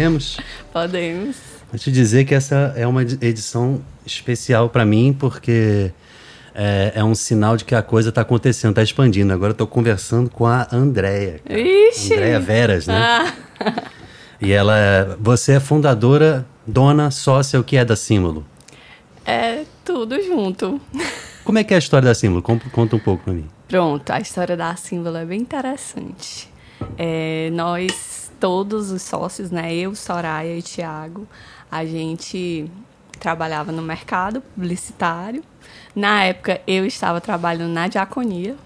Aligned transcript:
Podemos? 0.00 0.36
Podemos. 0.72 1.36
Vou 1.70 1.78
te 1.78 1.92
dizer 1.92 2.24
que 2.24 2.34
essa 2.34 2.72
é 2.74 2.86
uma 2.86 3.02
edição 3.02 3.82
especial 4.06 4.70
para 4.70 4.82
mim, 4.82 5.12
porque 5.12 5.92
é, 6.54 6.92
é, 6.94 7.04
um 7.04 7.14
sinal 7.14 7.54
de 7.54 7.66
que 7.66 7.74
a 7.74 7.82
coisa 7.82 8.08
está 8.08 8.22
acontecendo, 8.22 8.70
está 8.70 8.82
expandindo. 8.82 9.30
Agora 9.30 9.50
eu 9.50 9.52
estou 9.52 9.66
conversando 9.66 10.30
com 10.30 10.46
a 10.46 10.66
Andréia. 10.72 11.42
Ixi! 11.46 12.14
Andréia 12.14 12.40
Veras, 12.40 12.86
né? 12.86 12.94
Ah. 12.96 13.34
E 14.40 14.52
ela, 14.52 14.74
é, 14.74 15.16
você 15.20 15.52
é 15.52 15.60
fundadora, 15.60 16.46
dona, 16.66 17.10
sócia, 17.10 17.60
o 17.60 17.62
que 17.62 17.76
é 17.76 17.84
da 17.84 17.94
Símbolo? 17.94 18.46
É 19.26 19.64
tudo 19.84 20.18
junto. 20.22 20.80
Como 21.44 21.58
é 21.58 21.62
que 21.62 21.74
é 21.74 21.76
a 21.76 21.78
história 21.78 22.08
da 22.08 22.14
Símbolo? 22.14 22.40
Conta 22.40 22.96
um 22.96 22.98
pouco 22.98 23.24
para 23.24 23.34
mim. 23.34 23.46
Pronto, 23.68 24.10
a 24.10 24.18
história 24.18 24.56
da 24.56 24.74
Símbolo 24.76 25.18
é 25.18 25.26
bem 25.26 25.42
interessante. 25.42 26.48
É, 26.96 27.50
nós, 27.52 28.29
todos 28.40 28.90
os 28.90 29.02
sócios, 29.02 29.50
né, 29.50 29.72
eu, 29.74 29.94
Soraya 29.94 30.56
e 30.56 30.62
Tiago, 30.62 31.28
a 31.70 31.84
gente 31.84 32.68
trabalhava 33.20 33.70
no 33.70 33.82
mercado 33.82 34.40
publicitário. 34.40 35.44
Na 35.94 36.24
época, 36.24 36.60
eu 36.66 36.86
estava 36.86 37.20
trabalhando 37.20 37.72
na 37.72 37.86
diaconia, 37.86 38.56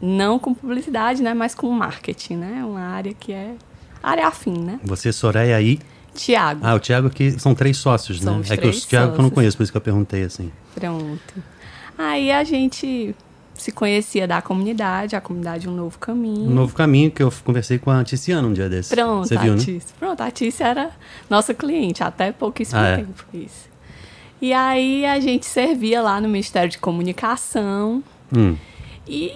não 0.00 0.38
com 0.38 0.54
publicidade, 0.54 1.22
né, 1.22 1.34
mas 1.34 1.54
com 1.54 1.68
marketing, 1.70 2.36
né, 2.36 2.64
uma 2.64 2.80
área 2.80 3.12
que 3.12 3.32
é 3.32 3.56
área 4.02 4.28
afim, 4.28 4.56
né? 4.56 4.78
Você, 4.84 5.12
Soraya 5.12 5.60
e 5.60 5.80
Tiago. 6.14 6.60
Ah, 6.64 6.74
o 6.74 6.78
Tiago 6.78 7.10
que 7.10 7.32
são 7.32 7.54
três 7.54 7.76
sócios, 7.76 8.20
né? 8.20 8.30
Somos 8.30 8.50
é 8.50 8.56
que 8.56 8.66
o 8.66 8.72
Tiago 8.72 9.12
que 9.12 9.18
eu 9.18 9.22
não 9.22 9.30
conheço, 9.30 9.56
por 9.56 9.64
isso 9.64 9.72
que 9.72 9.76
eu 9.76 9.82
perguntei 9.82 10.22
assim. 10.22 10.52
Pronto. 10.74 11.34
Aí 11.96 12.30
a 12.30 12.44
gente 12.44 13.14
se 13.58 13.72
conhecia 13.72 14.26
da 14.26 14.40
comunidade, 14.40 15.14
a 15.16 15.20
comunidade 15.20 15.68
Um 15.68 15.72
Novo 15.74 15.98
Caminho. 15.98 16.50
Um 16.50 16.54
Novo 16.54 16.74
Caminho, 16.74 17.10
que 17.10 17.22
eu 17.22 17.32
conversei 17.44 17.78
com 17.78 17.90
a 17.90 18.02
Ticiana 18.04 18.46
um 18.46 18.52
dia 18.52 18.68
desse. 18.68 18.94
Pronto, 18.94 19.28
Você 19.28 19.36
viu, 19.36 19.52
a 19.52 19.56
né? 19.56 19.62
Tícia. 19.62 19.94
Pronto, 19.98 20.20
a 20.22 20.30
Tícia 20.30 20.64
era 20.64 20.90
nossa 21.28 21.52
cliente, 21.52 22.02
até 22.02 22.32
pouquíssimo 22.32 22.80
Ah, 22.80 22.86
é? 22.88 22.96
tempo 22.98 23.24
isso. 23.34 23.68
E 24.40 24.52
aí 24.52 25.04
a 25.04 25.18
gente 25.18 25.44
servia 25.44 26.00
lá 26.00 26.20
no 26.20 26.28
Ministério 26.28 26.70
de 26.70 26.78
Comunicação. 26.78 28.02
Hum. 28.34 28.56
E, 29.06 29.32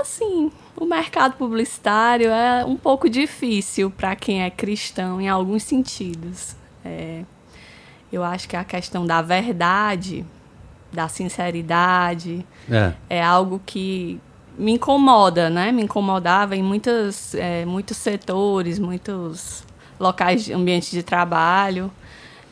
assim, 0.00 0.50
o 0.76 0.84
mercado 0.84 1.34
publicitário 1.36 2.30
é 2.30 2.64
um 2.64 2.76
pouco 2.76 3.08
difícil 3.08 3.90
para 3.90 4.16
quem 4.16 4.42
é 4.42 4.50
cristão 4.50 5.20
em 5.20 5.28
alguns 5.28 5.62
sentidos. 5.62 6.56
É, 6.84 7.22
eu 8.12 8.24
acho 8.24 8.48
que 8.48 8.56
a 8.56 8.64
questão 8.64 9.06
da 9.06 9.22
verdade, 9.22 10.24
da 10.94 11.08
sinceridade, 11.08 12.46
É. 12.70 12.92
é 13.10 13.22
algo 13.22 13.60
que 13.66 14.18
me 14.56 14.72
incomoda, 14.72 15.50
né? 15.50 15.72
Me 15.72 15.82
incomodava 15.82 16.54
em 16.56 16.62
muitas, 16.62 17.34
é, 17.34 17.64
muitos 17.66 17.96
setores, 17.96 18.78
muitos 18.78 19.64
locais, 19.98 20.44
de 20.44 20.52
ambientes 20.52 20.90
de 20.90 21.02
trabalho. 21.02 21.90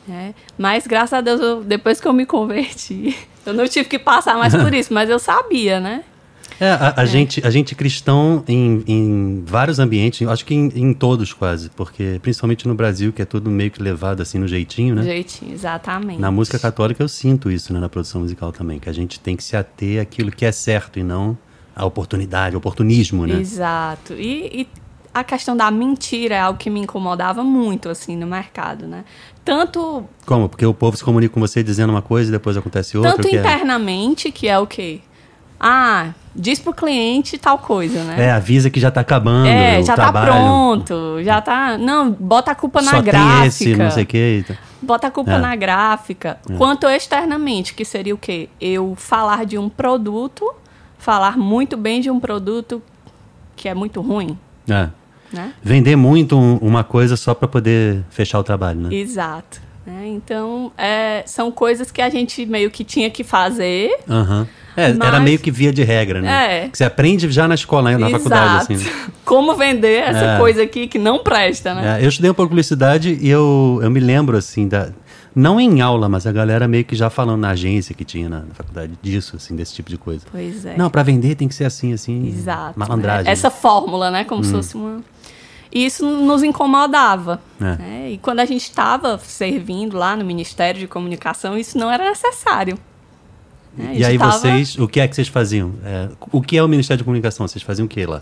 né? 0.07 0.35
Mas 0.59 0.85
graças 0.85 1.13
a 1.13 1.21
Deus, 1.21 1.41
eu- 1.41 1.63
depois 1.63 2.01
que 2.01 2.09
eu 2.09 2.13
me 2.13 2.27
converti, 2.27 3.17
eu 3.47 3.55
não 3.55 3.69
tive 3.69 3.89
que 3.89 4.01
passar 4.01 4.37
mais 4.37 4.53
por 4.55 4.73
isso, 4.75 4.93
mas 4.93 5.09
eu 5.09 5.19
sabia, 5.21 5.79
né? 5.79 6.03
É, 6.63 6.71
a, 6.71 6.95
a 6.99 7.05
Gente, 7.05 7.45
a 7.45 7.51
gente 7.51 7.75
cristão 7.75 8.45
em, 8.47 8.85
em 8.87 9.43
vários 9.45 9.81
ambientes, 9.81 10.27
acho 10.29 10.45
que 10.47 10.55
em, 10.55 10.69
em 10.77 10.95
todos 10.95 11.33
quase, 11.33 11.69
porque 11.71 12.21
principalmente 12.23 12.69
no 12.69 12.75
Brasil, 12.75 13.13
que 13.13 13.21
é 13.21 13.25
tudo 13.25 13.51
meio 13.51 13.69
que 13.69 13.83
levado 13.83 14.23
assim 14.23 14.39
no 14.39 14.47
jeitinho, 14.47 14.95
né? 14.95 15.03
Jeitinho, 15.03 15.53
exatamente. 15.53 16.21
Na 16.21 16.31
música 16.31 16.61
católica 16.61 17.03
eu 17.03 17.09
sinto 17.09 17.51
isso, 17.51 17.73
né, 17.73 17.81
na 17.81 17.89
produção 17.89 18.21
musical 18.21 18.53
também, 18.53 18.79
que 18.79 18.89
a 18.89 18.93
gente 18.93 19.19
tem 19.19 19.37
que 19.37 19.43
se 19.43 19.57
ater 19.57 20.01
àquilo 20.01 20.31
que 20.31 20.45
é 20.45 20.53
certo 20.53 21.01
e 21.01 21.03
não 21.03 21.37
à 21.75 21.85
oportunidade, 21.85 22.55
oportunismo, 22.55 23.27
né? 23.27 23.41
Exato. 23.41 24.13
E, 24.13 24.61
e 24.63 24.69
a 25.13 25.25
questão 25.25 25.57
da 25.57 25.69
mentira 25.69 26.37
é 26.37 26.41
algo 26.41 26.59
que 26.61 26.71
me 26.71 26.79
incomodava 26.79 27.43
muito, 27.43 27.89
assim, 27.89 28.17
no 28.17 28.27
mercado, 28.27 28.87
né? 28.87 29.05
Tanto 29.45 30.05
Como? 30.25 30.49
Porque 30.49 30.65
o 30.65 30.73
povo 30.73 30.97
se 30.97 31.03
comunica 31.03 31.35
com 31.35 31.41
você 31.41 31.61
dizendo 31.61 31.91
uma 31.91 32.03
coisa 32.03 32.29
e 32.29 32.33
depois 32.33 32.57
acontece 32.57 32.97
outra. 32.97 33.15
Tanto 33.17 33.29
que 33.29 33.37
é- 33.37 33.41
internamente, 33.41 34.31
que 34.31 34.47
é 34.47 34.57
o 34.59 34.67
quê? 34.67 35.01
Ah, 35.65 36.09
diz 36.35 36.59
pro 36.59 36.75
cliente 36.75 37.39
tal 37.39 37.57
coisa, 37.59 38.03
né? 38.03 38.25
É, 38.27 38.33
avisa 38.33 38.69
que 38.69 38.81
já 38.81 38.91
tá 38.91 39.01
acabando 39.03 39.47
É, 39.47 39.81
já 39.83 39.95
trabalho. 39.95 40.27
tá 40.27 40.33
pronto, 40.39 41.23
já 41.23 41.41
tá. 41.41 41.79
Não, 41.79 42.11
bota 42.11 42.51
a 42.51 42.55
culpa 42.55 42.83
na 42.83 42.91
Só 42.91 43.01
gráfica. 43.03 43.37
tem 43.39 43.47
esse, 43.47 43.77
não 43.77 43.91
sei 43.91 44.03
o 44.03 44.07
que. 44.07 44.45
Bota 44.83 45.07
a 45.07 45.11
culpa 45.13 45.35
É. 45.35 45.39
na 45.39 45.55
gráfica. 45.55 46.39
Quanto 46.59 46.89
externamente, 46.89 47.75
que 47.75 47.85
seria 47.85 48.13
o 48.15 48.19
quê? 48.19 48.49
Eu 48.61 48.95
falar 48.97 49.47
de 49.47 49.57
um 49.57 49.69
produto, 49.69 50.53
falar 50.99 51.39
muito 51.39 51.77
bem 51.77 52.01
de 52.01 52.11
um 52.11 52.19
produto 52.19 52.83
que 53.55 53.69
é 53.69 53.75
muito 53.75 54.01
ruim, 54.01 54.37
É. 54.69 54.89
né? 55.33 55.53
Vender 55.63 55.95
muito 55.95 56.37
um- 56.37 56.57
uma 56.57 56.83
coisa 56.83 57.17
só 57.17 57.33
para 57.35 57.47
poder 57.47 58.03
fechar 58.11 58.41
o 58.41 58.43
trabalho, 58.43 58.81
né? 58.81 58.93
Exato. 58.95 59.61
Né? 59.87 60.07
Então, 60.07 60.71
é, 60.79 61.23
são 61.27 61.51
coisas 61.51 61.91
que 61.91 62.01
a 62.03 62.09
gente 62.11 62.45
meio 62.47 62.71
que 62.71 62.85
tinha 62.85 63.11
que 63.11 63.25
fazer. 63.25 63.91
Aham. 64.09 64.47
É, 64.75 64.85
era 64.85 64.95
Mas- 64.97 65.23
meio 65.23 65.39
que 65.39 65.51
via 65.51 65.71
de 65.71 65.83
regra, 65.83 66.23
né? 66.23 66.65
É. 66.65 66.69
Que 66.69 66.79
você 66.79 66.85
aprende 66.85 67.31
já 67.31 67.47
na 67.47 67.55
escola, 67.55 67.91
né? 67.91 67.99
na 67.99 68.09
faculdade, 68.09 68.73
assim. 68.73 68.77
né? 68.83 68.91
Como 69.23 69.55
vender 69.55 70.03
essa 70.03 70.25
É. 70.25 70.39
coisa 70.39 70.63
aqui 70.63 70.87
que 70.87 70.99
não 70.99 71.19
presta, 71.19 71.75
né? 71.75 72.01
É, 72.01 72.05
eu 72.05 72.09
estudei 72.09 72.31
um 72.31 72.35
pouco 72.35 72.49
publicidade 72.49 73.19
e 73.21 73.29
eu, 73.29 73.81
eu 73.83 73.91
me 73.91 74.01
lembro, 74.01 74.35
assim, 74.35 74.67
da, 74.67 74.89
não 75.35 75.61
em 75.61 75.83
aula, 75.83 76.09
mas 76.09 76.27
a 76.27 76.33
galera 76.33 76.67
meio 76.67 76.85
que 76.87 76.97
já 76.97 77.11
falando 77.11 77.41
na 77.43 77.51
agência 77.51 77.95
que 77.95 78.03
tinha 78.05 78.31
na, 78.31 78.41
na 78.41 78.55
faculdade 78.55 78.93
disso, 79.03 79.37
assim, 79.37 79.55
desse 79.55 79.75
tipo 79.75 79.91
de 79.91 79.99
coisa. 79.99 80.25
Pois 80.33 80.65
é. 80.65 80.75
Não, 80.75 80.89
para 80.89 81.03
vender 81.03 81.35
tem 81.35 81.49
que 81.49 81.55
ser 81.55 81.65
assim, 81.65 81.93
assim. 81.93 82.29
Exato. 82.29 82.79
Malandragem. 82.79 83.25
né? 83.25 83.31
Essa 83.31 83.51
fórmula, 83.51 84.11
né? 84.11 84.25
Como 84.25 84.43
se 84.43 84.53
fosse 84.53 84.75
uma. 84.75 85.03
E 85.73 85.87
isso 85.87 86.05
nos 86.07 86.43
incomodava. 86.43 87.41
É. 87.61 87.65
né? 87.65 88.11
E 88.13 88.19
quando 88.19 88.41
a 88.41 88.45
gente 88.45 88.63
estava 88.63 89.19
servindo 89.19 89.97
lá 89.97 90.15
no 90.15 90.25
Ministério 90.25 90.79
de 90.79 90.87
Comunicação, 90.87 91.57
isso 91.57 91.79
não 91.79 91.91
era 91.91 92.05
necessário. 92.11 92.79
né? 93.77 93.93
E 93.95 94.05
aí 94.05 94.19
tava- 94.19 94.33
vocês, 94.33 94.77
o 94.79 94.87
que 94.87 95.01
é 95.01 95.09
que 95.09 95.15
vocês 95.15 95.29
faziam? 95.29 95.73
É, 95.85 96.09
o 96.31 96.43
que 96.43 96.59
é 96.59 96.63
o 96.63 96.69
Ministério 96.69 96.99
de 96.99 97.05
Comunicação? 97.05 97.49
Vocês 97.49 97.63
faziam 97.63 97.87
o 97.87 97.89
que 97.89 98.05
lá? 98.05 98.21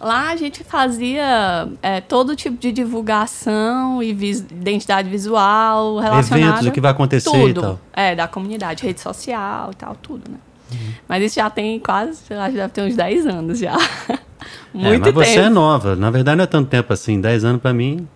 Lá 0.00 0.30
a 0.30 0.36
gente 0.36 0.62
fazia 0.62 1.68
é, 1.82 2.00
todo 2.00 2.34
tipo 2.36 2.56
de 2.56 2.70
divulgação 2.70 4.00
e 4.02 4.12
vis- 4.12 4.40
identidade 4.50 5.08
visual 5.08 5.98
relacionada... 5.98 6.46
Eventos, 6.52 6.66
o 6.68 6.72
que 6.72 6.80
vai 6.80 6.90
acontecer 6.92 7.28
e 7.36 7.46
tudo. 7.54 7.60
tal. 7.60 7.80
É, 7.92 8.14
da 8.14 8.28
comunidade, 8.28 8.84
rede 8.84 9.00
social 9.00 9.70
e 9.72 9.74
tal, 9.76 9.96
tudo, 9.96 10.30
né? 10.30 10.36
Uhum. 10.70 10.92
Mas 11.08 11.24
isso 11.24 11.36
já 11.36 11.48
tem 11.50 11.80
quase, 11.80 12.32
acho 12.32 12.50
que 12.50 12.56
deve 12.56 12.68
ter 12.72 12.82
uns 12.82 12.94
10 12.94 13.26
anos 13.26 13.58
já. 13.58 13.76
É, 14.74 14.78
Muito 14.78 15.02
mas 15.04 15.14
você 15.14 15.34
tempo. 15.34 15.46
é 15.46 15.50
nova. 15.50 15.96
Na 15.96 16.10
verdade, 16.10 16.36
não 16.36 16.44
é 16.44 16.46
tanto 16.46 16.68
tempo 16.68 16.92
assim. 16.92 17.20
10 17.20 17.44
anos 17.44 17.60
pra 17.62 17.72
mim, 17.72 18.06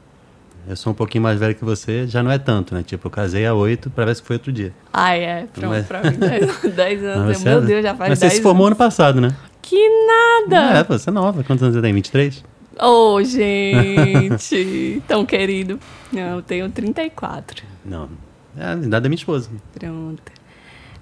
eu 0.69 0.77
sou 0.77 0.93
um 0.93 0.95
pouquinho 0.95 1.23
mais 1.25 1.39
velho 1.41 1.55
que 1.55 1.65
você, 1.65 2.07
já 2.07 2.23
não 2.23 2.31
é 2.31 2.39
tanto, 2.39 2.75
né? 2.75 2.83
Tipo, 2.83 3.07
eu 3.09 3.11
casei 3.11 3.45
há 3.47 3.55
8, 3.55 3.91
pra 3.91 4.05
ver 4.05 4.15
se 4.17 4.23
foi 4.23 4.37
outro 4.37 4.53
dia. 4.53 4.73
Ai, 4.93 5.25
é, 5.25 5.47
pronto, 5.53 5.69
Mas- 5.71 5.87
pra 5.87 6.03
mim, 6.03 6.17
10 6.77 7.03
anos. 7.05 7.27
Mas 7.27 7.39
você 7.39 7.49
Meu 7.49 7.59
é- 7.59 7.67
Deus, 7.67 7.83
já 7.83 7.95
faz 7.95 8.11
Mas 8.11 8.19
10 8.21 8.33
você 8.33 8.37
se 8.37 8.43
formou 8.43 8.67
anos. 8.67 8.79
ano 8.79 8.87
passado, 8.89 9.21
né? 9.21 9.35
Que 9.63 9.89
nada! 10.07 10.79
É, 10.79 10.85
você 10.85 11.09
é 11.11 11.13
nova. 11.13 11.43
Quantos 11.43 11.63
anos 11.63 11.75
você 11.77 11.83
tem? 11.83 11.93
23? 11.95 12.45
Ô, 12.81 13.21
gente, 13.23 15.03
tão 15.07 15.25
querido. 15.27 15.79
Não, 16.13 16.37
eu 16.37 16.43
tenho 16.43 16.69
34. 16.71 17.63
Não. 17.85 18.09
É 18.57 18.65
a 18.67 18.73
idade 18.75 19.03
da 19.03 19.09
minha 19.09 19.17
esposa. 19.17 19.49
Pronto. 19.79 20.23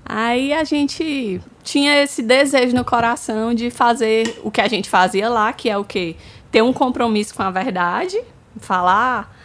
Aí 0.04 0.52
a 0.52 0.64
gente 0.64 1.40
tinha 1.62 2.02
esse 2.02 2.22
desejo 2.22 2.74
no 2.74 2.84
coração 2.84 3.54
de 3.54 3.70
fazer 3.70 4.40
o 4.42 4.50
que 4.50 4.60
a 4.60 4.68
gente 4.68 4.88
fazia 4.88 5.28
lá, 5.28 5.52
que 5.52 5.68
é 5.68 5.76
o 5.76 5.84
quê? 5.84 6.16
Ter 6.50 6.62
um 6.62 6.72
compromisso 6.72 7.34
com 7.34 7.42
a 7.42 7.50
verdade, 7.50 8.20
falar 8.58 9.36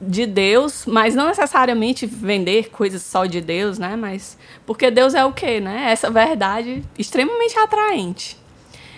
de 0.00 0.24
Deus, 0.26 0.86
mas 0.86 1.14
não 1.14 1.26
necessariamente 1.26 2.06
vender 2.06 2.70
coisas 2.70 3.02
só 3.02 3.26
de 3.26 3.40
Deus, 3.40 3.78
né? 3.78 3.96
Mas 3.96 4.38
porque 4.64 4.90
Deus 4.90 5.14
é 5.14 5.24
o 5.24 5.32
quê, 5.32 5.60
né? 5.60 5.90
Essa 5.90 6.10
verdade 6.10 6.84
extremamente 6.98 7.58
atraente. 7.58 8.36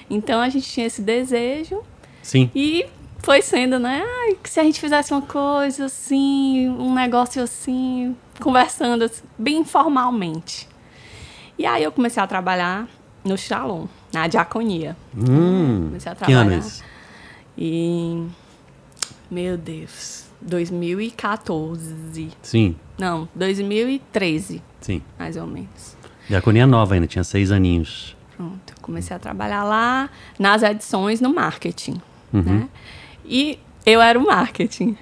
Então 0.09 0.41
a 0.41 0.49
gente 0.49 0.71
tinha 0.71 0.87
esse 0.87 1.03
desejo 1.03 1.83
Sim. 2.23 2.51
e 2.55 2.87
foi 3.19 3.43
sendo, 3.43 3.79
né? 3.79 4.05
Ai, 4.07 4.37
que 4.43 4.49
se 4.49 4.61
a 4.61 4.63
gente 4.63 4.79
fizesse 4.79 5.13
uma 5.13 5.23
coisa 5.23 5.87
assim, 5.87 6.69
um 6.69 6.95
negócio 6.95 7.43
assim, 7.43 8.15
conversando 8.41 9.05
assim, 9.05 9.23
bem 9.39 9.59
informalmente. 9.59 10.69
E 11.59 11.65
aí 11.67 11.83
eu 11.83 11.93
comecei 11.93 12.23
a 12.23 12.27
trabalhar 12.27 12.87
no 13.25 13.37
Shalom, 13.37 13.87
na 14.13 14.27
diaconia. 14.27 14.97
Hum, 15.17 15.87
Comecei 15.89 16.13
a 16.13 16.15
trabalhar. 16.15 16.63
E. 17.57 18.27
Meu 19.31 19.57
Deus. 19.57 20.27
2014. 20.41 22.31
Sim, 22.43 22.77
Não, 22.99 23.29
2013, 23.35 24.63
sim. 24.81 25.03
mais 25.19 25.37
ou 25.37 25.47
menos. 25.47 25.97
Diaconia 26.29 26.67
nova 26.67 26.95
ainda, 26.95 27.07
tinha 27.07 27.25
seis 27.25 27.51
aninhos. 27.51 28.15
Pronto, 28.37 28.75
comecei 28.83 29.17
a 29.17 29.19
trabalhar 29.19 29.65
lá 29.65 30.11
nas 30.39 30.63
edições 30.63 31.21
no 31.21 31.33
marketing, 31.35 32.01
Uhum. 32.33 32.43
né? 32.43 32.69
E 33.25 33.59
eu 33.87 34.01
era 34.01 34.19
o 34.19 34.27
marketing. 34.27 34.97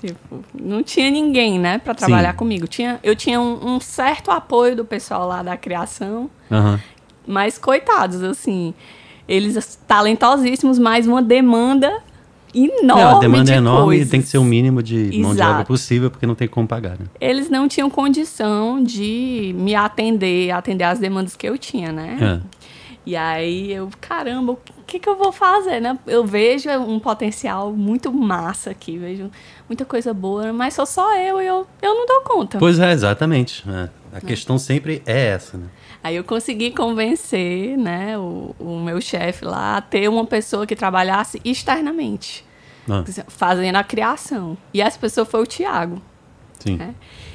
Tipo, 0.00 0.44
não 0.54 0.82
tinha 0.82 1.10
ninguém, 1.10 1.58
né, 1.58 1.78
para 1.78 1.94
trabalhar 1.94 2.32
Sim. 2.32 2.36
comigo. 2.36 2.66
Tinha, 2.66 2.98
eu 3.02 3.14
tinha 3.14 3.40
um, 3.40 3.76
um 3.76 3.80
certo 3.80 4.30
apoio 4.30 4.76
do 4.76 4.84
pessoal 4.84 5.26
lá 5.26 5.42
da 5.42 5.56
criação, 5.56 6.30
Aham. 6.50 6.80
mas 7.26 7.58
coitados, 7.58 8.22
assim, 8.22 8.74
eles 9.28 9.78
talentosíssimos, 9.86 10.78
mas 10.78 11.06
uma 11.06 11.22
demanda 11.22 11.90
enorme. 12.54 12.82
Não, 12.86 13.16
a 13.16 13.18
demanda 13.18 13.44
de 13.44 13.52
é 13.52 13.56
enorme 13.56 13.84
coisas. 13.86 14.06
e 14.06 14.10
tem 14.10 14.22
que 14.22 14.28
ser 14.28 14.38
o 14.38 14.44
mínimo 14.44 14.82
de 14.82 15.18
mão 15.18 15.34
de 15.34 15.40
obra 15.40 15.54
Exato. 15.54 15.66
possível, 15.66 16.10
porque 16.10 16.26
não 16.26 16.34
tem 16.34 16.46
como 16.46 16.68
pagar, 16.68 16.92
né? 16.92 17.06
Eles 17.20 17.50
não 17.50 17.66
tinham 17.66 17.90
condição 17.90 18.82
de 18.82 19.54
me 19.58 19.74
atender, 19.74 20.50
atender 20.52 20.84
as 20.84 20.98
demandas 20.98 21.34
que 21.34 21.48
eu 21.48 21.58
tinha, 21.58 21.90
né? 21.90 22.40
É. 22.40 22.64
E 23.06 23.16
aí 23.16 23.70
eu, 23.70 23.90
caramba, 24.00 24.52
o 24.52 24.58
que, 24.86 24.98
que 24.98 25.08
eu 25.08 25.16
vou 25.16 25.30
fazer, 25.30 25.80
né? 25.80 25.98
Eu 26.06 26.24
vejo 26.24 26.70
um 26.70 26.98
potencial 26.98 27.70
muito 27.72 28.10
massa 28.10 28.70
aqui, 28.70 28.96
vejo 28.96 29.30
muita 29.68 29.84
coisa 29.84 30.12
boa, 30.14 30.52
mas 30.52 30.74
sou 30.74 30.86
só 30.86 31.16
eu 31.16 31.40
e 31.40 31.46
eu, 31.46 31.66
eu 31.82 31.94
não 31.94 32.06
dou 32.06 32.20
conta. 32.22 32.58
Pois 32.58 32.78
é, 32.78 32.92
exatamente. 32.92 33.64
é. 33.68 33.88
A 34.16 34.20
questão 34.20 34.58
sempre 34.58 35.02
é 35.06 35.26
essa, 35.28 35.58
né? 35.58 35.66
Aí 36.02 36.14
eu 36.16 36.22
consegui 36.22 36.70
convencer, 36.70 37.76
né, 37.76 38.16
o, 38.16 38.54
o 38.60 38.78
meu 38.78 39.00
chefe 39.00 39.44
lá 39.44 39.78
a 39.78 39.80
ter 39.80 40.08
uma 40.08 40.24
pessoa 40.24 40.66
que 40.66 40.76
trabalhasse 40.76 41.40
externamente, 41.44 42.44
Ah, 42.88 43.02
fazendo 43.28 43.74
a 43.76 43.82
criação. 43.82 44.56
E 44.72 44.80
essa 44.80 44.98
pessoa 44.98 45.24
foi 45.24 45.40
o 45.42 45.46
Tiago. 45.46 46.00
sim. 46.60 46.76
né? 46.76 46.94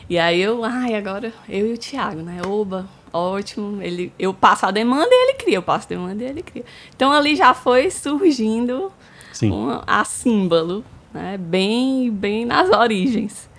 E 0.10 0.18
aí 0.18 0.42
eu, 0.42 0.64
ai, 0.64 0.96
agora 0.96 1.32
eu 1.48 1.68
e 1.70 1.74
o 1.74 1.78
Thiago, 1.78 2.22
né? 2.22 2.42
Oba, 2.48 2.88
ótimo. 3.14 3.80
Ele, 3.82 4.12
eu 4.18 4.34
passo 4.34 4.66
a 4.66 4.72
demanda 4.72 5.08
e 5.12 5.24
ele 5.30 5.34
cria, 5.38 5.56
eu 5.58 5.62
passo 5.62 5.86
a 5.86 5.90
demanda 5.90 6.24
e 6.24 6.28
ele 6.28 6.42
cria. 6.42 6.66
Então 6.96 7.12
ali 7.12 7.36
já 7.36 7.54
foi 7.54 7.92
surgindo 7.92 8.92
Sim. 9.34 9.52
uma, 9.52 9.84
a 9.86 10.04
símbolo, 10.04 10.84
né? 11.14 11.38
Bem, 11.38 12.12
bem 12.12 12.46
nas 12.46 12.70
origens. 12.70 13.50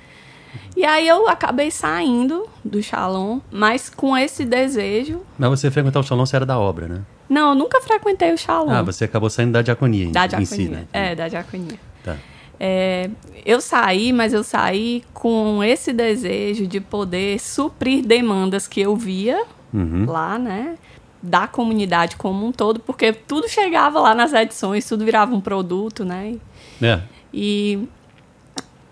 E 0.76 0.84
aí 0.84 1.06
eu 1.06 1.28
acabei 1.28 1.70
saindo 1.70 2.46
do 2.64 2.82
Shalom, 2.82 3.40
mas 3.50 3.88
com 3.88 4.16
esse 4.16 4.44
desejo. 4.44 5.20
Mas 5.38 5.50
você 5.50 5.70
frequentar 5.70 6.00
o 6.00 6.02
salão, 6.02 6.26
você 6.26 6.36
era 6.36 6.46
da 6.46 6.58
obra, 6.58 6.88
né? 6.88 7.02
Não, 7.28 7.50
eu 7.50 7.54
nunca 7.54 7.80
frequentei 7.80 8.32
o 8.32 8.38
Shalom. 8.38 8.70
Ah, 8.70 8.82
você 8.82 9.04
acabou 9.04 9.30
saindo 9.30 9.52
da 9.52 9.62
diaconia 9.62 10.04
em- 10.06 10.12
da 10.12 10.24
em 10.24 10.28
diaconia. 10.28 10.46
si, 10.46 10.68
né? 10.68 10.84
É, 10.92 11.14
da 11.14 11.28
diaconia. 11.28 11.78
Tá. 12.02 12.16
É, 12.58 13.08
eu 13.46 13.60
saí, 13.60 14.12
mas 14.12 14.32
eu 14.32 14.42
saí 14.42 15.02
com 15.14 15.62
esse 15.62 15.92
desejo 15.92 16.66
de 16.66 16.80
poder 16.80 17.38
suprir 17.40 18.04
demandas 18.04 18.66
que 18.66 18.80
eu 18.80 18.96
via 18.96 19.42
Uhum. 19.72 20.04
lá, 20.08 20.38
né? 20.38 20.76
Da 21.22 21.46
comunidade 21.46 22.16
como 22.16 22.44
um 22.46 22.50
todo, 22.52 22.80
porque 22.80 23.12
tudo 23.12 23.48
chegava 23.48 24.00
lá 24.00 24.14
nas 24.14 24.32
edições, 24.32 24.86
tudo 24.88 25.04
virava 25.04 25.34
um 25.34 25.40
produto, 25.40 26.04
né? 26.04 26.36
É. 26.82 27.00
E, 27.32 27.86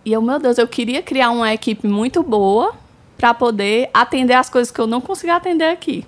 e 0.05 0.12
eu, 0.12 0.23
meu 0.23 0.38
Deus, 0.38 0.58
eu 0.58 0.67
queria 0.69 1.02
criar 1.02 1.31
uma 1.31 1.52
equipe 1.52 1.87
muito 1.88 2.23
boa 2.23 2.75
para 3.17 3.35
poder 3.35 3.90
atender 3.93 4.35
as 4.35 4.49
coisas 4.49 4.70
que 4.70 4.81
eu 4.81 4.87
não 4.87 5.00
conseguia 5.00 5.37
atender 5.37 5.69
aqui. 5.70 6.06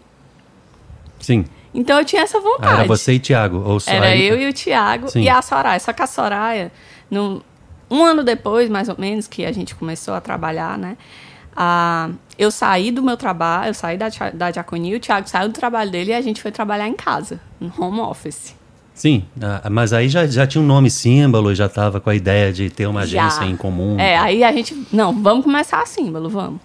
Sim. 1.18 1.44
Então 1.74 1.98
eu 1.98 2.04
tinha 2.04 2.22
essa 2.22 2.38
Ah, 2.38 2.40
vontade. 2.40 2.74
era 2.80 2.84
você 2.88 3.14
e 3.14 3.18
Tiago. 3.18 3.62
Ou 3.64 3.78
só 3.80 3.90
Era 3.90 4.06
aí- 4.06 4.26
eu 4.26 4.40
e 4.40 4.48
o 4.48 4.52
Thiago 4.52 5.08
Sim. 5.10 5.22
e 5.22 5.28
a 5.28 5.40
Soraya. 5.42 5.78
Só 5.78 5.92
que 5.92 6.02
a 6.02 6.06
Soraya, 6.06 6.72
no, 7.10 7.42
um 7.90 8.02
ano 8.04 8.22
depois, 8.24 8.68
mais 8.70 8.88
ou 8.88 8.96
menos, 8.98 9.26
que 9.28 9.44
a 9.44 9.52
gente 9.52 9.74
começou 9.74 10.14
a 10.14 10.20
trabalhar, 10.20 10.78
né? 10.78 10.96
a- 11.56 12.08
eu 12.38 12.48
saí 12.50 12.90
do 12.92 13.02
meu 13.02 13.16
trabalho, 13.16 13.70
eu 13.70 13.74
saí 13.74 13.98
da, 13.98 14.08
da 14.32 14.50
diaconia, 14.52 14.96
o 14.96 15.00
Thiago 15.00 15.28
saiu 15.28 15.48
do 15.48 15.52
trabalho 15.52 15.90
dele 15.90 16.12
e 16.12 16.14
a 16.14 16.20
gente 16.22 16.40
foi 16.40 16.50
trabalhar 16.52 16.86
em 16.88 16.94
casa, 16.94 17.40
no 17.58 17.70
home 17.76 17.98
office. 18.00 18.54
Sim, 19.00 19.24
ah, 19.40 19.70
mas 19.70 19.94
aí 19.94 20.10
já, 20.10 20.26
já 20.26 20.46
tinha 20.46 20.60
um 20.62 20.66
nome 20.66 20.90
símbolo, 20.90 21.54
já 21.54 21.64
estava 21.64 21.98
com 22.02 22.10
a 22.10 22.14
ideia 22.14 22.52
de 22.52 22.68
ter 22.68 22.84
uma 22.86 23.06
Já. 23.06 23.24
agência 23.24 23.44
em 23.46 23.56
comum. 23.56 23.98
É, 23.98 24.18
aí 24.18 24.44
a 24.44 24.52
gente, 24.52 24.76
não, 24.92 25.22
vamos 25.22 25.42
começar 25.42 25.80
a 25.80 25.86
símbolo, 25.86 26.28
vamos. 26.28 26.60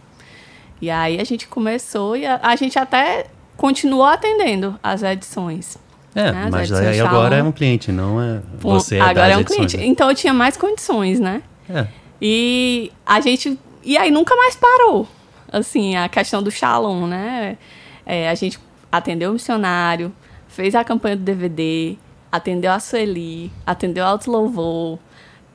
E 0.82 0.90
aí 0.90 1.18
a 1.18 1.24
gente 1.24 1.48
começou 1.48 2.18
e 2.18 2.26
a, 2.26 2.38
a 2.44 2.54
gente 2.58 2.78
até 2.78 3.28
continuou 3.56 4.04
atendendo 4.04 4.78
as 4.84 5.02
edições. 5.02 5.78
É, 6.14 6.30
né, 6.34 6.44
as 6.44 6.52
mas 6.52 6.70
edições 6.70 6.88
aí 6.90 7.00
agora 7.00 7.38
é 7.38 7.44
um 7.44 7.54
cliente, 7.54 7.90
não 7.90 8.22
é 8.22 8.42
Um- 8.42 8.42
você 8.60 8.98
é 8.98 9.00
agora 9.00 9.14
das 9.14 9.30
é 9.32 9.38
um 9.38 9.40
edições, 9.40 9.58
cliente. 9.72 9.78
né? 9.78 9.86
Então 9.86 10.10
eu 10.10 10.16
tinha 10.16 10.34
mais 10.34 10.58
condições, 10.58 11.22
né? 11.22 11.42
É. 11.70 11.88
E 12.22 12.92
a 13.06 13.22
gente. 13.22 13.58
E 13.82 13.98
aí 13.98 14.12
nunca 14.12 14.36
mais 14.36 14.58
parou. 14.58 15.08
Assim, 15.50 15.96
a 15.96 16.10
questão 16.10 16.44
do 16.44 16.52
Shalom, 16.52 17.08
né? 17.08 17.58
É, 18.06 18.30
a 18.30 18.36
gente 18.36 18.60
atendeu 18.92 19.30
o 19.30 19.34
missionário, 19.34 20.12
fez 20.50 20.76
a 20.76 20.84
campanha 20.84 21.16
do 21.16 21.24
DVD, 21.24 21.96
atendeu 22.32 22.72
a 22.72 22.80
Sueli, 22.80 23.52
atendeu 23.66 24.04
o 24.04 24.08
Alto 24.08 24.30
Louvor. 24.32 25.00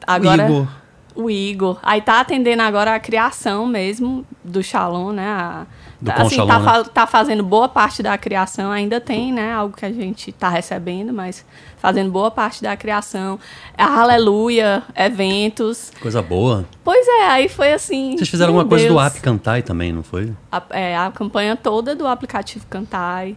Agora, 0.06 0.44
Igor. 0.46 0.66
O 1.14 1.28
Igor. 1.28 1.78
Aí 1.82 2.00
tá 2.00 2.20
atendendo 2.20 2.62
agora 2.62 2.94
a 2.94 3.00
criação 3.00 3.66
mesmo 3.66 4.24
do 4.44 4.62
Shalom, 4.62 5.10
né? 5.12 5.26
A- 5.28 5.66
Do 6.00 6.10
assim, 6.12 6.36
Shalom, 6.36 6.48
tá, 6.48 6.58
né? 6.58 6.64
fa- 6.64 6.84
tá 6.84 7.06
fazendo 7.06 7.42
boa 7.42 7.68
parte 7.68 8.02
da 8.02 8.16
criação, 8.16 8.70
ainda 8.70 9.00
tem, 9.00 9.32
né? 9.32 9.52
Algo 9.52 9.76
que 9.76 9.84
a 9.84 9.92
gente 9.92 10.32
tá 10.32 10.48
recebendo, 10.48 11.12
mas 11.12 11.44
fazendo 11.76 12.10
boa 12.10 12.30
parte 12.30 12.62
da 12.62 12.74
criação. 12.76 13.38
A 13.76 14.00
Aleluia, 14.00 14.82
eventos. 14.96 15.92
Coisa 16.00 16.22
boa. 16.22 16.64
Pois 16.82 17.06
é, 17.06 17.26
aí 17.28 17.48
foi 17.48 17.72
assim. 17.72 18.16
Vocês 18.16 18.28
fizeram 18.30 18.50
alguma 18.52 18.64
coisa 18.68 18.88
do 18.88 18.98
app 18.98 19.20
Cantai 19.20 19.62
também, 19.62 19.92
não 19.92 20.02
foi? 20.04 20.32
A, 20.50 20.62
é, 20.70 20.96
a 20.96 21.10
campanha 21.10 21.54
toda 21.56 21.94
do 21.94 22.06
aplicativo 22.06 22.64
Cantai. 22.70 23.36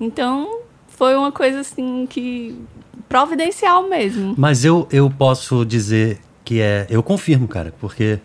Então, 0.00 0.60
foi 0.98 1.14
uma 1.14 1.30
coisa 1.30 1.60
assim 1.60 2.06
que. 2.10 2.54
providencial 3.08 3.88
mesmo. 3.88 4.34
Mas 4.36 4.64
eu, 4.64 4.88
eu 4.90 5.08
posso 5.08 5.64
dizer 5.64 6.18
que 6.44 6.60
é. 6.60 6.88
Eu 6.90 7.04
confirmo, 7.04 7.46
cara, 7.46 7.72
porque 7.80 8.18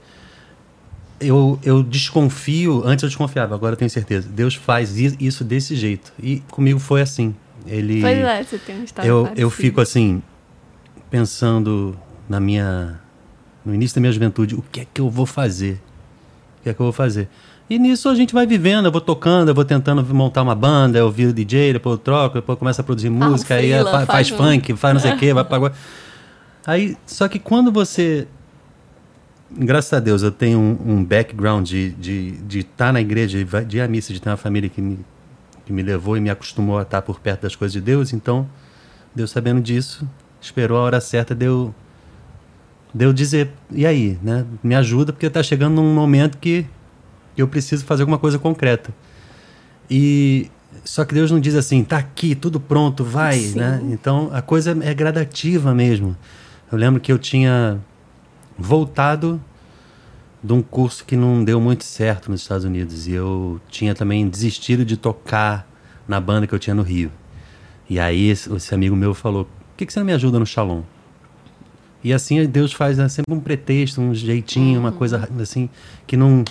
eu, 1.21 1.59
eu 1.63 1.83
desconfio. 1.83 2.81
Antes 2.83 3.03
eu 3.03 3.09
desconfiava, 3.09 3.53
agora 3.53 3.73
eu 3.73 3.77
tenho 3.77 3.91
certeza. 3.91 4.27
Deus 4.27 4.55
faz 4.55 4.97
isso 4.97 5.43
desse 5.43 5.75
jeito. 5.75 6.11
E 6.19 6.39
comigo 6.49 6.79
foi 6.79 7.01
assim. 7.01 7.35
Ele. 7.67 8.01
Pois 8.01 8.17
é, 8.17 8.43
você 8.43 8.57
tem 8.57 8.75
uma 8.75 8.85
história 8.85 9.07
eu, 9.07 9.17
eu 9.17 9.23
parecida. 9.25 9.49
fico 9.51 9.79
assim, 9.79 10.23
pensando 11.11 11.95
na 12.27 12.39
minha. 12.39 12.99
No 13.63 13.73
início 13.73 13.95
da 13.95 14.01
minha 14.01 14.11
juventude, 14.11 14.55
o 14.55 14.63
que 14.71 14.81
é 14.81 14.87
que 14.91 14.99
eu 14.99 15.09
vou 15.09 15.27
fazer? 15.27 15.79
O 16.59 16.63
que 16.63 16.69
é 16.69 16.73
que 16.73 16.79
eu 16.79 16.85
vou 16.85 16.91
fazer? 16.91 17.29
E 17.69 17.79
nisso 17.79 18.09
a 18.09 18.15
gente 18.15 18.33
vai 18.33 18.45
vivendo, 18.45 18.85
eu 18.85 18.91
vou 18.91 19.01
tocando, 19.01 19.47
eu 19.49 19.55
vou 19.55 19.63
tentando 19.65 20.03
montar 20.13 20.41
uma 20.41 20.53
banda, 20.53 20.97
eu 20.99 21.09
viro 21.09 21.33
DJ, 21.33 21.73
depois 21.73 21.93
eu 21.93 21.97
troco, 21.97 22.35
depois 22.35 22.59
começa 22.59 22.81
a 22.81 22.85
produzir 22.85 23.09
um 23.09 23.13
música, 23.13 23.55
aí 23.55 23.67
freela, 23.69 23.89
fa- 23.91 24.05
faz, 24.05 24.29
faz 24.29 24.31
um- 24.31 24.37
funk, 24.37 24.75
faz 24.75 24.93
não 24.93 25.01
sei 25.01 25.13
o 25.13 25.17
quê, 25.17 25.33
vai 25.33 25.43
pra... 25.45 25.71
Aí, 26.67 26.97
só 27.05 27.27
que 27.27 27.39
quando 27.39 27.71
você... 27.71 28.27
Graças 29.55 29.93
a 29.93 29.99
Deus 29.99 30.23
eu 30.23 30.31
tenho 30.31 30.59
um, 30.59 30.93
um 30.93 31.03
background 31.03 31.67
de 31.67 31.87
estar 31.87 32.01
de, 32.01 32.31
de 32.31 32.59
estar 32.59 32.93
na 32.93 32.99
igreja, 32.99 33.37
de, 33.43 33.65
de 33.65 33.77
ir 33.77 33.81
à 33.81 33.87
missa, 33.87 34.11
de 34.11 34.19
ter 34.21 34.29
uma 34.29 34.37
família 34.37 34.67
que 34.69 34.81
me, 34.81 34.99
que 35.65 35.71
me 35.71 35.83
levou 35.83 36.17
e 36.17 36.21
me 36.21 36.29
acostumou 36.29 36.79
a 36.79 36.81
estar 36.81 37.01
por 37.03 37.19
perto 37.19 37.41
das 37.43 37.55
coisas 37.55 37.71
de 37.73 37.79
Deus, 37.81 38.13
então 38.13 38.47
Deus 39.15 39.29
sabendo 39.31 39.61
disso, 39.61 40.07
esperou 40.41 40.77
a 40.79 40.81
hora 40.81 40.99
certa 40.99 41.35
de 41.35 41.45
eu, 41.45 41.73
de 42.93 43.05
eu 43.05 43.13
dizer, 43.13 43.51
e 43.71 43.85
aí, 43.85 44.17
né? 44.23 44.43
Me 44.63 44.73
ajuda, 44.75 45.13
porque 45.13 45.27
está 45.27 45.43
chegando 45.43 45.75
num 45.75 45.93
momento 45.93 46.37
que 46.39 46.65
eu 47.41 47.47
preciso 47.47 47.85
fazer 47.85 48.03
alguma 48.03 48.17
coisa 48.17 48.37
concreta. 48.37 48.93
E 49.89 50.49
só 50.83 51.05
que 51.05 51.13
Deus 51.13 51.31
não 51.31 51.39
diz 51.39 51.55
assim, 51.55 51.83
tá 51.83 51.97
aqui, 51.97 52.35
tudo 52.35 52.59
pronto, 52.59 53.03
vai, 53.03 53.39
Sim. 53.39 53.59
né? 53.59 53.81
Então 53.91 54.29
a 54.33 54.41
coisa 54.41 54.77
é 54.81 54.93
gradativa 54.93 55.73
mesmo. 55.73 56.15
Eu 56.71 56.77
lembro 56.77 56.99
que 56.99 57.11
eu 57.11 57.19
tinha 57.19 57.79
voltado 58.57 59.41
de 60.43 60.51
um 60.51 60.61
curso 60.61 61.05
que 61.05 61.15
não 61.15 61.43
deu 61.43 61.59
muito 61.61 61.83
certo 61.83 62.29
nos 62.29 62.41
Estados 62.41 62.65
Unidos 62.65 63.07
e 63.07 63.13
eu 63.13 63.61
tinha 63.69 63.95
também 63.95 64.27
desistido 64.27 64.83
de 64.83 64.97
tocar 64.97 65.67
na 66.07 66.19
banda 66.19 66.45
que 66.45 66.53
eu 66.53 66.59
tinha 66.59 66.73
no 66.73 66.83
Rio. 66.83 67.11
E 67.89 67.99
aí 67.99 68.29
esse, 68.29 68.73
amigo 68.73 68.95
meu 68.95 69.13
falou: 69.13 69.45
"Por 69.45 69.77
que, 69.77 69.85
que 69.85 69.93
você 69.93 69.99
não 69.99 70.05
me 70.05 70.13
ajuda 70.13 70.37
no 70.37 70.45
Shalom?" 70.45 70.81
E 72.03 72.11
assim 72.11 72.45
Deus 72.45 72.73
faz 72.73 72.97
né, 72.97 73.07
sempre 73.07 73.33
um 73.33 73.39
pretexto, 73.39 74.01
um 74.01 74.13
jeitinho, 74.13 74.79
uma 74.79 74.91
coisa 74.91 75.29
assim 75.39 75.69
que 76.05 76.17
não 76.17 76.43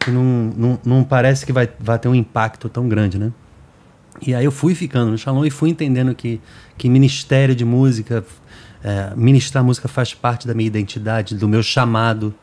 que 0.00 0.10
não, 0.10 0.52
não, 0.56 0.80
não 0.84 1.04
parece 1.04 1.44
que 1.44 1.52
vai, 1.52 1.68
vai 1.78 1.98
ter 1.98 2.08
um 2.08 2.14
impacto 2.14 2.68
tão 2.68 2.88
grande, 2.88 3.18
né? 3.18 3.30
E 4.20 4.34
aí 4.34 4.44
eu 4.44 4.50
fui 4.50 4.74
ficando 4.74 5.10
no 5.10 5.18
Shalom 5.18 5.44
e 5.44 5.50
fui 5.50 5.70
entendendo 5.70 6.14
que, 6.14 6.40
que 6.76 6.88
ministério 6.88 7.54
de 7.54 7.64
música, 7.64 8.24
é, 8.82 9.12
ministrar 9.14 9.62
música 9.62 9.88
faz 9.88 10.12
parte 10.12 10.46
da 10.46 10.54
minha 10.54 10.66
identidade, 10.66 11.34
do 11.34 11.48
meu 11.48 11.62
chamado. 11.62 12.34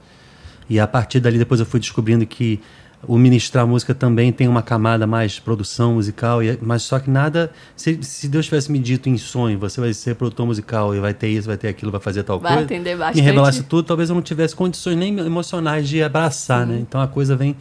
E 0.69 0.79
a 0.79 0.87
partir 0.87 1.19
dali 1.19 1.37
depois 1.37 1.59
eu 1.59 1.65
fui 1.65 1.79
descobrindo 1.79 2.25
que 2.25 2.59
o 3.05 3.17
ministrar 3.17 3.67
música 3.67 3.93
também 3.93 4.31
tem 4.31 4.47
uma 4.47 4.61
camada 4.61 5.05
mais 5.05 5.39
produção 5.39 5.93
musical, 5.93 6.41
e, 6.41 6.57
mas 6.61 6.81
só 6.83 6.99
que 6.99 7.09
nada. 7.09 7.51
Se, 7.75 7.99
se 8.01 8.27
Deus 8.27 8.45
tivesse 8.45 8.71
me 8.71 8.79
dito 8.79 9.07
em 9.07 9.17
sonho, 9.17 9.59
você 9.59 9.79
vai 9.79 9.93
ser 9.93 10.15
produtor 10.15 10.45
musical 10.47 10.95
e 10.95 10.99
vai 10.99 11.13
ter 11.13 11.27
isso, 11.27 11.47
vai 11.47 11.57
ter 11.57 11.67
aquilo, 11.67 11.91
vai 11.91 12.01
fazer 12.01 12.23
tal 12.23 12.39
Vai 12.39 12.53
coisa. 12.53 12.65
atender 12.65 12.97
bastante. 12.97 13.23
revelasse 13.23 13.63
tudo, 13.63 13.85
talvez 13.85 14.09
eu 14.09 14.15
não 14.15 14.21
tivesse 14.21 14.55
condições 14.55 14.95
nem 14.97 15.17
emocionais 15.19 15.87
de 15.87 16.01
abraçar, 16.01 16.65
né? 16.65 16.79
Então 16.79 16.99
a 16.99 17.07
coisa 17.07 17.35
vem. 17.35 17.55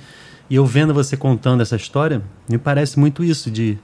E 0.48 0.54
eu 0.54 0.64
vendo 0.64 0.94
você 0.94 1.16
contando 1.16 1.60
essa 1.60 1.76
história, 1.76 2.22
me 2.48 2.56
parece 2.56 2.98
muito 2.98 3.22
isso 3.22 3.50
de. 3.50 3.76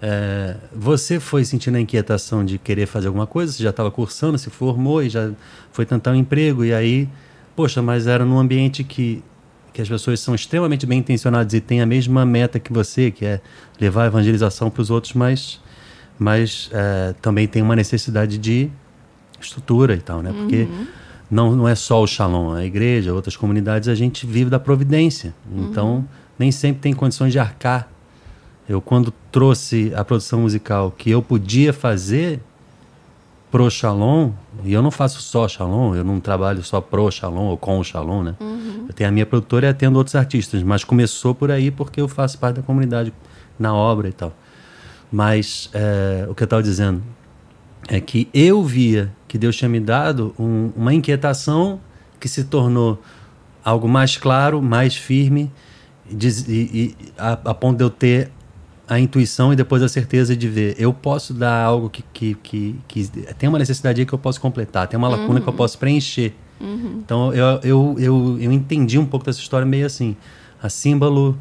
é, 0.00 0.56
você 0.74 1.18
foi 1.20 1.44
sentindo 1.44 1.76
a 1.76 1.80
inquietação 1.80 2.44
de 2.44 2.58
querer 2.58 2.86
fazer 2.86 3.06
alguma 3.06 3.26
coisa, 3.26 3.52
você 3.52 3.62
já 3.62 3.70
estava 3.70 3.90
cursando, 3.90 4.36
se 4.36 4.50
formou 4.50 5.02
e 5.02 5.08
já 5.08 5.30
foi 5.70 5.86
tentar 5.86 6.10
um 6.10 6.16
emprego, 6.16 6.64
e 6.64 6.74
aí, 6.74 7.08
poxa, 7.56 7.80
mas 7.80 8.06
era 8.08 8.24
num 8.24 8.38
ambiente 8.38 8.82
que, 8.82 9.22
que 9.72 9.80
as 9.80 9.88
pessoas 9.88 10.20
são 10.20 10.34
extremamente 10.34 10.86
bem 10.86 10.98
intencionadas 10.98 11.52
e 11.54 11.60
têm 11.60 11.80
a 11.80 11.86
mesma 11.86 12.26
meta 12.26 12.58
que 12.58 12.72
você, 12.72 13.10
que 13.10 13.24
é 13.24 13.40
levar 13.80 14.04
a 14.04 14.06
evangelização 14.06 14.70
para 14.70 14.82
os 14.82 14.90
outros, 14.90 15.14
mas, 15.14 15.60
mas 16.18 16.70
é, 16.72 17.14
também 17.22 17.48
tem 17.48 17.62
uma 17.62 17.74
necessidade 17.74 18.38
de 18.38 18.70
estrutura 19.40 19.94
e 19.94 20.00
tal, 20.00 20.22
né? 20.22 20.32
Porque 20.32 20.68
não, 21.30 21.56
não 21.56 21.66
é 21.66 21.74
só 21.74 22.02
o 22.02 22.06
Shalom, 22.06 22.52
a 22.52 22.64
igreja, 22.64 23.14
outras 23.14 23.36
comunidades, 23.36 23.88
a 23.88 23.94
gente 23.94 24.26
vive 24.26 24.50
da 24.50 24.60
providência. 24.60 25.34
Então, 25.56 26.06
nem 26.38 26.52
sempre 26.52 26.82
tem 26.82 26.92
condições 26.92 27.32
de 27.32 27.38
arcar. 27.38 27.88
Eu, 28.68 28.80
quando 28.80 29.12
trouxe 29.30 29.92
a 29.96 30.04
produção 30.04 30.40
musical 30.40 30.90
que 30.90 31.10
eu 31.10 31.22
podia 31.22 31.72
fazer 31.72 32.40
pro 33.52 33.70
Shalom, 33.70 34.30
e 34.64 34.72
eu 34.72 34.80
não 34.82 34.90
faço 34.90 35.20
só 35.20 35.46
Shalom, 35.46 35.94
eu 35.94 36.02
não 36.02 36.18
trabalho 36.18 36.62
só 36.64 36.80
pro 36.80 37.10
Shalom 37.10 37.48
ou 37.48 37.58
com 37.58 37.78
o 37.78 37.84
Shalom, 37.84 38.22
né? 38.22 38.34
Eu 38.88 38.94
tenho 38.94 39.08
a 39.10 39.12
minha 39.12 39.26
produtora 39.26 39.66
e 39.66 39.68
atendo 39.68 39.98
outros 39.98 40.16
artistas, 40.16 40.62
mas 40.62 40.82
começou 40.84 41.34
por 41.34 41.50
aí 41.50 41.70
porque 41.70 42.00
eu 42.00 42.08
faço 42.08 42.38
parte 42.38 42.56
da 42.56 42.62
comunidade 42.62 43.12
na 43.58 43.74
obra 43.74 44.08
e 44.08 44.12
tal. 44.12 44.32
Mas 45.12 45.68
é, 45.74 46.26
o 46.28 46.34
que 46.34 46.42
eu 46.42 46.46
estava 46.46 46.62
dizendo 46.62 47.02
é 47.88 48.00
que 48.00 48.26
eu 48.32 48.64
via 48.64 49.12
que 49.28 49.36
Deus 49.36 49.54
tinha 49.54 49.68
me 49.68 49.80
dado 49.80 50.34
um- 50.38 50.70
uma 50.74 50.94
inquietação 50.94 51.78
que 52.18 52.28
se 52.28 52.44
tornou 52.44 53.00
algo 53.62 53.86
mais 53.86 54.16
claro, 54.16 54.62
mais 54.62 54.96
firme, 54.96 55.52
e- 56.10 56.16
e 56.48 56.96
a, 57.18 57.32
a 57.32 57.54
ponto 57.54 57.76
de 57.76 57.84
eu 57.84 57.90
ter 57.90 58.30
a 58.92 59.00
intuição 59.00 59.54
e 59.54 59.56
depois 59.56 59.82
a 59.82 59.88
certeza 59.88 60.36
de 60.36 60.46
ver. 60.46 60.74
Eu 60.78 60.92
posso 60.92 61.32
dar 61.32 61.64
algo 61.64 61.88
que, 61.88 62.04
que, 62.12 62.34
que, 62.34 62.76
que 62.86 63.08
tem 63.38 63.48
uma 63.48 63.58
necessidade 63.58 64.00
aí 64.00 64.06
que 64.06 64.12
eu 64.12 64.18
posso 64.18 64.38
completar, 64.38 64.86
tem 64.86 64.98
uma 64.98 65.08
lacuna 65.08 65.40
que 65.40 65.48
eu 65.48 65.52
posso 65.52 65.78
preencher. 65.78 66.34
Então 66.98 67.32
eu, 67.32 67.60
eu, 67.62 67.96
eu, 67.98 68.38
eu 68.38 68.52
entendi 68.52 68.98
um 68.98 69.06
pouco 69.06 69.24
dessa 69.24 69.40
história 69.40 69.66
meio 69.66 69.86
assim. 69.86 70.14
A 70.62 70.68
símbolo 70.68 71.38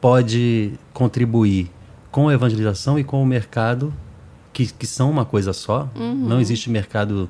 pode 0.00 0.72
contribuir 0.94 1.70
com 2.10 2.30
a 2.30 2.32
evangelização 2.32 2.98
e 2.98 3.04
com 3.04 3.22
o 3.22 3.26
mercado, 3.26 3.92
que, 4.50 4.66
que 4.66 4.86
são 4.86 5.10
uma 5.10 5.26
coisa 5.26 5.52
só. 5.52 5.90
Não 5.94 6.40
existe 6.40 6.70
mercado 6.70 7.28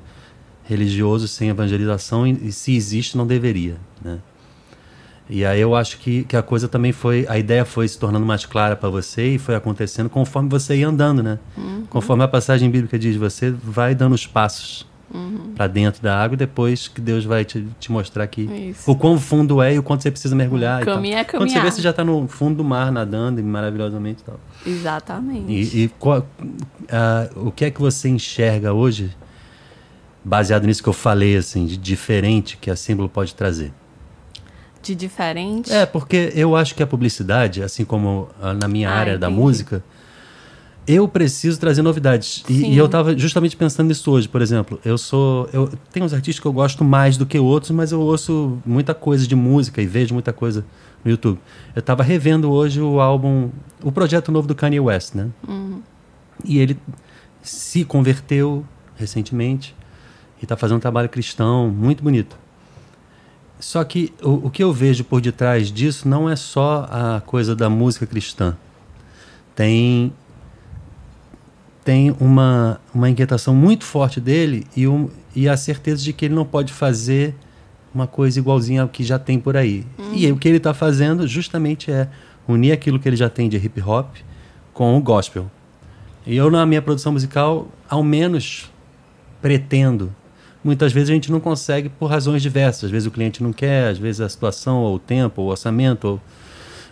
religioso 0.63 1.27
sem 1.27 1.49
evangelização 1.49 2.25
e, 2.25 2.47
e 2.47 2.51
se 2.53 2.73
existe, 2.73 3.17
não 3.17 3.27
deveria. 3.27 3.75
Né? 4.01 4.19
E 5.29 5.43
aí 5.45 5.59
eu 5.59 5.75
acho 5.75 5.97
que, 5.97 6.23
que 6.23 6.37
a 6.37 6.41
coisa 6.41 6.67
também 6.69 6.91
foi. 6.93 7.25
A 7.27 7.37
ideia 7.37 7.65
foi 7.65 7.87
se 7.87 7.99
tornando 7.99 8.25
mais 8.25 8.45
clara 8.45 8.75
para 8.77 8.89
você 8.89 9.35
e 9.35 9.37
foi 9.37 9.55
acontecendo 9.55 10.09
conforme 10.09 10.47
você 10.49 10.77
ia 10.77 10.87
andando, 10.87 11.21
né? 11.21 11.37
Conforme 11.89 12.23
a 12.23 12.27
passagem 12.27 12.69
bíblica 12.69 12.97
diz, 12.97 13.15
você 13.17 13.51
vai 13.51 13.93
dando 13.93 14.13
os 14.13 14.25
passos 14.25 14.85
para 15.55 15.67
dentro 15.67 16.01
da 16.03 16.17
água 16.21 16.35
e 16.35 16.37
depois 16.37 16.87
que 16.89 16.99
Deus 17.01 17.23
vai 17.25 17.43
te, 17.45 17.65
te 17.79 17.89
mostrar 17.91 18.27
que 18.27 18.41
Isso. 18.41 18.89
o 18.91 18.95
quão 18.95 19.17
fundo 19.17 19.61
é 19.61 19.73
e 19.73 19.79
o 19.79 19.83
quanto 19.83 20.03
você 20.03 20.11
precisa 20.11 20.35
mergulhar. 20.35 20.81
e 20.81 20.85
tal. 20.85 20.95
Caminho 20.95 21.17
é 21.17 21.23
Quando 21.23 21.41
você 21.43 21.47
vê, 21.47 21.53
caminhar. 21.55 21.71
você 21.73 21.81
já 21.81 21.89
está 21.91 22.03
no 22.03 22.27
fundo 22.27 22.57
do 22.57 22.63
mar 22.63 22.91
nadando 22.91 23.39
e 23.39 23.43
maravilhosamente 23.43 24.21
e 24.21 24.25
tal. 24.25 24.39
Exatamente. 24.65 25.51
E, 25.51 25.83
e 25.85 25.87
qual- 25.99 26.25
ah, 26.91 27.29
o 27.37 27.51
que 27.51 27.65
é 27.65 27.71
que 27.71 27.79
você 27.79 28.09
enxerga 28.09 28.73
hoje, 28.73 29.09
baseado 30.23 30.65
nisso 30.65 30.83
que 30.83 30.89
eu 30.89 30.93
falei, 30.93 31.37
assim, 31.37 31.65
de 31.65 31.77
diferente 31.77 32.57
que 32.57 32.69
a 32.69 32.75
símbolo 32.75 33.07
pode 33.09 33.33
trazer? 33.33 33.71
De 34.87 34.95
diferente. 34.95 35.71
É, 35.73 35.85
porque 35.85 36.31
eu 36.35 36.55
acho 36.55 36.73
que 36.75 36.81
a 36.83 36.87
publicidade, 36.87 37.61
assim 37.63 37.83
como 37.83 38.29
na 38.59 38.67
minha 38.67 38.89
Ah, 38.89 38.93
área 38.95 39.17
da 39.17 39.27
entendi. 39.27 39.41
música, 39.41 39.83
eu 40.87 41.05
preciso 41.07 41.59
trazer 41.59 41.81
novidades. 41.81 42.43
E, 42.47 42.67
e 42.73 42.77
eu 42.77 42.85
estava 42.85 43.17
justamente 43.17 43.57
pensando 43.57 43.87
nisso 43.89 44.09
hoje, 44.09 44.29
por 44.29 44.41
exemplo. 44.41 44.79
Eu 44.85 44.97
sou. 44.97 45.49
Eu 45.51 45.69
tenho 45.91 46.05
uns 46.05 46.13
artistas 46.13 46.39
que 46.39 46.45
eu 46.47 46.53
gosto 46.53 46.83
mais 46.85 47.17
do 47.17 47.25
que 47.25 47.37
outros, 47.37 47.71
mas 47.71 47.91
eu 47.91 47.99
ouço 47.99 48.57
muita 48.65 48.93
coisa 48.93 49.27
de 49.27 49.35
música 49.35 49.81
e 49.81 49.85
vejo 49.85 50.13
muita 50.13 50.31
coisa 50.31 50.63
no 51.03 51.11
YouTube. 51.11 51.39
Eu 51.75 51.79
estava 51.81 52.03
revendo 52.03 52.49
hoje 52.49 52.79
o 52.81 53.01
álbum, 53.01 53.49
o 53.83 53.91
projeto 53.91 54.31
novo 54.31 54.47
do 54.47 54.55
Kanye 54.55 54.79
West, 54.79 55.13
né? 55.15 55.27
E 56.45 56.59
ele 56.59 56.77
se 57.41 57.83
converteu 57.83 58.63
recentemente 58.95 59.75
e 60.41 60.45
está 60.45 60.55
fazendo 60.55 60.77
um 60.77 60.79
trabalho 60.81 61.09
cristão 61.09 61.67
muito 61.69 62.01
bonito. 62.03 62.37
Só 63.59 63.83
que 63.83 64.13
o, 64.21 64.47
o 64.47 64.49
que 64.49 64.63
eu 64.63 64.71
vejo 64.71 65.03
por 65.03 65.21
detrás 65.21 65.71
disso 65.71 66.07
não 66.07 66.29
é 66.29 66.35
só 66.35 66.87
a 66.91 67.21
coisa 67.21 67.55
da 67.55 67.69
música 67.69 68.05
cristã. 68.05 68.55
Tem 69.55 70.13
tem 71.83 72.13
uma, 72.19 72.81
uma 72.93 73.09
inquietação 73.09 73.55
muito 73.55 73.85
forte 73.85 74.19
dele 74.19 74.67
e, 74.75 74.85
um, 74.85 75.09
e 75.33 75.47
a 75.47 75.55
certeza 75.55 76.03
de 76.03 76.11
que 76.11 76.25
ele 76.25 76.35
não 76.35 76.43
pode 76.43 76.73
fazer 76.73 77.33
uma 77.93 78.05
coisa 78.05 78.37
igualzinha 78.37 78.81
ao 78.81 78.89
que 78.89 79.05
já 79.05 79.17
tem 79.17 79.39
por 79.39 79.55
aí. 79.55 79.85
E 80.11 80.25
aí, 80.25 80.31
o 80.33 80.35
que 80.35 80.49
ele 80.49 80.57
está 80.57 80.73
fazendo 80.73 81.25
justamente 81.25 81.89
é 81.89 82.09
unir 82.45 82.73
aquilo 82.73 82.99
que 82.99 83.07
ele 83.07 83.15
já 83.15 83.29
tem 83.29 83.47
de 83.47 83.55
hip 83.55 83.81
hop 83.81 84.15
com 84.73 84.97
o 84.97 85.01
gospel. 85.01 85.49
E 86.25 86.35
eu, 86.35 86.51
na 86.51 86.65
minha 86.65 86.81
produção 86.81 87.13
musical, 87.13 87.69
ao 87.89 88.03
menos 88.03 88.69
pretendo. 89.41 90.13
Muitas 90.67 90.91
vezes 90.91 91.09
a 91.09 91.13
gente 91.13 91.31
não 91.31 91.39
consegue 91.39 91.87
por 91.87 92.07
razões 92.07 92.41
diversas. 92.41 92.83
Às 92.83 92.91
vezes 92.91 93.07
o 93.07 93.11
cliente 93.11 93.41
não 93.41 93.53
quer, 93.53 93.87
às 93.87 93.97
vezes 93.97 94.19
a 94.19 94.27
situação, 94.27 94.79
ou 94.79 94.95
o 94.95 94.99
tempo, 94.99 95.41
ou 95.41 95.47
o 95.47 95.51
orçamento, 95.51 96.05
ou 96.05 96.21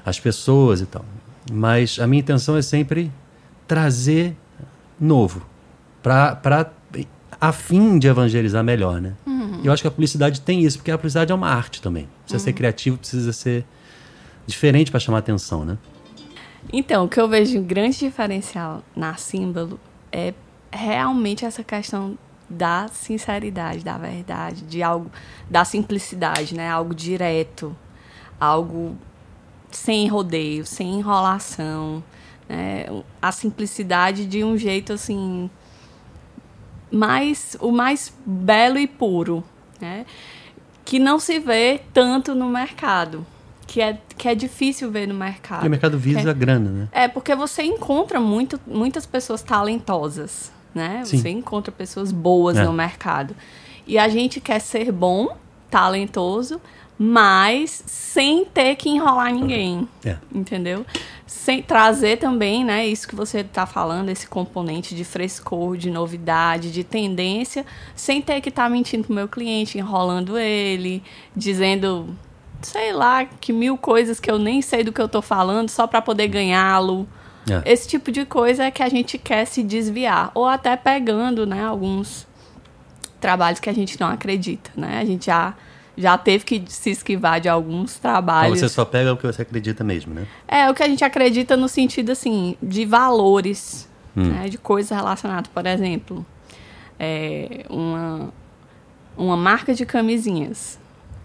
as 0.05 0.17
pessoas 0.17 0.79
e 0.79 0.85
tal. 0.85 1.03
Mas 1.51 1.99
a 1.99 2.07
minha 2.07 2.21
intenção 2.21 2.55
é 2.55 2.61
sempre 2.61 3.11
trazer 3.67 4.33
novo, 4.97 5.45
para 6.01 6.71
a 7.41 7.51
fim 7.51 7.99
de 7.99 8.07
evangelizar 8.07 8.63
melhor, 8.63 9.01
né? 9.01 9.11
Eu 9.61 9.73
acho 9.73 9.81
que 9.81 9.89
a 9.89 9.91
publicidade 9.91 10.39
tem 10.39 10.63
isso, 10.63 10.77
porque 10.77 10.91
a 10.91 10.97
publicidade 10.97 11.33
é 11.33 11.35
uma 11.35 11.49
arte 11.49 11.81
também. 11.81 12.07
Precisa 12.21 12.41
ser 12.41 12.53
criativo, 12.53 12.97
precisa 12.97 13.33
ser 13.33 13.65
diferente 14.47 14.89
para 14.89 15.01
chamar 15.01 15.17
atenção, 15.17 15.65
né? 15.65 15.77
Então, 16.71 17.03
o 17.03 17.09
que 17.09 17.19
eu 17.19 17.27
vejo 17.27 17.59
um 17.59 17.63
grande 17.63 17.99
diferencial 17.99 18.81
na 18.95 19.15
símbolo 19.15 19.77
é 20.13 20.33
realmente 20.71 21.43
essa 21.43 21.61
questão 21.61 22.17
da 22.49 22.87
sinceridade, 22.87 23.83
da 23.83 23.97
verdade, 23.97 24.61
de 24.63 24.83
algo, 24.83 25.11
da 25.49 25.65
simplicidade, 25.65 26.55
né? 26.55 26.69
Algo 26.69 26.93
direto, 26.93 27.75
algo 28.39 28.95
sem 29.71 30.07
rodeio, 30.07 30.65
sem 30.65 30.99
enrolação, 30.99 32.03
né? 32.47 32.85
A 33.21 33.31
simplicidade 33.31 34.25
de 34.25 34.43
um 34.43 34.57
jeito 34.57 34.93
assim 34.93 35.49
mais 36.91 37.57
o 37.59 37.71
mais 37.71 38.13
belo 38.25 38.77
e 38.77 38.87
puro, 38.87 39.43
né? 39.81 40.05
Que 40.83 40.99
não 40.99 41.19
se 41.19 41.39
vê 41.39 41.81
tanto 41.93 42.35
no 42.35 42.47
mercado, 42.47 43.25
que 43.67 43.81
é 43.81 43.99
que 44.17 44.29
é 44.29 44.35
difícil 44.35 44.89
ver 44.91 45.07
no 45.07 45.13
mercado. 45.13 45.59
Porque 45.59 45.67
o 45.67 45.71
mercado 45.71 45.97
visa 45.97 46.29
a 46.29 46.33
grana, 46.33 46.69
né? 46.69 46.87
É, 46.91 47.07
porque 47.07 47.35
você 47.35 47.63
encontra 47.63 48.19
muito, 48.19 48.59
muitas 48.65 49.05
pessoas 49.05 49.41
talentosas, 49.41 50.51
né? 50.75 51.01
Sim. 51.05 51.17
Você 51.17 51.29
encontra 51.29 51.71
pessoas 51.71 52.11
boas 52.11 52.57
É. 52.57 52.63
no 52.65 52.73
mercado. 52.73 53.35
E 53.87 53.97
a 53.97 54.07
gente 54.09 54.39
quer 54.41 54.59
ser 54.59 54.91
bom, 54.91 55.35
talentoso, 55.71 56.59
mas 56.97 57.83
sem 57.87 58.45
ter 58.45 58.75
que 58.75 58.89
enrolar 58.89 59.33
ninguém. 59.33 59.87
É. 60.03 60.17
Entendeu? 60.33 60.85
Sem 61.25 61.61
trazer 61.61 62.17
também, 62.17 62.63
né, 62.63 62.85
isso 62.87 63.07
que 63.07 63.15
você 63.15 63.39
está 63.39 63.65
falando, 63.65 64.09
esse 64.09 64.27
componente 64.27 64.95
de 64.95 65.03
frescor, 65.03 65.75
de 65.75 65.89
novidade, 65.89 66.71
de 66.71 66.83
tendência, 66.83 67.65
sem 67.95 68.21
ter 68.21 68.41
que 68.41 68.49
estar 68.49 68.69
mentindo 68.69 69.03
pro 69.05 69.13
meu 69.13 69.27
cliente, 69.27 69.77
enrolando 69.77 70.37
ele, 70.37 71.03
dizendo, 71.35 72.15
sei 72.61 72.93
lá, 72.93 73.25
que 73.25 73.51
mil 73.51 73.77
coisas 73.77 74.19
que 74.19 74.29
eu 74.31 74.39
nem 74.39 74.61
sei 74.61 74.83
do 74.83 74.91
que 74.93 75.01
eu 75.01 75.09
tô 75.09 75.21
falando 75.21 75.69
só 75.69 75.85
para 75.87 76.01
poder 76.01 76.27
ganhá-lo. 76.27 77.07
É. 77.49 77.61
Esse 77.71 77.87
tipo 77.87 78.11
de 78.11 78.25
coisa 78.25 78.63
é 78.65 78.71
que 78.71 78.81
a 78.81 78.89
gente 78.89 79.17
quer 79.17 79.45
se 79.45 79.61
desviar. 79.63 80.31
Ou 80.33 80.45
até 80.47 80.75
pegando, 80.75 81.45
né, 81.45 81.63
alguns 81.63 82.27
trabalhos 83.21 83.59
que 83.59 83.69
a 83.69 83.73
gente 83.73 83.99
não 83.99 84.07
acredita, 84.07 84.69
né? 84.75 84.99
A 84.99 85.05
gente 85.05 85.27
já, 85.27 85.53
já 85.97 86.17
teve 86.17 86.43
que 86.43 86.63
se 86.67 86.89
esquivar 86.91 87.39
de 87.39 87.47
alguns 87.49 87.97
Então 87.97 88.11
trabalhos. 88.11 88.59
você 88.59 88.69
só 88.69 88.83
pega 88.85 89.13
o 89.13 89.17
que 89.17 89.25
você 89.25 89.41
acredita 89.41 89.83
mesmo, 89.83 90.13
né? 90.13 90.27
É, 90.47 90.69
o 90.69 90.73
que 90.73 90.83
a 90.83 90.87
gente 90.87 91.03
acredita 91.03 91.55
no 91.57 91.67
sentido, 91.67 92.11
assim, 92.11 92.55
de 92.61 92.85
valores, 92.85 93.87
Hum. 94.17 94.23
né, 94.29 94.47
de 94.47 94.57
coisas 94.57 94.95
relacionadas. 94.95 95.49
Por 95.53 95.65
exemplo, 95.65 96.25
é, 96.99 97.65
uma, 97.69 98.29
uma 99.17 99.35
marca 99.37 99.73
de 99.73 99.85
camisinhas 99.85 100.79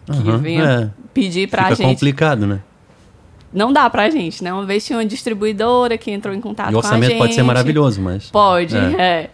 que 0.06 0.36
venha 0.38 0.64
é. 0.64 0.90
pedir 1.14 1.48
pra 1.48 1.64
Fica 1.64 1.76
gente. 1.76 1.86
complicado, 1.94 2.46
né? 2.46 2.60
Não 3.52 3.72
dá 3.72 3.88
pra 3.90 4.08
gente, 4.10 4.44
né? 4.44 4.52
Uma 4.52 4.64
vez 4.64 4.84
tinha 4.86 4.96
uma 4.98 5.04
distribuidora 5.04 5.98
que 5.98 6.10
entrou 6.10 6.34
em 6.34 6.40
contato 6.40 6.68
E 6.68 6.70
o 6.70 6.72
com 6.72 6.78
a 6.78 6.80
orçamento 6.80 7.10
gente. 7.10 7.18
pode 7.18 7.34
ser 7.34 7.42
maravilhoso, 7.42 8.00
mas. 8.00 8.30
Pode, 8.30 8.76
É. 8.76 8.94
é. 8.98 9.30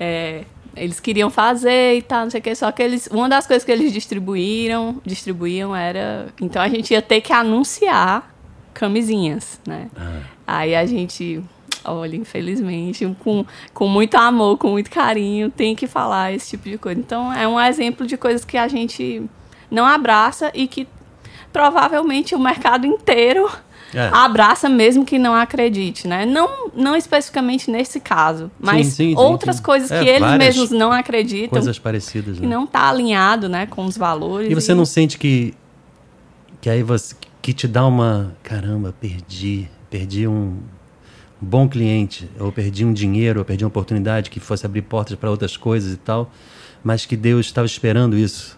É, 0.00 0.44
Eles 0.74 0.98
queriam 0.98 1.28
fazer 1.30 1.96
e 1.98 2.02
tal, 2.02 2.24
não 2.24 2.30
sei 2.30 2.40
o 2.40 2.42
que, 2.42 2.54
só 2.54 2.72
que 2.72 2.82
eles. 2.82 3.06
Uma 3.08 3.28
das 3.28 3.46
coisas 3.46 3.62
que 3.64 3.70
eles 3.70 3.92
distribuíram, 3.92 5.00
distribuíam 5.04 5.76
era. 5.76 6.26
Então 6.40 6.60
a 6.62 6.68
gente 6.68 6.92
ia 6.92 7.02
ter 7.02 7.20
que 7.20 7.32
anunciar 7.32 8.34
camisinhas, 8.74 9.60
né? 9.66 9.88
Ah, 9.96 10.20
Aí 10.46 10.74
a 10.74 10.84
gente, 10.86 11.42
olha, 11.84 12.16
infelizmente, 12.16 13.06
com, 13.22 13.44
com 13.72 13.86
muito 13.86 14.16
amor, 14.16 14.56
com 14.58 14.68
muito 14.70 14.90
carinho, 14.90 15.50
tem 15.50 15.76
que 15.76 15.86
falar 15.86 16.32
esse 16.32 16.50
tipo 16.50 16.68
de 16.68 16.78
coisa. 16.78 16.98
Então 16.98 17.32
é 17.32 17.46
um 17.46 17.60
exemplo 17.60 18.06
de 18.06 18.16
coisas 18.16 18.44
que 18.44 18.56
a 18.58 18.66
gente 18.66 19.22
não 19.70 19.84
abraça 19.84 20.50
e 20.54 20.66
que 20.66 20.88
provavelmente 21.52 22.34
o 22.34 22.38
mercado 22.38 22.86
inteiro 22.86 23.48
É. 23.94 24.08
abraça 24.12 24.68
mesmo 24.68 25.04
que 25.04 25.18
não 25.18 25.34
acredite, 25.34 26.08
né? 26.08 26.24
Não, 26.24 26.70
não 26.74 26.96
especificamente 26.96 27.70
nesse 27.70 28.00
caso, 28.00 28.50
mas 28.58 28.86
sim, 28.86 29.10
sim, 29.10 29.14
outras 29.16 29.56
sim. 29.56 29.62
coisas 29.62 29.90
É, 29.90 30.02
que 30.02 30.08
eles 30.08 30.30
mesmos 30.38 30.70
não 30.70 30.90
acreditam 30.90 31.50
Coisas 31.50 31.78
parecidas, 31.78 32.38
e 32.38 32.40
né? 32.40 32.48
não 32.48 32.66
tá 32.66 32.88
alinhado, 32.88 33.48
né, 33.50 33.66
com 33.66 33.84
os 33.84 33.96
valores. 33.98 34.50
E 34.50 34.54
você 34.54 34.72
não 34.74 34.86
sente 34.86 35.18
que 35.18 35.54
que 36.60 36.70
aí 36.70 36.82
você 36.82 37.14
que 37.42 37.52
te 37.52 37.66
dá 37.66 37.84
uma 37.84 38.34
caramba, 38.42 38.94
perdi, 38.98 39.68
perdi 39.90 40.28
um 40.28 40.58
bom 41.40 41.68
cliente, 41.68 42.30
ou 42.38 42.52
perdi 42.52 42.84
um 42.84 42.92
dinheiro, 42.92 43.40
ou 43.40 43.44
perdi 43.44 43.64
uma 43.64 43.68
oportunidade 43.68 44.30
que 44.30 44.38
fosse 44.38 44.64
abrir 44.64 44.82
portas 44.82 45.18
para 45.18 45.28
outras 45.28 45.56
coisas 45.56 45.92
e 45.92 45.96
tal, 45.96 46.30
mas 46.84 47.04
que 47.04 47.16
Deus 47.16 47.46
estava 47.46 47.66
esperando 47.66 48.16
isso. 48.16 48.56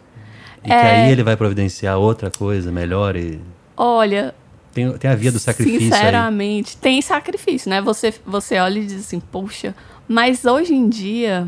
E 0.65 0.69
que 0.69 0.73
É. 0.73 1.05
aí 1.05 1.11
ele 1.13 1.23
vai 1.23 1.37
providenciar 1.37 1.99
outra 1.99 2.31
coisa 2.31 2.73
melhor 2.73 3.15
e 3.17 3.39
Olha, 3.77 4.35
tem, 4.73 4.91
tem 4.99 5.11
a 5.11 5.15
via 5.15 5.31
do 5.31 5.39
sacrifício 5.39 5.79
aí. 5.81 5.91
Sinceramente, 5.93 6.77
tem 6.79 7.01
sacrifício, 7.03 7.69
né? 7.69 7.81
Você, 7.83 8.15
você 8.27 8.59
olha 8.59 8.79
e 8.79 8.87
diz 8.87 9.01
assim, 9.07 9.21
poxa, 9.21 9.75
mas 10.09 10.45
hoje 10.45 10.75
em 10.75 10.89
dia, 10.89 11.47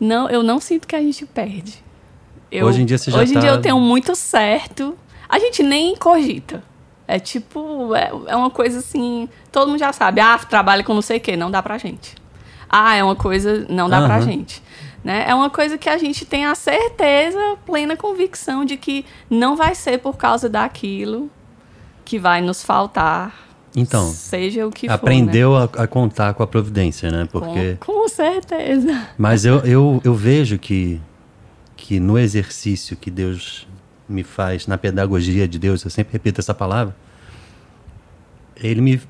não, 0.00 0.28
eu 0.28 0.42
não 0.42 0.60
sinto 0.60 0.86
que 0.86 0.94
a 0.96 1.00
gente 1.00 1.24
perde. 1.26 1.82
Eu- 2.50 2.66
Hoje 2.66 2.82
em 2.82 2.84
dia 2.86 2.98
você 2.98 3.10
já 3.10 3.18
Hoje 3.18 3.30
em 3.32 3.34
tá- 3.34 3.40
dia 3.40 3.50
eu 3.50 3.60
tenho 3.60 3.78
muito 3.80 4.14
certo. 4.14 4.96
A 5.28 5.38
gente 5.38 5.62
nem 5.62 5.94
cogita. 5.96 6.62
É 7.06 7.18
tipo, 7.18 7.94
é, 7.94 8.10
é 8.26 8.36
uma 8.36 8.50
coisa 8.50 8.78
assim, 8.80 9.28
todo 9.50 9.68
mundo 9.70 9.78
já 9.80 9.92
sabe. 9.92 10.20
Ah, 10.20 10.38
trabalha 10.38 10.82
com 10.84 10.92
não 10.94 11.02
sei 11.02 11.16
o 11.16 11.20
quê, 11.20 11.36
não 11.36 11.50
dá 11.50 11.62
pra 11.62 11.78
gente. 11.78 12.14
Ah, 12.68 12.94
é 12.96 13.02
uma 13.04 13.16
coisa, 13.16 13.66
não 13.68 13.88
dá 13.88 14.02
pra 14.04 14.16
Aham. 14.16 14.22
gente. 14.24 14.62
Né? 15.02 15.24
É 15.28 15.34
uma 15.34 15.48
coisa 15.48 15.78
que 15.78 15.88
a 15.88 15.96
gente 15.96 16.24
tem 16.24 16.44
a 16.44 16.54
certeza, 16.54 17.56
plena 17.64 17.96
convicção 17.96 18.64
de 18.64 18.76
que 18.76 19.04
não 19.30 19.56
vai 19.56 19.74
ser 19.74 19.98
por 19.98 20.16
causa 20.16 20.48
daquilo 20.48 21.30
que 22.04 22.18
vai 22.18 22.40
nos 22.40 22.62
faltar. 22.62 23.48
Então, 23.76 24.10
seja 24.10 24.66
o 24.66 24.70
que 24.70 24.88
for. 24.88 24.94
aprendeu 24.94 25.56
a, 25.56 25.64
a 25.64 25.86
contar 25.86 26.34
com 26.34 26.42
a 26.42 26.46
providência, 26.46 27.10
né? 27.10 27.18
né? 27.18 27.28
Porque 27.30 27.76
Com, 27.80 27.92
com 27.92 28.08
certeza. 28.08 29.08
Mas 29.16 29.44
eu, 29.44 29.58
eu, 29.60 30.00
eu 30.02 30.14
vejo 30.14 30.58
que, 30.58 31.00
que 31.76 32.00
no 32.00 32.18
exercício 32.18 32.96
que 32.96 33.10
Deus 33.10 33.68
me 34.08 34.24
faz, 34.24 34.66
na 34.66 34.78
pedagogia 34.78 35.46
de 35.46 35.58
Deus, 35.58 35.84
eu 35.84 35.90
sempre 35.90 36.14
repito 36.14 36.40
essa 36.40 36.54
palavra, 36.54 36.96
Ele 38.56 38.80
me 38.80 39.00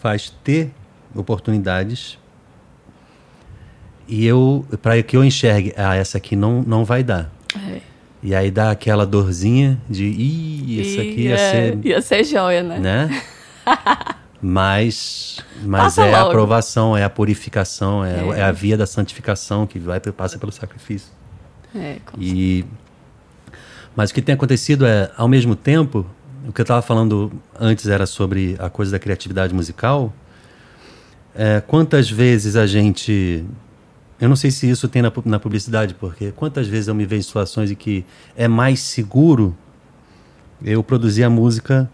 faz 0.00 0.30
ter 0.42 0.72
oportunidades 1.14 2.18
e 4.08 4.26
eu, 4.26 4.64
para 4.82 5.00
que 5.02 5.16
eu 5.16 5.24
enxergue, 5.24 5.72
ah, 5.76 5.94
essa 5.94 6.18
aqui 6.18 6.34
não, 6.34 6.62
não 6.62 6.84
vai 6.84 7.02
dar. 7.02 7.30
É. 7.54 7.80
E 8.22 8.34
aí 8.34 8.50
dá 8.50 8.70
aquela 8.70 9.06
dorzinha 9.06 9.78
de, 9.88 10.04
ih, 10.04 10.80
isso 10.80 11.00
aqui 11.00 11.20
ia 11.22 11.34
é, 11.34 11.36
ser 11.50 11.78
ia 11.84 12.02
ser 12.02 12.24
joia, 12.24 12.62
né? 12.62 12.78
né? 12.78 13.22
Mas, 14.40 15.40
mas 15.64 15.96
Passa 15.96 16.06
é 16.06 16.14
a 16.14 16.18
logo. 16.18 16.30
aprovação, 16.30 16.96
é 16.96 17.02
a 17.02 17.10
purificação, 17.10 18.04
é, 18.04 18.20
É. 18.36 18.38
é 18.38 18.42
a 18.44 18.52
via 18.52 18.76
da 18.76 18.86
santificação 18.86 19.66
que 19.66 19.80
vai 19.80 19.98
passa 19.98 20.38
pelo 20.38 20.52
sacrifício. 20.52 21.10
É, 21.74 21.96
com 22.06 22.16
E 22.20 22.64
mas 23.96 24.10
o 24.10 24.14
que 24.14 24.22
tem 24.22 24.32
acontecido 24.36 24.86
é, 24.86 25.10
ao 25.16 25.26
mesmo 25.26 25.56
tempo, 25.56 26.06
o 26.46 26.52
que 26.52 26.60
eu 26.60 26.62
estava 26.62 26.80
falando 26.80 27.32
antes 27.58 27.88
era 27.88 28.06
sobre 28.06 28.54
a 28.60 28.70
coisa 28.70 28.92
da 28.92 28.98
criatividade 29.00 29.52
musical. 29.52 30.12
É, 31.34 31.60
quantas 31.60 32.08
vezes 32.08 32.54
a 32.54 32.64
gente, 32.64 33.44
eu 34.20 34.28
não 34.28 34.36
sei 34.36 34.50
se 34.50 34.68
isso 34.68 34.88
tem 34.88 35.02
na, 35.02 35.12
na 35.24 35.38
publicidade, 35.38 35.94
porque 35.94 36.32
quantas 36.32 36.66
vezes 36.66 36.88
eu 36.88 36.94
me 36.94 37.06
vejo 37.06 37.20
em 37.20 37.22
situações 37.22 37.70
em 37.70 37.74
que 37.74 38.04
é 38.36 38.48
mais 38.48 38.80
seguro 38.80 39.56
eu 40.62 40.82
produzir 40.82 41.22
a 41.22 41.30
música 41.30 41.88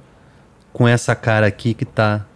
com 0.72 0.88
essa 0.88 1.14
cara 1.14 1.46
aqui 1.46 1.74
que 1.74 1.84
está 1.84 2.26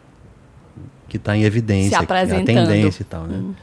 que 1.09 1.19
tá 1.19 1.35
em 1.35 1.43
evidência, 1.43 1.97
é 1.97 1.99
a 1.99 2.45
tendência 2.45 3.01
e 3.01 3.05
tal, 3.05 3.25
né? 3.25 3.55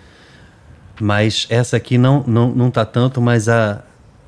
Mas 0.99 1.45
essa 1.49 1.77
aqui 1.77 1.97
não, 1.97 2.23
não, 2.25 2.53
não 2.53 2.71
tá 2.71 2.85
tanto, 2.85 3.21
mas, 3.21 3.47
a, 3.47 3.83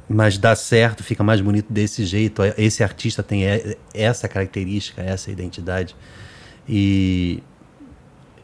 mas 0.07 0.37
dá 0.37 0.55
certo, 0.55 1.03
fica 1.03 1.23
mais 1.23 1.41
bonito 1.41 1.71
desse 1.71 2.05
jeito. 2.05 2.41
Esse 2.57 2.83
artista 2.83 3.23
tem 3.23 3.41
essa 3.93 4.27
característica, 4.27 5.01
essa 5.01 5.31
identidade. 5.31 5.95
E 6.67 7.41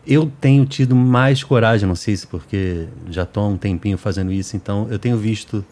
eu 0.05 0.31
tenho 0.41 0.65
tido 0.65 0.95
mais 0.95 1.43
coragem, 1.43 1.87
não 1.87 1.95
sei 1.95 2.15
se 2.17 2.27
porque 2.27 2.87
já 3.09 3.23
estou 3.23 3.43
há 3.43 3.47
um 3.47 3.57
tempinho 3.57 3.97
fazendo 3.97 4.31
isso, 4.31 4.55
então 4.55 4.87
eu 4.89 4.99
tenho 4.99 5.17
visto 5.17 5.63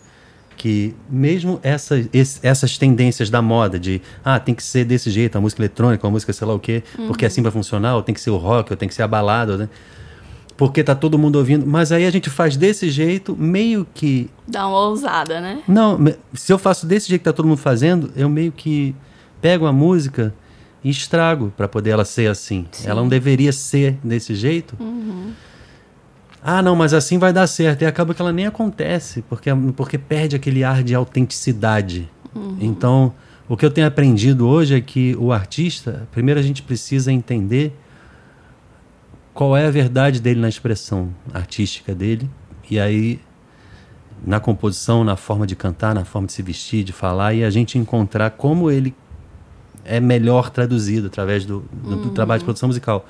que 0.57 0.93
mesmo 1.09 1.59
essa, 1.63 2.07
esse- 2.13 2.39
essas 2.43 2.77
tendências 2.77 3.29
da 3.29 3.41
moda 3.41 3.79
de 3.79 4.01
ah, 4.23 4.39
tem 4.39 4.53
que 4.53 4.61
ser 4.63 4.85
desse 4.85 5.09
jeito, 5.09 5.35
a 5.37 5.41
música 5.41 5.61
eletrônica, 5.61 6.05
a 6.07 6.09
música 6.11 6.31
sei 6.31 6.47
lá 6.47 6.53
o 6.53 6.59
quê, 6.59 6.83
porque 7.07 7.25
assim 7.25 7.41
vai 7.41 7.51
funcionar, 7.51 7.95
ou 7.95 8.03
tem 8.03 8.13
que 8.13 8.21
ser 8.21 8.29
o 8.29 8.37
rock, 8.37 8.71
ou 8.71 8.77
tem 8.77 8.87
que 8.87 8.93
ser 8.95 9.01
a 9.03 9.07
balada, 9.07 9.57
né? 9.57 9.69
porque 10.57 10.83
tá 10.83 10.93
todo 10.93 11.17
mundo 11.17 11.37
ouvindo, 11.37 11.65
mas 11.65 11.91
aí 11.91 12.05
a 12.05 12.11
gente 12.11 12.29
faz 12.29 12.55
desse 12.55 12.91
jeito, 12.91 13.35
meio 13.35 13.87
que 13.95 14.29
Dá 14.47 14.67
uma 14.67 14.77
ousada, 14.77 15.41
né? 15.41 15.63
não, 15.67 15.97
se 16.35 16.53
eu 16.53 16.59
faço 16.59 16.85
desse 16.85 17.09
jeito 17.09 17.21
que 17.21 17.25
tá 17.25 17.33
todo 17.33 17.47
mundo 17.47 17.57
fazendo, 17.57 18.11
eu 18.15 18.29
meio 18.29 18.51
que 18.51 18.93
pego 19.41 19.65
a 19.65 19.73
música 19.73 20.31
e 20.83 20.89
estrago 20.89 21.53
para 21.55 21.67
poder 21.67 21.91
ela 21.91 22.05
ser 22.05 22.29
assim. 22.29 22.65
Sim. 22.71 22.89
Ela 22.89 23.01
não 23.01 23.09
deveria 23.09 23.51
ser 23.51 23.97
desse 24.03 24.33
jeito. 24.35 24.75
Ah, 26.43 26.61
não, 26.61 26.75
mas 26.75 26.93
assim 26.93 27.17
vai 27.17 27.31
dar 27.31 27.45
certo. 27.47 27.83
E 27.83 27.85
acaba 27.85 28.13
que 28.13 28.21
ela 28.21 28.33
nem 28.33 28.47
acontece, 28.47 29.21
porque, 29.23 29.49
porque 29.75 29.97
perde 29.97 30.35
aquele 30.35 30.63
ar 30.63 30.83
de 30.83 30.95
autenticidade. 30.95 32.09
Então, 32.59 33.13
o 33.47 33.57
que 33.57 33.65
eu 33.65 33.69
tenho 33.69 33.85
aprendido 33.85 34.47
hoje 34.47 34.75
é 34.75 34.81
que 34.81 35.15
o 35.17 35.31
artista, 35.31 36.07
primeiro 36.11 36.39
a 36.39 36.43
gente 36.43 36.63
precisa 36.63 37.11
entender 37.11 37.77
qual 39.33 39.55
é 39.55 39.67
a 39.67 39.71
verdade 39.71 40.21
dele 40.21 40.39
na 40.39 40.49
expressão 40.49 41.13
artística 41.33 41.93
dele. 41.93 42.29
E 42.69 42.79
aí 42.79 43.19
na 44.25 44.39
composição, 44.39 45.03
na 45.03 45.15
forma 45.15 45.47
de 45.47 45.55
cantar, 45.55 45.95
na 45.95 46.05
forma 46.05 46.27
de 46.27 46.33
se 46.33 46.41
vestir, 46.41 46.83
de 46.83 46.93
falar, 46.93 47.33
e 47.33 47.43
a 47.43 47.49
gente 47.49 47.77
encontrar 47.77 48.29
como 48.31 48.69
ele 48.69 48.93
é 49.85 49.99
melhor 49.99 50.49
traduzido 50.49 51.07
através 51.07 51.45
do, 51.45 51.63
do- 51.83 51.95
do 52.03 52.09
trabalho 52.11 52.39
de 52.39 52.45
produção 52.45 52.67
musical. 52.67 53.05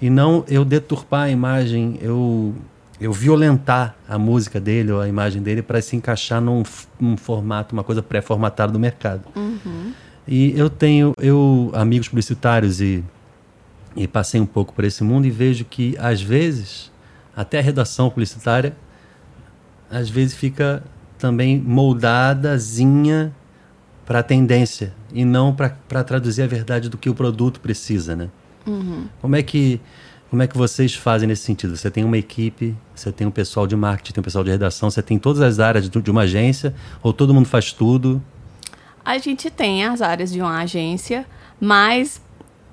E 0.00 0.08
não 0.10 0.44
eu 0.48 0.64
deturpar 0.64 1.22
a 1.24 1.30
imagem, 1.30 1.98
eu, 2.00 2.54
eu 3.00 3.12
violentar 3.12 3.94
a 4.08 4.18
música 4.18 4.58
dele 4.60 4.92
ou 4.92 5.00
a 5.00 5.08
imagem 5.08 5.42
dele 5.42 5.62
para 5.62 5.80
se 5.82 5.94
encaixar 5.96 6.40
num, 6.40 6.62
num 6.98 7.16
formato, 7.16 7.74
uma 7.74 7.84
coisa 7.84 8.02
pré-formatada 8.02 8.72
do 8.72 8.78
mercado. 8.78 9.22
E 10.26 10.56
eu 10.58 10.70
tenho 10.70 11.12
eu 11.18 11.70
amigos 11.74 12.08
publicitários 12.08 12.80
e, 12.80 13.04
e 13.96 14.06
passei 14.06 14.40
um 14.40 14.46
pouco 14.46 14.72
por 14.72 14.84
esse 14.84 15.02
mundo 15.04 15.26
e 15.26 15.30
vejo 15.30 15.64
que, 15.64 15.96
às 15.98 16.22
vezes, 16.22 16.90
até 17.36 17.58
a 17.58 17.62
redação 17.62 18.08
publicitária 18.10 18.74
às 19.90 20.08
vezes 20.08 20.34
fica 20.36 20.82
também 21.18 21.58
moldadazinha 21.58 23.32
para 24.06 24.20
a 24.20 24.22
tendência 24.22 24.94
e 25.12 25.24
não 25.24 25.54
para 25.54 26.04
traduzir 26.04 26.42
a 26.42 26.46
verdade 26.46 26.88
do 26.88 26.96
que 26.96 27.08
o 27.08 27.14
produto 27.14 27.60
precisa, 27.60 28.14
né? 28.16 28.28
Como 29.20 29.36
é 29.36 29.42
que 29.42 29.80
como 30.30 30.42
é 30.42 30.46
que 30.46 30.56
vocês 30.56 30.94
fazem 30.94 31.26
nesse 31.26 31.42
sentido? 31.42 31.76
Você 31.76 31.90
tem 31.90 32.04
uma 32.04 32.16
equipe, 32.16 32.76
você 32.94 33.10
tem 33.10 33.26
um 33.26 33.32
pessoal 33.32 33.66
de 33.66 33.74
marketing, 33.74 34.12
tem 34.12 34.20
um 34.20 34.24
pessoal 34.24 34.44
de 34.44 34.50
redação, 34.50 34.88
você 34.88 35.02
tem 35.02 35.18
todas 35.18 35.42
as 35.42 35.58
áreas 35.58 35.90
de, 35.90 36.00
de 36.00 36.10
uma 36.10 36.20
agência 36.20 36.72
ou 37.02 37.12
todo 37.12 37.34
mundo 37.34 37.46
faz 37.46 37.72
tudo? 37.72 38.22
A 39.04 39.18
gente 39.18 39.50
tem 39.50 39.84
as 39.84 40.00
áreas 40.00 40.30
de 40.30 40.40
uma 40.40 40.60
agência, 40.60 41.26
mas 41.60 42.22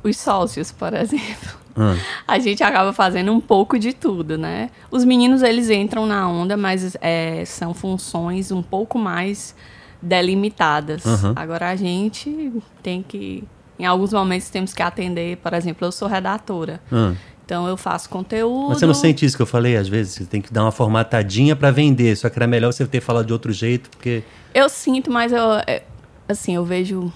os 0.03 0.17
sócios, 0.17 0.71
por 0.71 0.93
exemplo, 0.93 1.57
Ah, 1.77 1.95
a 2.27 2.39
gente 2.39 2.63
acaba 2.63 2.91
fazendo 2.91 3.31
um 3.31 3.39
pouco 3.39 3.77
de 3.77 3.93
tudo, 3.93 4.35
né? 4.35 4.71
Os 4.89 5.05
meninos, 5.05 5.43
eles 5.43 5.69
entram 5.69 6.07
na 6.07 6.27
onda, 6.27 6.57
mas 6.57 6.97
é, 6.99 7.45
são 7.45 7.73
funções 7.73 8.51
um 8.51 8.63
pouco 8.63 8.97
mais 8.97 9.55
delimitadas. 10.01 11.05
Aham. 11.05 11.33
Agora, 11.35 11.69
a 11.69 11.75
gente 11.75 12.51
tem 12.83 13.03
que... 13.03 13.43
Em 13.79 13.85
alguns 13.85 14.11
momentos, 14.13 14.49
temos 14.49 14.73
que 14.73 14.81
atender... 14.81 15.37
Por 15.37 15.53
exemplo, 15.53 15.87
eu 15.87 15.91
sou 15.91 16.07
redatora. 16.07 16.81
ah. 16.91 17.13
Então, 17.45 17.65
eu 17.65 17.77
faço 17.77 18.09
conteúdo... 18.09 18.67
Mas 18.69 18.79
você 18.79 18.85
não 18.85 18.93
sente 18.93 19.25
isso 19.25 19.37
que 19.37 19.41
eu 19.41 19.45
falei 19.47 19.77
às 19.77 19.87
vezes? 19.87 20.15
Você 20.15 20.25
tem 20.25 20.41
que 20.41 20.51
dar 20.51 20.63
uma 20.63 20.71
formatadinha 20.71 21.55
para 21.55 21.71
vender, 21.71 22.13
só 22.17 22.29
que 22.29 22.37
era 22.37 22.45
melhor 22.45 22.73
você 22.73 22.85
ter 22.85 22.99
falado 22.99 23.25
de 23.25 23.31
outro 23.31 23.53
jeito, 23.53 23.89
porque 23.89 24.21
Eu 24.53 24.67
sinto, 24.67 25.09
mas 25.09 25.31
eu, 25.31 25.53
é, 25.65 25.81
assim, 26.27 26.55
eu 26.55 26.65
vejo 26.65 27.09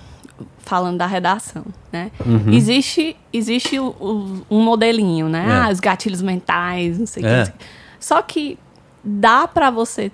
falando 0.59 0.97
da 0.99 1.05
redação, 1.05 1.65
né? 1.91 2.11
Uhum. 2.25 2.53
Existe, 2.53 3.17
existe 3.33 3.77
o- 3.77 3.87
o- 3.99 4.45
um 4.49 4.61
modelinho, 4.63 5.27
né? 5.27 5.45
É. 5.49 5.51
Ah, 5.51 5.69
os 5.69 5.81
gatilhos 5.81 6.21
mentais, 6.21 6.97
não 6.97 7.05
sei 7.05 7.23
o 7.23 7.27
É. 7.27 7.45
que. 7.47 7.51
Só 7.99 8.21
que 8.21 8.57
dá 9.03 9.49
para 9.49 9.69
você 9.69 10.09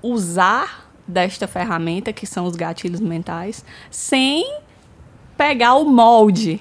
usar 0.00 0.83
desta 1.06 1.46
ferramenta, 1.46 2.12
que 2.12 2.26
são 2.26 2.44
os 2.46 2.56
gatilhos 2.56 3.00
mentais, 3.00 3.64
sem 3.90 4.58
pegar 5.36 5.74
o 5.74 5.84
molde 5.84 6.60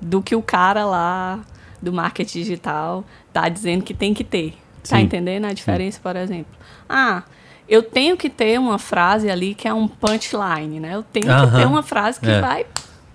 do 0.00 0.22
que 0.22 0.34
o 0.34 0.42
cara 0.42 0.84
lá 0.84 1.40
do 1.80 1.92
marketing 1.92 2.38
digital 2.40 3.04
tá 3.32 3.48
dizendo 3.48 3.82
que 3.82 3.94
tem 3.94 4.12
que 4.12 4.24
ter. 4.24 4.54
Tá 4.88 4.96
Sim. 4.96 5.04
entendendo 5.04 5.44
a 5.46 5.52
diferença, 5.52 6.00
por 6.02 6.16
exemplo? 6.16 6.52
Ah, 6.88 7.22
eu 7.68 7.82
tenho 7.82 8.16
que 8.16 8.28
ter 8.28 8.58
uma 8.58 8.78
frase 8.78 9.30
ali 9.30 9.54
que 9.54 9.66
é 9.68 9.72
um 9.72 9.86
punchline, 9.86 10.80
né? 10.80 10.94
Eu 10.94 11.02
tenho 11.02 11.26
que 11.26 11.32
Aham. 11.32 11.58
ter 11.60 11.66
uma 11.66 11.82
frase 11.82 12.20
que 12.20 12.30
É. 12.30 12.40
vai 12.40 12.66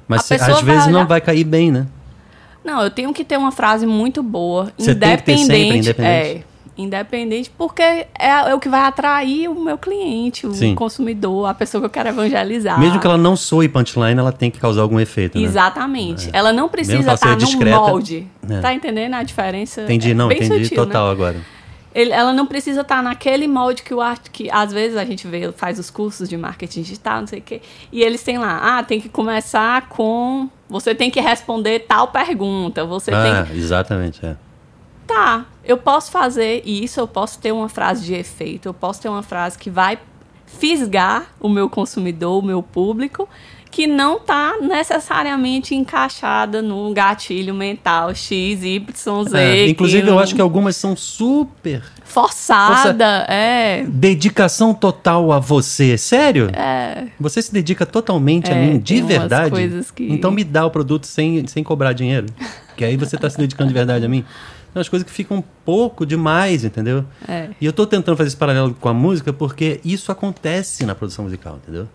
Mas 0.07 0.31
às 0.31 0.61
vezes 0.61 0.85
vai 0.85 0.93
não 0.93 1.05
vai 1.05 1.21
cair 1.21 1.43
bem, 1.43 1.71
né? 1.71 1.85
Não, 2.63 2.81
eu 2.81 2.89
tenho 2.89 3.13
que 3.13 3.23
ter 3.23 3.37
uma 3.37 3.51
frase 3.51 3.85
muito 3.85 4.21
boa, 4.21 4.71
Você 4.77 4.93
tem 4.95 5.15
que 5.17 5.23
ter 5.23 5.31
independente. 5.33 5.45
sempre, 5.45 5.77
independente. 5.77 6.37
É, 6.37 6.43
independente, 6.77 7.51
porque 7.57 7.81
é, 7.81 8.07
é 8.19 8.53
o 8.53 8.59
que 8.59 8.69
vai 8.69 8.81
atrair 8.81 9.49
o 9.49 9.59
meu 9.59 9.77
cliente, 9.77 10.45
o 10.45 10.53
Sim. 10.53 10.75
consumidor, 10.75 11.47
a 11.47 11.53
pessoa 11.53 11.81
que 11.81 11.85
eu 11.85 11.89
quero 11.89 12.09
evangelizar. 12.09 12.79
Mesmo 12.79 12.99
que 12.99 13.07
ela 13.07 13.17
não 13.17 13.35
soe 13.35 13.67
punchline, 13.67 14.19
ela 14.19 14.31
tem 14.31 14.51
que 14.51 14.59
causar 14.59 14.81
algum 14.83 14.99
efeito, 14.99 15.37
né? 15.37 15.43
Exatamente. 15.43 16.29
Ela 16.33 16.53
não 16.53 16.69
precisa 16.69 17.13
estar 17.13 17.31
num 17.31 17.37
discreta, 17.37 17.77
molde. 17.79 18.27
é. 18.49 18.59
Tá 18.59 18.73
entendendo 18.73 19.15
a 19.15 19.23
diferença? 19.23 19.81
Entendi, 19.81 20.11
É 20.11 20.13
não, 20.13 20.31
entendi 20.31 20.65
sutil, 20.65 20.79
né? 20.79 20.85
total 20.85 21.09
agora. 21.09 21.37
Ele- 21.95 22.11
ela 22.11 22.31
não 22.31 22.45
precisa 22.45 22.81
estar 22.81 23.01
naquele 23.01 23.47
molde 23.47 23.81
que 23.81 23.91
o 23.91 23.99
arte 24.01 24.29
que 24.29 24.51
às 24.51 24.71
vezes 24.71 24.95
a 24.97 25.03
gente 25.03 25.25
vê 25.27 25.51
faz 25.51 25.79
os 25.79 25.89
cursos 25.89 26.29
de 26.29 26.37
marketing 26.37 26.83
digital 26.83 27.21
não 27.21 27.27
sei 27.27 27.39
o 27.39 27.41
quê 27.41 27.59
e 27.91 28.03
eles 28.03 28.21
têm 28.21 28.37
lá 28.37 28.59
ah 28.77 28.83
tem 28.83 29.01
que 29.01 29.09
começar 29.09 29.89
com 29.89 30.47
você 30.69 30.93
tem 30.93 31.09
que 31.09 31.19
responder 31.19 31.79
tal 31.87 32.09
pergunta 32.09 32.85
você 32.85 33.09
tem 33.09 33.19
Ah, 33.19 33.47
exatamente, 33.51 34.23
é. 34.23 34.35
Tá, 35.07 35.45
eu 35.67 35.77
posso 35.77 36.09
fazer 36.11 36.63
isso, 36.65 36.99
eu 36.99 37.07
posso 37.07 37.37
ter 37.39 37.51
uma 37.51 37.69
frase 37.69 38.03
de 38.05 38.13
efeito, 38.13 38.67
eu 38.67 38.73
posso 38.73 39.01
ter 39.01 39.09
uma 39.09 39.21
frase 39.23 39.57
que 39.57 39.69
vai 39.69 39.99
fisgar 40.45 41.27
o 41.39 41.49
meu 41.49 41.69
consumidor, 41.69 42.41
o 42.41 42.45
meu 42.45 42.63
público, 42.63 43.27
que 43.69 43.85
não 43.85 44.15
está 44.15 44.55
necessariamente 44.61 45.75
encaixada 45.75 46.61
num 46.61 46.93
gatilho 46.93 47.53
mental 47.53 48.15
X, 48.15 48.63
Y, 48.63 49.23
Z. 49.29 49.37
É, 49.37 49.67
inclusive, 49.67 50.07
eu 50.07 50.13
não- 50.15 50.19
acho 50.19 50.33
que 50.33 50.41
algumas 50.41 50.75
são 50.77 50.95
super 50.95 51.83
Forçada, 52.05 53.25
é. 53.29 53.83
dedicação 53.87 54.73
total 54.73 55.31
a 55.33 55.39
você. 55.39 55.97
Sério? 55.97 56.49
É. 56.53 57.07
Você 57.19 57.41
se 57.41 57.51
dedica 57.53 57.85
totalmente 57.85 58.49
a 58.49 58.55
É, 58.55 58.65
mim, 58.65 58.79
de 58.79 59.01
verdade? 59.01 59.83
que- 59.93 60.07
Então 60.11 60.31
me 60.31 60.45
dá 60.45 60.65
o 60.65 60.71
produto 60.71 61.05
sem, 61.05 61.45
sem 61.45 61.61
cobrar 61.63 61.91
dinheiro. 61.93 62.27
Que 62.77 62.85
aí 62.85 62.95
você 62.95 63.17
está 63.17 63.29
se 63.29 63.37
dedicando 63.37 63.67
de 63.67 63.73
verdade 63.73 64.05
a 64.05 64.09
mim. 64.09 64.23
São 64.73 64.81
as 64.81 64.89
coisas 64.89 65.05
que 65.05 65.11
ficam 65.11 65.37
um 65.37 65.43
pouco 65.65 66.05
demais, 66.05 66.63
entendeu? 66.63 67.03
É. 67.27 67.49
E 67.59 67.65
eu 67.65 67.73
tô 67.73 67.85
tentando 67.85 68.15
fazer 68.15 68.27
esse 68.27 68.37
paralelo 68.37 68.73
com 68.73 68.89
a 68.89 68.93
música 68.93 69.33
porque 69.33 69.79
isso 69.83 70.11
acontece 70.11 70.85
na 70.85 70.93
produção 70.93 71.25
musical, 71.25 71.59
entendeu? 71.63 71.87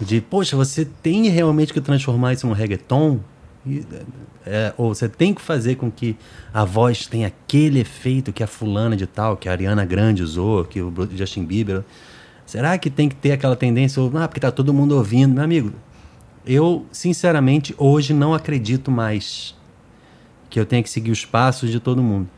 De, 0.00 0.20
poxa, 0.20 0.56
você 0.56 0.84
tem 0.84 1.28
realmente 1.28 1.72
que 1.72 1.80
transformar 1.80 2.32
isso 2.32 2.46
num 2.46 2.52
reggaeton? 2.52 3.18
E, 3.66 3.84
é, 4.46 4.72
ou 4.76 4.94
você 4.94 5.08
tem 5.08 5.34
que 5.34 5.40
fazer 5.42 5.74
com 5.74 5.90
que 5.90 6.16
a 6.54 6.64
voz 6.64 7.06
tenha 7.06 7.26
aquele 7.26 7.80
efeito 7.80 8.32
que 8.32 8.42
a 8.42 8.46
fulana 8.46 8.96
de 8.96 9.06
tal, 9.06 9.36
que 9.36 9.48
a 9.48 9.52
Ariana 9.52 9.84
Grande 9.84 10.22
usou, 10.22 10.64
que 10.64 10.80
o 10.80 10.92
Justin 11.14 11.44
Bieber. 11.44 11.82
Será 12.46 12.78
que 12.78 12.88
tem 12.88 13.08
que 13.08 13.16
ter 13.16 13.32
aquela 13.32 13.56
tendência? 13.56 14.00
Ou, 14.00 14.10
Ah, 14.16 14.26
porque 14.26 14.40
tá 14.40 14.50
todo 14.50 14.72
mundo 14.72 14.96
ouvindo. 14.96 15.34
Meu 15.34 15.44
amigo, 15.44 15.72
eu, 16.46 16.86
sinceramente, 16.90 17.74
hoje 17.76 18.14
não 18.14 18.32
acredito 18.32 18.90
mais 18.90 19.54
que 20.50 20.58
eu 20.58 20.66
tenha 20.66 20.82
que 20.82 20.90
seguir 20.90 21.10
os 21.10 21.24
passos 21.24 21.70
de 21.70 21.80
todo 21.80 22.02
mundo. 22.02 22.28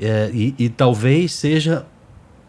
É, 0.00 0.30
e, 0.32 0.54
e 0.58 0.68
talvez 0.68 1.32
seja 1.32 1.84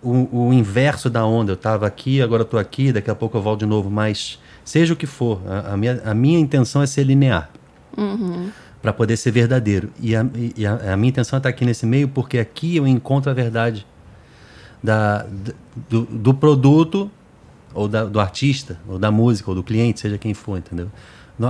o, 0.01 0.47
o 0.49 0.53
inverso 0.53 1.09
da 1.09 1.25
onda. 1.25 1.51
Eu 1.51 1.55
estava 1.55 1.85
aqui, 1.87 2.21
agora 2.21 2.43
estou 2.43 2.59
aqui, 2.59 2.91
daqui 2.91 3.09
a 3.09 3.15
pouco 3.15 3.37
eu 3.37 3.41
volto 3.41 3.59
de 3.61 3.65
novo, 3.65 3.89
mas 3.89 4.39
seja 4.63 4.93
o 4.93 4.95
que 4.95 5.05
for, 5.07 5.41
a, 5.47 5.73
a 5.73 5.77
minha, 5.77 6.01
a 6.05 6.13
minha 6.13 6.39
intenção 6.39 6.81
é 6.81 6.87
ser 6.87 7.03
linear. 7.03 7.49
Para 8.81 8.93
poder 8.93 9.15
ser 9.17 9.31
verdadeiro. 9.31 9.89
E, 9.99 10.15
a, 10.15 10.25
e 10.57 10.65
a, 10.65 10.93
a 10.93 10.97
minha 10.97 11.09
intenção 11.09 11.37
é 11.37 11.39
estar 11.39 11.49
aqui 11.49 11.65
nesse 11.65 11.85
meio 11.85 12.07
porque 12.07 12.39
aqui 12.39 12.77
eu 12.77 12.87
encontro 12.87 13.29
a 13.29 13.33
verdade 13.33 13.85
da, 14.83 15.25
do, 15.89 16.01
do 16.05 16.33
produto 16.33 17.09
ou 17.73 17.87
da- 17.87 18.05
do 18.05 18.19
artista, 18.19 18.79
ou 18.87 18.97
da 18.97 19.11
música, 19.11 19.49
ou 19.49 19.55
do 19.55 19.63
cliente, 19.63 19.99
seja 19.99 20.17
quem 20.17 20.33
for, 20.33 20.57
entendeu? 20.57 20.89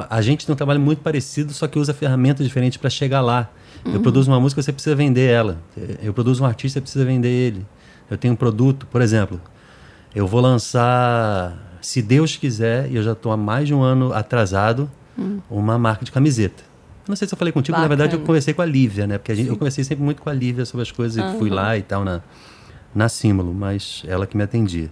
A 0.09 0.21
gente 0.21 0.45
tem 0.45 0.53
um 0.53 0.55
trabalho 0.55 0.79
muito 0.79 0.99
parecido, 0.99 1.53
só 1.53 1.67
que 1.67 1.77
usa 1.79 1.93
ferramentas 1.93 2.45
diferentes 2.45 2.77
para 2.77 2.89
chegar 2.89 3.21
lá. 3.21 3.49
Eu 3.85 3.99
produzo 3.99 4.31
uma 4.31 4.39
música, 4.39 4.61
você 4.61 4.71
precisa 4.71 4.95
vender 4.95 5.29
ela. 5.29 5.57
Eu 6.01 6.13
produzo 6.13 6.43
um 6.43 6.45
artista, 6.45 6.79
você 6.79 6.81
precisa 6.81 7.03
vender 7.03 7.29
ele. 7.29 7.65
Eu 8.09 8.17
tenho 8.17 8.33
um 8.33 8.37
produto, 8.37 8.85
por 8.87 9.01
exemplo, 9.01 9.41
eu 10.13 10.27
vou 10.27 10.41
lançar, 10.41 11.57
se 11.81 12.01
Deus 12.01 12.35
quiser, 12.35 12.91
e 12.91 12.95
eu 12.95 13.03
já 13.03 13.13
estou 13.13 13.31
há 13.31 13.37
mais 13.37 13.67
de 13.67 13.73
um 13.73 13.81
ano 13.81 14.13
atrasado, 14.13 14.89
uma 15.49 15.77
marca 15.77 16.05
de 16.05 16.11
camiseta. 16.11 16.63
Não 17.07 17.15
sei 17.15 17.27
se 17.27 17.33
eu 17.33 17.37
falei 17.37 17.51
contigo, 17.51 17.77
na 17.77 17.87
verdade 17.87 18.13
eu 18.13 18.19
Bacana. 18.19 18.27
conversei 18.27 18.53
com 18.53 18.61
a 18.61 18.65
Lívia, 18.65 19.07
né? 19.07 19.17
Porque 19.17 19.31
a 19.31 19.35
gente, 19.35 19.49
eu 19.49 19.57
conversei 19.57 19.83
sempre 19.83 20.03
muito 20.03 20.21
com 20.21 20.29
a 20.29 20.33
Lívia 20.33 20.65
sobre 20.65 20.83
as 20.83 20.91
coisas, 20.91 21.17
e 21.17 21.37
fui 21.37 21.49
lá 21.49 21.77
e 21.77 21.81
tal 21.81 22.03
na, 22.03 22.21
na 22.93 23.09
Símbolo, 23.09 23.53
mas 23.53 24.03
ela 24.07 24.27
que 24.27 24.37
me 24.37 24.43
atendia. 24.43 24.91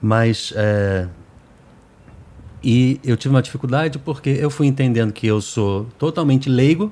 Mas 0.00 0.52
é, 0.56 1.06
e 2.64 2.98
eu 3.04 3.16
tive 3.16 3.34
uma 3.34 3.42
dificuldade 3.42 3.98
porque 3.98 4.30
eu 4.30 4.48
fui 4.48 4.66
entendendo 4.66 5.12
que 5.12 5.26
eu 5.26 5.40
sou 5.40 5.86
totalmente 5.98 6.48
leigo 6.48 6.90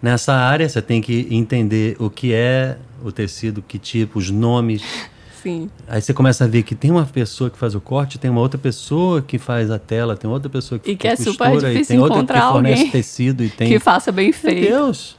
nessa 0.00 0.32
área. 0.32 0.66
Você 0.66 0.80
tem 0.80 1.02
que 1.02 1.28
entender 1.30 1.96
o 1.98 2.08
que 2.08 2.32
é 2.32 2.78
o 3.04 3.12
tecido, 3.12 3.60
que 3.60 3.78
tipo, 3.78 4.18
os 4.18 4.30
nomes. 4.30 4.82
Sim. 5.42 5.70
Aí 5.86 6.00
você 6.00 6.12
começa 6.12 6.44
a 6.44 6.46
ver 6.48 6.62
que 6.62 6.74
tem 6.74 6.90
uma 6.90 7.04
pessoa 7.04 7.48
que 7.48 7.56
faz 7.56 7.74
o 7.74 7.80
corte, 7.80 8.18
tem 8.18 8.30
uma 8.30 8.40
outra 8.40 8.58
pessoa 8.58 9.22
que 9.22 9.38
faz 9.38 9.70
a 9.70 9.78
tela, 9.78 10.16
tem 10.16 10.28
outra 10.28 10.48
pessoa 10.48 10.78
que, 10.78 10.92
E 10.92 10.96
que 10.96 11.06
é 11.06 11.14
super 11.14 11.50
costura, 11.50 11.70
e 11.70 11.72
difícil 11.74 11.94
tem 11.94 11.98
outra 12.00 12.14
que 12.16 12.22
encontrar 12.24 12.52
fornece 12.52 12.74
alguém 12.74 12.90
tecido 12.90 13.44
e 13.44 13.48
tem 13.48 13.68
Que 13.68 13.78
faça 13.78 14.10
bem 14.10 14.26
meu 14.26 14.34
feito. 14.34 14.68
Deus! 14.68 15.17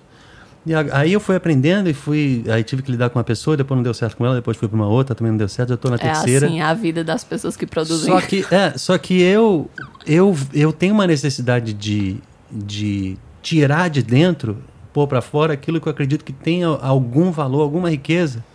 E 0.70 0.76
aí 0.76 1.12
eu 1.14 1.20
fui 1.20 1.36
aprendendo 1.36 1.90
e 1.90 1.96
fui. 1.96 2.44
Aí 2.48 2.64
tive 2.64 2.84
que 2.84 2.92
lidar 2.92 3.10
com 3.10 3.18
uma 3.18 3.24
pessoa, 3.24 3.58
depois 3.58 3.76
não 3.76 3.84
deu 3.84 3.92
certo 3.92 4.16
com 4.16 4.24
ela, 4.24 4.36
depois 4.36 4.56
fui 4.56 4.68
para 4.68 4.76
uma 4.76 4.86
outra, 4.88 5.16
também 5.16 5.32
não 5.32 5.38
deu 5.38 5.50
certo, 5.50 5.70
já 5.70 5.74
estou 5.76 5.90
na 5.90 5.96
É 5.96 6.00
terceira. 6.00 6.46
assim 6.46 6.62
a 6.62 6.72
vida 6.76 7.04
das 7.04 7.24
pessoas 7.24 7.58
que 7.58 7.66
produzem. 7.66 8.14
Só 8.14 8.22
que, 8.22 8.46
é, 8.52 8.78
só 8.78 8.96
que 9.00 9.20
eu, 9.20 9.68
eu, 10.06 10.38
eu 10.54 10.72
tenho 10.72 10.94
uma 10.94 11.08
necessidade 11.08 11.74
de, 11.74 12.18
de 12.52 13.18
tirar 13.42 13.90
de 13.90 14.04
dentro, 14.04 14.60
pôr 14.94 15.08
para 15.08 15.22
fora 15.24 15.54
aquilo 15.54 15.82
que 15.82 15.88
eu 15.88 15.92
acredito 15.92 16.24
que 16.24 16.32
tenha 16.32 16.68
algum 16.68 17.32
valor, 17.32 17.62
alguma 17.64 17.90
riqueza, 17.90 18.46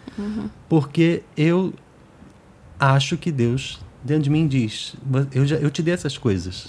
porque 0.69 1.25
eu 1.37 1.75
acho 2.79 3.17
que 3.17 3.33
Deus 3.33 3.81
dentro 4.05 4.23
de 4.23 4.31
mim 4.31 4.47
diz: 4.47 4.95
eu, 5.33 5.45
já, 5.45 5.57
eu 5.57 5.69
te 5.69 5.83
dei 5.83 5.95
essas 5.95 6.17
coisas 6.17 6.69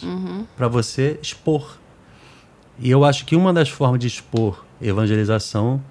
para 0.58 0.68
você 0.68 1.20
expor. 1.22 1.78
E 2.80 2.90
eu 2.90 3.06
acho 3.06 3.26
que 3.26 3.36
uma 3.36 3.54
das 3.54 3.70
formas 3.70 4.00
de 4.00 4.08
expor 4.08 4.65
evangelização, 4.82 5.82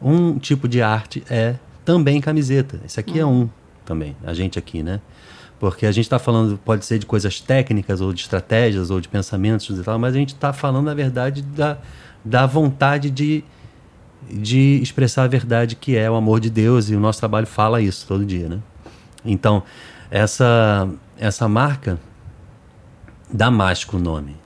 um 0.00 0.38
tipo 0.38 0.68
de 0.68 0.82
arte 0.82 1.22
é 1.28 1.56
também 1.84 2.20
camiseta. 2.20 2.80
Esse 2.84 3.00
aqui 3.00 3.18
é 3.18 3.26
um 3.26 3.48
também, 3.84 4.16
a 4.24 4.32
gente 4.32 4.58
aqui, 4.58 4.82
né? 4.82 5.00
Porque 5.58 5.84
a 5.84 5.92
gente 5.92 6.06
está 6.06 6.18
falando, 6.18 6.58
pode 6.64 6.86
ser 6.86 6.98
de 6.98 7.04
coisas 7.04 7.40
técnicas, 7.40 8.00
ou 8.00 8.12
de 8.12 8.22
estratégias, 8.22 8.90
ou 8.90 9.00
de 9.00 9.08
pensamentos 9.08 9.78
e 9.78 9.82
tal, 9.82 9.98
mas 9.98 10.14
a 10.14 10.18
gente 10.18 10.32
está 10.34 10.52
falando, 10.52 10.86
na 10.86 10.94
verdade, 10.94 11.42
da, 11.42 11.76
da 12.24 12.46
vontade 12.46 13.10
de, 13.10 13.44
de 14.30 14.80
expressar 14.82 15.24
a 15.24 15.26
verdade 15.26 15.76
que 15.76 15.96
é 15.96 16.10
o 16.10 16.14
amor 16.14 16.40
de 16.40 16.48
Deus, 16.48 16.88
e 16.88 16.94
o 16.94 17.00
nosso 17.00 17.18
trabalho 17.18 17.46
fala 17.46 17.80
isso 17.80 18.06
todo 18.06 18.24
dia, 18.24 18.48
né? 18.48 18.58
Então, 19.22 19.62
essa, 20.10 20.88
essa 21.18 21.46
marca, 21.46 22.00
Damasco 23.30 23.98
o 23.98 24.00
nome, 24.00 24.36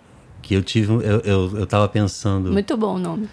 que 0.42 0.54
eu 0.54 0.64
tive, 0.64 0.92
eu, 0.94 1.20
eu, 1.20 1.58
eu 1.58 1.88
pensando... 1.88 2.50
Muito 2.50 2.76
bom 2.76 2.96
o 2.96 2.98
nome. 2.98 3.28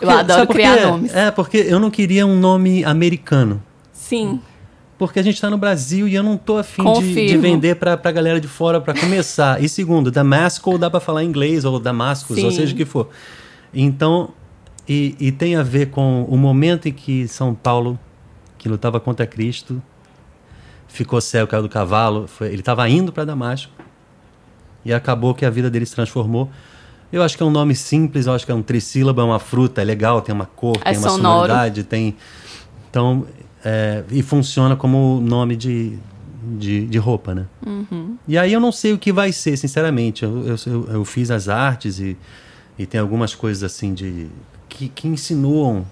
Eu 0.00 0.08
Porque- 0.08 0.20
adoro 0.20 0.32
sabe 0.40 0.46
por 0.46 0.52
criar 0.54 0.86
nomes. 0.86 1.14
É, 1.14 1.30
porque 1.30 1.56
eu 1.58 1.78
não 1.80 1.90
queria 1.90 2.26
um 2.26 2.38
nome 2.38 2.84
americano. 2.84 3.62
Sim. 3.92 4.40
Porque 4.98 5.18
a 5.18 5.22
gente 5.22 5.34
está 5.34 5.50
no 5.50 5.58
Brasil 5.58 6.08
e 6.08 6.14
eu 6.14 6.22
não 6.22 6.36
tô 6.38 6.56
afim 6.56 6.82
de, 7.00 7.26
de 7.26 7.36
vender 7.36 7.76
para 7.76 8.00
a 8.02 8.12
galera 8.12 8.40
de 8.40 8.48
fora 8.48 8.80
para 8.80 8.94
começar. 8.98 9.62
e 9.62 9.68
segundo, 9.68 10.10
Damasco 10.10 10.78
dá 10.78 10.88
para 10.88 11.00
falar 11.00 11.22
inglês 11.22 11.64
ou 11.64 11.78
Damascus, 11.78 12.42
ou 12.42 12.50
seja 12.50 12.72
o 12.72 12.76
que 12.76 12.84
for. 12.86 13.10
Então, 13.74 14.30
e, 14.88 15.14
e 15.20 15.30
tem 15.32 15.56
a 15.56 15.62
ver 15.62 15.90
com 15.90 16.24
o 16.24 16.36
momento 16.36 16.88
em 16.88 16.92
que 16.92 17.28
São 17.28 17.54
Paulo, 17.54 17.98
que 18.56 18.68
lutava 18.70 18.98
contra 18.98 19.26
Cristo, 19.26 19.82
ficou 20.88 21.20
cego, 21.20 21.46
caiu 21.46 21.62
do 21.62 21.68
cavalo. 21.68 22.26
Foi, 22.26 22.46
ele 22.48 22.60
estava 22.60 22.88
indo 22.88 23.12
para 23.12 23.24
Damasco 23.24 23.72
e 24.84 24.94
acabou 24.94 25.34
que 25.34 25.44
a 25.44 25.50
vida 25.50 25.68
dele 25.68 25.84
se 25.84 25.94
transformou. 25.94 26.50
Eu 27.16 27.22
acho 27.22 27.34
que 27.34 27.42
é 27.42 27.46
um 27.46 27.50
nome 27.50 27.74
simples, 27.74 28.26
eu 28.26 28.34
acho 28.34 28.44
que 28.44 28.52
é 28.52 28.54
um 28.54 28.60
trissílabo, 28.62 29.22
é 29.22 29.24
uma 29.24 29.38
fruta, 29.38 29.80
é 29.80 29.84
legal, 29.84 30.20
tem 30.20 30.34
uma 30.34 30.44
cor, 30.44 30.76
É 30.84 30.90
tem 30.90 30.98
uma 30.98 31.08
sonoro. 31.08 31.46
sonoridade, 31.48 31.82
tem. 31.84 32.14
Então, 32.90 33.26
é, 33.64 34.04
e 34.10 34.22
funciona 34.22 34.76
como 34.76 35.18
nome 35.22 35.56
de, 35.56 35.98
de, 36.58 36.86
de 36.86 36.98
roupa, 36.98 37.34
né? 37.34 37.46
E 38.28 38.36
aí 38.36 38.52
eu 38.52 38.60
não 38.60 38.70
sei 38.70 38.92
o 38.92 38.98
que 38.98 39.12
vai 39.14 39.32
ser, 39.32 39.56
sinceramente. 39.56 40.24
Eu, 40.24 40.46
eu, 40.46 40.56
eu, 40.66 40.88
eu 40.90 41.04
fiz 41.06 41.30
as 41.30 41.48
artes 41.48 41.98
e, 42.00 42.18
e 42.78 42.84
tem 42.84 43.00
algumas 43.00 43.34
coisas 43.34 43.62
assim 43.62 43.94
de 43.94 44.28
que, 44.68 44.88
que 44.90 45.08
insinuam, 45.08 45.86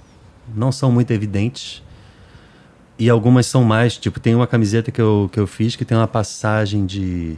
não 0.55 0.71
são 0.71 0.93
muito 0.93 1.11
evidentes. 1.11 1.83
E 2.99 3.09
algumas 3.09 3.47
são 3.47 3.65
mais, 3.65 3.97
tipo, 3.97 4.21
tem 4.21 4.35
uma 4.35 4.47
camiseta 4.47 4.93
que 4.93 5.01
eu, 5.01 5.31
que 5.33 5.41
eu 5.41 5.47
fiz 5.47 5.75
que 5.75 5.87
tem 5.87 5.97
uma 5.97 6.07
passagem 6.07 6.85
de 6.85 7.35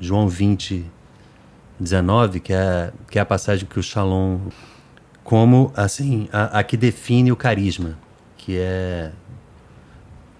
João 0.00 0.28
20, 0.28 0.84
19, 1.82 2.40
que 2.40 2.52
é, 2.52 2.92
que 3.10 3.18
é 3.18 3.22
a 3.22 3.26
passagem 3.26 3.66
que 3.66 3.78
o 3.78 3.82
Shalom, 3.82 4.38
como, 5.24 5.72
assim, 5.76 6.28
a, 6.32 6.58
a 6.58 6.62
que 6.62 6.76
define 6.76 7.32
o 7.32 7.36
carisma, 7.36 7.98
que 8.36 8.56
é 8.58 9.12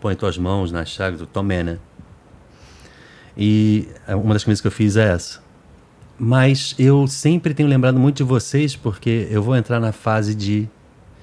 põe 0.03 0.17
tuas 0.17 0.37
mãos 0.37 0.73
nas 0.73 0.89
chagas, 0.89 1.21
o 1.21 1.27
tomé, 1.27 1.63
né? 1.63 1.79
E 3.37 3.89
uma 4.09 4.35
das 4.35 4.43
camisas 4.43 4.61
que 4.61 4.67
eu 4.67 4.73
fiz 4.73 4.97
é 4.97 5.13
essa. 5.13 5.41
Mas 6.19 6.75
eu 6.79 7.07
sempre 7.07 7.55
tenho 7.55 7.69
lembrado 7.69 7.99
muito 7.99 8.17
de 8.17 8.25
vocês, 8.25 8.75
porque 8.75 9.29
eu 9.31 9.43
vou 9.43 9.57
entrar 9.57 9.79
na 9.79 9.93
fase 9.93 10.35
de. 10.35 10.69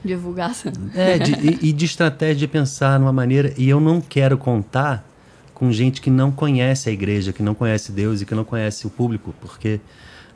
Divulgação. 0.03 0.71
É, 0.95 1.17
de, 1.19 1.33
e, 1.33 1.69
e 1.69 1.73
de 1.73 1.85
estratégia 1.85 2.35
de 2.35 2.47
pensar 2.47 2.97
numa 2.99 3.11
maneira. 3.11 3.53
E 3.57 3.67
eu 3.67 3.81
não 3.81 3.99
quero 3.99 4.37
contar 4.37 5.05
com 5.53 5.71
gente 5.71 5.99
que 6.01 6.09
não 6.09 6.31
conhece 6.31 6.89
a 6.89 6.91
igreja, 6.91 7.33
que 7.33 7.43
não 7.43 7.53
conhece 7.53 7.91
Deus 7.91 8.21
e 8.21 8.25
que 8.25 8.33
não 8.33 8.45
conhece 8.45 8.87
o 8.87 8.89
público, 8.89 9.35
porque 9.41 9.81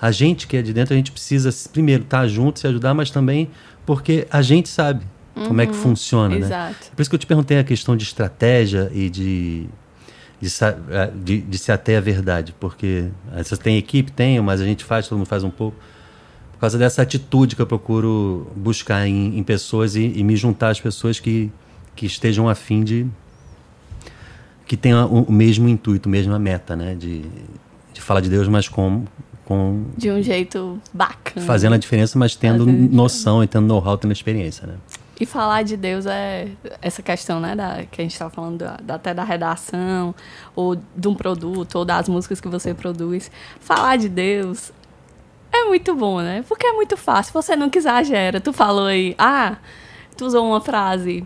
a 0.03 0.11
gente 0.11 0.47
que 0.47 0.57
é 0.57 0.61
de 0.61 0.73
dentro, 0.73 0.93
a 0.93 0.97
gente 0.97 1.13
precisa, 1.13 1.49
primeiro, 1.71 2.03
estar 2.03 2.27
junto, 2.27 2.59
se 2.59 2.67
ajudar, 2.67 2.93
mas 2.93 3.09
também 3.09 3.49
porque 3.85 4.27
a 4.29 4.41
gente 4.41 4.67
sabe 4.67 5.01
uhum, 5.33 5.47
como 5.47 5.61
é 5.61 5.65
que 5.65 5.73
funciona, 5.73 6.35
né? 6.35 6.45
exato. 6.45 6.73
né? 6.73 6.91
Por 6.93 7.01
isso 7.01 7.09
que 7.09 7.15
eu 7.15 7.19
te 7.19 7.25
perguntei 7.25 7.57
a 7.57 7.63
questão 7.63 7.95
de 7.95 8.03
estratégia 8.03 8.91
e 8.93 9.09
de 9.09 9.69
de, 10.41 10.49
de, 11.23 11.41
de 11.43 11.57
ser 11.57 11.71
até 11.71 11.95
a 11.95 12.01
verdade, 12.01 12.53
porque 12.59 13.05
você 13.37 13.55
tem 13.55 13.77
equipe, 13.77 14.11
tenho, 14.11 14.43
mas 14.43 14.59
a 14.59 14.65
gente 14.65 14.83
faz, 14.83 15.07
todo 15.07 15.19
mundo 15.19 15.27
faz 15.27 15.41
um 15.41 15.49
pouco. 15.49 15.77
Por 16.51 16.59
causa 16.59 16.77
dessa 16.77 17.01
atitude 17.01 17.55
que 17.55 17.61
eu 17.61 17.65
procuro 17.65 18.51
buscar 18.57 19.07
em, 19.07 19.37
em 19.37 19.41
pessoas 19.41 19.95
e, 19.95 20.01
e, 20.01 20.21
me 20.21 20.35
juntar 20.35 20.71
às 20.71 20.81
pessoas 20.81 21.17
que, 21.17 21.49
que 21.95 22.05
estejam 22.05 22.49
afim 22.49 22.83
de. 22.83 23.07
que 24.65 24.75
tenham 24.75 25.09
o, 25.09 25.23
o 25.23 25.31
mesmo 25.31 25.69
intuito, 25.69 26.09
a 26.09 26.11
mesma 26.11 26.37
meta, 26.37 26.75
né? 26.75 26.93
De, 26.93 27.21
de 27.93 28.01
falar 28.01 28.19
de 28.19 28.29
Deus, 28.29 28.49
mas 28.49 28.67
com, 28.67 29.05
com. 29.45 29.85
De 29.97 30.11
um 30.11 30.21
jeito 30.21 30.79
bacana. 30.93 31.45
Fazendo 31.45 31.73
a 31.73 31.77
diferença, 31.77 32.17
mas 32.17 32.35
tendo 32.35 32.65
noção 32.65 33.43
e 33.43 33.47
tendo 33.47 33.67
know-how, 33.67 33.97
tendo 33.97 34.11
experiência, 34.11 34.67
né? 34.67 34.75
E 35.19 35.25
falar 35.25 35.63
de 35.63 35.77
Deus 35.77 36.05
é 36.05 36.49
essa 36.81 37.01
questão, 37.01 37.39
né, 37.39 37.55
da, 37.55 37.83
que 37.89 38.01
a 38.01 38.03
gente 38.03 38.13
estava 38.13 38.31
falando 38.31 38.57
da, 38.57 38.77
da, 38.77 38.95
até 38.95 39.13
da 39.13 39.23
redação, 39.23 40.13
ou 40.55 40.75
de 40.75 41.07
um 41.07 41.13
produto, 41.13 41.75
ou 41.75 41.85
das 41.85 42.09
músicas 42.09 42.41
que 42.41 42.47
você 42.47 42.73
produz. 42.73 43.29
Falar 43.59 43.97
de 43.97 44.09
Deus 44.09 44.73
é 45.51 45.65
muito 45.65 45.93
bom, 45.95 46.19
né? 46.19 46.43
Porque 46.47 46.65
é 46.65 46.73
muito 46.73 46.97
fácil, 46.97 47.31
você 47.31 47.55
nunca 47.55 47.77
exagera. 47.77 48.41
Tu 48.41 48.51
falou 48.51 48.87
aí, 48.87 49.13
ah, 49.17 49.57
tu 50.17 50.25
usou 50.25 50.47
uma 50.47 50.59
frase 50.59 51.23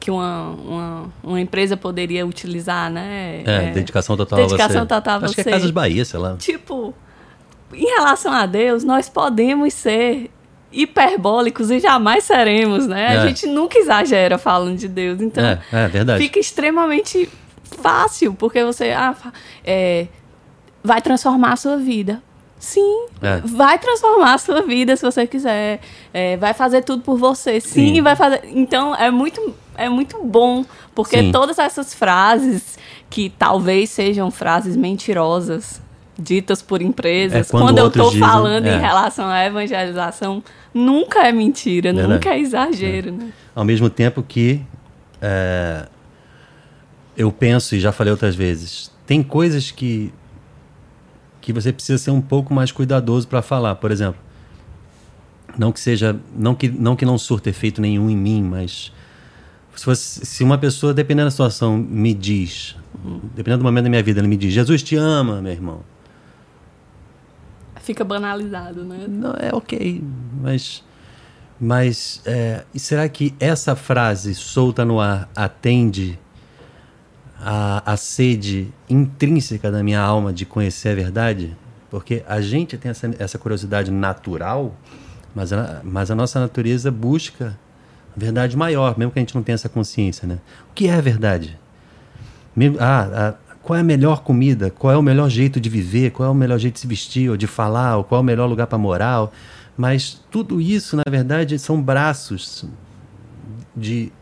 que 0.00 0.10
uma, 0.10 0.50
uma, 0.50 1.12
uma 1.22 1.40
empresa 1.40 1.76
poderia 1.76 2.26
utilizar, 2.26 2.90
né? 2.90 3.42
É, 3.44 3.68
é 3.68 3.70
dedicação 3.72 4.16
total 4.16 4.38
dedicação 4.40 4.78
a 4.78 4.80
você. 4.80 4.86
total 4.86 5.14
a 5.14 5.24
Acho 5.24 5.34
você. 5.34 5.42
que 5.42 5.48
é 5.48 5.52
Casas 5.52 5.70
Bahia, 5.70 6.04
sei 6.04 6.20
lá. 6.20 6.36
Tipo, 6.36 6.92
em 7.72 7.86
relação 7.86 8.32
a 8.32 8.46
Deus, 8.46 8.84
nós 8.84 9.08
podemos 9.08 9.74
ser 9.74 10.30
hiperbólicos 10.72 11.70
e 11.70 11.80
jamais 11.80 12.24
seremos, 12.24 12.86
né? 12.86 13.14
É. 13.14 13.18
A 13.18 13.26
gente 13.26 13.46
nunca 13.46 13.78
exagera 13.78 14.36
falando 14.36 14.76
de 14.76 14.88
Deus. 14.88 15.20
Então, 15.20 15.44
é, 15.44 15.60
é 15.72 15.88
verdade. 15.88 16.22
fica 16.22 16.38
extremamente 16.38 17.28
fácil, 17.82 18.34
porque 18.34 18.62
você 18.64 18.90
ah, 18.90 19.14
é, 19.64 20.06
vai 20.82 21.00
transformar 21.00 21.52
a 21.52 21.56
sua 21.56 21.76
vida. 21.76 22.22
Sim, 22.58 23.06
é. 23.22 23.40
vai 23.44 23.78
transformar 23.78 24.34
a 24.34 24.38
sua 24.38 24.62
vida 24.62 24.96
se 24.96 25.02
você 25.02 25.26
quiser. 25.26 25.80
É, 26.12 26.36
vai 26.36 26.54
fazer 26.54 26.82
tudo 26.82 27.02
por 27.02 27.18
você. 27.18 27.60
Sim, 27.60 27.94
Sim, 27.94 28.02
vai 28.02 28.16
fazer. 28.16 28.42
Então 28.44 28.94
é 28.94 29.10
muito, 29.10 29.54
é 29.76 29.88
muito 29.88 30.22
bom, 30.22 30.64
porque 30.94 31.18
Sim. 31.18 31.32
todas 31.32 31.58
essas 31.58 31.94
frases 31.94 32.78
que 33.10 33.30
talvez 33.30 33.90
sejam 33.90 34.30
frases 34.30 34.76
mentirosas, 34.76 35.80
ditas 36.18 36.62
por 36.62 36.80
empresas, 36.80 37.48
é, 37.48 37.50
quando, 37.50 37.64
quando 37.64 37.78
eu 37.78 37.88
estou 37.88 38.10
falando 38.12 38.66
é. 38.66 38.76
em 38.76 38.80
relação 38.80 39.28
à 39.28 39.44
evangelização, 39.44 40.42
nunca 40.72 41.26
é 41.26 41.32
mentira, 41.32 41.92
Verdade. 41.92 42.14
nunca 42.14 42.30
é 42.30 42.40
exagero. 42.40 43.12
Né? 43.12 43.32
Ao 43.54 43.64
mesmo 43.64 43.90
tempo 43.90 44.22
que 44.22 44.62
é, 45.20 45.86
eu 47.16 47.30
penso, 47.30 47.74
e 47.74 47.80
já 47.80 47.92
falei 47.92 48.10
outras 48.10 48.34
vezes, 48.34 48.90
tem 49.06 49.22
coisas 49.22 49.70
que, 49.70 50.12
que 51.40 51.52
você 51.52 51.72
precisa 51.72 51.98
ser 51.98 52.10
um 52.10 52.20
pouco 52.20 52.52
mais 52.52 52.72
cuidadoso 52.72 53.28
para 53.28 53.42
falar. 53.42 53.74
Por 53.74 53.90
exemplo, 53.90 54.20
não 55.58 55.70
que 55.70 55.80
seja, 55.80 56.18
não 56.34 56.54
que 56.54 56.68
não, 56.68 56.96
que 56.96 57.04
não 57.04 57.18
surta 57.18 57.50
efeito 57.50 57.80
nenhum 57.80 58.08
em 58.08 58.16
mim, 58.16 58.42
mas 58.42 58.90
se, 59.74 59.84
fosse, 59.84 60.24
se 60.24 60.42
uma 60.42 60.56
pessoa, 60.56 60.94
dependendo 60.94 61.26
da 61.26 61.30
situação, 61.30 61.76
me 61.76 62.14
diz, 62.14 62.74
uhum. 63.04 63.20
dependendo 63.34 63.58
do 63.58 63.64
momento 63.64 63.84
da 63.84 63.90
minha 63.90 64.02
vida, 64.02 64.20
ele 64.20 64.28
me 64.28 64.36
diz, 64.38 64.54
Jesus 64.54 64.82
te 64.82 64.96
ama, 64.96 65.42
meu 65.42 65.52
irmão 65.52 65.95
fica 67.86 68.04
banalizado, 68.04 68.84
né? 68.84 69.06
Não, 69.08 69.32
é 69.38 69.54
ok, 69.54 70.02
mas. 70.42 70.84
Mas 71.58 72.20
é, 72.26 72.64
será 72.74 73.08
que 73.08 73.34
essa 73.40 73.74
frase 73.74 74.34
solta 74.34 74.84
no 74.84 75.00
ar 75.00 75.26
atende 75.34 76.18
a, 77.40 77.92
a 77.92 77.96
sede 77.96 78.70
intrínseca 78.90 79.70
da 79.70 79.82
minha 79.82 80.00
alma 80.00 80.34
de 80.34 80.44
conhecer 80.44 80.90
a 80.90 80.94
verdade? 80.94 81.56
Porque 81.88 82.22
a 82.28 82.42
gente 82.42 82.76
tem 82.76 82.90
essa, 82.90 83.10
essa 83.18 83.38
curiosidade 83.38 83.90
natural, 83.90 84.76
mas 85.34 85.50
a, 85.50 85.80
mas 85.82 86.10
a 86.10 86.14
nossa 86.14 86.38
natureza 86.38 86.90
busca 86.90 87.58
a 88.14 88.20
verdade 88.20 88.54
maior, 88.54 88.98
mesmo 88.98 89.12
que 89.12 89.18
a 89.18 89.22
gente 89.22 89.34
não 89.34 89.42
tenha 89.42 89.54
essa 89.54 89.70
consciência. 89.70 90.28
Né? 90.28 90.38
O 90.70 90.74
que 90.74 90.88
é 90.88 90.94
a 90.94 91.00
verdade? 91.00 91.58
Ah, 92.78 93.34
qual 93.66 93.76
é 93.76 93.80
a 93.80 93.84
melhor 93.84 94.22
comida, 94.22 94.70
qual 94.70 94.92
é 94.92 94.96
o 94.96 95.02
melhor 95.02 95.28
jeito 95.28 95.58
de 95.58 95.68
viver, 95.68 96.12
qual 96.12 96.28
é 96.28 96.30
o 96.30 96.34
melhor 96.34 96.56
jeito 96.56 96.74
de 96.74 96.80
se 96.80 96.86
vestir 96.86 97.28
ou 97.28 97.36
de 97.36 97.48
falar, 97.48 97.96
ou 97.96 98.04
qual 98.04 98.20
é 98.20 98.22
o 98.22 98.24
melhor 98.24 98.46
lugar 98.46 98.68
para 98.68 98.78
morar. 98.78 99.28
Mas 99.76 100.22
tudo 100.30 100.60
isso, 100.60 100.96
na 100.96 101.02
verdade, 101.10 101.58
são 101.58 101.82
braços 101.82 102.64
de 103.76 104.12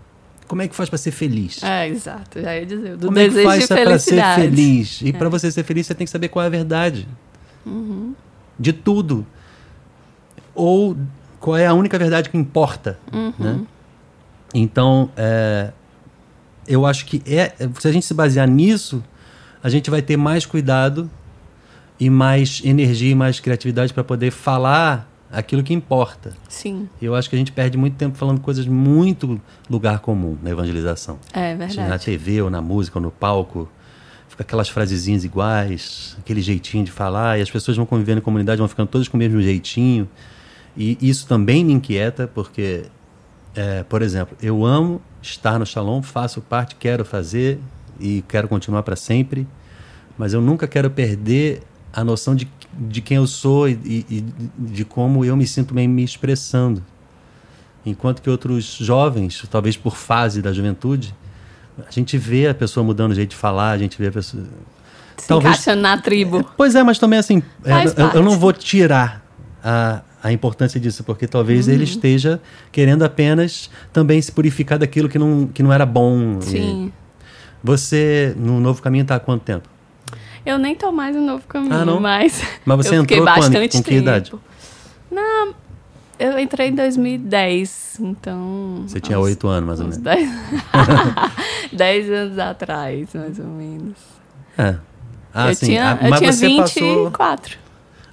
como 0.48 0.62
é 0.62 0.68
que 0.68 0.74
faz 0.74 0.88
para 0.88 0.96
ser 0.96 1.10
feliz? 1.10 1.62
É, 1.62 1.86
exato. 1.86 2.40
Já 2.40 2.56
ia 2.56 2.64
dizer. 2.64 2.96
Do 2.96 3.08
como 3.08 3.18
é 3.18 3.28
que 3.28 3.42
faz 3.42 3.62
de 3.64 3.68
para 3.68 3.98
ser 3.98 4.24
feliz? 4.34 5.02
E 5.02 5.10
é. 5.10 5.12
para 5.12 5.28
você 5.28 5.52
ser 5.52 5.62
feliz, 5.62 5.86
você 5.86 5.94
tem 5.94 6.06
que 6.06 6.10
saber 6.10 6.28
qual 6.28 6.42
é 6.42 6.46
a 6.46 6.50
verdade. 6.50 7.06
Uhum. 7.66 8.14
De 8.58 8.72
tudo. 8.72 9.26
Ou 10.54 10.96
qual 11.38 11.58
é 11.58 11.66
a 11.66 11.74
única 11.74 11.98
verdade 11.98 12.30
que 12.30 12.38
importa. 12.38 12.98
Uhum. 13.12 13.34
Né? 13.38 13.60
Então, 14.54 15.10
é, 15.18 15.70
eu 16.66 16.86
acho 16.86 17.04
que 17.04 17.22
é, 17.26 17.52
se 17.78 17.86
a 17.86 17.92
gente 17.92 18.06
se 18.06 18.14
basear 18.14 18.48
nisso, 18.48 19.04
a 19.64 19.70
gente 19.70 19.90
vai 19.90 20.02
ter 20.02 20.18
mais 20.18 20.44
cuidado 20.44 21.10
e 21.98 22.10
mais 22.10 22.60
energia 22.62 23.12
e 23.12 23.14
mais 23.14 23.40
criatividade 23.40 23.94
para 23.94 24.04
poder 24.04 24.30
falar 24.30 25.10
aquilo 25.32 25.62
que 25.62 25.72
importa. 25.72 26.34
Sim. 26.50 26.86
Eu 27.00 27.14
acho 27.14 27.30
que 27.30 27.34
a 27.34 27.38
gente 27.38 27.50
perde 27.50 27.78
muito 27.78 27.96
tempo 27.96 28.14
falando 28.18 28.42
coisas 28.42 28.66
muito 28.66 29.40
lugar 29.68 30.00
comum 30.00 30.36
na 30.42 30.50
evangelização. 30.50 31.18
É 31.32 31.54
verdade. 31.54 31.88
Na 31.88 31.98
TV 31.98 32.42
ou 32.42 32.50
na 32.50 32.60
música 32.60 32.98
ou 32.98 33.02
no 33.02 33.10
palco, 33.10 33.66
fica 34.28 34.42
aquelas 34.42 34.68
frasezinhas 34.68 35.24
iguais, 35.24 36.14
aquele 36.18 36.42
jeitinho 36.42 36.84
de 36.84 36.92
falar, 36.92 37.38
e 37.38 37.42
as 37.42 37.50
pessoas 37.50 37.74
vão 37.74 37.86
convivendo 37.86 38.18
em 38.18 38.22
comunidade, 38.22 38.58
vão 38.58 38.68
ficando 38.68 38.88
todas 38.88 39.08
com 39.08 39.16
o 39.16 39.18
mesmo 39.18 39.40
jeitinho. 39.40 40.06
E 40.76 40.98
isso 41.00 41.26
também 41.26 41.64
me 41.64 41.72
inquieta, 41.72 42.28
porque, 42.28 42.84
é, 43.56 43.82
por 43.84 44.02
exemplo, 44.02 44.36
eu 44.42 44.62
amo 44.62 45.00
estar 45.22 45.58
no 45.58 45.64
Shalom, 45.64 46.02
faço 46.02 46.42
parte, 46.42 46.74
quero 46.74 47.02
fazer, 47.02 47.58
e 48.00 48.24
quero 48.28 48.48
continuar 48.48 48.82
para 48.82 48.96
sempre, 48.96 49.46
mas 50.16 50.32
eu 50.32 50.40
nunca 50.40 50.66
quero 50.66 50.90
perder 50.90 51.62
a 51.92 52.02
noção 52.02 52.34
de, 52.34 52.48
de 52.72 53.00
quem 53.00 53.16
eu 53.16 53.26
sou 53.26 53.68
e, 53.68 54.04
e, 54.10 54.24
de 54.58 54.84
como 54.84 55.24
eu 55.24 55.36
me 55.36 55.46
sinto 55.46 55.72
bem 55.72 55.86
me 55.86 56.02
expressando. 56.02 56.82
Enquanto 57.86 58.22
que 58.22 58.28
outros 58.28 58.76
jovens, 58.80 59.44
talvez 59.50 59.76
por 59.76 59.94
fase 59.94 60.40
da 60.40 60.52
juventude, 60.52 61.14
a 61.78 61.90
gente 61.90 62.16
vê 62.16 62.48
a 62.48 62.54
pessoa 62.54 62.82
mudando 62.82 63.12
o 63.12 63.14
jeito 63.14 63.30
de 63.30 63.36
falar, 63.36 63.70
a 63.70 63.78
gente 63.78 63.98
vê 63.98 64.08
a 64.08 64.12
pessoa. 64.12 64.42
Se 65.16 65.28
talvez, 65.28 65.54
encaixando 65.54 65.82
na 65.82 65.98
tribo. 65.98 66.38
É, 66.40 66.44
pois 66.56 66.74
é, 66.74 66.82
mas 66.82 66.98
também 66.98 67.18
assim, 67.18 67.42
é, 67.64 67.84
eu, 68.00 68.08
eu, 68.14 68.22
não 68.22 68.38
vou 68.38 68.52
tirar 68.52 69.24
a, 69.62 70.02
a 70.22 70.32
importância 70.32 70.80
disso, 70.80 71.04
porque 71.04 71.26
talvez 71.26 71.68
uhum. 71.68 71.74
ele 71.74 71.84
esteja 71.84 72.40
querendo 72.72 73.04
apenas 73.04 73.70
também 73.92 74.20
se 74.20 74.32
purificar 74.32 74.78
daquilo 74.78 75.08
que 75.08 75.18
não, 75.18 75.46
que 75.46 75.62
não 75.62 75.72
era 75.72 75.84
bom. 75.84 76.40
Sim. 76.40 76.86
E, 76.86 77.03
você, 77.64 78.34
no 78.36 78.60
Novo 78.60 78.82
Caminho, 78.82 79.02
está 79.02 79.14
há 79.14 79.20
quanto 79.20 79.40
tempo? 79.40 79.66
Eu 80.44 80.58
nem 80.58 80.74
tô 80.74 80.92
mais 80.92 81.16
no 81.16 81.22
Novo 81.22 81.46
Caminho, 81.48 81.74
ah, 81.74 81.84
não? 81.84 81.98
mas... 81.98 82.42
Mas 82.66 82.76
você 82.76 82.96
entrou 82.96 83.24
quando? 83.24 83.70
Com 83.70 83.82
que 83.82 83.94
idade? 83.94 84.32
Não, 85.10 85.54
eu 86.18 86.38
entrei 86.38 86.68
em 86.68 86.74
2010, 86.74 88.00
então... 88.00 88.84
Você 88.86 89.00
tinha 89.00 89.18
oito 89.18 89.48
anos, 89.48 89.66
mais 89.66 89.80
ou 89.80 89.86
menos. 89.86 90.02
Dez... 90.02 90.28
dez 91.72 92.10
anos 92.10 92.38
atrás, 92.38 93.08
mais 93.14 93.38
ou 93.38 93.46
menos. 93.46 93.96
É. 94.58 94.74
Ah, 95.32 95.48
eu 95.48 95.54
sim. 95.54 95.66
Tinha, 95.66 95.98
ah, 95.98 96.08
eu 96.08 96.16
tinha 96.18 96.32
você 96.32 96.46
24. 96.46 97.10
Passou... 97.10 97.64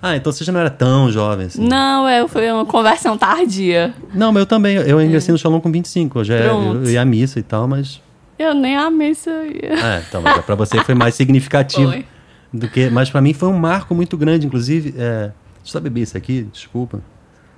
Ah, 0.02 0.16
então 0.16 0.32
você 0.32 0.46
já 0.46 0.52
não 0.54 0.62
era 0.62 0.70
tão 0.70 1.12
jovem 1.12 1.48
assim. 1.48 1.68
Não, 1.68 2.08
é, 2.08 2.26
foi 2.28 2.50
uma 2.52 2.66
conversão 2.66 3.18
tardia. 3.18 3.94
Não, 4.14 4.32
mas 4.32 4.40
eu 4.40 4.46
também. 4.48 4.78
Eu 4.78 5.00
ingressei 5.00 5.32
é. 5.32 5.34
no 5.34 5.38
Shalom 5.38 5.60
com 5.60 5.72
25. 5.72 6.20
Eu 6.20 6.24
já 6.24 6.36
eu, 6.36 6.84
eu 6.84 6.90
ia 6.90 7.02
à 7.02 7.06
missa 7.06 7.40
e 7.40 7.44
tal, 7.44 7.68
mas 7.68 8.02
eu 8.41 8.54
nem 8.54 8.75
amei 8.75 9.12
isso 9.12 9.30
aí. 9.30 9.60
É, 9.63 10.04
então, 10.08 10.21
mas 10.21 10.43
pra 10.43 10.56
você 10.56 10.84
foi 10.84 10.95
mais 10.95 11.15
significativo 11.15 11.91
foi. 11.91 12.06
do 12.51 12.67
que. 12.67 12.89
Mas 12.89 13.10
para 13.10 13.21
mim 13.21 13.34
foi 13.34 13.49
um 13.49 13.58
marco 13.58 13.93
muito 13.93 14.17
grande, 14.17 14.47
inclusive. 14.47 14.93
É, 14.97 15.32
deixa 15.63 15.77
eu 15.77 15.82
beber 15.82 16.01
isso 16.01 16.17
aqui, 16.17 16.43
desculpa. 16.51 17.01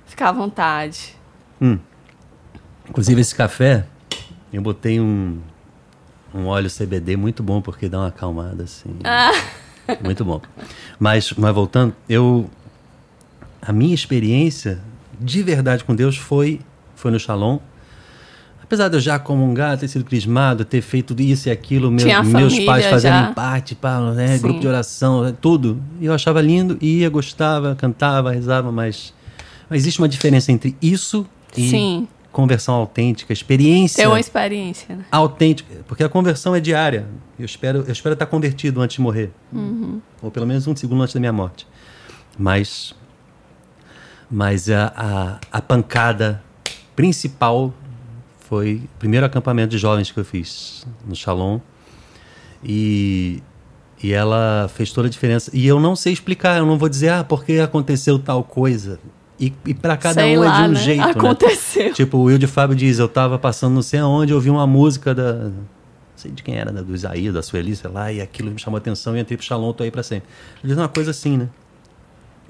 Fica 0.06 0.28
à 0.28 0.32
vontade. 0.32 1.16
Hum. 1.60 1.78
Inclusive 2.88 3.20
esse 3.20 3.34
café, 3.34 3.86
eu 4.52 4.60
botei 4.60 5.00
um, 5.00 5.38
um 6.34 6.46
óleo 6.46 6.70
CBD 6.70 7.16
muito 7.16 7.42
bom 7.42 7.62
porque 7.62 7.88
dá 7.88 7.98
uma 7.98 8.08
acalmada 8.08 8.64
assim. 8.64 8.96
Ah. 9.04 9.32
Muito 10.02 10.24
bom. 10.24 10.40
Mas, 10.98 11.32
mas 11.32 11.54
voltando, 11.54 11.94
eu. 12.08 12.48
A 13.60 13.72
minha 13.72 13.94
experiência 13.94 14.80
de 15.18 15.42
verdade 15.42 15.84
com 15.84 15.94
Deus 15.94 16.16
foi, 16.16 16.60
foi 16.94 17.10
no 17.10 17.18
Shalom. 17.18 17.58
Apesar 18.74 18.88
de 18.88 18.96
eu 18.96 19.00
já 19.00 19.20
comungar, 19.20 19.78
ter 19.78 19.86
sido 19.86 20.04
crismado, 20.04 20.64
ter 20.64 20.80
feito 20.80 21.14
isso 21.22 21.48
e 21.48 21.52
aquilo, 21.52 21.92
meu, 21.92 22.24
meus 22.24 22.58
pais 22.58 22.84
fazendo 22.86 23.32
parte, 23.32 23.76
pá, 23.76 24.00
né, 24.12 24.36
grupo 24.36 24.58
de 24.58 24.66
oração, 24.66 25.32
tudo. 25.40 25.80
E 26.00 26.06
eu 26.06 26.12
achava 26.12 26.40
lindo, 26.40 26.76
ia, 26.80 27.08
gostava, 27.08 27.76
cantava, 27.76 28.32
rezava, 28.32 28.72
mas, 28.72 29.14
mas 29.70 29.82
existe 29.82 30.00
uma 30.00 30.08
diferença 30.08 30.50
entre 30.50 30.76
isso 30.82 31.24
e 31.56 31.70
Sim. 31.70 32.08
conversão 32.32 32.74
autêntica, 32.74 33.32
experiência. 33.32 34.02
Ter 34.02 34.08
uma 34.08 34.18
experiência, 34.18 34.96
né? 34.96 35.04
Autêntica, 35.08 35.84
porque 35.86 36.02
a 36.02 36.08
conversão 36.08 36.52
é 36.52 36.58
diária. 36.58 37.06
Eu 37.38 37.44
espero, 37.44 37.84
eu 37.86 37.92
espero 37.92 38.14
estar 38.14 38.26
convertido 38.26 38.80
antes 38.80 38.96
de 38.96 39.02
morrer. 39.02 39.30
Uhum. 39.52 40.00
Ou 40.20 40.32
pelo 40.32 40.48
menos 40.48 40.66
um 40.66 40.74
segundo 40.74 41.00
antes 41.00 41.14
da 41.14 41.20
minha 41.20 41.32
morte. 41.32 41.64
Mas, 42.36 42.92
mas 44.28 44.68
a, 44.68 44.92
a, 44.96 45.58
a 45.58 45.62
pancada 45.62 46.42
principal 46.96 47.72
foi 48.48 48.82
o 48.84 48.98
primeiro 48.98 49.24
acampamento 49.24 49.70
de 49.70 49.78
jovens 49.78 50.10
que 50.10 50.18
eu 50.18 50.24
fiz 50.24 50.86
no 51.06 51.14
Shalom. 51.14 51.60
E, 52.62 53.42
e 54.02 54.12
ela 54.12 54.70
fez 54.74 54.92
toda 54.92 55.08
a 55.08 55.10
diferença. 55.10 55.50
E 55.52 55.66
eu 55.66 55.80
não 55.80 55.96
sei 55.96 56.12
explicar, 56.12 56.58
eu 56.58 56.66
não 56.66 56.78
vou 56.78 56.88
dizer, 56.88 57.10
ah, 57.10 57.24
porque 57.24 57.54
aconteceu 57.54 58.18
tal 58.18 58.44
coisa. 58.44 58.98
E, 59.38 59.52
e 59.66 59.74
para 59.74 59.96
cada 59.96 60.22
sei 60.22 60.38
um 60.38 60.40
lá, 60.40 60.58
é 60.58 60.62
de 60.62 60.68
um 60.68 60.72
né? 60.72 60.80
jeito. 60.80 61.04
Né? 61.04 61.10
Aconteceu. 61.10 61.84
Né? 61.86 61.92
Tipo, 61.92 62.18
o 62.18 62.22
Will 62.24 62.38
de 62.38 62.46
Fábio 62.46 62.76
diz: 62.76 62.98
eu 62.98 63.08
tava 63.08 63.38
passando 63.38 63.74
não 63.74 63.82
sei 63.82 64.00
aonde, 64.00 64.32
eu 64.32 64.36
ouvi 64.36 64.50
uma 64.50 64.66
música 64.66 65.14
da. 65.14 65.32
Não 65.32 65.66
sei 66.16 66.30
de 66.30 66.42
quem 66.42 66.56
era, 66.56 66.70
né? 66.70 66.82
do 66.82 66.94
Isaí, 66.94 67.30
da 67.32 67.42
Sueli, 67.42 67.74
sei 67.74 67.90
lá, 67.90 68.12
e 68.12 68.20
aquilo 68.20 68.50
me 68.50 68.58
chamou 68.58 68.76
a 68.76 68.80
atenção 68.80 69.16
e 69.16 69.20
entrei 69.20 69.36
pro 69.36 69.44
Shalom, 69.44 69.72
tô 69.72 69.82
aí 69.82 69.90
pra 69.90 70.02
sempre. 70.02 70.28
Ele 70.62 70.68
diz 70.68 70.78
uma 70.78 70.88
coisa 70.88 71.10
assim, 71.10 71.36
né? 71.36 71.48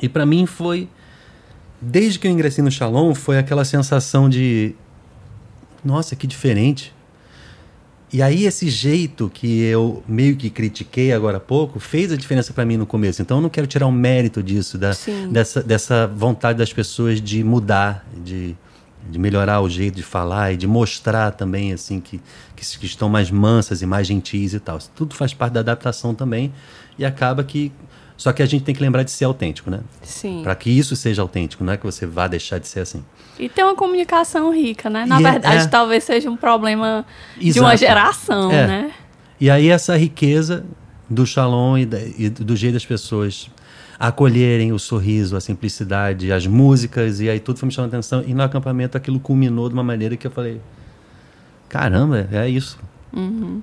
E 0.01 0.09
para 0.09 0.27
mim 0.27 0.45
foi. 0.45 0.89
Desde 1.81 2.19
que 2.19 2.27
eu 2.27 2.31
ingressei 2.31 2.63
no 2.63 2.71
Shalom, 2.71 3.15
foi 3.15 3.39
aquela 3.39 3.65
sensação 3.65 4.29
de 4.29 4.75
nossa, 5.85 6.17
que 6.17 6.27
diferente. 6.27 6.95
E 8.13 8.23
aí 8.23 8.45
esse 8.45 8.71
jeito 8.71 9.29
que 9.29 9.63
eu 9.63 10.03
meio 10.07 10.37
que 10.37 10.49
critiquei 10.49 11.13
agora 11.13 11.39
há 11.39 11.41
pouco 11.41 11.81
fez 11.81 12.13
a 12.13 12.17
diferença 12.17 12.53
para 12.53 12.65
mim 12.65 12.77
no 12.77 12.87
começo. 12.87 13.21
Então 13.21 13.39
eu 13.39 13.41
não 13.41 13.51
quero 13.51 13.67
tirar 13.67 13.87
o 13.87 13.89
um 13.89 13.93
mérito 13.93 14.41
disso, 14.41 14.79
da, 14.79 14.93
dessa, 15.31 15.61
dessa 15.63 16.07
vontade 16.07 16.57
das 16.57 16.73
pessoas 16.73 17.21
de 17.21 17.43
mudar, 17.43 18.07
de, 18.23 18.55
de 19.11 19.19
melhorar 19.19 19.61
o 19.63 19.69
jeito 19.69 19.97
de 19.97 20.05
falar 20.05 20.53
e 20.53 20.57
de 20.57 20.67
mostrar 20.67 21.33
também 21.33 21.73
assim 21.73 21.99
que, 21.99 22.21
que, 22.55 22.79
que 22.79 22.87
estão 22.87 23.09
mais 23.09 23.33
mansas 23.33 23.83
e 23.83 23.87
mais 23.87 24.07
gentis 24.07 24.55
e 24.55 24.61
tal. 24.61 24.79
Isso 24.79 24.93
tudo 24.95 25.13
faz 25.13 25.35
parte 25.35 25.55
da 25.55 25.61
adaptação 25.61 26.15
também 26.15 26.53
e 26.97 27.05
acaba 27.05 27.43
que 27.43 27.73
só 28.17 28.33
que 28.33 28.43
a 28.43 28.47
gente 28.47 28.65
tem 28.65 28.75
que 28.75 28.81
lembrar 28.81 29.03
de 29.03 29.11
ser 29.11 29.25
autêntico, 29.25 29.71
né? 29.71 29.81
Sim. 30.03 30.43
Para 30.43 30.55
que 30.55 30.71
isso 30.71 30.95
seja 30.95 31.23
autêntico, 31.23 31.65
não 31.65 31.73
é 31.73 31.77
que 31.77 31.85
você 31.85 32.07
vá 32.07 32.29
deixar 32.29 32.59
de 32.59 32.69
ser 32.69 32.81
assim. 32.81 33.05
E 33.39 33.49
ter 33.49 33.65
uma 33.65 33.75
comunicação 33.75 34.53
rica, 34.55 34.89
né? 34.89 35.05
Na 35.05 35.21
e 35.21 35.25
é, 35.25 35.31
verdade, 35.33 35.57
é, 35.57 35.63
é... 35.63 35.67
talvez 35.67 36.05
seja 36.05 36.31
um 36.31 36.37
problema 36.37 37.05
Exato. 37.37 37.53
de 37.53 37.61
uma 37.61 37.77
geração, 37.77 38.53
é. 38.53 38.67
né? 38.67 38.93
E 39.41 39.51
aí 39.51 39.69
essa 39.69 39.97
riqueza 39.97 40.65
do 41.11 41.27
shalom 41.27 41.77
e, 41.77 41.85
da, 41.85 41.99
e 42.01 42.29
do 42.31 42.55
jeito 42.55 42.75
das 42.75 42.87
pessoas 42.87 43.51
acolherem 43.99 44.73
o 44.73 44.79
sorriso, 44.79 45.37
a 45.37 45.41
simplicidade, 45.41 46.33
as 46.33 46.47
músicas, 46.47 47.21
e 47.21 47.29
aí 47.29 47.41
tudo 47.41 47.59
foi 47.59 47.67
me 47.67 47.73
chamando 47.73 47.93
a 47.95 47.97
atenção. 47.97 48.23
E 48.27 48.33
no 48.33 48.43
acampamento 48.43 48.97
aquilo 48.97 49.19
culminou 49.19 49.69
de 49.69 49.75
uma 49.75 49.85
maneira 49.85 50.17
que 50.17 50.27
eu 50.27 50.31
falei: 50.31 50.61
caramba, 51.69 52.29
é 52.31 52.49
isso. 52.49 52.79
Uhum. 53.13 53.61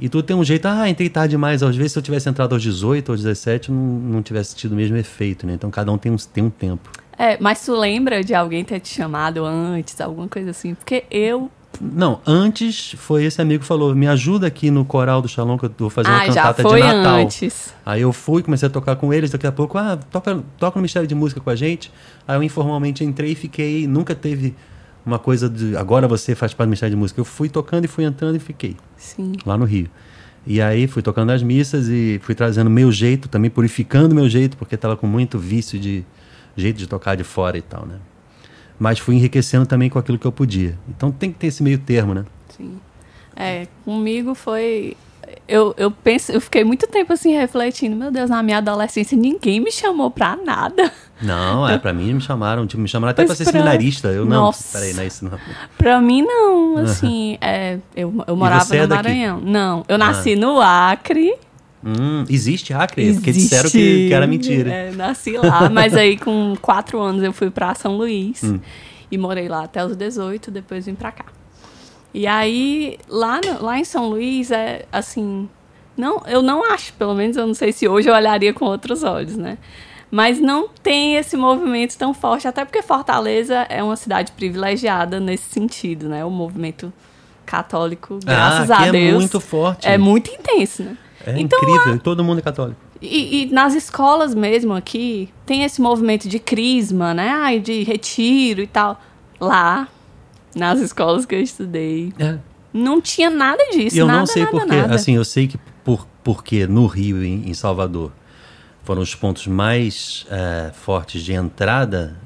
E 0.00 0.08
tu 0.08 0.22
tem 0.22 0.36
um 0.36 0.44
jeito, 0.44 0.66
ah, 0.66 0.88
entrei 0.88 1.08
tarde 1.08 1.32
demais. 1.32 1.62
Às 1.62 1.74
vezes, 1.74 1.92
se 1.92 1.98
eu 1.98 2.02
tivesse 2.02 2.28
entrado 2.28 2.52
aos 2.54 2.62
18 2.62 3.08
ou 3.08 3.16
17, 3.16 3.72
não, 3.72 3.78
não 3.78 4.22
tivesse 4.22 4.54
tido 4.54 4.72
o 4.72 4.76
mesmo 4.76 4.96
efeito, 4.96 5.46
né? 5.46 5.54
Então, 5.54 5.70
cada 5.70 5.90
um 5.90 5.98
tem 5.98 6.12
um, 6.12 6.16
tem 6.16 6.44
um 6.44 6.50
tempo. 6.50 6.88
É, 7.18 7.36
mas 7.40 7.64
tu 7.64 7.74
lembra 7.74 8.22
de 8.22 8.32
alguém 8.32 8.64
ter 8.64 8.78
te 8.78 8.88
chamado 8.94 9.44
antes, 9.44 10.00
alguma 10.00 10.28
coisa 10.28 10.50
assim? 10.50 10.74
Porque 10.74 11.04
eu. 11.10 11.50
Não, 11.80 12.20
antes 12.24 12.94
foi 12.96 13.24
esse 13.24 13.42
amigo 13.42 13.62
que 13.62 13.66
falou: 13.66 13.92
me 13.92 14.06
ajuda 14.06 14.46
aqui 14.46 14.70
no 14.70 14.84
coral 14.84 15.20
do 15.20 15.28
Shalom, 15.28 15.58
que 15.58 15.66
eu 15.66 15.72
vou 15.76 15.90
fazer 15.90 16.10
ah, 16.10 16.14
uma 16.14 16.26
cantata 16.26 16.62
de 16.62 16.78
Natal. 16.78 17.16
Antes. 17.16 17.74
Aí 17.84 18.02
eu 18.02 18.12
fui, 18.12 18.42
comecei 18.42 18.68
a 18.68 18.70
tocar 18.70 18.94
com 18.94 19.12
eles, 19.12 19.32
daqui 19.32 19.48
a 19.48 19.52
pouco, 19.52 19.76
ah, 19.76 19.98
toca, 20.10 20.42
toca 20.56 20.78
no 20.78 20.82
Mistério 20.82 21.08
de 21.08 21.14
Música 21.14 21.40
com 21.40 21.50
a 21.50 21.56
gente. 21.56 21.92
Aí 22.26 22.36
eu 22.36 22.42
informalmente 22.42 23.02
entrei 23.02 23.32
e 23.32 23.34
fiquei, 23.34 23.86
nunca 23.88 24.14
teve 24.14 24.54
uma 25.08 25.18
coisa 25.18 25.48
de 25.48 25.76
agora 25.76 26.06
você 26.06 26.34
faz 26.34 26.52
parte 26.52 26.68
do 26.68 26.70
Mistério 26.70 26.94
de 26.94 27.00
Música. 27.00 27.18
Eu 27.18 27.24
fui 27.24 27.48
tocando 27.48 27.86
e 27.86 27.88
fui 27.88 28.04
entrando 28.04 28.36
e 28.36 28.38
fiquei. 28.38 28.76
Sim. 28.96 29.32
Lá 29.44 29.56
no 29.56 29.64
Rio. 29.64 29.88
E 30.46 30.60
aí 30.60 30.86
fui 30.86 31.02
tocando 31.02 31.30
as 31.30 31.42
missas 31.42 31.88
e 31.88 32.20
fui 32.22 32.34
trazendo 32.34 32.70
meu 32.70 32.92
jeito, 32.92 33.28
também 33.28 33.50
purificando 33.50 34.14
meu 34.14 34.28
jeito, 34.28 34.56
porque 34.56 34.74
estava 34.74 34.96
com 34.96 35.06
muito 35.06 35.38
vício 35.38 35.78
de 35.78 36.04
jeito 36.56 36.76
de 36.76 36.86
tocar 36.86 37.16
de 37.16 37.24
fora 37.24 37.58
e 37.58 37.62
tal, 37.62 37.86
né? 37.86 37.96
Mas 38.78 38.98
fui 38.98 39.16
enriquecendo 39.16 39.66
também 39.66 39.90
com 39.90 39.98
aquilo 39.98 40.18
que 40.18 40.26
eu 40.26 40.32
podia. 40.32 40.78
Então 40.88 41.10
tem 41.10 41.32
que 41.32 41.38
ter 41.38 41.48
esse 41.48 41.62
meio 41.62 41.78
termo, 41.78 42.14
né? 42.14 42.24
Sim. 42.56 42.78
É, 43.34 43.66
comigo 43.84 44.34
foi 44.34 44.96
eu, 45.48 45.74
eu 45.78 45.90
penso, 45.90 46.30
eu 46.30 46.40
fiquei 46.40 46.62
muito 46.62 46.86
tempo 46.86 47.12
assim 47.12 47.32
refletindo, 47.32 47.96
meu 47.96 48.10
Deus, 48.10 48.28
na 48.28 48.42
minha 48.42 48.58
adolescência 48.58 49.16
ninguém 49.16 49.60
me 49.60 49.72
chamou 49.72 50.10
pra 50.10 50.36
nada. 50.36 50.92
Não, 51.20 51.68
é, 51.68 51.78
pra 51.78 51.92
mim 51.92 52.12
me 52.12 52.20
chamaram, 52.20 52.66
tipo, 52.66 52.80
me 52.80 52.88
chamaram 52.88 53.10
até 53.10 53.24
pois 53.24 53.36
pra 53.36 53.44
ser 53.44 53.50
pra... 53.50 53.60
seminarista. 53.60 54.08
Eu 54.08 54.24
não, 54.24 54.42
Nossa. 54.42 54.78
peraí, 54.78 54.94
não 54.94 55.02
é 55.02 55.06
isso 55.06 55.24
não. 55.24 55.38
Pra 55.76 56.00
mim 56.00 56.22
não, 56.22 56.76
assim, 56.78 57.32
uhum. 57.32 57.38
é, 57.40 57.78
eu, 57.96 58.24
eu 58.26 58.36
morava 58.36 58.76
é 58.76 58.82
no 58.82 58.94
Maranhão. 58.94 59.40
Não, 59.40 59.84
eu 59.88 59.98
nasci 59.98 60.34
ah. 60.34 60.36
no 60.36 60.60
Acre. 60.60 61.34
Hum, 61.84 62.24
existe 62.28 62.72
Acre? 62.72 63.02
Existe. 63.02 63.18
Porque 63.18 63.32
disseram 63.32 63.70
que, 63.70 64.08
que 64.08 64.14
era 64.14 64.26
mentira. 64.26 64.70
É, 64.70 64.90
nasci 64.92 65.36
lá, 65.36 65.68
mas 65.70 65.94
aí 65.94 66.16
com 66.16 66.54
quatro 66.60 67.00
anos 67.00 67.22
eu 67.22 67.32
fui 67.32 67.50
pra 67.50 67.74
São 67.74 67.96
Luís 67.96 68.42
hum. 68.44 68.60
e 69.10 69.18
morei 69.18 69.48
lá 69.48 69.64
até 69.64 69.84
os 69.84 69.96
18, 69.96 70.50
depois 70.50 70.86
vim 70.86 70.94
pra 70.94 71.10
cá. 71.10 71.24
E 72.12 72.26
aí, 72.26 72.98
lá, 73.08 73.40
lá 73.60 73.78
em 73.78 73.84
São 73.84 74.08
Luís, 74.08 74.50
é 74.50 74.86
assim. 74.90 75.48
Não, 75.96 76.22
eu 76.26 76.40
não 76.40 76.64
acho, 76.64 76.92
pelo 76.94 77.14
menos 77.14 77.36
eu 77.36 77.46
não 77.46 77.54
sei 77.54 77.72
se 77.72 77.88
hoje 77.88 78.08
eu 78.08 78.14
olharia 78.14 78.52
com 78.52 78.64
outros 78.64 79.02
olhos, 79.02 79.36
né? 79.36 79.58
Mas 80.10 80.40
não 80.40 80.68
tem 80.68 81.16
esse 81.16 81.36
movimento 81.36 81.96
tão 81.98 82.14
forte, 82.14 82.48
até 82.48 82.64
porque 82.64 82.80
Fortaleza 82.80 83.66
é 83.68 83.82
uma 83.82 83.96
cidade 83.96 84.32
privilegiada 84.32 85.20
nesse 85.20 85.50
sentido, 85.50 86.08
né? 86.08 86.24
O 86.24 86.30
movimento 86.30 86.92
católico, 87.44 88.18
graças 88.24 88.70
ah, 88.70 88.78
a 88.78 88.90
Deus. 88.90 88.96
É 88.96 89.12
muito 89.12 89.40
forte. 89.40 89.88
É 89.88 89.98
muito 89.98 90.30
intenso, 90.30 90.82
né? 90.82 90.96
É 91.26 91.38
então, 91.38 91.58
incrível, 91.58 91.92
lá, 91.92 91.98
todo 91.98 92.24
mundo 92.24 92.38
é 92.38 92.42
católico. 92.42 92.80
E, 93.00 93.42
e, 93.42 93.52
nas 93.52 93.74
escolas 93.74 94.34
mesmo 94.34 94.74
aqui, 94.74 95.28
tem 95.44 95.62
esse 95.62 95.80
movimento 95.80 96.28
de 96.28 96.38
crisma, 96.38 97.12
né? 97.12 97.28
Ai, 97.28 97.60
de 97.60 97.82
retiro 97.82 98.60
e 98.62 98.66
tal. 98.66 99.00
Lá, 99.40 99.88
nas 100.58 100.80
escolas 100.80 101.24
que 101.24 101.34
eu 101.34 101.40
estudei. 101.40 102.12
É. 102.18 102.38
Não 102.72 103.00
tinha 103.00 103.30
nada 103.30 103.62
disso. 103.70 103.96
E 103.96 103.98
eu 103.98 104.06
nada, 104.06 104.18
não 104.18 104.26
sei 104.26 104.46
porquê. 104.46 104.74
Assim, 104.90 105.16
eu 105.16 105.24
sei 105.24 105.48
que 105.48 105.58
por, 105.84 106.06
porque 106.22 106.66
no 106.66 106.86
Rio, 106.86 107.24
em, 107.24 107.48
em 107.48 107.54
Salvador, 107.54 108.12
foram 108.84 109.02
os 109.02 109.14
pontos 109.14 109.46
mais 109.46 110.26
é, 110.30 110.70
fortes 110.74 111.22
de 111.22 111.32
entrada 111.32 112.16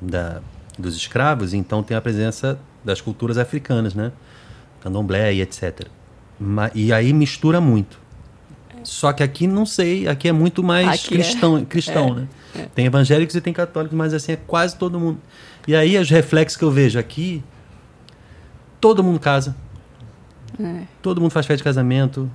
da, 0.00 0.40
dos 0.78 0.96
escravos, 0.96 1.52
então 1.52 1.82
tem 1.82 1.96
a 1.96 2.00
presença 2.00 2.58
das 2.84 3.00
culturas 3.00 3.36
africanas, 3.36 3.94
né? 3.94 4.12
Candomblé 4.80 5.34
e 5.34 5.42
etc. 5.42 5.86
E 6.74 6.92
aí 6.92 7.12
mistura 7.12 7.60
muito. 7.60 7.98
Só 8.82 9.12
que 9.12 9.22
aqui 9.22 9.46
não 9.46 9.66
sei, 9.66 10.08
aqui 10.08 10.26
é 10.26 10.32
muito 10.32 10.62
mais 10.62 10.88
aqui 10.88 11.08
cristão, 11.08 11.58
é. 11.58 11.64
cristão 11.68 12.08
é. 12.08 12.12
né? 12.12 12.28
É. 12.54 12.62
Tem 12.74 12.86
evangélicos 12.86 13.36
e 13.36 13.40
tem 13.40 13.52
católicos, 13.52 13.96
mas 13.96 14.14
assim 14.14 14.32
é 14.32 14.36
quase 14.36 14.76
todo 14.76 14.98
mundo. 14.98 15.18
E 15.68 15.74
aí 15.74 15.98
os 15.98 16.08
reflexos 16.08 16.56
que 16.56 16.64
eu 16.64 16.70
vejo 16.70 16.98
aqui 16.98 17.42
todo 18.80 19.02
mundo 19.04 19.20
casa. 19.20 19.54
É. 20.58 20.82
Todo 21.02 21.20
mundo 21.20 21.30
faz 21.30 21.46
festa 21.46 21.58
de 21.58 21.64
casamento. 21.64 22.30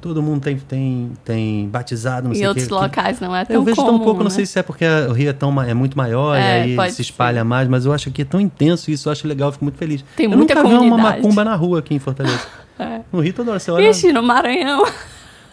Todo 0.00 0.20
mundo 0.20 0.40
tem, 0.40 0.56
tem, 0.56 1.12
tem 1.24 1.68
batizado, 1.68 2.26
não 2.26 2.34
em 2.34 2.38
sei 2.38 2.48
outros 2.48 2.66
que, 2.66 2.72
locais 2.72 3.20
não 3.20 3.36
é 3.36 3.44
tão 3.44 3.54
Eu 3.54 3.62
vejo 3.62 3.76
comum, 3.76 3.90
tão 3.90 3.98
pouco, 4.00 4.18
né? 4.18 4.24
não 4.24 4.30
sei 4.30 4.44
se 4.44 4.58
é 4.58 4.62
porque 4.62 4.84
o 4.84 5.12
Rio 5.12 5.30
é, 5.30 5.32
tão, 5.32 5.62
é 5.62 5.72
muito 5.74 5.96
maior 5.96 6.34
é, 6.34 6.66
e 6.66 6.78
aí 6.78 6.90
se 6.90 7.02
espalha 7.02 7.38
ser. 7.38 7.44
mais, 7.44 7.68
mas 7.68 7.86
eu 7.86 7.92
acho 7.92 8.10
que 8.10 8.22
é 8.22 8.24
tão 8.24 8.40
intenso 8.40 8.90
isso, 8.90 9.08
eu 9.08 9.12
acho 9.12 9.28
legal, 9.28 9.48
eu 9.48 9.52
fico 9.52 9.64
muito 9.64 9.78
feliz. 9.78 10.04
Tem 10.16 10.26
eu 10.26 10.36
muita 10.36 10.56
nunca 10.56 10.68
comunidade. 10.68 10.84
vi 10.84 11.00
uma 11.02 11.10
macumba 11.12 11.44
na 11.44 11.54
rua 11.54 11.78
aqui 11.78 11.94
em 11.94 12.00
Fortaleza. 12.00 12.44
é. 12.80 13.02
No 13.12 13.20
Rio 13.20 13.32
toda 13.32 13.52
hora 13.52 13.60
você 13.60 13.70
olha... 13.70 13.86
Vixe, 13.86 14.12
no 14.12 14.22
Maranhão. 14.22 14.84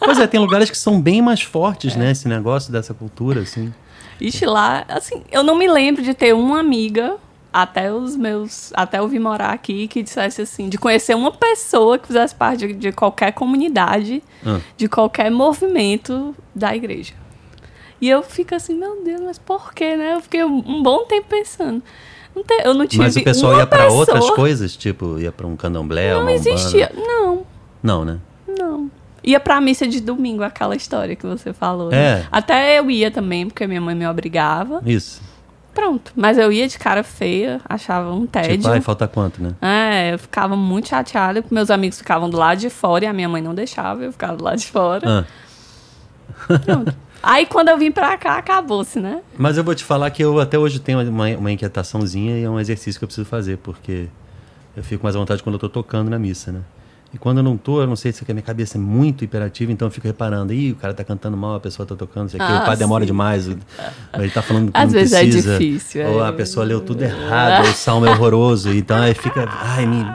Pois 0.02 0.18
é, 0.18 0.26
tem 0.26 0.40
lugares 0.40 0.70
que 0.70 0.78
são 0.78 0.98
bem 0.98 1.20
mais 1.20 1.42
fortes, 1.42 1.94
é. 1.94 1.98
né, 1.98 2.10
esse 2.12 2.26
negócio 2.26 2.72
dessa 2.72 2.94
cultura, 2.94 3.42
assim. 3.42 3.70
Ixi, 4.18 4.46
lá, 4.46 4.86
assim, 4.88 5.22
eu 5.30 5.42
não 5.42 5.54
me 5.54 5.68
lembro 5.68 6.02
de 6.02 6.14
ter 6.14 6.34
uma 6.34 6.58
amiga 6.58 7.16
até 7.52 7.92
os 7.92 8.16
meus. 8.16 8.72
Até 8.74 8.98
eu 8.98 9.08
vir 9.08 9.18
morar 9.18 9.50
aqui, 9.50 9.88
que 9.88 10.02
dissesse 10.02 10.42
assim, 10.42 10.68
de 10.68 10.78
conhecer 10.78 11.14
uma 11.14 11.32
pessoa 11.32 11.98
que 11.98 12.06
fizesse 12.06 12.34
parte 12.34 12.66
de, 12.66 12.72
de 12.74 12.92
qualquer 12.92 13.32
comunidade, 13.32 14.22
ah. 14.44 14.60
de 14.76 14.88
qualquer 14.88 15.30
movimento 15.30 16.34
da 16.54 16.74
igreja. 16.74 17.14
E 18.00 18.08
eu 18.08 18.22
fico 18.22 18.54
assim, 18.54 18.74
meu 18.74 19.02
Deus, 19.04 19.20
mas 19.20 19.38
por 19.38 19.74
quê, 19.74 19.96
né? 19.96 20.14
Eu 20.14 20.20
fiquei 20.20 20.42
um 20.42 20.82
bom 20.82 21.04
tempo 21.04 21.26
pensando. 21.28 21.82
Não 22.34 22.44
te, 22.44 22.62
eu 22.64 22.74
não 22.74 22.86
tive 22.86 23.02
Mas 23.02 23.16
o 23.16 23.22
pessoal 23.22 23.58
ia 23.58 23.66
para 23.66 23.88
outras 23.88 24.30
coisas? 24.30 24.76
Tipo, 24.76 25.18
ia 25.18 25.32
para 25.32 25.46
um 25.46 25.56
candomblé, 25.56 26.14
Não 26.14 26.28
existia. 26.28 26.90
Não. 26.94 27.44
Não, 27.82 28.04
né? 28.04 28.18
Não. 28.46 28.90
Ia 29.22 29.38
pra 29.38 29.60
missa 29.60 29.86
de 29.86 30.00
domingo, 30.00 30.42
aquela 30.42 30.74
história 30.74 31.14
que 31.14 31.26
você 31.26 31.52
falou. 31.52 31.90
né? 31.90 32.20
É. 32.20 32.26
Até 32.30 32.78
eu 32.78 32.90
ia 32.90 33.10
também, 33.10 33.46
porque 33.46 33.66
minha 33.66 33.80
mãe 33.80 33.94
me 33.94 34.06
obrigava. 34.06 34.80
Isso. 34.86 35.20
Pronto. 35.80 36.12
Mas 36.14 36.36
eu 36.36 36.52
ia 36.52 36.68
de 36.68 36.78
cara 36.78 37.02
feia, 37.02 37.58
achava 37.66 38.12
um 38.12 38.26
tédio. 38.26 38.58
Tipo, 38.58 38.68
ai, 38.68 38.82
falta 38.82 39.08
quanto, 39.08 39.42
né? 39.42 39.54
É, 39.62 40.12
eu 40.12 40.18
ficava 40.18 40.54
muito 40.54 40.90
chateada, 40.90 41.40
porque 41.40 41.54
meus 41.54 41.70
amigos 41.70 41.96
ficavam 41.96 42.28
do 42.28 42.36
lado 42.36 42.58
de 42.58 42.68
fora 42.68 43.06
e 43.06 43.08
a 43.08 43.14
minha 43.14 43.30
mãe 43.30 43.40
não 43.40 43.54
deixava, 43.54 44.04
eu 44.04 44.12
ficava 44.12 44.36
do 44.36 44.44
lado 44.44 44.58
de 44.58 44.66
fora. 44.66 45.24
Ah. 46.46 46.58
Pronto. 46.58 46.94
Aí 47.22 47.46
quando 47.46 47.70
eu 47.70 47.78
vim 47.78 47.90
pra 47.90 48.18
cá, 48.18 48.36
acabou-se, 48.36 49.00
né? 49.00 49.22
Mas 49.38 49.56
eu 49.56 49.64
vou 49.64 49.74
te 49.74 49.82
falar 49.82 50.10
que 50.10 50.22
eu 50.22 50.38
até 50.38 50.58
hoje 50.58 50.78
tenho 50.80 51.00
uma, 51.08 51.28
uma 51.28 51.50
inquietaçãozinha 51.50 52.38
e 52.38 52.44
é 52.44 52.50
um 52.50 52.60
exercício 52.60 52.98
que 52.98 53.04
eu 53.04 53.08
preciso 53.08 53.26
fazer, 53.26 53.56
porque 53.56 54.08
eu 54.76 54.84
fico 54.84 55.02
mais 55.02 55.16
à 55.16 55.18
vontade 55.18 55.42
quando 55.42 55.54
eu 55.54 55.60
tô 55.60 55.68
tocando 55.70 56.10
na 56.10 56.18
missa, 56.18 56.52
né? 56.52 56.60
E 57.12 57.18
quando 57.18 57.38
eu 57.38 57.42
não 57.42 57.56
tô, 57.56 57.80
eu 57.80 57.88
não 57.88 57.96
sei 57.96 58.12
se 58.12 58.22
é 58.28 58.32
minha 58.32 58.42
cabeça 58.42 58.78
é 58.78 58.80
muito 58.80 59.24
hiperativa, 59.24 59.72
então 59.72 59.88
eu 59.88 59.90
fico 59.92 60.06
reparando, 60.06 60.52
ih, 60.52 60.70
o 60.70 60.76
cara 60.76 60.94
tá 60.94 61.02
cantando 61.02 61.36
mal, 61.36 61.56
a 61.56 61.60
pessoa 61.60 61.84
tá 61.84 61.96
tocando, 61.96 62.28
isso 62.28 62.36
aqui, 62.40 62.52
Ah, 62.52 62.58
o 62.58 62.64
padre 62.64 62.76
demora 62.78 63.02
sim. 63.02 63.06
demais, 63.08 63.48
o- 63.48 63.58
ele 64.16 64.30
tá 64.30 64.42
falando 64.42 64.70
que 64.70 64.78
Às 64.78 64.84
não 64.84 64.90
vezes 64.92 65.12
é 65.14 65.22
precisa, 65.22 65.58
difícil, 65.58 66.06
Ou 66.06 66.24
é. 66.24 66.28
a 66.28 66.32
pessoa 66.32 66.64
leu 66.64 66.80
tudo 66.80 67.02
errado, 67.02 67.64
o 67.68 67.72
salmo 67.72 68.06
é 68.06 68.10
horroroso, 68.10 68.72
então 68.72 68.96
aí 68.96 69.12
fica, 69.12 69.48
ai, 69.60 69.86
me, 69.86 70.06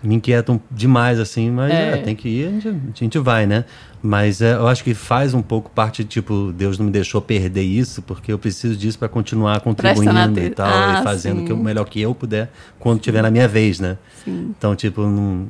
me 0.00 0.14
inquietam 0.14 0.60
demais, 0.70 1.18
assim, 1.18 1.50
mas 1.50 1.72
É. 1.72 1.94
é, 1.94 1.96
tem 1.96 2.14
que 2.14 2.28
ir, 2.28 2.46
a 2.46 2.50
gente, 2.52 2.68
a 2.68 3.04
gente 3.04 3.18
vai, 3.18 3.44
né? 3.46 3.64
Mas 4.00 4.40
é, 4.40 4.52
eu 4.54 4.68
acho 4.68 4.84
que 4.84 4.94
faz 4.94 5.34
um 5.34 5.42
pouco 5.42 5.68
parte, 5.68 6.04
tipo, 6.04 6.52
Deus 6.56 6.78
não 6.78 6.86
me 6.86 6.92
deixou 6.92 7.20
perder 7.20 7.62
isso, 7.64 8.00
porque 8.02 8.32
eu 8.32 8.38
preciso 8.38 8.76
disso 8.76 8.96
para 8.96 9.08
continuar 9.08 9.58
contribuindo 9.62 10.38
e 10.38 10.50
tal, 10.50 10.68
Ah, 10.68 11.00
e 11.00 11.02
fazendo 11.02 11.44
sim. 11.44 11.52
o 11.52 11.56
melhor 11.56 11.84
que 11.86 12.00
eu 12.00 12.14
puder 12.14 12.48
quando 12.78 13.00
tiver 13.00 13.20
na 13.22 13.30
minha 13.32 13.48
vez, 13.48 13.80
né? 13.80 13.98
Sim. 14.24 14.54
Então, 14.56 14.76
tipo, 14.76 15.02
não... 15.02 15.48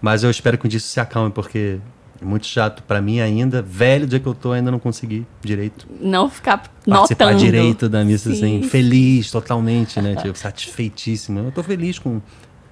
mas 0.00 0.22
eu 0.24 0.30
espero 0.30 0.56
que 0.58 0.68
dia 0.68 0.78
isso 0.78 0.88
se 0.88 1.00
acalme, 1.00 1.30
porque 1.30 1.78
é 2.20 2.24
muito 2.24 2.46
chato 2.46 2.82
para 2.82 3.00
mim 3.00 3.20
ainda, 3.20 3.62
velho 3.62 4.06
do 4.06 4.10
dia 4.10 4.20
que 4.20 4.26
eu 4.26 4.34
tô, 4.34 4.52
ainda 4.52 4.70
não 4.70 4.78
consegui 4.78 5.24
direito 5.40 5.86
Não 6.00 6.28
ficar 6.28 6.58
participar 6.84 7.26
notando. 7.26 7.38
direito 7.44 7.88
da 7.88 8.04
missa, 8.04 8.30
assim, 8.30 8.62
Sim. 8.62 8.68
feliz 8.68 9.30
totalmente, 9.30 10.00
né? 10.00 10.16
Tipo, 10.22 10.36
satisfeitíssimo. 10.36 11.38
Eu 11.40 11.52
tô 11.52 11.62
feliz 11.62 11.98
com, 11.98 12.20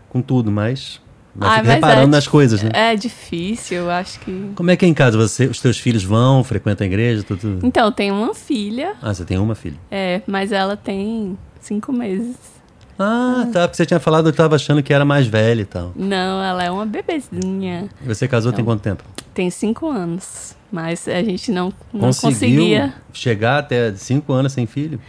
com 0.09 0.21
tudo, 0.21 0.51
mas, 0.51 1.01
mas 1.35 1.49
Ai, 1.49 1.55
fico 1.57 1.67
mas 1.67 1.75
reparando 1.77 2.03
é 2.09 2.17
nas 2.17 2.27
coisas, 2.27 2.61
né? 2.63 2.71
É 2.73 2.97
difícil, 2.97 3.79
eu 3.79 3.91
acho 3.91 4.19
que. 4.21 4.51
Como 4.57 4.71
é 4.71 4.77
que 4.77 4.85
é 4.85 4.89
em 4.89 4.95
casa? 4.95 5.17
Você, 5.17 5.47
os 5.47 5.61
teus 5.61 5.79
filhos 5.79 6.03
vão, 6.03 6.43
frequentam 6.43 6.85
a 6.85 6.89
igreja, 6.89 7.23
tudo? 7.23 7.61
Então, 7.63 7.85
eu 7.87 7.93
tenho 7.93 8.15
uma 8.15 8.35
filha, 8.35 8.95
Ah, 9.01 9.15
você 9.15 9.25
tem 9.25 9.39
uma 9.39 9.55
filha. 9.55 9.77
é, 9.91 10.23
mas 10.27 10.51
ela 10.51 10.77
tem 10.77 11.39
cinco 11.61 11.93
meses. 11.93 12.56
Ah, 12.99 13.47
tá, 13.53 13.63
porque 13.69 13.77
você 13.77 13.87
tinha 13.87 14.01
falado 14.01 14.25
que 14.25 14.29
eu 14.31 14.35
tava 14.35 14.57
achando 14.57 14.83
que 14.83 14.93
era 14.93 15.05
mais 15.05 15.27
velha 15.27 15.61
e 15.63 15.65
tal. 15.67 15.93
Não, 15.95 16.43
ela 16.43 16.65
é 16.65 16.71
uma 16.71 16.87
bebezinha. 16.87 17.89
E 18.03 18.07
você 18.09 18.27
casou 18.27 18.53
tem 18.53 18.65
Não. 18.65 18.73
quanto 18.73 18.81
tempo? 18.83 19.05
Tem 19.35 19.51
cinco 19.51 19.89
anos. 19.89 20.55
Mas 20.73 21.07
a 21.07 21.23
gente 21.23 21.53
não, 21.53 21.73
não 21.93 22.01
Conseguiu 22.01 22.33
conseguia. 22.61 22.95
chegar 23.13 23.59
até 23.59 23.95
cinco 23.95 24.33
anos 24.33 24.53
sem 24.53 24.67
filho? 24.67 25.01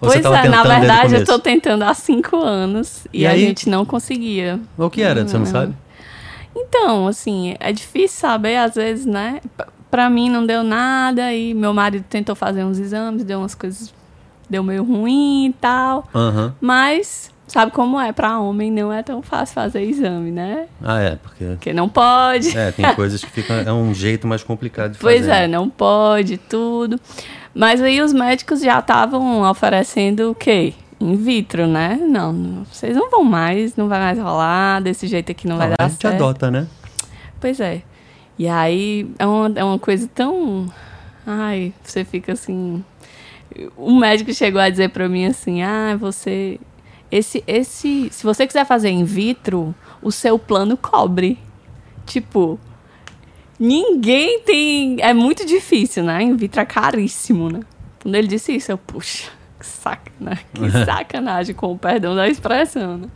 Ou 0.00 0.10
Pois 0.10 0.24
é, 0.24 0.48
na 0.48 0.62
verdade 0.62 1.14
eu 1.14 1.24
tô 1.24 1.38
tentando 1.38 1.82
há 1.84 1.94
cinco 1.94 2.36
anos 2.36 3.06
e, 3.12 3.22
E 3.22 3.26
a 3.26 3.30
aí? 3.30 3.40
gente 3.40 3.68
não 3.70 3.84
conseguia. 3.86 4.60
O 4.76 4.90
que 4.90 5.00
era? 5.00 5.26
Você 5.26 5.38
não 5.38 5.46
sabe? 5.46 5.74
Então, 6.54 7.06
assim, 7.08 7.54
é 7.60 7.72
difícil 7.72 8.18
saber, 8.20 8.56
às 8.56 8.74
vezes, 8.74 9.06
né? 9.06 9.40
Pra 9.90 10.10
mim 10.10 10.28
não 10.28 10.44
deu 10.44 10.62
nada 10.62 11.32
e 11.32 11.54
meu 11.54 11.72
marido 11.72 12.04
tentou 12.08 12.34
fazer 12.34 12.64
uns 12.64 12.78
exames, 12.78 13.24
deu 13.24 13.38
umas 13.38 13.54
coisas, 13.54 13.92
deu 14.50 14.62
meio 14.62 14.82
ruim 14.84 15.46
e 15.48 15.52
tal. 15.54 16.06
Aham. 16.14 16.54
Mas, 16.60 17.30
sabe 17.46 17.72
como 17.72 17.98
é? 18.00 18.12
Pra 18.12 18.38
homem 18.40 18.70
não 18.70 18.92
é 18.92 19.02
tão 19.02 19.22
fácil 19.22 19.54
fazer 19.54 19.82
exame, 19.82 20.30
né? 20.30 20.66
Ah, 20.82 21.00
é, 21.00 21.16
porque... 21.16 21.44
Porque 21.44 21.72
não 21.72 21.88
pode. 21.88 22.56
É, 22.56 22.72
tem 22.72 22.94
coisas 22.94 23.22
que 23.24 23.30
ficam... 23.30 23.56
É 23.56 23.72
um 23.72 23.92
jeito 23.94 24.26
mais 24.26 24.42
complicado 24.42 24.92
de 24.92 24.98
Pois 24.98 25.20
fazer. 25.26 25.30
é, 25.44 25.48
não 25.48 25.68
pode, 25.68 26.36
tudo. 26.38 26.98
Mas 27.54 27.80
aí 27.80 28.00
os 28.02 28.12
médicos 28.12 28.60
já 28.60 28.78
estavam 28.78 29.42
oferecendo 29.48 30.30
o 30.30 30.34
quê? 30.34 30.74
In 31.00 31.14
vitro, 31.16 31.66
né? 31.66 31.98
Não, 32.00 32.64
vocês 32.70 32.96
não 32.96 33.10
vão 33.10 33.22
mais, 33.22 33.76
não 33.76 33.86
vai 33.88 33.98
mais 33.98 34.18
rolar, 34.18 34.80
desse 34.80 35.06
jeito 35.06 35.30
aqui 35.30 35.46
não 35.46 35.56
vai 35.58 35.68
Ah, 35.72 35.74
dar 35.76 35.84
a 35.84 35.88
gente 35.88 36.00
certo. 36.00 36.14
adota, 36.14 36.50
né? 36.50 36.66
Pois 37.40 37.60
é. 37.60 37.82
E 38.38 38.48
aí 38.48 39.06
é 39.18 39.26
uma, 39.26 39.52
é 39.56 39.64
uma 39.64 39.78
coisa 39.78 40.08
tão. 40.14 40.66
Ai, 41.26 41.72
você 41.82 42.04
fica 42.04 42.32
assim. 42.32 42.82
O 43.76 43.94
médico 43.98 44.32
chegou 44.34 44.60
a 44.60 44.68
dizer 44.70 44.88
pra 44.90 45.08
mim 45.08 45.26
assim: 45.26 45.62
ah, 45.62 45.96
você. 45.98 46.58
Esse, 47.10 47.42
esse. 47.46 48.08
Se 48.10 48.24
você 48.24 48.46
quiser 48.46 48.64
fazer 48.66 48.90
in 48.90 49.04
vitro, 49.04 49.74
o 50.02 50.10
seu 50.10 50.38
plano 50.38 50.76
cobre. 50.76 51.38
Tipo. 52.04 52.58
Ninguém 53.58 54.40
tem. 54.40 54.96
É 55.00 55.14
muito 55.14 55.46
difícil, 55.46 56.04
né? 56.04 56.22
In 56.22 56.36
vitro 56.36 56.60
é 56.60 56.64
caríssimo, 56.64 57.48
né? 57.50 57.60
Quando 58.02 58.14
ele 58.14 58.28
disse 58.28 58.54
isso, 58.54 58.70
eu, 58.70 58.78
puxa, 58.78 59.30
que 59.58 59.66
sacanagem, 59.66 60.44
que 60.52 60.70
sacanagem, 60.84 61.54
com 61.54 61.72
o 61.72 61.78
perdão 61.78 62.14
da 62.14 62.28
expressão, 62.28 62.98
né? 62.98 63.08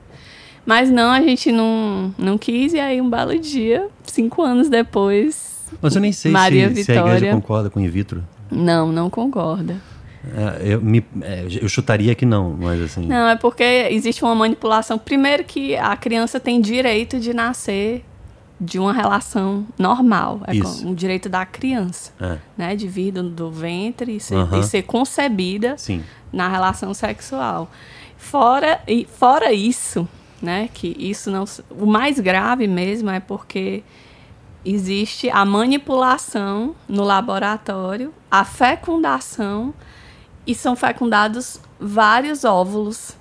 Mas 0.65 0.91
não, 0.91 1.11
a 1.11 1.21
gente 1.21 1.53
não, 1.53 2.15
não 2.19 2.39
quis, 2.39 2.73
e 2.73 2.81
aí 2.81 3.01
um 3.01 3.09
belo 3.09 3.39
dia, 3.39 3.89
cinco 4.05 4.43
anos 4.43 4.69
depois, 4.69 5.67
Mas 5.81 5.95
eu 5.95 6.01
nem 6.01 6.13
sei 6.13 6.31
Maria 6.31 6.69
se, 6.75 6.85
se 6.85 6.93
a 6.93 6.95
igreja 6.97 7.15
Vitória. 7.17 7.35
concorda 7.35 7.71
com 7.71 7.81
in 7.81 7.89
vitro. 7.89 8.25
não, 8.51 8.91
não 8.93 9.09
concorda. 9.11 9.77
É, 10.25 10.75
eu, 10.75 10.81
me, 10.83 11.05
é, 11.23 11.47
eu 11.63 11.69
chutaria 11.69 12.15
que 12.15 12.27
não, 12.27 12.51
mas 12.59 12.81
assim... 12.83 13.07
Não, 13.07 13.29
é 13.29 13.37
porque 13.37 13.63
existe 13.91 14.23
uma 14.23 14.35
manipulação. 14.35 14.99
Primeiro 14.99 15.45
que 15.45 15.75
a 15.77 15.97
criança 15.97 16.39
tem 16.39 16.61
direito 16.61 17.19
de 17.19 17.33
nascer 17.33 18.05
de 18.61 18.79
uma 18.79 18.93
relação 18.93 19.67
normal. 19.79 20.43
É 20.47 20.55
Isso. 20.55 20.83
com- 20.83 20.91
um 20.91 20.95
direito 20.95 21.29
da 21.31 21.47
criança, 21.47 22.13
É, 22.21 22.37
né? 22.59 22.77
De 22.77 22.87
vir 22.87 23.13
do, 23.13 23.23
do 23.23 23.51
ventre 23.51 24.17
e 24.17 24.21
ser, 24.21 24.35
Aham. 24.35 24.59
e 24.59 24.63
ser 24.63 24.83
concebida 24.83 25.79
sim. 25.79 26.05
na 26.31 26.49
relação 26.49 26.93
sexual. 26.93 27.71
Fora, 28.19 28.81
e 28.87 29.07
fora 29.11 29.51
isso, 29.55 30.07
né, 30.43 30.69
que 30.75 30.95
isso 30.99 31.31
não, 31.31 31.45
o 31.71 31.87
mais 31.87 32.21
grave 32.21 32.67
mesmo 32.67 33.09
é 33.09 33.19
porque 33.19 33.83
existe 34.63 35.31
a 35.31 35.43
manipulação 35.47 36.75
no 36.87 37.03
laboratório, 37.03 38.13
a 38.31 38.45
fecundação 38.45 39.73
e 40.47 40.55
são 40.55 40.75
fecundados 40.77 41.61
vários 41.79 42.45
óvulos. 42.45 43.13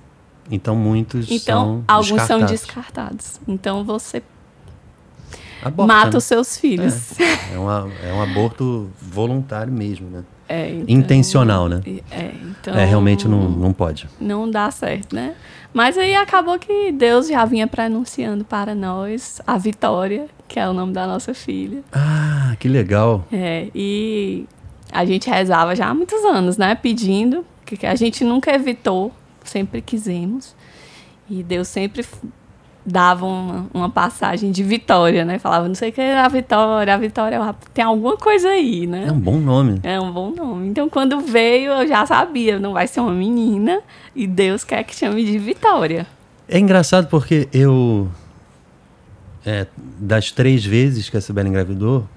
Então 0.51 0.75
muitos 0.75 1.29
Então, 1.29 1.63
são 1.63 1.83
alguns 1.87 2.21
são 2.23 2.39
descartados. 2.39 2.51
descartados. 2.51 3.39
Então 3.47 3.83
você 3.83 4.23
Aborta, 5.61 5.93
mata 5.93 6.11
né? 6.11 6.17
os 6.17 6.23
seus 6.23 6.57
filhos. 6.57 7.19
É, 7.19 7.57
uma, 7.57 7.89
é 8.03 8.13
um 8.13 8.21
aborto 8.21 8.89
voluntário 9.01 9.71
mesmo, 9.73 10.09
né? 10.09 10.23
É, 10.47 10.69
então- 10.71 10.85
Intencional, 10.87 11.67
né? 11.67 11.81
É, 12.09 12.31
então, 12.41 12.73
É, 12.73 12.83
realmente 12.85 13.27
não, 13.27 13.49
não 13.49 13.71
pode. 13.73 14.09
não 14.19 14.49
dá 14.49 14.71
certo, 14.71 15.13
né? 15.15 15.35
Mas 15.71 15.95
aí 15.99 16.15
acabou 16.15 16.57
que 16.57 16.91
Deus 16.91 17.27
já 17.27 17.45
vinha 17.45 17.67
pronunciando 17.67 18.43
para 18.43 18.73
nós 18.73 19.39
a 19.45 19.55
vitória, 19.59 20.27
que 20.47 20.59
é 20.59 20.67
o 20.67 20.73
nome 20.73 20.93
da 20.93 21.05
nossa 21.05 21.33
filha. 21.35 21.83
Ah, 21.91 22.55
que 22.59 22.67
legal. 22.67 23.23
É, 23.31 23.67
e 23.75 24.47
a 24.91 25.05
gente 25.05 25.29
rezava 25.29 25.75
já 25.75 25.87
há 25.87 25.93
muitos 25.93 26.23
anos, 26.25 26.57
né? 26.57 26.75
Pedindo, 26.75 27.45
que 27.65 27.85
a 27.85 27.95
gente 27.95 28.23
nunca 28.23 28.53
evitou, 28.53 29.11
sempre 29.43 29.81
quisemos. 29.81 30.55
E 31.29 31.43
Deus 31.43 31.67
sempre 31.67 32.05
dava 32.85 33.25
uma, 33.25 33.67
uma 33.73 33.89
passagem 33.89 34.51
de 34.51 34.63
vitória, 34.63 35.23
né? 35.23 35.37
Falava, 35.37 35.67
não 35.67 35.75
sei 35.75 35.89
o 35.89 35.93
que 35.93 36.01
é 36.01 36.17
a 36.17 36.27
vitória, 36.27 36.93
a 36.93 36.97
vitória 36.97 37.35
é 37.35 37.55
tem 37.73 37.83
alguma 37.85 38.17
coisa 38.17 38.49
aí, 38.49 38.87
né? 38.87 39.05
É 39.07 39.11
um 39.11 39.19
bom 39.19 39.37
nome. 39.37 39.79
É 39.83 39.99
um 39.99 40.11
bom 40.11 40.31
nome. 40.31 40.67
Então, 40.67 40.89
quando 40.89 41.19
veio, 41.21 41.71
eu 41.71 41.87
já 41.87 42.05
sabia, 42.05 42.59
não 42.59 42.73
vai 42.73 42.87
ser 42.87 42.99
uma 43.01 43.11
menina 43.11 43.81
e 44.15 44.25
Deus 44.25 44.63
quer 44.63 44.83
que 44.83 44.95
chame 44.95 45.23
de 45.23 45.37
Vitória. 45.37 46.07
É 46.47 46.57
engraçado 46.57 47.07
porque 47.07 47.47
eu. 47.53 48.07
é, 49.45 49.67
das 49.99 50.31
três 50.31 50.65
vezes 50.65 51.09
que 51.09 51.17
a 51.17 51.21
Sibeli 51.21 51.49
engravidou, 51.49 52.07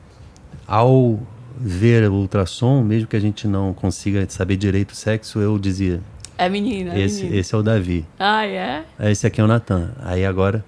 ao 0.67 1.19
ver 1.59 2.09
o 2.09 2.15
ultrassom, 2.15 2.83
mesmo 2.83 3.07
que 3.09 3.17
a 3.17 3.21
gente 3.21 3.47
não 3.47 3.73
consiga 3.73 4.25
saber 4.29 4.57
direito 4.57 4.91
o 4.91 4.97
sexo, 4.97 5.39
eu 5.41 5.59
dizia: 5.59 6.01
É 6.39 6.49
menina, 6.49 6.95
é 6.95 7.01
esse, 7.01 7.23
menina. 7.25 7.37
esse 7.41 7.55
é 7.55 7.59
o 7.59 7.63
Davi. 7.63 8.05
Ah, 8.19 8.47
é? 8.47 8.85
Esse 9.01 9.27
aqui 9.27 9.41
é 9.41 9.45
o 9.45 9.47
Natan. 9.47 9.93
Aí 10.03 10.25
agora. 10.25 10.65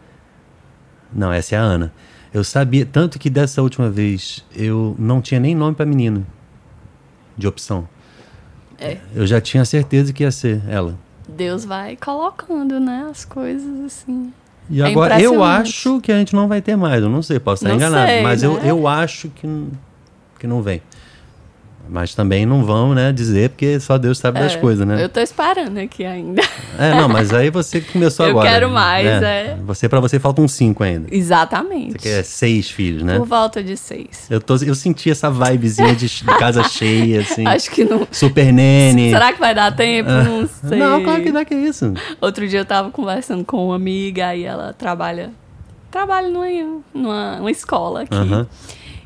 Não, 1.13 1.33
essa 1.33 1.55
é 1.55 1.59
a 1.59 1.63
Ana. 1.63 1.93
Eu 2.33 2.43
sabia, 2.43 2.85
tanto 2.85 3.19
que 3.19 3.31
dessa 3.31 3.63
última 3.63 3.89
vez 3.89 4.45
eu 4.57 4.97
não 4.99 5.21
tinha 5.23 5.39
nem 5.39 5.55
nome 5.55 5.77
pra 5.77 5.87
menina 5.87 6.23
de 7.39 7.47
opção. 7.47 7.89
É. 8.79 8.99
Eu 9.15 9.25
já 9.27 9.41
tinha 9.41 9.65
certeza 9.65 10.13
que 10.13 10.25
ia 10.25 10.33
ser 10.33 10.61
ela. 10.69 10.97
Deus 11.29 11.65
vai 11.65 11.97
colocando, 11.97 12.81
né, 12.81 13.07
as 13.09 13.25
coisas 13.25 13.81
assim. 13.85 14.33
E 14.69 14.83
É 14.83 14.87
agora 14.87 15.21
eu 15.21 15.45
acho 15.45 16.01
que 16.01 16.11
a 16.11 16.19
gente 16.19 16.35
não 16.35 16.49
vai 16.49 16.61
ter 16.61 16.75
mais. 16.75 17.03
Eu 17.03 17.09
não 17.09 17.23
sei, 17.23 17.39
posso 17.39 17.63
estar 17.65 17.69
Não 17.69 17.77
enganado. 17.77 18.09
sei, 18.11 18.23
mas 18.23 18.43
eu, 18.43 18.55
né? 18.55 18.63
eu 18.71 18.89
acho 18.89 19.29
que, 19.29 19.47
que 20.45 20.49
não 20.49 20.61
vem. 20.61 20.83
Mas 21.89 22.15
também 22.15 22.47
não 22.47 22.65
vão, 22.65 22.95
né, 22.95 23.13
dizer, 23.13 23.51
porque 23.51 23.79
só 23.79 23.99
Deus 23.99 24.17
sabe 24.19 24.41
das 24.41 24.55
É, 24.55 24.57
coisas, 24.57 24.87
né? 24.87 25.03
Eu 25.05 25.09
tô 25.09 25.21
esperando 25.21 25.77
aqui 25.79 26.03
ainda. 26.03 26.43
É, 26.79 26.95
não, 26.95 27.09
mas 27.11 27.31
aí 27.33 27.51
você 27.51 27.81
começou 27.81 28.25
Eu 28.27 28.31
agora. 28.31 28.49
quero 28.49 28.71
mais, 28.71 29.05
né? 29.21 29.47
é. 29.49 29.57
Você, 29.67 29.87
pra 29.87 30.01
você 30.01 30.19
faltam 30.19 30.49
cinco 30.49 30.83
ainda. 30.83 31.09
Exatamente. 31.11 31.93
Você 31.93 31.99
quer 31.99 32.25
seis 32.25 32.71
filhos, 32.71 33.03
né? 33.03 33.19
Por 33.19 33.27
volta 33.27 33.63
de 33.63 33.77
seis. 33.77 34.27
Eu, 34.31 34.41
tô, 34.41 34.57
eu 34.57 34.75
senti 34.75 35.11
essa 35.11 35.31
vibezinha 35.31 35.95
de, 35.95 36.09
de 36.09 36.25
casa 36.39 36.63
cheia, 36.65 37.21
assim. 37.21 37.47
Acho 37.47 37.71
que 37.71 37.85
não. 37.85 38.07
Super 38.11 38.51
nene. 38.51 39.11
Será 39.11 39.33
que 39.35 39.41
vai 39.41 39.55
dar 39.55 39.71
tempo? 39.77 40.09
Não 40.11 40.47
sei. 40.47 40.79
Não, 40.79 41.03
claro 41.05 41.23
que 41.23 41.33
dá 41.33 41.45
que 41.45 41.53
é 41.53 41.59
isso. 41.59 41.93
Outro 42.19 42.49
dia 42.49 42.61
eu 42.61 42.65
tava 42.65 42.91
conversando 42.91 43.45
com 43.45 43.67
uma 43.67 43.77
amiga 43.77 44.35
e 44.35 44.45
ela 44.45 44.73
trabalha. 44.73 45.31
Trabalha 45.91 46.29
numa, 46.31 46.81
numa 46.95 47.37
uma 47.41 47.51
escola 47.51 48.03
aqui. 48.03 48.15
Aham. 48.17 48.47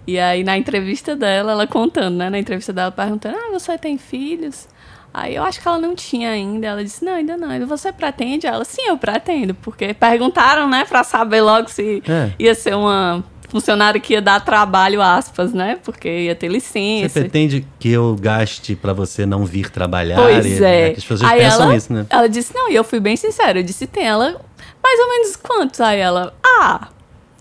E 0.09 0.19
aí, 0.19 0.43
na 0.43 0.57
entrevista 0.57 1.15
dela, 1.15 1.53
ela 1.53 1.67
contando, 1.67 2.17
né? 2.17 2.31
Na 2.31 2.39
entrevista 2.39 2.73
dela, 2.73 2.91
perguntando: 2.91 3.37
Ah, 3.37 3.51
você 3.53 3.77
tem 3.77 3.99
filhos? 3.99 4.67
Aí 5.13 5.35
eu 5.37 5.43
acho 5.43 5.61
que 5.61 5.69
ela 5.69 5.79
não 5.79 5.95
tinha 5.95 6.31
ainda. 6.31 6.67
Ela 6.67 6.83
disse: 6.83 7.05
Não, 7.05 7.13
ainda 7.13 7.37
não. 7.37 7.67
Você 7.67 7.93
pretende? 7.93 8.47
Ela: 8.47 8.65
Sim, 8.65 8.87
eu 8.89 8.97
pretendo. 8.97 9.53
Porque 9.53 9.93
perguntaram, 9.93 10.67
né, 10.67 10.87
pra 10.89 11.05
saber 11.05 11.43
logo 11.43 11.69
se 11.69 12.03
É. 12.09 12.31
ia 12.39 12.55
ser 12.55 12.75
uma 12.75 13.23
funcionária 13.51 14.01
que 14.01 14.15
ia 14.15 14.23
dar 14.23 14.43
trabalho, 14.43 15.03
aspas, 15.03 15.53
né? 15.53 15.79
Porque 15.85 16.09
ia 16.09 16.35
ter 16.35 16.49
Você 16.49 16.55
licença. 16.55 17.21
pretende 17.21 17.67
que 17.79 17.91
eu 17.91 18.17
gaste 18.19 18.75
pra 18.77 18.95
você 18.95 19.27
não 19.27 19.45
vir 19.45 19.69
trabalhar? 19.71 20.17
Pois 20.17 20.47
E- 20.47 20.65
é. 20.65 20.87
As 20.97 21.05
pessoas 21.05 21.23
Aí 21.23 21.41
pensam 21.41 21.65
ela, 21.65 21.77
isso, 21.77 21.93
né? 21.93 22.07
ela 22.09 22.29
disse, 22.31 22.55
não, 22.55 22.71
e 22.71 22.75
eu 22.75 22.85
fui 22.85 22.99
bem 22.99 23.15
sincera. 23.17 23.59
Eu 23.59 23.63
disse, 23.63 23.87
tem 23.87 24.07
ela 24.07 24.41
mais 24.83 25.01
ou 25.01 25.09
menos 25.11 25.37
quantos? 25.37 25.81
Aí 25.83 25.99
ela, 26.01 26.35
ah, 26.43 26.89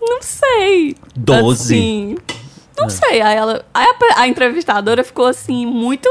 não 0.00 0.20
sei. 0.22 0.94
Doze. 1.16 1.74
Assim, 1.74 2.16
não 2.82 2.90
sei. 2.90 3.20
Aí 3.20 3.36
ela. 3.36 3.64
Aí 3.72 3.86
a, 3.86 4.20
a 4.22 4.28
entrevistadora 4.28 5.04
ficou 5.04 5.26
assim, 5.26 5.66
muito. 5.66 6.08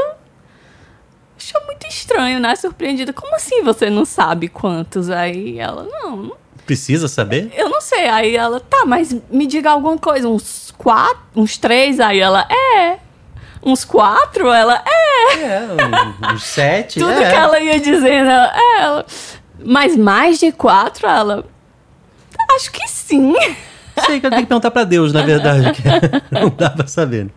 Achou 1.36 1.64
muito 1.66 1.86
estranho, 1.86 2.40
né? 2.40 2.56
Surpreendida. 2.56 3.12
Como 3.12 3.34
assim 3.34 3.62
você 3.62 3.88
não 3.88 4.04
sabe 4.04 4.48
quantos? 4.48 5.08
Aí 5.08 5.58
ela, 5.58 5.84
não, 5.84 6.16
não 6.16 6.36
Precisa 6.68 7.08
saber? 7.08 7.50
eu 7.56 7.70
não 7.70 7.80
sei. 7.80 8.08
Aí 8.08 8.36
ela, 8.36 8.60
tá, 8.60 8.84
mas 8.84 9.16
me 9.30 9.46
diga 9.46 9.70
alguma 9.70 9.96
coisa. 9.96 10.28
Uns 10.28 10.74
quatro, 10.76 11.22
uns 11.34 11.56
três? 11.56 11.98
Aí 11.98 12.20
ela, 12.20 12.46
é. 12.76 12.98
Uns 13.62 13.84
quatro? 13.84 14.52
Ela, 14.52 14.84
é. 14.86 15.34
É, 15.40 15.68
uns 16.34 16.42
sete. 16.42 16.98
Tudo 17.00 17.12
é. 17.12 17.30
que 17.30 17.36
ela 17.36 17.58
ia 17.58 17.80
dizendo, 17.80 18.30
ela, 18.30 18.52
é, 18.54 18.80
ela. 18.82 19.06
Mas 19.64 19.96
mais 19.96 20.38
de 20.38 20.52
quatro, 20.52 21.06
ela. 21.06 21.44
Acho 22.54 22.70
que 22.70 22.86
sim. 22.86 23.34
Sei 24.06 24.20
que 24.20 24.26
eu 24.26 24.30
tenho 24.30 24.42
que 24.42 24.48
perguntar 24.48 24.70
pra 24.70 24.84
Deus, 24.84 25.12
na 25.12 25.22
verdade. 25.22 25.72
que 25.72 25.82
não 26.34 26.48
dá 26.50 26.70
pra 26.70 26.86
saber. 26.86 27.24
né? 27.26 27.30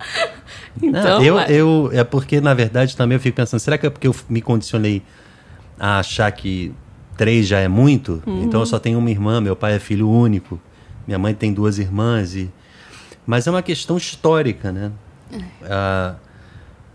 Então, 0.82 1.04
Não, 1.20 1.24
eu, 1.24 1.36
mas- 1.36 1.50
eu, 1.50 1.90
é 1.94 2.04
porque, 2.04 2.40
na 2.40 2.54
verdade, 2.54 2.96
também 2.96 3.16
eu 3.16 3.20
fico 3.20 3.36
pensando, 3.36 3.60
será 3.60 3.78
que 3.78 3.86
é 3.86 3.90
porque 3.90 4.08
eu 4.08 4.16
me 4.30 4.42
condicionei 4.42 5.02
a 5.80 6.00
achar 6.00 6.32
que 6.32 6.74
três 7.18 7.48
já 7.48 7.60
é 7.60 7.68
muito? 7.68 8.22
Uhum. 8.26 8.44
Então 8.44 8.60
eu 8.62 8.66
só 8.66 8.80
tenho 8.80 8.98
uma 8.98 9.10
irmã, 9.10 9.42
meu 9.42 9.56
pai 9.56 9.74
é 9.76 9.80
filho 9.80 10.10
único, 10.10 10.60
minha 11.06 11.20
mãe 11.20 11.34
tem 11.34 11.54
duas 11.54 11.78
irmãs. 11.78 12.36
E... 12.36 12.50
Mas 13.26 13.48
é 13.48 13.52
uma 13.52 13.62
questão 13.62 13.98
histórica, 13.98 14.72
né? 14.72 14.92
Ah, 15.64 16.16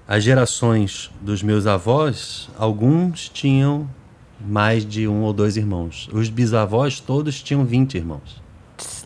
as 0.08 0.22
gerações 0.22 1.10
dos 1.20 1.42
meus 1.42 1.66
avós, 1.66 2.48
alguns 2.58 3.28
tinham 3.28 3.88
mais 4.40 4.84
de 4.86 5.06
um 5.08 5.22
ou 5.22 5.32
dois 5.32 5.56
irmãos. 5.56 6.08
Os 6.12 6.28
bisavós 6.28 7.00
todos 7.00 7.42
tinham 7.42 7.64
20 7.64 7.94
irmãos. 7.96 8.40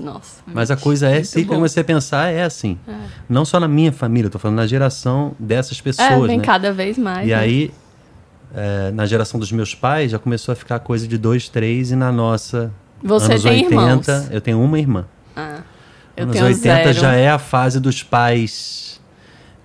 Nossa. 0.00 0.42
Mas 0.46 0.70
a 0.70 0.76
coisa 0.76 1.08
é, 1.08 1.22
se 1.22 1.44
bom. 1.44 1.60
você 1.60 1.84
pensar, 1.84 2.32
é 2.32 2.42
assim. 2.42 2.78
Não 3.28 3.44
só 3.44 3.60
na 3.60 3.68
minha 3.68 3.92
família, 3.92 4.26
eu 4.26 4.30
tô 4.30 4.38
falando 4.38 4.56
na 4.56 4.66
geração 4.66 5.34
dessas 5.38 5.78
É, 5.78 5.82
pessoas, 5.82 6.26
vem 6.26 6.38
né? 6.38 6.44
cada 6.44 6.72
vez 6.72 6.98
mais. 6.98 7.26
E 7.26 7.30
né? 7.30 7.34
aí, 7.36 7.70
é, 8.54 8.90
na 8.92 9.06
geração 9.06 9.38
dos 9.38 9.52
meus 9.52 9.74
pais, 9.74 10.10
já 10.10 10.18
começou 10.18 10.52
a 10.52 10.56
ficar 10.56 10.78
coisa 10.80 11.06
de 11.06 11.16
dois, 11.16 11.48
três, 11.48 11.90
e 11.90 11.96
na 11.96 12.10
nossa, 12.10 12.72
Você 13.02 13.32
anos 13.32 13.42
tem 13.42 13.64
80, 13.64 13.74
irmãos? 13.74 14.30
eu 14.30 14.40
tenho 14.40 14.60
uma 14.62 14.78
irmã. 14.78 15.06
Ah, 15.36 15.60
eu 16.16 16.24
anos 16.24 16.34
tenho 16.34 16.46
80 16.46 16.62
zero. 16.64 16.92
já 16.92 17.12
é 17.14 17.30
a 17.30 17.38
fase 17.38 17.78
dos 17.78 18.02
pais 18.02 19.00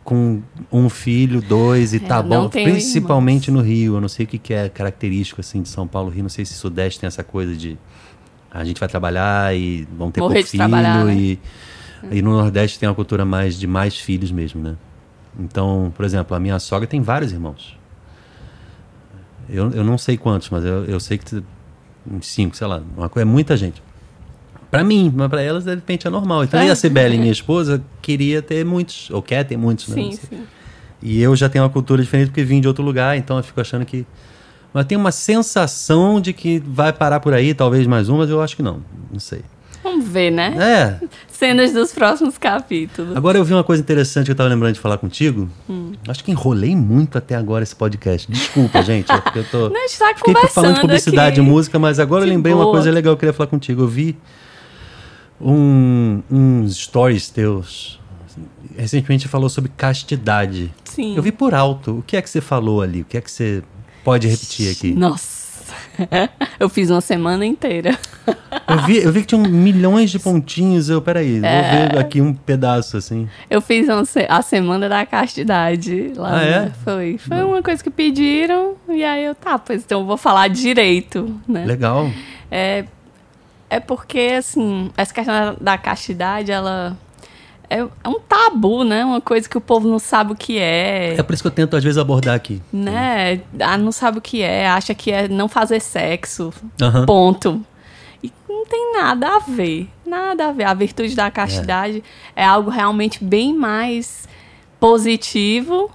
com 0.04 0.40
um 0.72 0.88
filho, 0.88 1.42
dois 1.42 1.94
e 1.94 1.98
É, 1.98 2.00
tá 2.00 2.22
bom. 2.22 2.48
Principalmente 2.48 3.50
no 3.50 3.60
Rio. 3.62 3.96
Eu 3.96 4.02
não 4.02 4.08
sei 4.08 4.26
o 4.26 4.28
que, 4.28 4.38
que 4.38 4.54
é 4.54 4.70
característico 4.70 5.42
assim 5.42 5.64
de 5.64 5.68
São 5.70 5.88
Paulo, 5.88 6.12
Rio. 6.12 6.22
Não 6.22 6.30
sei 6.30 6.46
se 6.46 6.54
Sudeste 6.54 7.00
tem 7.00 7.08
essa 7.08 7.24
coisa 7.24 7.56
de 7.56 7.76
a 8.56 8.64
gente 8.64 8.80
vai 8.80 8.88
trabalhar 8.90 9.56
e 9.56 9.88
vão 9.98 10.10
ter 10.12 10.22
Morrer 10.22 10.36
pouco 10.36 10.50
filho. 10.50 10.62
trabalhar, 10.62 11.06
né? 11.06 11.14
e, 11.16 11.40
e 12.12 12.22
no 12.22 12.32
Nordeste 12.32 12.80
tem 12.80 12.88
uma 12.88 12.96
cultura 12.96 13.26
mais 13.26 13.60
de 13.60 13.68
mais 13.68 13.98
filhos 13.98 14.32
mesmo, 14.32 14.62
né? 14.62 14.76
Então, 15.40 15.92
por 15.96 16.06
exemplo, 16.06 16.36
a 16.36 16.40
minha 16.40 16.58
sogra 16.60 16.88
tem 16.88 17.02
vários 17.02 17.32
irmãos. 17.32 17.78
Eu, 19.50 19.70
eu 19.72 19.84
não 19.84 19.98
sei 19.98 20.18
quantos, 20.18 20.50
mas 20.50 20.64
eu, 20.64 20.86
eu 20.86 21.00
sei 21.00 21.18
que 21.18 21.44
uns 22.10 22.26
cinco, 22.28 22.56
sei 22.56 22.66
lá. 22.68 22.82
Uma, 22.98 23.10
coisa- 23.10 23.28
é 23.28 23.32
muita 23.32 23.56
gente. 23.58 23.82
Pra 24.72 24.84
mim, 24.84 25.12
mas 25.16 25.28
pra 25.30 25.42
elas, 25.42 25.64
de 25.66 25.74
repente, 25.76 26.08
é 26.08 26.10
normal. 26.10 26.44
Então, 26.44 26.60
É. 26.60 26.70
a 26.70 26.76
Cibele, 26.76 27.18
minha 27.18 27.32
esposa, 27.32 27.84
queria 28.02 28.42
ter 28.42 28.66
muitos, 28.66 29.10
ou 29.12 29.22
quer 29.22 29.44
ter 29.44 29.58
muitos, 29.58 29.88
né? 29.90 29.96
Sim, 29.96 30.12
sim. 30.14 30.44
E 31.02 31.22
eu 31.22 31.36
já 31.36 31.48
tenho 31.48 31.64
uma 31.64 31.70
cultura 31.70 32.02
diferente 32.02 32.30
porque 32.30 32.44
vim 32.44 32.60
de 32.60 32.68
outro 32.68 32.84
lugar, 32.84 33.16
então 33.18 33.38
eu 33.38 33.44
fico 33.44 33.62
achando 33.62 33.86
que. 33.86 34.06
Mas 34.76 34.88
tem 34.88 34.98
uma 34.98 35.14
sensação 35.14 36.20
de 36.20 36.34
que 36.34 36.60
vai 36.60 36.92
parar 36.92 37.22
por 37.22 37.34
aí, 37.34 37.54
talvez 37.54 37.88
mais 37.88 38.10
um, 38.10 38.18
mas 38.18 38.30
eu 38.30 38.42
acho 38.42 38.58
que 38.58 38.62
não. 38.62 38.82
Não 39.10 39.22
sei. 39.22 39.40
Vamos 39.82 40.06
ver, 40.06 40.32
né? 40.32 40.54
É. 41.02 41.08
Cenas 41.32 41.72
dos 41.72 41.94
próximos 41.94 42.38
capítulos. 42.38 43.16
Agora 43.16 43.38
eu 43.38 43.46
vi 43.46 43.54
uma 43.54 43.64
coisa 43.64 43.82
interessante 43.82 44.26
que 44.26 44.32
eu 44.34 44.36
tava 44.36 44.50
lembrando 44.50 44.74
de 44.74 44.82
falar 44.82 44.98
contigo. 44.98 45.48
Hum. 45.70 45.94
Acho 46.06 46.22
que 46.26 46.30
enrolei 46.30 46.76
muito 46.76 47.18
até 47.18 47.36
agora 47.36 47.64
esse 47.64 47.74
podcast. 47.74 48.30
Desculpa, 48.30 48.82
gente. 48.84 49.10
é 49.10 49.22
eu 49.34 49.46
tô. 49.46 49.70
Não, 49.70 49.78
a 49.78 49.88
gente 49.88 49.98
tá 49.98 50.14
Fiquei 50.14 50.50
falando 50.50 50.76
de 50.76 50.82
publicidade 50.82 51.40
e 51.40 51.42
música, 51.42 51.80
mas 51.80 51.98
agora 51.98 52.26
eu 52.26 52.28
lembrei 52.28 52.54
uma 52.54 52.66
boa. 52.66 52.76
coisa 52.76 52.92
legal 52.92 53.14
que 53.14 53.16
eu 53.16 53.20
queria 53.20 53.34
falar 53.34 53.48
contigo. 53.48 53.84
Eu 53.84 53.88
vi 53.88 54.18
um, 55.40 56.22
uns 56.30 56.76
stories 56.76 57.30
teus. 57.30 57.98
Recentemente 58.76 59.24
você 59.24 59.30
falou 59.30 59.48
sobre 59.48 59.72
castidade. 59.78 60.70
Sim. 60.84 61.16
Eu 61.16 61.24
vi 61.24 61.32
por 61.32 61.54
alto. 61.54 62.00
O 62.00 62.02
que 62.02 62.18
é 62.18 62.22
que 62.22 62.30
você 62.30 62.42
falou 62.42 62.82
ali? 62.82 63.04
O 63.04 63.06
que 63.06 63.18
é 63.18 63.22
que 63.22 63.32
você 63.32 63.64
pode 64.06 64.28
repetir 64.28 64.72
aqui? 64.72 64.94
Nossa. 64.94 65.34
eu 66.60 66.70
fiz 66.70 66.92
uma 66.92 67.02
semana 67.02 67.44
inteira. 67.46 67.98
Eu 68.68 68.78
vi, 68.86 68.98
eu 68.98 69.12
vi 69.12 69.22
que 69.22 69.28
tinha 69.28 69.42
um 69.42 69.48
milhões 69.48 70.12
de 70.12 70.20
pontinhos. 70.20 70.90
Eu, 70.90 71.02
peraí, 71.02 71.44
É. 71.44 71.80
vou 71.80 71.90
ver 71.90 71.98
aqui 71.98 72.22
um 72.22 72.34
pedaço 72.34 72.98
assim. 72.98 73.28
Eu 73.50 73.62
fiz 73.62 73.90
uma 73.90 74.04
a 74.30 74.42
semana 74.42 74.88
da 74.88 75.06
castidade 75.06 76.14
lá. 76.16 76.38
Ah, 76.38 76.44
é? 76.44 76.72
Foi. 76.84 77.18
Foi 77.18 77.44
uma 77.44 77.64
coisa 77.64 77.84
que 77.84 77.90
pediram. 77.90 78.76
E 78.90 79.04
aí 79.04 79.26
eu, 79.26 79.34
tá, 79.34 79.58
pois 79.58 79.84
então 79.84 80.02
eu 80.02 80.06
vou 80.06 80.18
falar 80.18 80.48
direito, 80.50 81.40
né? 81.48 81.66
Legal. 81.66 82.12
É, 82.52 82.86
é 83.70 83.80
porque, 83.80 84.36
assim, 84.38 84.92
essa 84.96 85.14
questão 85.14 85.58
da 85.60 85.78
castidade, 85.78 86.52
ela. 86.52 86.96
É, 87.70 87.80
é 87.80 88.10
um 88.10 88.20
tabu, 88.20 88.84
né? 88.84 89.04
Uma 89.04 89.20
coisa 89.22 89.48
que 89.50 89.58
o 89.58 89.62
povo 89.62 89.88
não 89.88 90.00
sabe 90.00 90.34
o 90.34 90.36
que 90.36 90.58
é. 90.58 91.16
É 91.18 91.24
por 91.24 91.34
isso 91.34 91.42
que 91.44 91.48
eu 91.48 91.52
tento 91.52 91.76
às 91.76 91.84
vezes 91.84 91.98
abordar 91.98 92.36
aqui. 92.36 92.62
Né? 92.72 93.42
Ah, 93.60 93.78
não 93.78 93.92
sabe 93.92 94.18
o 94.20 94.22
que 94.22 94.42
é, 94.42 94.68
acha 94.68 94.94
que 94.94 95.12
é 95.12 95.28
não 95.28 95.48
fazer 95.48 95.80
sexo. 95.80 96.54
Aham. 96.82 97.06
Ponto. 97.06 97.66
E 98.24 98.32
não 98.48 98.66
tem 98.66 98.94
nada 98.94 99.36
a 99.36 99.40
ver. 99.40 99.90
Nada 100.06 100.48
a 100.48 100.52
ver. 100.52 100.66
A 100.66 100.74
virtude 100.74 101.16
da 101.16 101.30
castidade 101.32 102.04
é, 102.36 102.44
algo 102.46 102.70
realmente 102.70 103.24
bem 103.24 103.54
mais 103.54 104.28
positivo, 104.80 105.90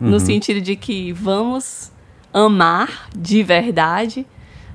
no 0.00 0.14
Uhum. 0.14 0.18
sentido 0.20 0.60
de 0.60 0.74
que 0.76 1.12
vamos 1.12 1.92
amar 2.32 3.08
de 3.14 3.42
verdade, 3.42 4.26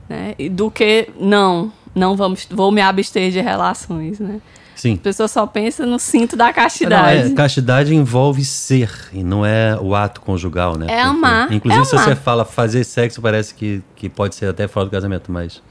né? 0.08 0.36
Do 0.52 0.70
que 0.70 1.10
não, 1.20 1.72
não 1.96 2.16
vamos, 2.16 2.48
vou 2.52 2.72
me 2.72 2.80
abster 2.82 3.32
de 3.32 3.42
relações, 3.42 4.20
né? 4.20 4.40
Sim. 4.86 4.94
A 4.96 5.04
pessoa 5.04 5.28
só 5.28 5.48
pensa 5.48 5.84
no 5.86 5.98
cinto 5.98 6.36
da 6.36 6.46
Não, 6.46 6.54
castidade. 6.54 7.32
é, 7.32 7.36
castidade 7.36 7.96
envolve 7.96 8.46
ser 8.46 8.92
e 9.12 9.24
não 9.24 9.44
é 9.44 9.76
o 9.82 9.96
ato 9.96 10.22
conjugal, 10.22 10.78
né? 10.78 10.86
É 10.90 11.02
amar, 11.02 11.52
Inclusive, 11.52 11.82
é 11.82 11.86
se 11.86 11.96
amar. 11.96 12.06
você 12.10 12.16
fala 12.16 12.46
fazer 12.46 12.84
sexo, 12.84 13.20
parece 13.20 13.56
que, 13.56 13.82
que 13.96 14.08
pode 14.08 14.36
ser 14.36 14.48
até 14.48 14.68
fora 14.68 14.86
do 14.86 14.92
casamento, 14.92 15.32
mas. 15.32 15.62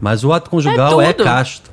Mas 0.00 0.22
o 0.22 0.32
ato 0.32 0.48
conjugal 0.48 1.00
é, 1.00 1.12
tudo. 1.12 1.24
casto. 1.24 1.68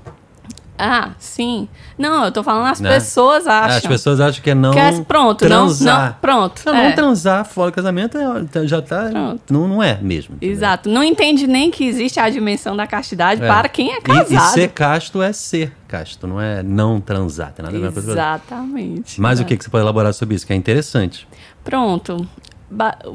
Ah, 0.78 1.12
sim. 1.18 1.70
Não, 1.98 2.26
eu 2.26 2.32
tô 2.32 2.44
falando 2.44 2.68
as 2.68 2.82
Né? 2.82 2.90
pessoas 2.94 3.48
acham. 3.48 3.78
As 3.78 3.86
pessoas 3.88 4.20
acham 4.20 4.44
que 4.44 4.50
é 4.50 4.56
não. 4.56 4.72
que 4.72 4.80
é, 4.80 4.92
pronto, 5.04 5.42
não, 5.48 5.68
transar. 5.68 6.06
não, 6.12 6.18
pronto. 6.20 6.62
Não, 6.66 6.76
é. 6.76 6.90
não 6.90 6.96
transar 6.96 7.46
fora 7.46 7.72
do 7.72 7.76
casamento 7.76 8.18
é- 8.18 8.68
já 8.68 8.82
tá. 8.82 9.06
Pronto. 9.10 9.54
Não, 9.54 9.68
não 9.68 9.82
é 9.84 9.98
mesmo. 10.02 10.36
entendeu? 10.36 10.54
Exato. 10.54 10.90
Não 10.90 11.02
entende 11.04 11.48
nem 11.48 11.72
que 11.72 11.86
existe 11.86 12.20
a 12.20 12.30
dimensão 12.30 12.76
da 12.76 12.86
castidade 12.86 13.42
É. 13.42 13.48
para 13.48 13.70
quem 13.70 13.94
é 13.94 13.98
E- 14.00 14.02
casado. 14.02 14.50
E, 14.50 14.54
ser 14.54 14.68
casto 14.70 15.22
é 15.22 15.32
ser 15.32 15.72
casto, 15.88 16.28
não 16.28 16.42
é 16.42 16.62
não 16.62 17.00
transar. 17.00 17.54
Tem 17.54 17.64
nada 17.64 17.78
a 17.78 17.80
ver 17.80 17.92
com. 17.94 18.00
Exatamente. 18.12 19.22
Mas 19.22 19.32
o 19.32 19.42
Exato. 19.42 19.48
que, 19.48 19.58
que 19.58 19.64
você 19.64 19.70
pode 19.70 19.84
elaborar 19.84 20.14
sobre 20.14 20.36
isso? 20.36 20.46
Que 20.46 20.52
é 20.54 20.56
interessante. 20.58 21.26
Pronto. 21.64 22.28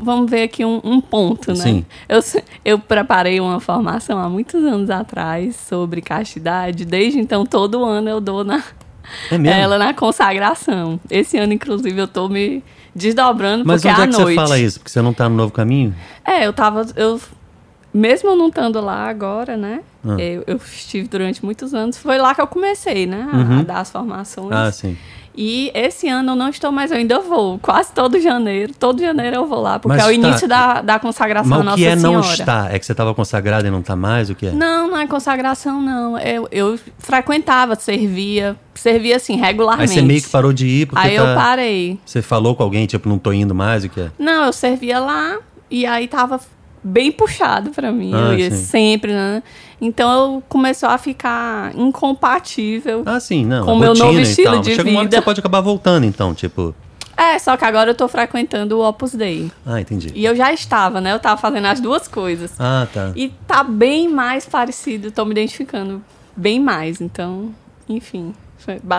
Vamos 0.03 0.30
ver 0.30 0.44
aqui 0.44 0.64
um, 0.64 0.80
um 0.84 1.01
ponto, 1.01 1.51
né? 1.51 1.57
Sim. 1.57 1.84
Eu, 2.09 2.20
eu 2.64 2.78
preparei 2.78 3.40
uma 3.40 3.59
formação 3.61 4.18
há 4.18 4.28
muitos 4.28 4.62
anos 4.64 4.88
atrás 4.90 5.57
sobre 5.57 6.01
castidade. 6.01 6.84
Desde 6.84 7.18
então, 7.18 7.44
todo 7.44 7.84
ano 7.84 8.09
eu 8.09 8.20
dou 8.20 8.44
na, 8.44 8.62
É? 9.30 9.61
Ela 9.61 9.76
na 9.78 9.92
consagração. 9.92 11.01
Esse 11.11 11.36
ano, 11.36 11.53
inclusive, 11.53 11.98
eu 12.01 12.07
tô 12.09 12.28
me 12.28 12.62
desdobrando 12.94 13.64
Mas 13.66 13.82
porque 13.82 13.92
onde 13.92 14.01
à 14.01 14.05
é 14.05 14.07
que 14.09 14.12
noite. 14.18 14.28
você 14.28 14.34
fala 14.34 14.59
isso? 14.59 14.78
Porque 14.78 14.90
você 14.90 15.03
não 15.03 15.12
tá 15.12 15.28
no 15.28 15.34
novo 15.36 15.53
caminho? 15.53 15.94
É, 16.24 16.46
eu 16.46 16.53
tava. 16.53 16.86
Eu, 16.96 17.20
mesmo 17.92 18.30
eu 18.30 18.36
não 18.36 18.48
estando 18.48 18.80
lá 18.80 19.09
agora, 19.09 19.57
né? 19.57 19.80
Ah. 20.05 20.16
Eu, 20.20 20.44
eu 20.46 20.57
estive 20.57 21.09
durante 21.09 21.44
muitos 21.44 21.74
anos. 21.74 21.98
Foi 21.98 22.18
lá 22.18 22.34
que 22.34 22.40
eu 22.40 22.46
comecei, 22.46 23.05
né? 23.07 23.28
A, 23.32 23.36
Uhum. 23.36 23.59
a 23.61 23.62
dar 23.64 23.80
as 23.80 23.90
formações. 23.90 24.53
Ah, 24.53 24.70
sim. 24.70 24.96
E 25.37 25.70
esse 25.74 26.09
ano 26.09 26.33
eu 26.33 26.37
não 26.37 26.49
estou 26.49 26.72
mais, 26.72 26.91
eu 26.91 26.97
ainda 26.99 27.20
vou. 27.20 27.59
Quase 27.61 27.93
todo 27.93 28.18
janeiro. 28.20 28.74
Todo 28.78 29.01
janeiro 29.01 29.37
eu 29.37 29.47
vou 29.47 29.61
lá, 29.61 29.78
porque 29.78 29.97
Mas 29.97 30.07
é 30.07 30.16
o 30.16 30.20
tá- 30.20 30.28
início 30.28 30.49
da, 30.49 30.83
da 30.83 30.99
consagração 30.99 31.49
Mas 31.51 31.59
à 31.59 31.61
o 31.61 31.64
Nossa 31.64 31.76
que 31.78 31.85
é 31.87 31.97
Senhora. 31.97 32.16
não 32.18 32.33
estar? 32.33 32.74
É 32.74 32.78
que 32.78 32.85
você 32.87 32.93
estava 32.93 33.14
consagrado 33.14 33.66
e 33.66 33.70
não 33.70 33.81
tá 33.81 33.95
mais? 33.95 34.28
O 34.28 34.35
que 34.35 34.47
é? 34.47 34.51
Não, 34.53 34.89
não 34.91 34.99
é 34.99 35.07
consagração, 35.07 35.81
não. 35.81 36.18
Eu, 36.18 36.49
eu 36.51 36.78
frequentava, 36.99 37.74
servia, 37.76 38.57
servia 38.74 39.16
assim, 39.16 39.35
Aí 39.37 39.41
regularmente. 39.41 39.93
você 39.95 40.03
meio 40.03 40.20
que 40.20 40.28
parou 40.28 40.53
de 40.53 40.66
ir 40.66 40.87
porque 40.87 41.07
Aí 41.07 41.16
tá- 41.16 41.22
eu 41.22 41.35
parei. 41.35 41.99
você 42.05 42.20
falou 42.20 42.55
com 42.55 42.62
alguém, 42.62 42.87
tipo, 42.87 43.09
não 43.09 43.18
tô 43.18 43.33
indo 43.33 43.55
mais, 43.55 43.85
o 43.85 43.89
que 43.89 44.01
é? 44.01 44.11
Não, 44.18 44.47
eu 44.47 44.53
servia 44.53 44.99
lá 44.99 45.39
e 45.70 45.87
aí 45.87 46.09
tava 46.09 46.41
bem 46.83 47.12
puxado 47.12 47.70
pra 47.70 47.93
mim. 47.93 48.12
Ah, 48.14 48.33
eu 48.33 48.39
ia 48.39 48.51
sim. 48.51 48.64
sempre, 48.64 49.12
né? 49.12 49.43
Então 49.81 50.12
eu 50.12 50.43
começou 50.49 50.89
a 50.89 50.99
ficar 50.99 51.74
incompatível. 51.74 53.03
Ah, 53.07 53.20
sim, 53.20 53.45
não. 53.45 53.64
Com 53.64 53.74
o 53.74 53.78
meu 53.78 53.95
novo 53.95 54.18
estilo 54.20 54.61
de 54.61 54.74
Chega 54.74 54.89
uma 54.89 55.01
hora 55.01 55.09
que 55.09 55.14
vida. 55.14 55.16
você 55.16 55.24
pode 55.24 55.41
acabar 55.41 55.61
voltando, 55.61 56.05
então, 56.05 56.35
tipo... 56.35 56.74
É, 57.16 57.39
só 57.39 57.55
que 57.55 57.64
agora 57.66 57.91
eu 57.91 57.95
tô 57.95 58.09
frequentando 58.09 58.78
o 58.78 58.89
Opus 58.89 59.12
Dei. 59.12 59.53
Ah, 59.66 59.78
entendi. 59.78 60.11
E 60.14 60.24
eu 60.24 60.35
já 60.35 60.55
estava, 60.55 61.03
né? 61.03 61.12
Eu 61.12 61.18
tava 61.18 61.39
fazendo 61.39 61.66
as 61.66 61.78
duas 61.78 62.09
coisas. 62.09 62.53
Ah, 62.59 62.89
tá. 62.93 63.12
E 63.14 63.28
tá 63.47 63.62
bem 63.62 64.09
mais 64.09 64.47
parecido, 64.47 65.11
tô 65.11 65.26
me 65.26 65.33
identificando 65.33 66.03
bem 66.35 66.59
mais. 66.59 67.01
Então, 67.01 67.55
enfim. 67.87 68.35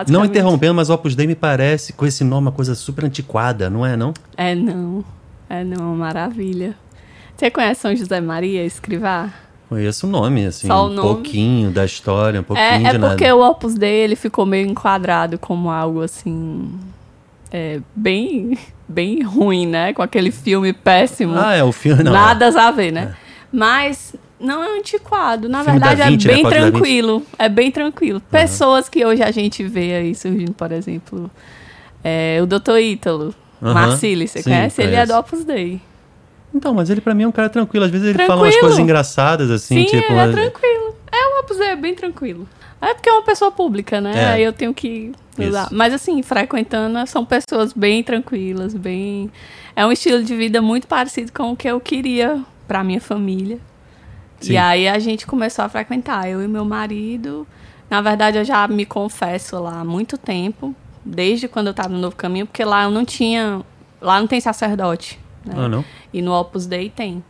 Não 0.08 0.24
interrompendo, 0.24 0.74
mas 0.74 0.90
Opus 0.90 1.14
Dei 1.14 1.26
me 1.26 1.34
parece, 1.34 1.92
com 1.92 2.04
esse 2.04 2.24
nome, 2.24 2.46
uma 2.46 2.52
coisa 2.52 2.74
super 2.74 3.04
antiquada, 3.04 3.70
não 3.70 3.86
é, 3.86 3.96
não? 3.96 4.12
É 4.36 4.54
não. 4.54 5.04
É 5.48 5.62
não, 5.64 5.94
maravilha. 5.96 6.76
Você 7.42 7.50
conhece 7.50 7.80
São 7.80 7.96
José 7.96 8.20
Maria, 8.20 8.64
escrivá? 8.64 9.28
Conheço 9.68 10.06
o 10.06 10.08
nome, 10.08 10.46
assim, 10.46 10.68
Só 10.68 10.84
o 10.84 10.86
um 10.86 10.92
nome. 10.92 11.08
pouquinho 11.08 11.72
da 11.72 11.84
história, 11.84 12.38
um 12.38 12.44
pouquinho 12.44 12.68
É, 12.68 12.78
de 12.78 12.86
é 12.86 12.92
nada. 12.92 13.08
porque 13.08 13.32
o 13.32 13.40
Opus 13.44 13.74
Dei 13.74 13.96
ele 13.96 14.14
ficou 14.14 14.46
meio 14.46 14.68
enquadrado 14.68 15.36
como 15.40 15.68
algo 15.68 16.02
assim. 16.02 16.70
É, 17.50 17.80
bem, 17.96 18.56
bem 18.88 19.22
ruim, 19.24 19.66
né? 19.66 19.92
Com 19.92 20.02
aquele 20.02 20.30
filme 20.30 20.72
péssimo. 20.72 21.34
Ah, 21.36 21.52
é 21.52 21.64
o 21.64 21.72
filme, 21.72 22.04
não. 22.04 22.12
Nada 22.12 22.46
a 22.46 22.70
ver, 22.70 22.92
né? 22.92 23.16
Mas 23.50 24.14
não 24.38 24.62
é 24.62 24.78
antiquado. 24.78 25.48
Na 25.48 25.64
verdade, 25.64 26.00
Vinci, 26.00 26.28
é 26.28 26.30
né? 26.30 26.34
bem 26.36 26.44
Vinci. 26.44 26.56
tranquilo. 26.60 27.22
É 27.36 27.48
bem 27.48 27.72
tranquilo. 27.72 28.20
Pessoas 28.20 28.88
que 28.88 29.04
hoje 29.04 29.20
a 29.20 29.32
gente 29.32 29.64
vê 29.64 29.94
aí 29.94 30.14
surgindo, 30.14 30.52
por 30.52 30.70
exemplo, 30.70 31.28
é, 32.04 32.38
o 32.40 32.46
Dr. 32.46 32.78
Ítalo. 32.78 33.34
Aham. 33.60 33.74
Marcili, 33.74 34.28
você 34.28 34.38
Sim, 34.42 34.50
conhece? 34.50 34.80
Ele 34.80 34.94
é 34.94 35.04
do 35.04 35.14
Opus 35.14 35.44
Dei. 35.44 35.80
Então, 36.54 36.74
mas 36.74 36.90
ele 36.90 37.00
pra 37.00 37.14
mim 37.14 37.22
é 37.22 37.28
um 37.28 37.32
cara 37.32 37.48
tranquilo. 37.48 37.84
Às 37.84 37.90
vezes 37.90 38.06
ele 38.08 38.18
fala 38.18 38.42
umas 38.42 38.50
Tranquilo. 38.50 38.60
coisas 38.60 38.78
engraçadas, 38.78 39.50
assim, 39.50 39.76
Sim, 39.76 39.84
tipo... 39.84 39.96
ele 39.96 40.06
é 40.12 40.26
mas- 40.26 40.34
tranquilo. 40.34 40.82
É 41.10 41.32
Dei, 41.62 41.68
é 41.68 41.76
bem 41.76 41.94
tranquilo. 41.94 42.48
É 42.80 42.94
porque 42.94 43.08
é 43.08 43.12
uma 43.12 43.22
pessoa 43.22 43.50
pública, 43.50 44.00
né? 44.00 44.12
É. 44.14 44.24
Aí 44.32 44.42
eu 44.42 44.52
tenho 44.52 44.74
que 44.74 45.12
usar. 45.38 45.64
Isso. 45.66 45.74
Mas 45.74 45.94
assim, 45.94 46.22
frequentando, 46.22 47.06
são 47.06 47.24
pessoas 47.24 47.72
bem 47.72 48.02
tranquilas, 48.02 48.74
bem... 48.74 49.30
É 49.74 49.86
um 49.86 49.92
estilo 49.92 50.22
de 50.22 50.34
vida 50.36 50.60
muito 50.60 50.86
parecido 50.86 51.32
com 51.32 51.52
o 51.52 51.56
que 51.56 51.68
eu 51.68 51.80
queria 51.80 52.40
pra 52.66 52.82
minha 52.84 53.00
família. 53.00 53.58
Sim. 54.40 54.52
E 54.54 54.56
aí 54.56 54.88
a 54.88 54.98
gente 54.98 55.26
começou 55.26 55.64
a 55.64 55.68
frequentar, 55.68 56.28
eu 56.28 56.42
e 56.42 56.48
meu 56.48 56.64
marido. 56.64 57.46
Na 57.88 58.00
verdade, 58.00 58.38
eu 58.38 58.44
já 58.44 58.66
me 58.66 58.84
confesso 58.84 59.58
lá 59.60 59.80
há 59.80 59.84
muito 59.84 60.18
tempo, 60.18 60.74
desde 61.04 61.48
quando 61.48 61.68
eu 61.68 61.72
estava 61.72 61.88
no 61.90 61.98
Novo 61.98 62.16
Caminho, 62.16 62.46
porque 62.46 62.64
lá 62.64 62.84
eu 62.84 62.90
não 62.90 63.04
tinha. 63.04 63.60
Lá 64.00 64.20
não 64.20 64.26
tem 64.26 64.40
sacerdote. 64.40 65.18
Né? 65.44 65.54
Ah, 65.56 65.68
não? 65.68 65.84
E 66.12 66.20
no 66.22 66.32
Opus 66.32 66.66
Dei 66.66 66.90
tem. 66.90 67.22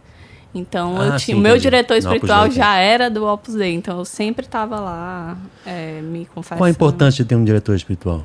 Então, 0.55 1.01
Ah, 1.01 1.05
eu 1.07 1.16
tinha, 1.16 1.37
o 1.37 1.41
meu 1.41 1.53
entendi. 1.53 1.62
diretor 1.62 1.97
espiritual 1.97 2.43
Dei 2.45 2.53
já 2.53 2.76
era 2.76 3.09
do 3.09 3.24
Opus 3.26 3.55
Dei, 3.55 3.72
então 3.74 3.99
eu 3.99 4.05
sempre 4.05 4.45
estava 4.45 4.78
lá 4.78 5.37
é, 5.64 6.01
me 6.03 6.26
confessando. 6.26 6.59
Qual 6.59 6.66
a 6.66 6.70
importância 6.70 7.24
de 7.24 7.28
ter 7.28 7.37
um 7.37 7.45
diretor 7.45 7.74
espiritual? 7.74 8.24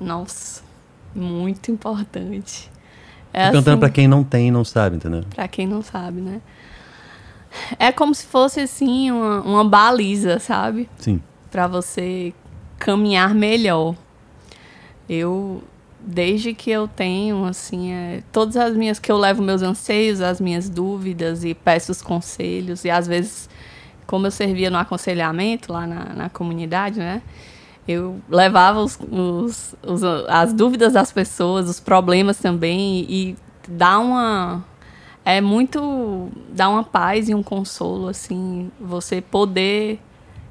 Nossa, 0.00 0.62
muito 1.14 1.70
importante. 1.70 2.68
Tô 3.32 3.38
É 3.38 3.42
perguntando 3.50 3.70
assim, 3.70 3.80
pra 3.80 3.90
quem 3.90 4.08
não 4.08 4.24
tem 4.24 4.48
e 4.48 4.50
não 4.50 4.64
sabe, 4.64 4.96
entendeu? 4.96 5.22
Pra 5.34 5.46
quem 5.46 5.66
não 5.66 5.80
sabe, 5.82 6.20
né? 6.20 6.40
É 7.78 7.92
como 7.92 8.12
se 8.14 8.26
fosse 8.26 8.58
assim 8.60 9.12
uma, 9.12 9.40
uma 9.42 9.64
baliza, 9.64 10.40
sabe? 10.40 10.88
Sim. 10.98 11.20
Pra 11.52 11.68
você 11.68 12.34
caminhar 12.80 13.32
melhor. 13.32 13.94
Eu 15.08 15.62
desde 16.06 16.54
que 16.54 16.70
eu 16.70 16.86
tenho 16.88 17.44
assim, 17.44 17.92
é, 17.92 18.22
todas 18.32 18.56
as 18.56 18.76
minhas 18.76 18.98
que 18.98 19.10
eu 19.10 19.16
levo 19.16 19.42
meus 19.42 19.62
anseios, 19.62 20.20
as 20.20 20.40
minhas 20.40 20.68
dúvidas 20.68 21.44
e 21.44 21.54
peço 21.54 21.92
os 21.92 22.02
conselhos 22.02 22.84
e 22.84 22.90
às 22.90 23.06
vezes 23.06 23.48
como 24.06 24.26
eu 24.26 24.30
servia 24.30 24.70
no 24.70 24.76
aconselhamento 24.78 25.72
lá 25.72 25.86
na, 25.86 26.04
na 26.14 26.28
comunidade, 26.28 26.98
né? 26.98 27.22
Eu 27.86 28.20
levava 28.30 28.80
os, 28.80 28.98
os- 29.10 29.74
os- 29.86 30.02
as 30.28 30.52
dúvidas 30.52 30.92
das 30.94 31.12
pessoas, 31.12 31.68
os 31.68 31.80
problemas 31.80 32.38
também, 32.38 33.04
e 33.08 33.36
dá 33.68 33.98
uma. 33.98 34.64
É 35.24 35.40
muito. 35.40 36.28
dá 36.50 36.68
uma 36.68 36.82
paz 36.84 37.28
e 37.28 37.34
um 37.34 37.42
consolo, 37.42 38.08
assim, 38.08 38.70
você 38.80 39.20
poder 39.20 40.00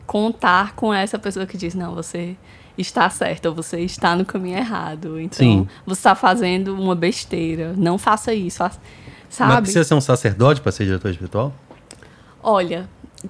contar 0.05 0.75
com 0.75 0.93
essa 0.93 1.17
pessoa 1.17 1.45
que 1.45 1.57
diz: 1.57 1.73
não, 1.75 1.95
você 1.95 2.35
está 2.77 3.09
certo, 3.09 3.47
ou 3.47 3.55
você 3.55 3.79
está 3.81 4.15
no 4.15 4.25
caminho 4.25 4.57
errado. 4.57 5.19
Então, 5.19 5.37
Sim. 5.37 5.67
você 5.85 5.99
está 5.99 6.15
fazendo 6.15 6.73
uma 6.75 6.95
besteira. 6.95 7.73
Não 7.77 7.97
faça 7.97 8.33
isso. 8.33 8.57
Faça, 8.57 8.79
Mas 8.79 9.35
sabe? 9.35 9.61
precisa 9.61 9.83
ser 9.83 9.93
um 9.93 10.01
sacerdote 10.01 10.61
pra 10.61 10.71
ser 10.71 10.85
diretor 10.85 11.09
espiritual? 11.09 11.53
Olha, 12.41 12.89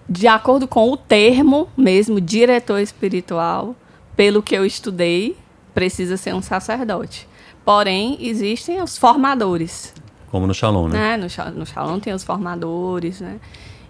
de 0.09 0.27
acordo 0.27 0.67
com 0.67 0.91
o 0.91 0.97
termo 0.97 1.67
mesmo, 1.77 2.19
diretor 2.19 2.79
espiritual, 2.79 3.75
pelo 4.15 4.41
que 4.41 4.55
eu 4.55 4.65
estudei, 4.65 5.37
precisa 5.73 6.17
ser 6.17 6.33
um 6.33 6.41
sacerdote. 6.41 7.27
Porém, 7.65 8.17
existem 8.19 8.81
os 8.81 8.97
formadores. 8.97 9.93
Como 10.29 10.47
no 10.47 10.53
Shalom, 10.53 10.87
né? 10.87 11.17
Né? 11.17 11.17
No, 11.17 11.59
no 11.59 11.65
Shalom 11.65 11.99
tem 11.99 12.13
os 12.13 12.23
formadores, 12.23 13.21
né? 13.21 13.39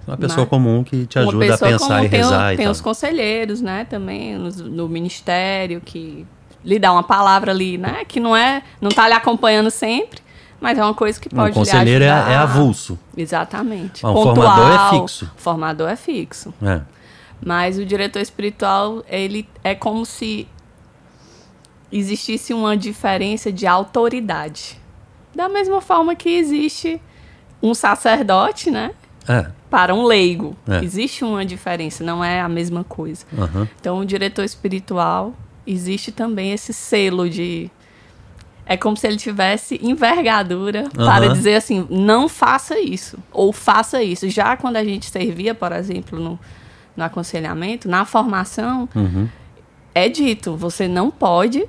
Uma 0.07 0.17
pessoa 0.17 0.41
Mas- 0.41 0.49
comum 0.49 0.83
que 0.83 1.05
te 1.05 1.17
ajuda 1.17 1.45
a 1.45 1.57
pessoa 1.57 1.71
pensar 1.71 1.87
comum, 1.87 2.03
e 2.05 2.09
tem, 2.09 2.19
o- 2.19 2.23
rezar 2.23 2.53
e 2.53 2.57
tem 2.57 2.65
tal. 2.65 2.71
os 2.71 2.81
conselheiros, 2.81 3.61
né, 3.61 3.85
também, 3.89 4.37
nos- 4.37 4.59
no, 4.59 4.89
ministério, 4.89 5.79
que 5.79 6.25
lhe 6.63 6.77
dá 6.79 6.91
uma 6.91 7.03
palavra 7.03 7.51
ali, 7.51 7.77
né? 7.77 8.03
Que 8.05 8.19
não 8.19 8.35
é. 8.35 8.61
não 8.81 8.89
tá 8.89 9.07
lhe 9.07 9.13
acompanhando 9.13 9.69
sempre, 9.71 10.19
mas 10.59 10.77
é 10.77 10.83
uma 10.83 10.93
coisa 10.93 11.19
que 11.19 11.27
Um 11.33 11.37
pode 11.37 11.53
conselheiro 11.53 11.99
lhe 11.99 12.05
é, 12.05 12.11
ajudar. 12.11 12.31
é 12.31 12.35
avulso. 12.35 12.99
Exatamente. 13.15 14.05
O 14.05 14.13
Pontual, 14.13 14.35
formador 14.35 14.71
é 14.71 14.89
fixo. 14.99 15.31
O 15.37 15.41
formador 15.41 15.89
é 15.89 15.95
fixo. 15.95 16.53
É. 16.61 16.81
Mas 17.45 17.77
o 17.77 17.85
diretor 17.85 18.21
espiritual, 18.21 19.03
ele 19.09 19.47
é 19.63 19.75
como 19.75 20.05
se 20.05 20.47
existisse 21.91 22.53
uma 22.53 22.75
diferença 22.75 23.51
de 23.51 23.67
autoridade. 23.67 24.79
Da 25.35 25.47
mesma 25.49 25.81
forma 25.81 26.15
que 26.15 26.29
existe 26.29 27.01
um 27.61 27.73
sacerdote, 27.73 28.69
né? 28.71 28.91
É. 29.27 29.47
Para 29.73 29.95
um 29.95 30.03
leigo. 30.03 30.55
É. 30.67 30.83
Existe 30.83 31.23
uma 31.25 31.43
diferença, 31.43 32.03
não 32.03 32.23
é 32.23 32.39
a 32.39 32.47
mesma 32.47 32.83
coisa. 32.83 33.25
aham. 33.35 33.67
Então, 33.81 33.97
o 33.97 34.05
diretor 34.05 34.45
espiritual, 34.45 35.33
existe 35.65 36.11
também 36.11 36.51
esse 36.51 36.71
selo 36.71 37.27
de. 37.27 37.71
É 38.67 38.77
como 38.77 38.95
se 38.95 39.07
ele 39.07 39.17
tivesse 39.17 39.79
envergadura 39.81 40.83
para 40.93 41.25
Aham. 41.25 41.33
dizer 41.33 41.55
assim: 41.55 41.87
não 41.89 42.29
faça 42.29 42.79
isso, 42.79 43.17
ou 43.31 43.51
faça 43.51 44.03
isso. 44.03 44.29
Já 44.29 44.55
quando 44.55 44.75
a 44.77 44.83
gente 44.83 45.09
servia, 45.09 45.55
por 45.55 45.71
exemplo, 45.71 46.19
no, 46.19 46.39
no 46.95 47.03
aconselhamento, 47.03 47.89
na 47.89 48.05
formação, 48.05 48.87
Uhum. 48.95 49.27
é 49.95 50.07
dito: 50.07 50.55
você 50.55 50.87
não 50.87 51.09
pode. 51.09 51.65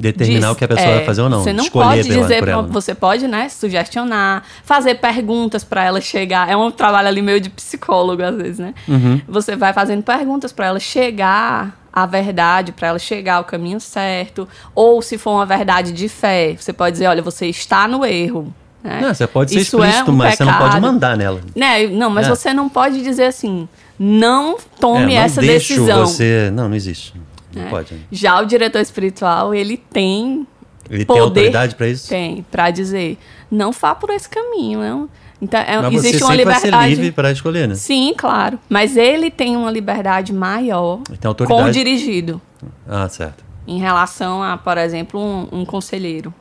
Determinar 0.00 0.48
diz- 0.48 0.56
o 0.56 0.58
que 0.58 0.64
a 0.64 0.68
pessoa 0.68 0.86
é, 0.88 0.94
vai 0.96 1.04
fazer 1.04 1.22
ou 1.22 1.28
não. 1.28 1.42
Você 1.42 1.52
não 1.52 1.64
Escolher 1.64 1.96
pode 1.96 2.08
pela, 2.08 2.22
dizer, 2.22 2.44
por 2.44 2.66
você 2.68 2.94
pode, 2.94 3.28
né, 3.28 3.48
sugestionar, 3.48 4.42
fazer 4.64 4.96
perguntas 4.96 5.62
para 5.64 5.84
ela 5.84 6.00
chegar. 6.00 6.48
É 6.50 6.56
um 6.56 6.70
trabalho 6.70 7.08
ali 7.08 7.22
meio 7.22 7.40
de 7.40 7.50
psicólogo 7.50 8.22
às 8.22 8.36
vezes, 8.36 8.58
né? 8.58 8.74
Uhum. 8.88 9.20
Você 9.28 9.56
vai 9.56 9.72
fazendo 9.72 10.02
perguntas 10.02 10.52
para 10.52 10.66
ela 10.66 10.80
chegar 10.80 11.78
à 11.92 12.06
verdade, 12.06 12.72
para 12.72 12.88
ela 12.88 12.98
chegar 12.98 13.34
ao 13.36 13.44
caminho 13.44 13.80
certo, 13.80 14.48
ou 14.74 15.02
se 15.02 15.18
for 15.18 15.32
uma 15.32 15.46
verdade 15.46 15.92
de 15.92 16.08
fé, 16.08 16.54
você 16.58 16.72
pode 16.72 16.92
dizer, 16.92 17.06
olha, 17.08 17.20
você 17.22 17.46
está 17.46 17.88
no 17.88 18.04
erro. 18.04 18.52
Né? 18.82 19.00
Não, 19.02 19.12
você 19.12 19.26
pode 19.26 19.50
ser 19.52 19.60
Isso 19.60 19.82
é 19.82 19.88
explícito, 19.88 20.10
um 20.10 20.14
mas 20.14 20.36
você 20.36 20.44
não 20.44 20.52
pode 20.54 20.64
pecado. 20.76 20.80
mandar 20.82 21.16
nela. 21.16 21.40
Né? 21.54 21.86
Não, 21.88 22.08
mas 22.08 22.26
É. 22.26 22.30
você 22.30 22.54
não 22.54 22.68
pode 22.68 23.02
dizer 23.02 23.24
assim, 23.24 23.68
não 23.98 24.56
tome 24.78 25.12
É, 25.14 25.18
não 25.18 25.24
essa 25.24 25.40
deixo 25.42 25.74
decisão. 25.74 26.06
você... 26.06 26.50
Não, 26.52 26.68
não 26.68 26.74
existe. 26.76 27.12
Não 27.54 27.62
né? 27.62 27.70
pode. 27.70 27.94
né? 27.94 28.00
Já 28.10 28.40
o 28.40 28.44
diretor 28.44 28.80
espiritual, 28.80 29.54
ele 29.54 29.76
tem 29.76 30.46
Ele 30.88 30.98
tem 30.98 31.06
poder 31.06 31.20
autoridade 31.20 31.74
pra 31.74 31.88
isso? 31.88 32.08
Tem, 32.08 32.44
pra 32.50 32.70
dizer, 32.70 33.18
não 33.50 33.72
vá 33.72 33.94
por 33.94 34.10
esse 34.10 34.28
caminho, 34.28 34.80
não. 34.80 35.08
Então, 35.42 35.58
é, 35.60 35.80
Mas 35.80 35.94
existe 35.94 36.18
você 36.18 36.24
uma 36.24 36.30
sempre 36.32 36.44
vai 36.44 36.54
ser 36.54 36.66
liberdade. 36.66 36.94
livre 36.94 37.12
para 37.12 37.32
escolher, 37.32 37.66
né? 37.68 37.74
Sim, 37.74 38.12
claro. 38.16 38.58
Mas 38.68 38.96
ele 38.96 39.30
tem 39.30 39.56
uma 39.56 39.70
liberdade 39.70 40.32
maior 40.34 41.00
Tem 41.18 41.46
com 41.46 41.64
o 41.64 41.70
dirigido. 41.70 42.40
Ah, 42.86 43.08
certo. 43.08 43.42
Em 43.66 43.78
relação 43.78 44.42
a, 44.42 44.58
por 44.58 44.76
exemplo, 44.76 45.18
um, 45.18 45.60
um 45.60 45.64
conselheiro. 45.64 46.34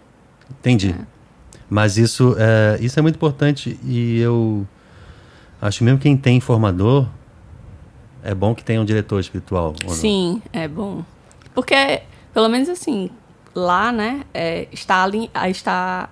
Entendi. 0.59 0.93
Mas 1.69 1.97
isso 1.97 2.35
é, 2.37 2.77
isso 2.81 2.99
é 2.99 3.01
muito 3.01 3.15
importante 3.15 3.79
e 3.85 4.19
eu 4.19 4.67
acho 5.61 5.77
que 5.77 5.83
mesmo 5.83 5.99
quem 5.99 6.17
tem 6.17 6.39
formador 6.39 7.07
é 8.29 8.35
bom 8.35 8.53
que 8.53 8.63
tenha 8.63 8.79
um 8.79 8.85
diretor 8.85 9.19
espiritual. 9.19 9.73
Sim, 9.87 10.39
é 10.53 10.67
bom. 10.67 11.03
Porque, 11.53 12.03
pelo 12.31 12.47
menos 12.47 12.69
assim, 12.69 13.09
lá, 13.55 13.91
né, 13.91 14.21
é, 14.31 14.67
está, 14.71 15.03
ali, 15.03 15.31
está. 15.47 16.09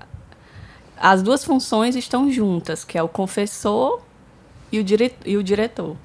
As 0.99 1.22
duas 1.22 1.43
funções 1.45 1.95
estão 1.95 2.32
juntas, 2.32 2.84
que 2.84 2.97
é 2.97 3.03
o 3.03 3.07
confessor 3.07 4.01
e 4.72 4.80
o, 4.80 4.84
dire, 4.84 5.13
e 5.26 5.38
o 5.38 5.43
diretor. 5.43 5.95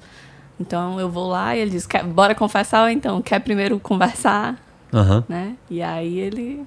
Então 0.59 0.99
eu 0.99 1.09
vou 1.09 1.27
lá 1.27 1.55
e 1.55 1.59
ele 1.61 1.71
diz, 1.71 1.87
"Quer- 1.87 2.03
bora 2.03 2.35
confessar 2.35 2.83
ou 2.83 2.89
então? 2.89 3.19
Quer 3.19 3.39
primeiro 3.39 3.79
conversar? 3.79 4.55
Aham. 4.93 5.23
né? 5.27 5.55
E 5.67 5.81
aí 5.81 6.19
ele 6.19 6.63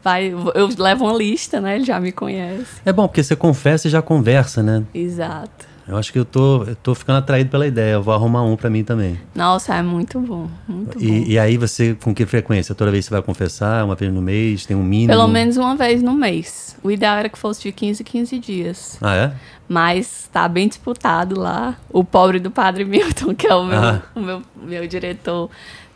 vai. 0.00 0.28
Eu 0.28 0.68
levo 0.78 1.04
uma 1.04 1.12
lista, 1.18 1.60
né? 1.60 1.74
Ele 1.74 1.84
já 1.84 1.98
me 1.98 2.12
conhece. 2.12 2.80
É 2.84 2.92
bom 2.92 3.08
porque 3.08 3.24
você 3.24 3.34
confessa 3.34 3.88
e 3.88 3.90
já 3.90 4.00
conversa, 4.00 4.62
né? 4.62 4.84
Exato. 4.94 5.66
Eu 5.88 5.96
acho 5.96 6.12
que 6.12 6.18
eu 6.18 6.24
tô, 6.24 6.64
eu 6.64 6.74
tô 6.74 6.94
ficando 6.96 7.18
atraído 7.18 7.48
pela 7.50 7.66
ideia. 7.66 7.92
Eu 7.94 8.02
vou 8.02 8.12
arrumar 8.12 8.42
um 8.42 8.56
pra 8.56 8.68
mim 8.68 8.82
também. 8.82 9.20
Nossa, 9.34 9.74
é 9.76 9.82
muito 9.82 10.18
bom. 10.18 10.48
Muito 10.66 10.98
bom. 10.98 11.04
E, 11.04 11.32
e 11.32 11.38
aí 11.38 11.56
você, 11.56 11.94
com 11.94 12.12
que 12.12 12.26
frequência? 12.26 12.74
Toda 12.74 12.90
vez 12.90 13.04
você 13.04 13.10
vai 13.12 13.22
confessar? 13.22 13.84
Uma 13.84 13.94
vez 13.94 14.12
no 14.12 14.20
mês? 14.20 14.66
Tem 14.66 14.76
um 14.76 14.82
mínimo? 14.82 15.12
Pelo 15.12 15.28
menos 15.28 15.56
uma 15.56 15.76
vez 15.76 16.02
no 16.02 16.12
mês. 16.12 16.76
O 16.82 16.90
ideal 16.90 17.16
era 17.18 17.28
que 17.28 17.38
fosse 17.38 17.62
de 17.62 17.70
15 17.72 18.02
em 18.02 18.04
15 18.04 18.38
dias. 18.40 18.98
Ah, 19.00 19.14
é? 19.14 19.32
Mas 19.68 20.28
tá 20.32 20.48
bem 20.48 20.66
disputado 20.66 21.38
lá. 21.38 21.76
O 21.88 22.02
pobre 22.02 22.40
do 22.40 22.50
Padre 22.50 22.82
Milton, 22.86 23.34
que 23.34 23.46
é 23.46 23.54
o 23.54 23.64
meu, 23.64 23.78
Ah. 23.78 24.02
o 24.14 24.20
meu, 24.20 24.42
meu 24.60 24.86
diretor, 24.88 25.48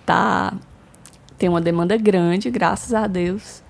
tá 0.06 0.52
tem 1.36 1.48
uma 1.48 1.60
demanda 1.60 1.96
grande, 1.96 2.50
graças 2.50 2.92
a 2.92 3.06
Deus. 3.06 3.62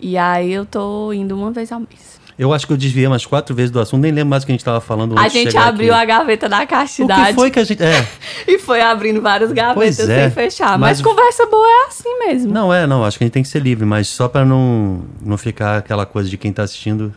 E 0.00 0.16
aí 0.16 0.50
eu 0.52 0.64
tô 0.64 1.12
indo 1.12 1.36
uma 1.36 1.50
vez 1.50 1.70
ao 1.70 1.78
mês. 1.78 2.18
Eu 2.38 2.52
acho 2.52 2.66
que 2.66 2.72
eu 2.72 2.76
desviei 2.76 3.06
umas 3.06 3.26
quatro 3.26 3.54
vezes 3.54 3.70
do 3.70 3.78
assunto. 3.78 4.00
Nem 4.02 4.10
lembro 4.10 4.30
mais 4.30 4.42
o 4.42 4.46
que 4.46 4.52
a 4.52 4.54
gente 4.54 4.64
tava 4.64 4.80
falando 4.80 5.16
A 5.18 5.22
antes 5.22 5.32
de 5.32 5.38
gente 5.44 5.56
abriu 5.56 5.92
aqui. 5.94 6.02
a 6.02 6.04
gaveta 6.18 6.48
da 6.48 6.62
O 6.62 6.66
castidade. 6.66 7.26
que 7.28 7.34
foi 7.34 7.50
que 7.50 7.58
a 7.58 7.64
gente... 7.64 7.82
É, 7.82 8.06
E 8.48 8.58
foi 8.58 8.80
abrindo 8.80 9.20
várias 9.20 9.52
gavetas 9.52 10.08
é, 10.08 10.22
sem 10.22 10.30
fechar. 10.30 10.78
Mas, 10.78 11.00
mas- 11.00 11.02
conversa 11.02 11.46
boa 11.46 11.66
é 11.66 11.86
assim 11.88 12.18
mesmo. 12.20 12.52
Não, 12.52 12.72
é, 12.72 12.86
não. 12.86 13.04
Acho 13.04 13.18
que 13.18 13.24
a 13.24 13.26
gente 13.26 13.34
tem 13.34 13.42
que 13.42 13.48
ser 13.48 13.60
livre, 13.60 13.84
mas 13.84 14.08
só 14.08 14.28
pra 14.28 14.44
não, 14.44 15.02
não 15.20 15.36
ficar 15.36 15.76
aquela 15.78 16.06
coisa 16.06 16.28
de 16.28 16.36
quem 16.38 16.52
tá 16.52 16.62
assistindo. 16.62 17.14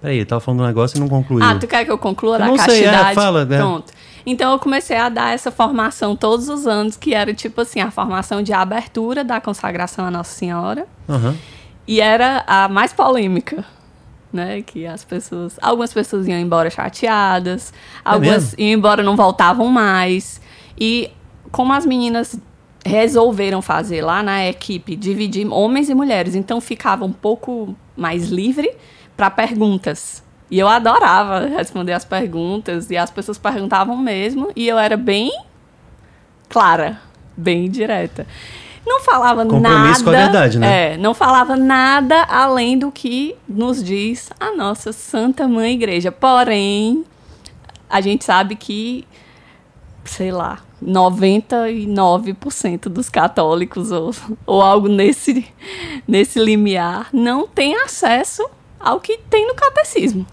Peraí, 0.00 0.18
eu 0.18 0.26
tava 0.26 0.40
falando 0.40 0.60
um 0.62 0.66
negócio 0.66 0.96
e 0.96 1.00
não 1.00 1.08
concluiu. 1.08 1.44
Ah, 1.44 1.56
tu 1.58 1.66
quer 1.66 1.84
que 1.84 1.90
eu 1.90 1.98
conclua 1.98 2.36
Eu 2.36 2.38
da 2.40 2.46
não 2.46 2.58
sei, 2.58 2.80
é, 2.84 2.90
castidade? 2.90 3.14
fala, 3.14 3.44
né? 3.44 3.58
Pronto. 3.58 3.92
Então 4.26 4.52
eu 4.52 4.58
comecei 4.58 4.96
a 4.96 5.08
dar 5.08 5.32
essa 5.34 5.50
formação 5.50 6.14
todos 6.14 6.48
os 6.50 6.66
anos, 6.66 6.96
que 6.96 7.14
era 7.14 7.32
tipo 7.34 7.62
assim, 7.62 7.80
a 7.80 7.90
formação 7.90 8.42
de 8.42 8.52
abertura 8.52 9.24
da 9.24 9.40
consagração 9.40 10.04
à 10.04 10.10
Nossa 10.10 10.32
Senhora. 10.34 10.86
Aham. 11.08 11.34
E 11.88 12.00
era 12.00 12.44
a 12.46 12.68
mais 12.68 12.92
polêmica. 12.92 13.64
Né, 14.32 14.62
que 14.62 14.86
as 14.86 15.04
pessoas, 15.04 15.58
algumas 15.60 15.92
pessoas 15.92 16.28
iam 16.28 16.38
embora 16.38 16.70
chateadas, 16.70 17.74
algumas 18.04 18.52
mesmo? 18.52 18.60
iam 18.60 18.78
embora 18.78 19.02
não 19.02 19.16
voltavam 19.16 19.66
mais. 19.66 20.40
E 20.78 21.10
como 21.50 21.72
as 21.72 21.84
meninas 21.84 22.38
resolveram 22.84 23.60
fazer 23.60 24.02
lá 24.02 24.22
na 24.22 24.46
equipe, 24.46 24.96
dividir 24.96 25.46
homens 25.52 25.88
e 25.88 25.94
mulheres, 25.94 26.34
então 26.34 26.60
ficava 26.60 27.04
um 27.04 27.12
pouco 27.12 27.74
mais 27.96 28.28
livre 28.28 28.70
para 29.16 29.30
perguntas. 29.30 30.22
E 30.50 30.58
eu 30.58 30.66
adorava 30.66 31.46
responder 31.46 31.92
as 31.92 32.04
perguntas, 32.04 32.90
e 32.90 32.96
as 32.96 33.10
pessoas 33.10 33.38
perguntavam 33.38 33.96
mesmo, 33.96 34.50
e 34.56 34.66
eu 34.66 34.78
era 34.78 34.96
bem 34.96 35.30
clara, 36.48 37.00
bem 37.36 37.70
direta. 37.70 38.26
Não 38.90 38.98
falava 38.98 39.46
Compromisso 39.46 39.70
nada. 39.70 40.04
com 40.04 40.10
a 40.10 40.12
verdade, 40.12 40.58
né? 40.58 40.94
É, 40.94 40.96
não 40.96 41.14
falava 41.14 41.56
nada 41.56 42.24
além 42.24 42.76
do 42.76 42.90
que 42.90 43.36
nos 43.48 43.84
diz 43.84 44.32
a 44.40 44.50
nossa 44.56 44.92
Santa 44.92 45.46
Mãe 45.46 45.74
Igreja. 45.74 46.10
Porém, 46.10 47.04
a 47.88 48.00
gente 48.00 48.24
sabe 48.24 48.56
que, 48.56 49.06
sei 50.04 50.32
lá, 50.32 50.58
99% 50.84 52.88
dos 52.88 53.08
católicos 53.08 53.92
ou, 53.92 54.12
ou 54.44 54.60
algo 54.60 54.88
nesse, 54.88 55.46
nesse 56.06 56.40
limiar 56.40 57.10
não 57.12 57.46
tem 57.46 57.76
acesso 57.76 58.44
ao 58.80 58.98
que 58.98 59.18
tem 59.30 59.46
no 59.46 59.54
catecismo. 59.54 60.26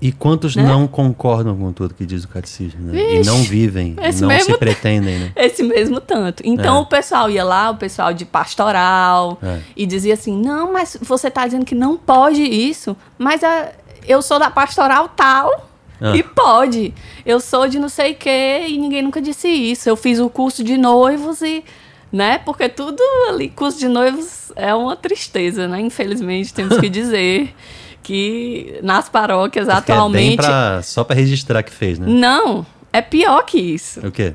E 0.00 0.12
quantos 0.12 0.54
Né? 0.54 0.62
não 0.62 0.86
concordam 0.86 1.56
com 1.56 1.72
tudo 1.72 1.92
que 1.92 2.06
diz 2.06 2.22
o 2.22 2.28
catecismo, 2.28 2.80
né? 2.80 3.00
e 3.00 3.16
Vixe, 3.18 3.28
não 3.30 3.42
vivem, 3.42 3.96
esse 4.00 4.20
não 4.22 4.28
mesmo- 4.28 4.52
se 4.52 4.58
pretendem, 4.58 5.18
né? 5.18 5.32
Esse 5.36 5.62
mesmo 5.64 6.00
tanto. 6.00 6.40
Então 6.46 6.76
É. 6.76 6.80
o 6.80 6.86
pessoal 6.86 7.28
ia 7.28 7.42
lá, 7.42 7.70
o 7.70 7.76
pessoal 7.76 8.12
de 8.14 8.24
pastoral, 8.24 9.38
É. 9.42 9.58
e 9.76 9.84
dizia 9.86 10.14
assim: 10.14 10.40
não, 10.40 10.72
mas 10.72 10.96
você 11.00 11.26
está 11.28 11.44
dizendo 11.46 11.64
que 11.64 11.74
não 11.74 11.96
pode 11.96 12.42
isso, 12.42 12.96
mas 13.18 13.42
a- 13.42 13.72
eu 14.06 14.22
sou 14.22 14.38
da 14.38 14.50
pastoral 14.50 15.08
tal. 15.08 15.68
Ah. 16.00 16.16
E 16.16 16.22
pode. 16.22 16.94
Eu 17.26 17.40
sou 17.40 17.66
de 17.68 17.80
não 17.80 17.88
sei 17.88 18.12
o 18.12 18.14
quê 18.14 18.66
e 18.68 18.78
ninguém 18.78 19.02
nunca 19.02 19.20
disse 19.20 19.48
isso. 19.48 19.88
Eu 19.88 19.96
fiz 19.96 20.20
o 20.20 20.30
curso 20.30 20.62
de 20.62 20.76
noivos 20.76 21.42
e. 21.42 21.64
Né? 22.12 22.38
Porque 22.38 22.68
tudo 22.68 23.02
ali, 23.28 23.48
curso 23.50 23.78
de 23.78 23.88
noivos 23.88 24.50
é 24.56 24.72
uma 24.74 24.94
tristeza, 24.96 25.66
né? 25.68 25.80
Infelizmente, 25.80 26.54
temos 26.54 26.78
que 26.78 26.88
dizer 26.88 27.52
que 28.08 28.80
nas 28.82 29.06
paróquias 29.08 29.66
Porque 29.66 29.92
é 29.92 29.94
atualmente. 29.94 30.36
pra, 30.36 30.80
só 30.82 31.04
pra 31.04 31.14
registrar 31.14 31.62
que 31.62 31.70
fez, 31.70 31.98
né? 31.98 32.06
Não, 32.08 32.64
é 32.90 33.02
pior 33.02 33.44
que 33.44 33.58
isso 33.58 34.00
O 34.06 34.10
quê? 34.10 34.32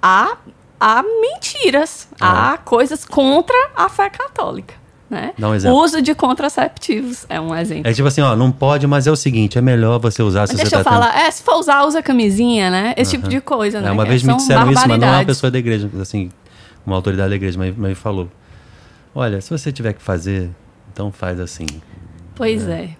há, 0.00 0.36
há 0.78 1.02
mentiras, 1.02 2.06
Ah. 2.20 2.52
há 2.52 2.58
coisas 2.58 3.04
contra 3.04 3.56
a 3.76 3.88
fé 3.88 4.08
católica. 4.08 4.74
Né? 5.10 5.32
Dá 5.36 5.48
um 5.48 5.54
exemplo. 5.56 5.76
O 5.76 5.82
uso 5.82 6.00
de 6.00 6.14
contraceptivos 6.14 7.26
é 7.28 7.40
um 7.40 7.52
exemplo. 7.52 7.90
É 7.90 7.92
tipo 7.92 8.06
assim, 8.06 8.20
ó, 8.20 8.36
não 8.36 8.52
pode, 8.52 8.86
mas 8.86 9.08
é 9.08 9.10
o 9.10 9.16
seguinte, 9.16 9.58
é 9.58 9.60
melhor 9.60 9.98
você 9.98 10.22
usar 10.22 10.46
se 10.46 10.52
Mas 10.52 10.60
você 10.60 10.62
deixa 10.70 10.76
eu 10.76 10.84
tá 10.84 10.90
tendo- 10.92 11.02
falar, 11.02 11.26
é, 11.26 11.28
se 11.32 11.42
for 11.42 11.56
usar, 11.56 11.82
usa 11.84 12.00
camisinha, 12.00 12.70
né? 12.70 12.94
Esse 12.96 13.10
tipo 13.16 13.26
de 13.28 13.40
coisa, 13.40 13.80
né? 13.80 13.88
É, 13.88 13.90
uma 13.90 14.04
vez 14.04 14.22
me 14.22 14.32
disseram 14.36 14.70
isso, 14.70 14.86
mas 14.86 15.00
não 15.00 15.08
é 15.08 15.16
uma 15.16 15.24
pessoa 15.24 15.50
da 15.50 15.58
igreja, 15.58 15.90
assim, 16.00 16.30
uma 16.86 16.94
autoridade 16.94 17.30
da 17.30 17.34
igreja, 17.34 17.58
mas, 17.58 17.76
me 17.76 17.92
falou. 17.96 18.28
Olha, 19.12 19.40
se 19.40 19.50
você 19.50 19.72
tiver 19.72 19.94
que 19.94 20.00
fazer, 20.00 20.48
então 20.92 21.10
faz 21.10 21.40
assim. 21.40 21.66
Pois 22.36 22.68
é. 22.68 22.90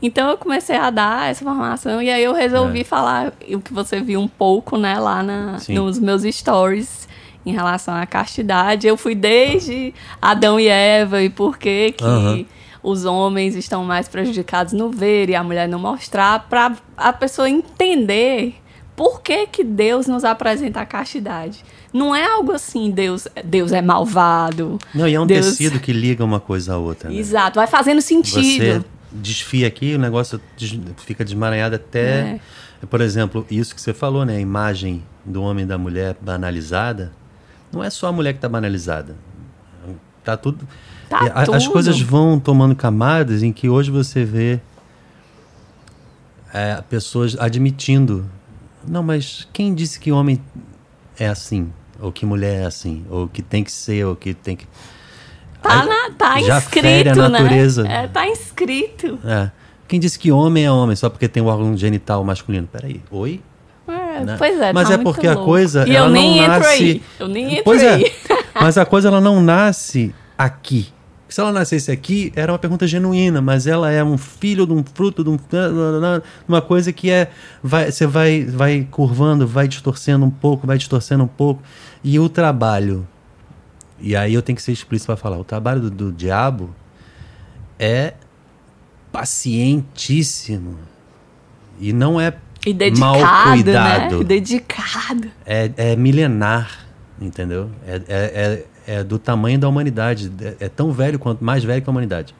Então 0.00 0.30
eu 0.30 0.36
comecei 0.36 0.76
a 0.76 0.90
dar 0.90 1.28
essa 1.30 1.44
formação 1.44 2.00
e 2.00 2.08
aí 2.10 2.22
eu 2.22 2.32
resolvi 2.32 2.80
É. 2.80 2.84
falar 2.84 3.32
o 3.52 3.60
que 3.60 3.72
você 3.72 4.00
viu 4.00 4.20
um 4.20 4.28
pouco, 4.28 4.76
né, 4.76 4.98
lá 4.98 5.22
na, 5.22 5.56
nos 5.68 5.98
meus 5.98 6.22
stories 6.22 7.08
em 7.44 7.52
relação 7.52 7.94
à 7.94 8.06
castidade. 8.06 8.86
Eu 8.86 8.96
fui 8.96 9.14
desde 9.14 9.92
Adão 10.22 10.60
e 10.60 10.68
Eva 10.68 11.20
e 11.22 11.28
por 11.28 11.58
que 11.58 11.92
que 11.92 12.04
Aham. 12.04 12.44
os 12.82 13.04
homens 13.04 13.56
estão 13.56 13.84
mais 13.84 14.08
prejudicados 14.08 14.72
no 14.72 14.88
ver 14.90 15.30
e 15.30 15.34
a 15.34 15.42
mulher 15.42 15.66
não 15.68 15.78
mostrar, 15.80 16.46
para 16.48 16.76
a 16.96 17.12
pessoa 17.12 17.48
entender 17.50 18.54
por 18.94 19.20
que 19.22 19.46
que 19.46 19.64
Deus 19.64 20.06
nos 20.06 20.24
apresenta 20.24 20.80
a 20.80 20.86
castidade. 20.86 21.64
Não 21.92 22.14
é 22.14 22.24
algo 22.24 22.52
assim, 22.52 22.90
Deus, 22.90 23.26
Deus 23.44 23.72
é 23.72 23.80
malvado. 23.80 24.78
Não, 24.94 25.08
e 25.08 25.14
é 25.14 25.20
um 25.20 25.26
Deus- 25.26 25.46
tecido 25.46 25.80
que 25.80 25.92
liga 25.92 26.24
uma 26.24 26.38
coisa 26.40 26.74
à 26.74 26.78
outra. 26.78 27.08
Né? 27.08 27.16
Exato, 27.16 27.56
vai 27.56 27.66
fazendo 27.66 28.00
Você 28.00 28.08
sentido. 28.14 28.84
Desfia 29.12 29.66
aqui, 29.66 29.94
o 29.94 29.98
negócio 29.98 30.40
des- 30.56 30.78
fica 30.98 31.24
desmaranhado 31.24 31.76
até. 31.76 32.40
Por 32.88 33.00
exemplo, 33.00 33.46
isso 33.50 33.74
que 33.74 33.80
você 33.80 33.92
falou, 33.92 34.24
né? 34.24 34.36
A 34.36 34.40
imagem 34.40 35.02
do 35.24 35.42
homem 35.42 35.64
e 35.64 35.68
da 35.68 35.76
mulher 35.78 36.16
banalizada. 36.20 37.12
Não 37.72 37.82
é 37.82 37.90
só 37.90 38.06
a 38.08 38.12
mulher 38.12 38.32
que 38.32 38.38
está 38.38 38.48
banalizada. 38.48 39.16
Tá 40.24 40.36
tudo. 40.36 40.66
Tá 41.08 41.18
a- 41.34 41.42
As 41.56 41.64
tudo. 41.64 41.72
coisas 41.72 42.00
vão 42.00 42.38
tomando 42.38 42.74
camadas 42.76 43.42
em 43.42 43.52
que 43.52 43.68
hoje 43.68 43.90
você 43.90 44.24
vê 44.24 44.60
é, 46.52 46.82
pessoas 46.88 47.36
admitindo. 47.38 48.24
Não, 48.86 49.02
mas 49.02 49.46
quem 49.52 49.74
disse 49.74 49.98
que 50.00 50.12
homem 50.12 50.40
é 51.18 51.28
assim? 51.28 51.72
Ou 52.00 52.12
que 52.12 52.24
mulher 52.24 52.62
é 52.62 52.66
assim? 52.66 53.04
Ou 53.10 53.28
que 53.28 53.42
tem 53.42 53.64
que 53.64 53.72
ser, 53.72 54.06
ou 54.06 54.14
que 54.16 54.32
tem 54.34 54.56
que. 54.56 54.66
Tá, 55.62 55.84
na, 55.84 56.10
tá 56.16 56.40
já 56.40 56.58
inscrito, 56.58 56.86
fere 56.86 57.08
a 57.10 57.14
natureza. 57.28 57.82
né? 57.82 58.04
É, 58.04 58.08
tá 58.08 58.26
inscrito. 58.28 59.18
É. 59.24 59.50
Quem 59.86 59.98
disse 59.98 60.18
que 60.18 60.30
homem 60.30 60.64
é 60.64 60.70
homem 60.70 60.94
só 60.94 61.08
porque 61.08 61.26
tem 61.28 61.42
o 61.42 61.46
órgão 61.46 61.76
genital 61.76 62.22
masculino? 62.24 62.68
Peraí, 62.70 63.00
oi? 63.10 63.40
É, 63.88 64.24
Né? 64.24 64.34
Pois 64.38 64.60
é, 64.60 64.72
Mas 64.72 64.88
tá 64.88 64.94
é 64.94 64.98
porque 64.98 65.26
a 65.26 65.32
louco. 65.32 65.46
coisa, 65.46 65.88
E 65.88 65.96
ela 65.96 66.06
eu 66.08 66.10
nem 66.12 66.36
não 66.36 66.42
entro 66.44 66.58
nasce- 66.60 66.70
aí. 66.82 67.02
Eu 67.18 67.28
nem 67.28 67.52
entro 67.52 67.64
Pois 67.64 67.82
aí. 67.82 68.04
é. 68.04 68.12
Mas 68.60 68.76
a 68.76 68.84
coisa 68.84 69.08
ela 69.08 69.20
não 69.20 69.40
nasce 69.42 70.14
aqui. 70.36 70.88
Se 71.28 71.40
ela 71.40 71.52
nascesse 71.52 71.90
aqui, 71.90 72.32
era 72.34 72.50
uma 72.52 72.58
pergunta 72.58 72.86
genuína, 72.86 73.42
mas 73.42 73.66
ela 73.66 73.90
é 73.92 74.02
um 74.02 74.16
filho 74.16 74.66
de 74.66 74.72
um 74.72 74.82
fruto 74.82 75.22
de 75.22 75.28
um, 75.28 75.38
uma 76.48 76.62
coisa 76.62 76.90
que 76.90 77.10
é 77.10 77.30
vai, 77.62 77.92
você 77.92 78.06
vai 78.06 78.44
vai 78.46 78.86
curvando, 78.90 79.46
vai 79.46 79.68
distorcendo 79.68 80.24
um 80.24 80.30
pouco, 80.30 80.66
vai 80.66 80.78
distorcendo 80.78 81.24
um 81.24 81.28
pouco. 81.28 81.62
E 82.02 82.18
o 82.18 82.30
trabalho 82.30 83.06
e 84.00 84.14
aí 84.14 84.34
eu 84.34 84.42
tenho 84.42 84.56
que 84.56 84.62
ser 84.62 84.72
explícito 84.72 85.06
para 85.06 85.16
falar, 85.16 85.38
o 85.38 85.44
trabalho 85.44 85.80
do, 85.82 85.90
do 85.90 86.12
diabo 86.12 86.74
é 87.78 88.14
pacientíssimo 89.12 90.78
E 91.80 91.92
não 91.92 92.20
é 92.20 92.34
E 92.66 92.72
dedicado, 92.72 93.00
mal 93.00 93.20
né? 93.20 93.52
cuidado. 93.52 94.24
Dedicado. 94.24 95.30
É, 95.46 95.70
é 95.76 95.96
milenar, 95.96 96.86
entendeu? 97.20 97.70
É, 97.86 97.96
é, 98.08 98.64
é, 98.86 98.98
é 98.98 99.04
do 99.04 99.18
tamanho 99.18 99.58
da 99.58 99.68
humanidade. 99.68 100.30
É, 100.40 100.66
é 100.66 100.68
tão 100.68 100.92
velho 100.92 101.18
quanto 101.18 101.44
mais 101.44 101.64
velho 101.64 101.82
que 101.82 101.88
a 101.88 101.92
humanidade. 101.92 102.34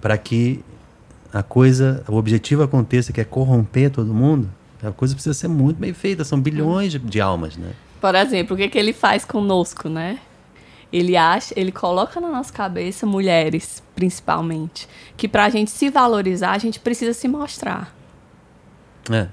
Para 0.00 0.16
que 0.18 0.62
a 1.32 1.42
coisa, 1.42 2.02
o 2.06 2.16
objetivo 2.16 2.62
aconteça, 2.62 3.12
que 3.12 3.20
é 3.20 3.24
corromper 3.24 3.90
todo 3.90 4.12
mundo, 4.12 4.50
a 4.82 4.90
coisa 4.90 5.14
precisa 5.14 5.34
ser 5.34 5.48
muito 5.48 5.78
bem 5.78 5.94
feita. 5.94 6.24
São 6.24 6.40
bilhões 6.40 6.92
de, 6.92 6.98
de 6.98 7.20
almas, 7.20 7.56
né? 7.56 7.72
Por 8.02 8.14
exemplo, 8.16 8.54
o 8.54 8.58
que, 8.58 8.68
que 8.68 8.76
ele 8.76 8.92
faz 8.92 9.24
conosco, 9.24 9.88
né? 9.88 10.18
Ele 10.92 11.16
acha, 11.16 11.54
ele 11.56 11.72
coloca 11.72 12.20
na 12.20 12.28
nossa 12.28 12.52
cabeça, 12.52 13.06
mulheres 13.06 13.82
principalmente, 13.94 14.86
que 15.16 15.26
pra 15.28 15.48
gente 15.48 15.70
se 15.70 15.88
valorizar, 15.88 16.50
a 16.50 16.58
gente 16.58 16.78
precisa 16.80 17.14
se 17.14 17.26
mostrar. 17.28 17.94
É, 19.10 19.28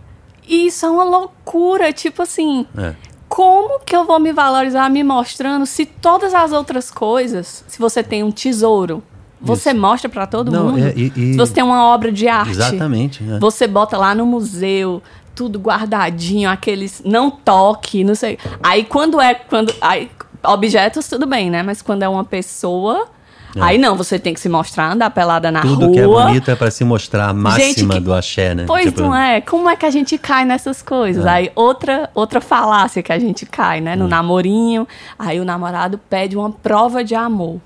E 0.48 0.68
isso 0.68 0.86
é 0.86 0.90
uma 0.90 1.04
loucura, 1.04 1.92
tipo 1.92 2.22
assim, 2.22 2.66
é. 2.78 2.94
como 3.28 3.80
que 3.82 3.96
eu 3.96 4.06
vou 4.06 4.20
me 4.20 4.32
valorizar 4.32 4.90
me 4.90 5.04
mostrando 5.04 5.66
se 5.66 5.86
todas 5.86 6.34
as 6.34 6.52
outras 6.52 6.90
coisas, 6.92 7.64
se 7.68 7.78
você 7.80 8.02
tem 8.04 8.24
um 8.24 8.32
tesouro, 8.32 9.04
você 9.42 9.74
mostra 9.74 10.10
pra 10.10 10.26
todo 10.28 10.52
Não, 10.52 10.66
mundo. 10.72 10.80
é, 10.80 10.94
e- 10.96 11.12
e- 11.16 11.32
Se 11.34 11.38
você 11.38 11.54
tem 11.54 11.64
uma 11.64 11.86
obra 11.88 12.12
de 12.12 12.28
arte, 12.28 12.52
Exatamente. 12.52 13.24
é. 13.32 13.40
você 13.40 13.68
bota 13.68 13.98
lá 13.98 14.14
no 14.16 14.26
museu, 14.26 15.02
tudo 15.40 15.58
guardadinho, 15.58 16.50
aqueles 16.50 17.02
não 17.06 17.32
toque, 17.32 18.04
não 18.04 18.14
sei. 18.14 18.38
Aí 18.62 18.84
quando 18.84 19.22
é 19.22 19.34
quando 19.34 19.74
aí 19.80 20.12
objetos 20.44 21.08
tudo 21.08 21.26
bem, 21.26 21.50
né? 21.50 21.64
Mas 21.64 21.82
quando 21.82 22.04
é 22.04 22.10
uma 22.10 22.26
pessoa, 22.26 23.08
É. 23.56 23.62
aí 23.62 23.78
não, 23.78 23.96
você 23.96 24.20
tem 24.20 24.34
que 24.34 24.40
se 24.42 24.50
mostrar, 24.50 24.92
andar 24.92 25.10
pelada 25.12 25.50
na 25.50 25.62
Tudo 25.62 25.86
rua. 25.86 25.94
que 25.94 26.00
é 26.02 26.06
bonito 26.06 26.52
é 26.52 26.56
para 26.56 26.70
se 26.70 26.84
mostrar 26.84 27.30
a 27.30 27.34
máxima 27.34 27.94
que- 27.94 28.00
do 28.02 28.14
axé, 28.14 28.54
né? 28.54 28.66
Pois 28.68 28.88
Tipo, 28.88 29.00
não 29.04 29.16
é? 29.16 29.40
Como 29.40 29.70
é 29.70 29.78
que 29.78 29.86
a 29.86 29.90
gente 29.90 30.18
cai 30.18 30.44
nessas 30.44 30.82
coisas? 30.82 31.26
Aí 31.26 31.50
outra 31.56 32.10
outra 32.14 32.42
falácia 32.42 33.02
que 33.02 33.14
a 33.14 33.18
gente 33.18 33.46
cai, 33.46 33.80
né? 33.80 33.96
No 33.96 34.06
Hum. 34.06 34.10
namorinho, 34.10 34.86
aí 35.18 35.40
o 35.40 35.46
namorado 35.46 35.98
pede 36.10 36.36
uma 36.36 36.52
prova 36.52 37.02
de 37.02 37.16
amor. 37.16 37.62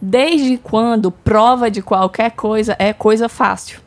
Desde 0.00 0.56
quando 0.56 1.10
prova 1.10 1.70
de 1.70 1.82
qualquer 1.82 2.30
coisa 2.30 2.74
é 2.78 2.94
coisa 2.94 3.28
fácil? 3.28 3.83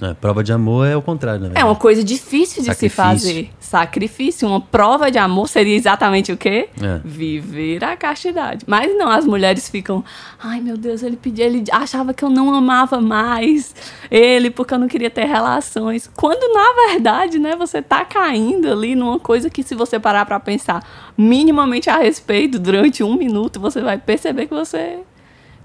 É, 0.00 0.12
prova 0.14 0.42
de 0.42 0.52
amor 0.52 0.86
é 0.86 0.96
o 0.96 1.02
contrário, 1.02 1.48
na 1.48 1.58
É 1.58 1.64
uma 1.64 1.76
coisa 1.76 2.02
difícil 2.02 2.62
de 2.62 2.68
se 2.68 2.88
Sacrifício. 2.88 2.96
fazer. 3.04 3.50
Sacrifício. 3.60 4.48
Uma 4.48 4.60
prova 4.60 5.10
de 5.10 5.18
amor 5.18 5.48
seria 5.48 5.74
exatamente 5.74 6.32
o 6.32 6.36
quê? 6.36 6.68
É. 6.80 7.00
Viver 7.04 7.82
a 7.84 7.96
castidade. 7.96 8.64
Mas 8.66 8.96
não, 8.96 9.08
as 9.08 9.24
mulheres 9.24 9.68
ficam. 9.68 10.04
Ai, 10.42 10.60
meu 10.60 10.76
Deus, 10.76 11.02
ele 11.02 11.16
pediu, 11.16 11.44
ele 11.46 11.64
achava 11.70 12.12
que 12.12 12.24
eu 12.24 12.30
não 12.30 12.54
amava 12.54 13.00
mais 13.00 13.74
ele 14.10 14.50
porque 14.50 14.74
eu 14.74 14.78
não 14.78 14.88
queria 14.88 15.10
ter 15.10 15.24
relações. 15.24 16.10
Quando, 16.14 16.52
na 16.52 16.88
verdade, 16.92 17.38
né, 17.38 17.54
você 17.56 17.80
tá 17.80 18.04
caindo 18.04 18.70
ali 18.70 18.94
numa 18.94 19.18
coisa 19.18 19.48
que, 19.48 19.62
se 19.62 19.74
você 19.74 19.98
parar 19.98 20.26
pra 20.26 20.38
pensar 20.40 20.82
minimamente 21.16 21.88
a 21.88 21.96
respeito 21.98 22.58
durante 22.58 23.02
um 23.02 23.16
minuto, 23.16 23.60
você 23.60 23.80
vai 23.80 23.98
perceber 23.98 24.46
que 24.46 24.54
você 24.54 24.98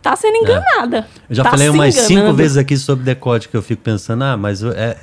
tá 0.02 0.16
sendo 0.16 0.38
enganada. 0.38 1.08
Eu 1.30 1.36
já 1.36 1.44
Tá 1.44 1.52
falei 1.52 1.70
umas 1.70 1.94
cinco 1.96 2.12
enganando. 2.14 2.38
vezes 2.38 2.58
aqui 2.58 2.78
sobre 2.78 3.04
decote 3.06 3.50
que 3.50 3.56
eu 3.58 3.62
fico 3.62 3.82
pensando, 3.82 4.24
ah, 4.24 4.38
mas 4.38 4.64
é, 4.64 4.98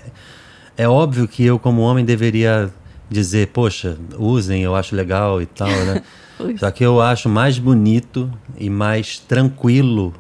é 0.77 0.89
óbvio 0.89 1.27
que 1.29 1.45
eu, 1.45 1.59
como 1.59 1.83
homem, 1.83 2.05
deveria 2.05 2.71
dizer, 3.11 3.49
poxa, 3.49 3.97
usem, 4.19 4.63
eu 4.63 4.75
acho 4.75 4.95
legal 4.97 5.41
e 5.41 5.47
tal, 5.47 5.69
né? 5.69 6.03
Só 6.59 6.71
que 6.71 6.85
eu 6.85 7.01
acho 7.01 7.29
mais 7.29 7.59
bonito 7.59 8.31
e 8.59 8.69
mais 8.69 9.19
tranquilo 9.19 10.13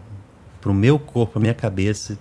pro 0.61 0.73
meu 0.73 0.99
corpo, 0.99 1.33
pra 1.35 1.41
minha 1.41 1.55
cabeça, 1.55 2.19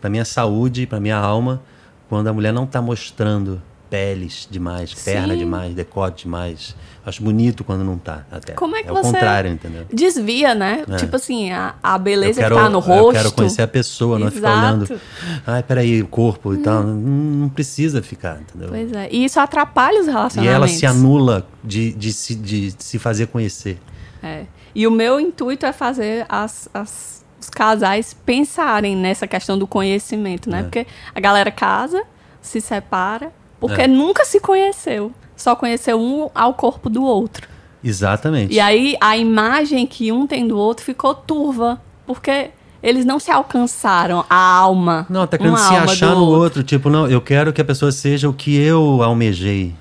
pra 0.00 0.10
minha 0.10 0.24
saúde 0.24 0.82
e 0.82 0.86
pra 0.86 0.98
minha 0.98 1.16
alma, 1.16 1.62
quando 2.08 2.26
a 2.28 2.32
mulher 2.32 2.52
não 2.52 2.66
tá 2.66 2.80
mostrando 2.82 3.62
peles 3.88 4.48
demais, 4.50 4.92
perna 4.94 5.34
Sim. 5.34 5.38
demais, 5.38 5.74
decote 5.74 6.24
demais. 6.24 6.74
Acho 7.06 7.22
bonito 7.22 7.62
quando 7.62 7.84
não 7.84 7.96
tá, 7.98 8.26
até. 8.32 8.52
Como 8.54 8.74
é 8.74 8.82
que 8.82 8.88
é 8.88 8.92
você 8.92 8.98
o 8.98 9.12
contrário, 9.12 9.48
entendeu? 9.52 9.86
Desvia, 9.92 10.56
né? 10.56 10.84
É. 10.90 10.96
Tipo 10.96 11.14
assim, 11.14 11.52
a, 11.52 11.76
a 11.80 11.96
beleza 11.96 12.40
eu 12.40 12.42
quero, 12.42 12.56
que 12.56 12.60
tá 12.62 12.68
no 12.68 12.78
Eu 12.78 12.80
rosto. 12.80 13.12
quero 13.12 13.32
conhecer 13.32 13.62
a 13.62 13.68
pessoa, 13.68 14.18
não 14.18 14.28
ficar. 14.28 14.48
Hum. 14.50 14.58
olhando. 14.80 15.00
Ai, 15.46 15.62
peraí, 15.62 16.02
o 16.02 16.08
corpo 16.08 16.52
e 16.52 16.56
tal. 16.58 16.82
Não, 16.82 16.94
não 16.96 17.48
precisa 17.48 18.02
ficar, 18.02 18.40
entendeu? 18.40 18.70
Pois 18.70 18.92
é. 18.92 19.08
E 19.12 19.24
isso 19.24 19.38
atrapalha 19.38 20.00
os 20.00 20.08
e 20.08 20.10
relacionamentos. 20.10 20.56
ela 20.56 20.66
se 20.66 20.84
anula 20.84 21.46
de, 21.62 21.92
de, 21.92 22.12
se, 22.12 22.34
de 22.34 22.74
se 22.76 22.98
fazer 22.98 23.28
conhecer. 23.28 23.78
É. 24.20 24.42
E 24.74 24.84
o 24.84 24.90
meu 24.90 25.20
intuito 25.20 25.64
é 25.64 25.72
fazer 25.72 26.26
as, 26.28 26.68
as- 26.74 27.24
os 27.40 27.48
casais 27.48 28.14
pensarem 28.26 28.96
nessa 28.96 29.28
questão 29.28 29.56
do 29.56 29.66
conhecimento, 29.66 30.50
né? 30.50 30.58
É. 30.58 30.62
Porque 30.64 30.86
a 31.14 31.20
galera 31.20 31.52
casa, 31.52 32.02
se 32.42 32.60
separa, 32.60 33.30
porque 33.60 33.82
É. 33.82 33.86
nunca 33.86 34.24
se 34.24 34.40
conheceu. 34.40 35.12
Só 35.36 35.54
conheceu 35.54 36.00
um 36.00 36.30
ao 36.34 36.54
corpo 36.54 36.88
do 36.88 37.04
outro. 37.04 37.48
Exatamente. 37.84 38.52
E 38.52 38.58
aí 38.58 38.96
a 39.00 39.16
imagem 39.16 39.86
que 39.86 40.10
um 40.10 40.26
tem 40.26 40.48
do 40.48 40.58
outro 40.58 40.84
ficou 40.84 41.14
turva. 41.14 41.80
Porque 42.06 42.50
eles 42.82 43.04
não 43.04 43.18
se 43.18 43.30
alcançaram 43.30 44.24
a 44.30 44.36
alma. 44.36 45.06
Não, 45.10 45.26
tá 45.26 45.36
querendo 45.36 45.56
se 45.56 45.74
achar 45.74 46.14
no 46.14 46.24
outro. 46.24 46.62
Tipo, 46.62 46.88
não, 46.88 47.08
eu 47.08 47.20
quero 47.20 47.52
que 47.52 47.60
a 47.60 47.64
pessoa 47.64 47.90
seja 47.90 48.28
o 48.28 48.32
que 48.32 48.56
eu 48.56 49.02
almejei. 49.02 49.74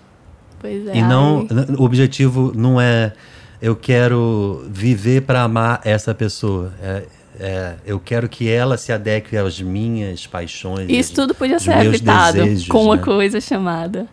Pois 0.59 0.87
é. 0.87 0.97
e 0.97 1.01
não, 1.03 1.47
o 1.77 1.83
objetivo 1.83 2.51
não 2.55 2.81
é 2.81 3.13
eu 3.61 3.75
quero 3.75 4.65
viver 4.69 5.21
para 5.21 5.43
amar 5.43 5.81
essa 5.83 6.13
pessoa. 6.13 6.73
É, 6.81 7.03
é, 7.39 7.75
eu 7.85 7.99
quero 7.99 8.27
que 8.27 8.49
ela 8.49 8.77
se 8.77 8.91
adeque 8.91 9.37
às 9.37 9.61
minhas 9.61 10.25
paixões. 10.25 10.89
Isso 10.89 11.13
tudo 11.13 11.35
podia 11.35 11.59
ser 11.59 11.77
evitado 11.85 12.37
desejos, 12.37 12.67
com 12.67 12.85
uma 12.85 12.95
né? 12.95 13.01
coisa 13.01 13.39
chamada 13.39 14.07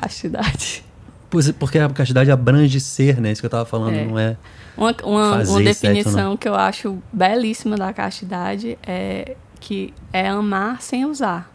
castidade. 0.00 0.84
Pois 1.28 1.50
porque 1.52 1.78
a 1.78 1.88
castidade 1.88 2.30
abrange 2.30 2.78
ser, 2.80 3.20
né? 3.20 3.32
Isso 3.32 3.42
que 3.42 3.46
eu 3.46 3.50
tava 3.50 3.64
falando, 3.64 3.94
É. 3.96 4.04
não 4.04 4.18
é. 4.18 4.36
Uma, 4.76 4.94
uma, 5.04 5.42
uma 5.42 5.62
definição 5.62 6.36
que 6.36 6.48
eu 6.48 6.54
acho 6.54 6.98
belíssima 7.12 7.76
da 7.76 7.92
castidade 7.92 8.78
é 8.86 9.36
que 9.58 9.92
é 10.12 10.28
amar 10.28 10.80
sem 10.82 11.04
usar. 11.04 11.50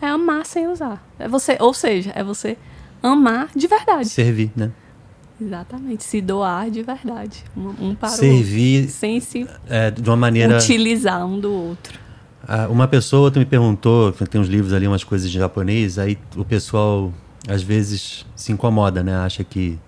É 0.00 0.06
amar 0.06 0.44
sem 0.46 0.68
usar. 0.68 1.04
É 1.18 1.26
você, 1.26 1.56
ou 1.58 1.72
seja, 1.74 2.12
é 2.14 2.22
você 2.22 2.56
amar 3.02 3.48
de 3.56 3.66
verdade. 3.66 4.08
Servir, 4.08 4.52
né? 4.54 4.70
Exatamente. 5.40 6.04
Se 6.04 6.20
doar 6.20 6.70
de 6.70 6.82
verdade. 6.82 7.42
Um, 7.56 7.88
um 7.88 7.94
para 7.94 8.08
o 8.08 8.12
Servir 8.12 8.82
outro. 8.82 8.94
Sem 8.94 9.20
se 9.20 9.46
é, 9.68 9.90
de 9.90 10.08
uma 10.08 10.16
maneira. 10.16 10.56
utilizar 10.56 11.26
um 11.26 11.38
do 11.38 11.52
outro. 11.52 11.98
Ah, 12.46 12.68
Uma 12.68 12.86
pessoa 12.86 13.30
me 13.34 13.44
perguntou, 13.44 14.12
tem 14.12 14.40
uns 14.40 14.48
livros 14.48 14.72
ali, 14.72 14.86
umas 14.86 15.02
coisas 15.04 15.30
de 15.30 15.38
japonês, 15.38 15.98
aí 15.98 16.16
o 16.36 16.44
pessoal 16.44 17.12
às 17.48 17.62
vezes 17.62 18.24
se 18.34 18.52
incomoda, 18.52 19.02
né? 19.02 19.14
Acha 19.16 19.42
que 19.44 19.78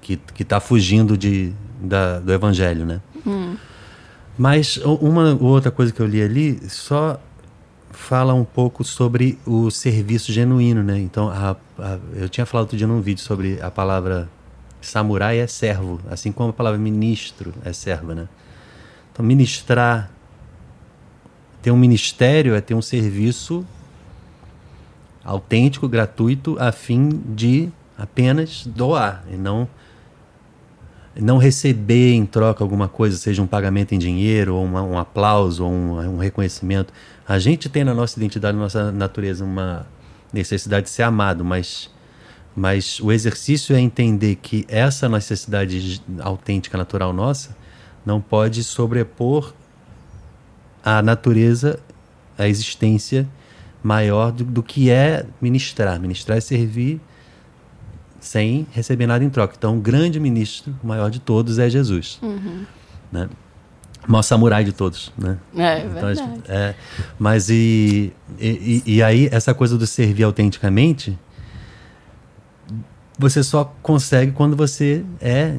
que, 0.00 0.16
que 0.16 0.44
tá 0.44 0.58
fugindo 0.58 1.18
de, 1.18 1.52
da, 1.82 2.18
do 2.18 2.32
evangelho, 2.32 2.86
né? 2.86 3.00
Mas 4.38 4.76
u- 4.78 4.94
uma 4.94 5.34
ou 5.34 5.48
outra 5.48 5.70
coisa 5.70 5.92
que 5.92 6.00
eu 6.00 6.06
li 6.06 6.22
ali 6.22 6.58
só 6.70 7.20
fala 7.90 8.32
um 8.32 8.44
pouco 8.44 8.84
sobre 8.84 9.38
o 9.44 9.70
serviço 9.70 10.32
genuíno, 10.32 10.82
né? 10.82 10.98
Então, 10.98 11.28
a- 11.28 11.56
a- 11.78 11.98
eu 12.14 12.28
tinha 12.28 12.46
falado 12.46 12.64
outro 12.64 12.76
dia 12.76 12.86
num 12.86 13.00
vídeo 13.00 13.22
sobre 13.22 13.60
a 13.60 13.70
palavra 13.70 14.28
samurai 14.80 15.38
é 15.40 15.46
servo, 15.46 16.00
assim 16.08 16.30
como 16.32 16.50
a 16.50 16.52
palavra 16.52 16.78
ministro 16.78 17.52
é 17.64 17.72
servo, 17.72 18.14
né? 18.14 18.28
Então, 19.12 19.26
ministrar 19.26 20.10
ter 21.60 21.72
um 21.72 21.76
ministério 21.76 22.54
é 22.54 22.60
ter 22.60 22.74
um 22.74 22.80
serviço 22.82 23.66
autêntico, 25.28 25.86
gratuito, 25.86 26.56
a 26.58 26.72
fim 26.72 27.08
de 27.34 27.68
apenas 27.98 28.66
doar 28.66 29.24
e 29.30 29.36
não 29.36 29.68
não 31.20 31.36
receber 31.36 32.12
em 32.14 32.24
troca 32.24 32.62
alguma 32.62 32.86
coisa, 32.86 33.16
seja 33.16 33.42
um 33.42 33.46
pagamento 33.46 33.92
em 33.92 33.98
dinheiro, 33.98 34.54
ou 34.54 34.64
uma- 34.64 34.84
um 34.84 34.96
aplauso, 34.96 35.64
ou 35.64 35.70
um, 35.72 36.14
um 36.14 36.16
reconhecimento. 36.16 36.92
A 37.26 37.40
gente 37.40 37.68
tem 37.68 37.82
na 37.82 37.92
nossa 37.92 38.16
identidade, 38.16 38.56
na 38.56 38.62
nossa 38.62 38.92
natureza, 38.92 39.44
uma 39.44 39.84
necessidade 40.32 40.84
de 40.84 40.90
ser 40.90 41.02
amado, 41.02 41.44
mas, 41.44 41.90
mas 42.54 43.00
o 43.00 43.10
exercício 43.10 43.74
é 43.74 43.80
entender 43.80 44.36
que 44.36 44.64
essa 44.68 45.08
necessidade 45.08 46.00
autêntica, 46.20 46.78
natural 46.78 47.12
nossa, 47.12 47.56
não 48.06 48.20
pode 48.20 48.62
sobrepor 48.62 49.52
a 50.84 51.02
natureza, 51.02 51.80
a 52.38 52.46
existência 52.46 53.28
maior 53.82 54.32
do, 54.32 54.44
do 54.44 54.62
que 54.62 54.90
é 54.90 55.24
ministrar. 55.40 55.98
Ministrar 56.00 56.38
é 56.38 56.40
servir 56.40 57.00
sem 58.20 58.66
receber 58.72 59.06
nada 59.06 59.24
em 59.24 59.30
troca. 59.30 59.54
Então, 59.56 59.76
o 59.76 59.80
grande 59.80 60.18
ministro, 60.18 60.74
o 60.82 60.86
maior 60.86 61.10
de 61.10 61.20
todos, 61.20 61.58
é 61.58 61.70
Jesus. 61.70 62.18
Né? 63.12 63.28
O 64.06 64.10
maior 64.12 64.22
samurai 64.22 64.64
de 64.64 64.72
todos. 64.72 65.12
Né? 65.16 65.38
É, 65.56 65.78
Então, 65.84 65.92
verdade. 65.92 66.42
é, 66.48 66.74
mas 67.18 67.48
e, 67.48 68.12
e, 68.40 68.82
e 68.86 69.02
aí, 69.02 69.28
essa 69.30 69.54
coisa 69.54 69.78
do 69.78 69.86
servir 69.86 70.24
autenticamente, 70.24 71.18
você 73.18 73.42
só 73.42 73.72
consegue 73.82 74.32
quando 74.32 74.56
você 74.56 75.04
é 75.20 75.56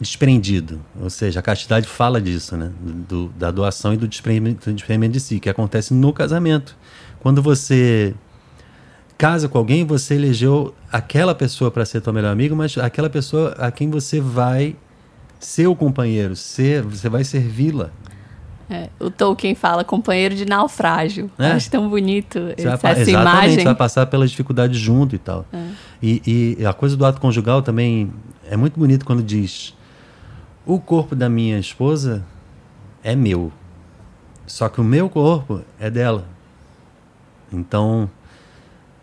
desprendido. 0.00 0.80
Ou 1.00 1.08
seja, 1.08 1.40
a 1.40 1.42
castidade 1.42 1.86
fala 1.86 2.20
disso, 2.20 2.56
né? 2.56 2.70
Do, 3.08 3.28
da 3.28 3.50
doação 3.50 3.94
e 3.94 3.96
do 3.96 4.08
desprendimento, 4.08 4.68
do 4.70 4.74
desprendimento 4.74 5.12
de 5.12 5.20
si, 5.20 5.40
que 5.40 5.48
acontece 5.48 5.94
no 5.94 6.12
casamento. 6.12 6.76
Quando 7.24 7.40
você 7.40 8.14
casa 9.16 9.48
com 9.48 9.56
alguém, 9.56 9.82
você 9.82 10.14
elegeu 10.14 10.74
aquela 10.92 11.34
pessoa 11.34 11.70
para 11.70 11.86
ser 11.86 12.02
tua 12.02 12.12
melhor 12.12 12.30
amiga, 12.30 12.54
mas 12.54 12.76
aquela 12.76 13.08
pessoa 13.08 13.52
a 13.52 13.70
quem 13.70 13.88
você 13.88 14.20
vai 14.20 14.76
ser 15.40 15.66
o 15.66 15.74
companheiro, 15.74 16.36
ser, 16.36 16.82
você 16.82 17.08
vai 17.08 17.24
servi-la. 17.24 17.88
É, 18.68 18.90
o 19.00 19.10
Tolkien 19.10 19.54
fala 19.54 19.82
companheiro 19.82 20.34
de 20.34 20.44
naufrágio. 20.44 21.30
É. 21.38 21.52
Acho 21.52 21.70
tão 21.70 21.88
bonito 21.88 22.38
essa, 22.58 22.76
vai, 22.76 22.92
essa 22.92 23.00
exatamente, 23.00 23.10
imagem. 23.10 23.54
Você 23.54 23.64
vai 23.64 23.74
passar 23.74 24.04
pelas 24.04 24.30
dificuldades 24.30 24.78
junto 24.78 25.14
e 25.14 25.18
tal. 25.18 25.46
É. 25.50 25.66
E, 26.02 26.56
e 26.58 26.66
a 26.66 26.74
coisa 26.74 26.94
do 26.94 27.06
ato 27.06 27.22
conjugal 27.22 27.62
também 27.62 28.12
é 28.50 28.54
muito 28.54 28.78
bonito 28.78 29.06
quando 29.06 29.22
diz: 29.22 29.74
o 30.66 30.78
corpo 30.78 31.16
da 31.16 31.30
minha 31.30 31.58
esposa 31.58 32.22
é 33.02 33.16
meu, 33.16 33.50
só 34.46 34.68
que 34.68 34.78
o 34.78 34.84
meu 34.84 35.08
corpo 35.08 35.62
é 35.80 35.88
dela. 35.88 36.33
Então, 37.52 38.08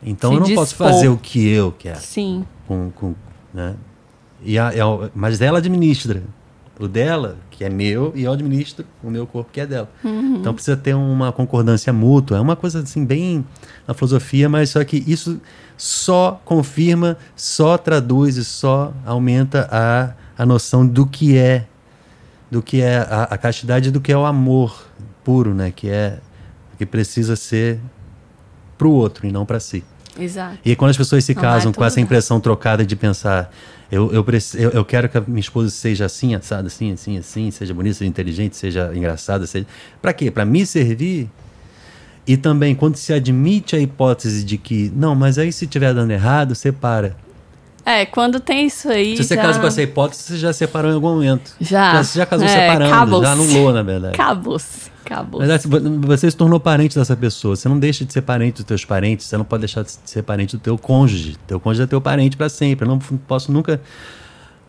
então 0.03 0.31
Se 0.31 0.35
eu 0.37 0.39
não 0.41 0.55
posso 0.55 0.69
dispor. 0.71 0.87
fazer 0.87 1.09
o 1.09 1.17
que 1.17 1.47
eu 1.49 1.71
quero. 1.71 1.99
Sim, 1.99 2.45
Com, 2.67 2.89
com, 2.91 3.13
né? 3.53 3.75
e 4.43 4.57
a, 4.57 4.73
é 4.73 4.83
o- 4.83 5.09
mas 5.13 5.41
ela 5.41 5.59
administra 5.59 6.23
o 6.79 6.87
dela, 6.87 7.37
que 7.51 7.63
é 7.63 7.69
meu, 7.69 8.11
e 8.15 8.23
eu 8.23 8.31
administro 8.33 8.83
o 9.03 9.09
meu 9.11 9.27
corpo, 9.27 9.51
que 9.53 9.61
é 9.61 9.67
dela. 9.67 9.87
Então 10.03 10.51
precisa 10.53 10.75
ter 10.75 10.95
uma 10.95 11.31
concordância 11.31 11.93
mútua. 11.93 12.37
É 12.37 12.39
uma 12.41 12.55
coisa 12.55 12.79
assim, 12.79 13.05
bem 13.05 13.45
na 13.87 13.93
filosofia, 13.93 14.49
mas 14.49 14.71
só 14.71 14.83
que 14.83 15.03
isso 15.05 15.39
só 15.77 16.41
confirma, 16.43 17.17
só 17.35 17.77
traduz 17.77 18.35
e 18.37 18.43
só 18.43 18.91
aumenta 19.05 19.67
a, 19.71 20.13
a 20.41 20.45
noção 20.45 20.85
do 20.87 21.05
que 21.05 21.37
é 21.37 21.67
do 22.49 22.61
que 22.63 22.81
é 22.81 22.97
a, 22.97 23.23
a 23.29 23.37
castidade 23.37 23.89
e 23.89 23.91
do 23.91 24.01
que 24.01 24.11
é 24.11 24.17
o 24.17 24.25
amor 24.25 24.83
puro, 25.23 25.53
né? 25.53 25.71
Que 25.71 25.87
é 25.89 26.17
que 26.79 26.85
precisa 26.85 27.35
ser 27.35 27.79
para 28.81 28.87
o 28.87 28.91
outro 28.93 29.27
e 29.27 29.31
não 29.31 29.45
para 29.45 29.59
si. 29.59 29.83
exato. 30.19 30.57
E 30.65 30.75
quando 30.75 30.89
as 30.89 30.97
pessoas 30.97 31.23
se 31.23 31.35
Não 31.35 31.41
casam 31.41 31.71
com 31.71 31.85
essa 31.85 32.01
impressão 32.01 32.39
trocada 32.39 32.83
de 32.83 32.95
pensar, 32.95 33.53
eu, 33.91 34.11
eu, 34.11 34.25
eu, 34.55 34.69
eu 34.71 34.83
quero 34.83 35.07
que 35.07 35.19
a 35.19 35.21
minha 35.21 35.39
esposa 35.39 35.69
seja 35.69 36.05
assim, 36.05 36.33
assada, 36.33 36.65
assim, 36.65 36.91
assim, 36.91 37.15
assim, 37.15 37.51
seja 37.51 37.75
bonita, 37.75 37.97
seja 37.97 38.09
inteligente, 38.09 38.55
seja 38.55 38.91
engraçada, 38.95 39.45
seja. 39.45 39.67
Para 40.01 40.13
quê? 40.13 40.31
Para 40.31 40.45
me 40.45 40.65
servir. 40.65 41.29
E 42.25 42.37
também, 42.37 42.73
quando 42.73 42.95
se 42.95 43.13
admite 43.13 43.75
a 43.75 43.79
hipótese 43.79 44.43
de 44.43 44.57
que, 44.57 44.91
não, 44.95 45.13
mas 45.13 45.37
aí 45.37 45.51
se 45.51 45.65
estiver 45.65 45.93
dando 45.93 46.09
errado, 46.09 46.55
separa. 46.55 47.15
É, 47.85 48.03
quando 48.05 48.39
tem 48.39 48.65
isso 48.65 48.89
aí. 48.89 49.15
Se 49.15 49.23
você 49.23 49.35
já... 49.35 49.41
casa 49.43 49.59
com 49.59 49.67
essa 49.67 49.81
hipótese, 49.81 50.23
você 50.23 50.37
já 50.37 50.53
separou 50.53 50.89
em 50.89 50.95
algum 50.95 51.13
momento. 51.13 51.51
Já. 51.59 51.93
Já, 51.93 52.03
você 52.03 52.19
já 52.19 52.25
casou 52.25 52.47
É, 52.47 52.49
separando, 52.49 53.21
já 53.21 53.31
anulou, 53.31 53.73
na 53.73 53.83
verdade. 53.83 54.15
Acabou-se. 54.15 54.90
Acabou-se. 55.05 55.47
Mas 55.47 55.55
assim, 55.55 55.69
vo- 55.69 56.07
você 56.07 56.29
se 56.29 56.37
tornou 56.37 56.59
parente 56.59 56.95
dessa 56.97 57.15
pessoa. 57.15 57.55
Você 57.55 57.67
não 57.69 57.79
deixa 57.79 58.05
de 58.05 58.13
ser 58.13 58.21
parente 58.21 58.55
dos 58.57 58.65
teus 58.65 58.85
parentes. 58.85 59.25
Você 59.25 59.37
não 59.37 59.45
pode 59.45 59.61
deixar 59.61 59.83
de 59.83 59.91
ser 60.05 60.23
parente 60.23 60.55
do 60.55 60.61
teu 60.61 60.77
cônjuge. 60.77 61.37
Teu 61.47 61.59
cônjuge 61.59 61.83
é 61.83 61.87
teu 61.87 61.99
parente 62.01 62.37
para 62.37 62.49
sempre. 62.49 62.85
Eu 62.85 62.89
não 62.89 62.99
posso 62.99 63.51
nunca. 63.51 63.81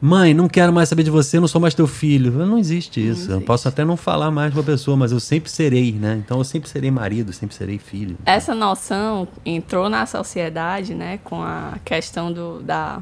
Mãe, 0.05 0.35
não 0.35 0.49
quero 0.49 0.73
mais 0.73 0.89
saber 0.89 1.05
de 1.05 1.11
você, 1.13 1.37
eu 1.37 1.41
não 1.43 1.47
sou 1.47 1.61
mais 1.61 1.75
teu 1.75 1.87
filho. 1.87 2.33
Não 2.45 2.59
existe 2.59 2.99
isso. 3.01 3.27
Eu 3.31 3.35
existe. 3.37 3.47
posso 3.47 3.69
até 3.69 3.85
não 3.85 3.97
falar 3.97 4.33
mais 4.33 4.53
com 4.53 4.59
a 4.59 4.63
pessoa, 4.65 4.97
mas 4.97 5.13
eu 5.13 5.21
sempre 5.21 5.49
serei, 5.49 5.93
né? 5.93 6.21
Então 6.25 6.39
eu 6.39 6.45
sempre 6.45 6.69
serei 6.69 6.91
marido, 6.91 7.33
sempre 7.33 7.55
serei 7.55 7.79
filho. 7.79 8.17
Essa 8.27 8.53
noção 8.53 9.29
entrou 9.47 9.89
na 9.89 10.05
sociedade, 10.05 10.93
né, 10.93 11.21
com 11.23 11.41
a 11.41 11.75
questão 11.85 12.33
do 12.33 12.61
da 12.63 13.01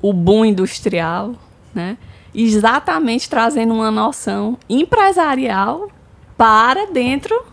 o 0.00 0.12
boom 0.12 0.44
industrial, 0.44 1.34
né? 1.72 1.96
Exatamente 2.34 3.28
trazendo 3.28 3.74
uma 3.74 3.90
noção 3.90 4.58
empresarial 4.68 5.88
para 6.36 6.86
dentro 6.86 7.44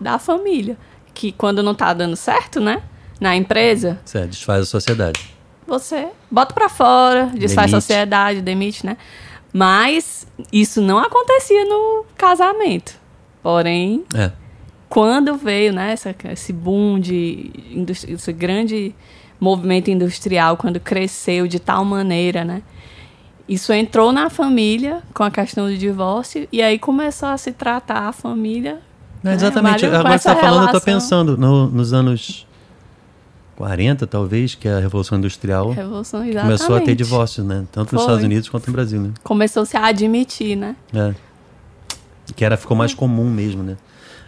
da 0.00 0.18
família, 0.18 0.76
que 1.12 1.32
quando 1.32 1.62
não 1.62 1.74
tá 1.74 1.92
dando 1.92 2.14
certo, 2.16 2.60
né, 2.60 2.82
na 3.20 3.34
empresa, 3.36 3.98
Certo, 4.04 4.30
desfaz 4.30 4.62
a 4.62 4.66
sociedade. 4.66 5.34
você 5.66 6.08
bota 6.30 6.54
pra 6.54 6.68
fora, 6.68 7.26
desfaz 7.34 7.66
Demite. 7.70 7.74
a 7.76 7.80
sociedade, 7.80 8.40
demite, 8.40 8.86
né? 8.86 8.96
Mas 9.52 10.26
isso 10.52 10.80
não 10.80 10.98
acontecia 10.98 11.64
no 11.64 12.04
casamento. 12.16 12.94
Porém, 13.42 14.04
É. 14.14 14.30
quando 14.88 15.34
veio 15.36 15.72
né, 15.72 15.92
essa, 15.92 16.14
esse 16.30 16.52
boom 16.52 17.00
de 17.00 17.50
esse 18.08 18.32
grande 18.32 18.94
movimento 19.40 19.90
industrial, 19.90 20.56
quando 20.56 20.78
cresceu 20.78 21.48
de 21.48 21.58
tal 21.58 21.84
maneira, 21.84 22.44
né? 22.44 22.62
Isso 23.48 23.72
entrou 23.72 24.12
na 24.12 24.28
família 24.28 25.02
com 25.14 25.22
a 25.22 25.30
questão 25.30 25.66
do 25.68 25.76
divórcio 25.76 26.46
e 26.52 26.60
aí 26.60 26.78
começou 26.78 27.28
a 27.30 27.38
se 27.38 27.50
tratar 27.52 28.08
a 28.08 28.12
família. 28.12 28.78
É, 29.24 29.28
né, 29.28 29.34
exatamente. 29.34 29.80
Com 29.88 29.94
Agora 29.96 30.02
que 30.16 30.22
você 30.22 30.28
está 30.28 30.36
falando, 30.36 30.62
eu 30.70 30.76
estou 30.76 30.80
relação. 30.84 31.20
pensando 31.26 31.36
no- 31.38 31.68
nos 31.68 31.92
anos 31.92 32.46
40, 33.56 34.06
talvez, 34.06 34.54
que 34.54 34.68
é 34.68 34.74
a 34.74 34.78
Revolução 34.78 35.18
Industrial 35.18 35.70
Revolução, 35.72 36.22
começou 36.42 36.76
a 36.76 36.80
ter 36.80 36.94
divórcio, 36.94 37.42
né? 37.42 37.64
Tanto 37.72 37.94
nos 37.94 38.02
Foi. 38.04 38.12
Estados 38.12 38.24
Unidos 38.24 38.48
quanto 38.48 38.66
no 38.68 38.72
Brasil, 38.72 39.00
né? 39.00 39.10
Começou-se 39.24 39.76
a 39.76 39.86
admitir, 39.86 40.54
né? 40.54 40.76
É. 40.94 41.12
Que 42.36 42.44
era, 42.44 42.56
ficou 42.56 42.76
mais 42.76 42.94
comum 42.94 43.28
mesmo, 43.28 43.62
né? 43.64 43.76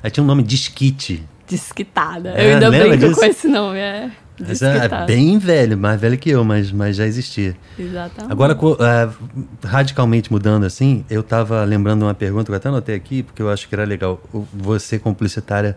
Aí 0.03 0.11
tinha 0.11 0.25
um 0.25 0.27
nome 0.27 0.43
disquite. 0.43 1.23
Desquitada. 1.47 2.31
É, 2.31 2.51
eu 2.51 2.55
ainda 2.55 2.71
brinco 2.71 2.97
disso? 2.97 3.21
com 3.21 3.25
esse 3.27 3.47
nome, 3.47 3.79
é. 3.79 4.11
Mas 4.41 4.62
é 4.62 4.72
Desquitada. 4.72 5.07
bem 5.07 5.38
velho, 5.38 5.76
mais 5.76 6.01
velho 6.01 6.16
que 6.16 6.30
eu, 6.30 6.43
mas, 6.45 6.72
mas 6.72 6.97
já 6.97 7.07
existia. 7.07 7.55
Exatamente. 7.78 8.32
Agora, 8.32 8.57
é, 8.80 9.66
radicalmente 9.66 10.32
mudando 10.32 10.64
assim, 10.64 11.05
eu 11.11 11.20
estava 11.20 11.62
lembrando 11.64 12.03
uma 12.05 12.14
pergunta 12.14 12.47
que 12.47 12.53
eu 12.53 12.57
até 12.57 12.68
anotei 12.68 12.95
aqui, 12.95 13.22
porque 13.22 13.43
eu 13.43 13.51
acho 13.51 13.68
que 13.68 13.74
era 13.74 13.84
legal. 13.84 14.20
Você, 14.55 14.99
como 14.99 15.14
publicitária, 15.14 15.76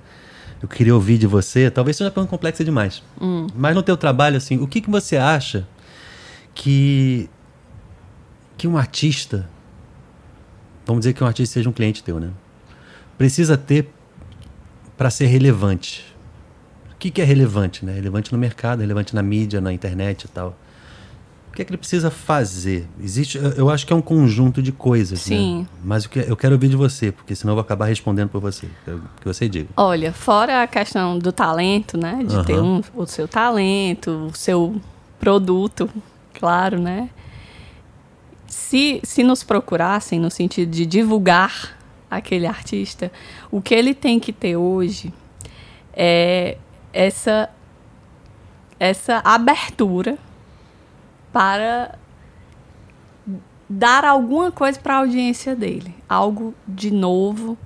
eu 0.61 0.67
queria 0.67 0.95
ouvir 0.95 1.17
de 1.17 1.27
você, 1.27 1.69
talvez 1.69 1.97
seja 1.97 2.07
uma 2.07 2.11
pergunta 2.13 2.29
complexa 2.29 2.63
demais, 2.63 3.03
Hum. 3.19 3.47
mas 3.53 3.75
no 3.75 3.83
teu 3.83 3.97
trabalho, 3.97 4.37
assim, 4.37 4.57
o 4.57 4.65
que, 4.67 4.79
que 4.79 4.89
você 4.89 5.17
acha 5.17 5.67
que, 6.55 7.29
que 8.57 8.65
um 8.67 8.77
artista, 8.77 9.49
vamos 10.85 11.01
dizer 11.01 11.13
que 11.13 11.21
um 11.23 11.27
artista 11.27 11.55
seja 11.55 11.69
um 11.69 11.73
cliente 11.73 12.01
teu, 12.01 12.17
né? 12.19 12.29
Precisa 13.17 13.57
ter 13.57 13.89
para 14.97 15.09
ser 15.09 15.25
relevante. 15.25 16.12
O 17.03 17.05
que, 17.05 17.11
que 17.11 17.21
é 17.21 17.25
relevante, 17.25 17.83
né? 17.85 17.91
Relevante 17.95 18.31
no 18.31 18.39
mercado, 18.39 18.79
relevante 18.79 19.13
na 19.13 19.21
mídia, 19.21 19.59
na 19.59 19.73
internet 19.73 20.23
e 20.23 20.27
tal. 20.29 20.55
O 21.49 21.53
que 21.53 21.61
é 21.61 21.65
que 21.65 21.71
ele 21.71 21.77
precisa 21.77 22.09
fazer? 22.09 22.87
Existe, 22.97 23.37
eu- 23.57 23.69
acho 23.69 23.85
que 23.85 23.91
é 23.91 23.95
um 23.95 24.01
conjunto 24.01 24.61
de 24.61 24.71
coisas, 24.71 25.19
Sim. 25.19 25.63
né? 25.63 25.67
Mas 25.83 26.05
o 26.05 26.09
que 26.09 26.19
eu 26.19 26.37
quero 26.37 26.53
ouvir 26.53 26.69
de 26.69 26.77
você, 26.77 27.11
porque 27.11 27.35
senão 27.35 27.51
eu 27.51 27.55
vou 27.55 27.61
acabar 27.61 27.87
respondendo 27.87 28.29
por 28.29 28.39
você. 28.39 28.69
Eu- 28.87 29.01
que 29.19 29.25
você 29.27 29.49
diga. 29.49 29.67
Olha, 29.75 30.13
fora 30.13 30.63
a 30.63 30.67
questão 30.67 31.19
do 31.19 31.33
talento, 31.33 31.97
né? 31.97 32.23
De 32.25 32.41
ter 32.45 32.53
Aham. 32.53 32.81
um, 32.95 33.01
o 33.01 33.05
seu 33.05 33.27
talento, 33.27 34.29
o 34.31 34.33
seu 34.33 34.79
produto, 35.19 35.89
claro, 36.33 36.79
né? 36.79 37.09
Se, 38.47 39.01
se 39.03 39.23
nos 39.23 39.43
procurassem 39.43 40.21
no 40.21 40.31
sentido 40.31 40.71
de 40.71 40.85
divulgar 40.85 41.77
aquele 42.09 42.47
artista, 42.47 43.11
o 43.51 43.61
que 43.61 43.75
ele 43.75 43.93
tem 43.93 44.21
que 44.21 44.31
ter 44.31 44.55
hoje 44.55 45.13
é 45.93 46.57
essa, 46.93 47.49
essa 48.79 49.21
abertura 49.25 50.17
para 51.31 51.95
dar 53.69 54.05
alguma 54.05 54.51
coisa 54.51 54.79
para 54.79 54.95
a 54.95 54.97
audiência 54.99 55.55
dele, 55.55 55.95
algo 56.07 56.53
de 56.67 56.91
novo, 56.91 57.57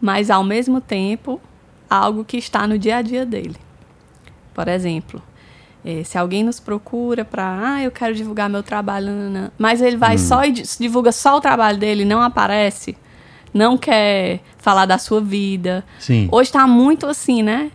mas 0.00 0.30
ao 0.30 0.44
mesmo 0.44 0.80
tempo 0.80 1.40
algo 1.88 2.24
que 2.24 2.36
está 2.36 2.66
no 2.66 2.78
dia 2.78 2.96
a 2.98 3.02
dia 3.02 3.24
dele. 3.24 3.56
Por 4.52 4.68
exemplo, 4.68 5.22
eh, 5.84 6.02
se 6.04 6.18
alguém 6.18 6.44
nos 6.44 6.60
procura 6.60 7.24
para, 7.24 7.74
ah, 7.76 7.82
eu 7.82 7.90
quero 7.90 8.14
divulgar 8.14 8.48
meu 8.50 8.62
trabalho, 8.62 9.06
nananã", 9.06 9.50
mas 9.56 9.80
ele 9.80 9.96
vai 9.96 10.18
só 10.18 10.44
e 10.44 10.52
di- 10.52 10.62
divulga 10.78 11.12
só 11.12 11.36
o 11.36 11.40
trabalho 11.40 11.78
dele, 11.78 12.04
não 12.04 12.20
aparece, 12.20 12.96
não 13.52 13.78
quer 13.78 14.40
falar 14.58 14.86
da 14.86 14.98
sua 14.98 15.20
vida. 15.20 15.84
Sim. 15.98 16.28
Hoje 16.30 16.48
está 16.50 16.66
muito 16.66 17.06
assim, 17.06 17.42
né? 17.42 17.70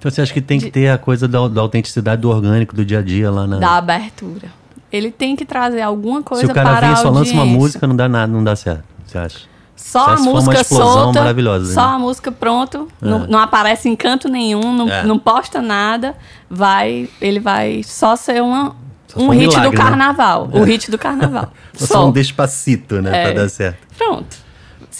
Então 0.00 0.10
você 0.10 0.22
acha 0.22 0.32
que 0.32 0.40
tem 0.40 0.58
que 0.58 0.64
De- 0.66 0.70
ter 0.72 0.88
a 0.88 0.96
coisa 0.98 1.28
da, 1.28 1.46
da 1.46 1.60
autenticidade 1.60 2.22
do 2.22 2.30
orgânico, 2.30 2.74
do 2.74 2.84
dia 2.84 2.98
a 2.98 3.02
dia 3.02 3.30
lá 3.30 3.46
na. 3.46 3.58
Da 3.58 3.76
abertura. 3.76 4.48
Ele 4.90 5.10
tem 5.12 5.36
que 5.36 5.44
trazer 5.44 5.82
alguma 5.82 6.22
coisa 6.22 6.44
Se 6.46 6.50
o 6.50 6.54
cara 6.54 6.70
para 6.70 6.80
vem 6.80 6.90
e 6.90 6.92
a 6.94 6.96
só 6.96 7.10
lança 7.10 7.32
uma 7.32 7.44
música, 7.46 7.86
não 7.86 7.94
dá 7.94 8.08
nada, 8.08 8.32
não 8.32 8.42
dá 8.42 8.56
certo. 8.56 8.82
Você 9.06 9.18
acha? 9.18 9.38
Só 9.76 10.04
Só 10.04 10.10
a 10.14 10.16
música 10.18 10.60
explosão 10.60 10.92
solta, 11.04 11.20
maravilhosa, 11.20 11.72
só 11.74 11.88
né? 11.90 11.94
a 11.94 11.98
música 11.98 12.32
pronto, 12.32 12.88
É. 13.00 13.06
não, 13.06 13.18
não 13.26 13.38
aparece 13.38 13.88
em 13.88 13.96
canto 13.96 14.28
nenhum, 14.28 14.74
não, 14.74 14.88
É. 14.90 15.04
não 15.04 15.18
posta 15.18 15.62
nada, 15.62 16.14
vai, 16.50 17.08
ele 17.20 17.40
vai 17.40 17.82
só 17.82 18.14
ser 18.16 18.42
uma, 18.42 18.74
Só 19.06 19.20
um 19.20 19.26
um 19.28 19.30
hit 19.30 19.48
milagre, 19.48 19.70
do 19.70 19.70
né? 19.70 19.76
carnaval, 19.82 20.50
o 20.52 20.62
hit 20.64 20.90
do 20.90 20.98
carnaval. 20.98 21.52
Só 21.74 22.06
um 22.08 22.12
despacito, 22.12 23.00
né? 23.00 23.10
É. 23.22 23.32
Pra 23.32 23.42
dar 23.42 23.48
certo. 23.48 23.78
Pronto. 23.96 24.36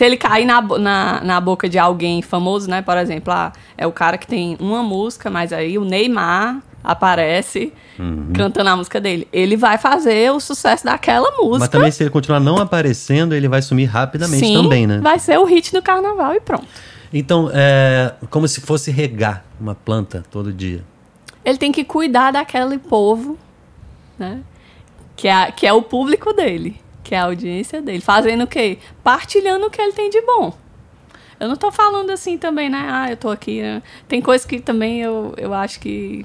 Se 0.00 0.04
ele 0.06 0.16
cair 0.16 0.46
na, 0.46 0.62
na, 0.62 1.20
na 1.22 1.40
boca 1.42 1.68
de 1.68 1.78
alguém 1.78 2.22
famoso, 2.22 2.70
né? 2.70 2.80
Por 2.80 2.96
exemplo, 2.96 3.34
ah, 3.34 3.52
é 3.76 3.86
o 3.86 3.92
cara 3.92 4.16
que 4.16 4.26
tem 4.26 4.56
uma 4.58 4.82
música, 4.82 5.28
mas 5.28 5.52
aí 5.52 5.76
o 5.76 5.84
Neymar 5.84 6.62
aparece 6.82 7.70
Uhum. 7.98 8.32
cantando 8.34 8.70
a 8.70 8.76
música 8.76 8.98
dele. 8.98 9.28
Ele 9.30 9.58
vai 9.58 9.76
fazer 9.76 10.32
o 10.32 10.40
sucesso 10.40 10.86
daquela 10.86 11.30
música. 11.32 11.58
Mas 11.58 11.68
também, 11.68 11.90
se 11.90 12.02
ele 12.02 12.08
continuar 12.08 12.40
não 12.40 12.56
aparecendo, 12.56 13.34
ele 13.34 13.46
vai 13.46 13.60
sumir 13.60 13.90
rapidamente 13.90 14.46
Sim, 14.46 14.54
também, 14.54 14.86
né? 14.86 15.00
vai 15.02 15.18
ser 15.18 15.38
o 15.38 15.44
hit 15.44 15.70
do 15.70 15.82
carnaval 15.82 16.34
e 16.34 16.40
pronto. 16.40 16.66
Então, 17.12 17.50
é 17.52 18.14
como 18.30 18.48
se 18.48 18.62
fosse 18.62 18.90
regar 18.90 19.44
uma 19.60 19.74
planta 19.74 20.24
todo 20.30 20.50
dia. 20.50 20.82
Ele 21.44 21.58
tem 21.58 21.70
que 21.70 21.84
cuidar 21.84 22.30
daquele 22.30 22.78
povo, 22.78 23.36
né? 24.18 24.40
Que 25.14 25.28
é, 25.28 25.52
que 25.52 25.66
é 25.66 25.74
o 25.74 25.82
público 25.82 26.32
dele, 26.32 26.80
que 27.10 27.14
é 27.16 27.18
a 27.18 27.24
audiência 27.24 27.82
dele. 27.82 28.00
Fazendo 28.00 28.44
o 28.44 28.46
quê? 28.46 28.78
Partilhando 29.02 29.66
o 29.66 29.70
que 29.70 29.82
ele 29.82 29.90
tem 29.90 30.08
de 30.08 30.20
bom. 30.22 30.56
Eu 31.40 31.48
não 31.48 31.56
tô 31.56 31.72
falando 31.72 32.10
assim 32.10 32.38
também, 32.38 32.70
né? 32.70 32.86
Ah, 32.88 33.10
eu 33.10 33.16
tô 33.16 33.30
aqui. 33.30 33.60
Né? 33.60 33.82
Tem 34.06 34.22
coisas 34.22 34.46
que 34.46 34.60
também 34.60 35.00
eu, 35.00 35.34
eu 35.36 35.52
acho 35.52 35.80
que 35.80 36.24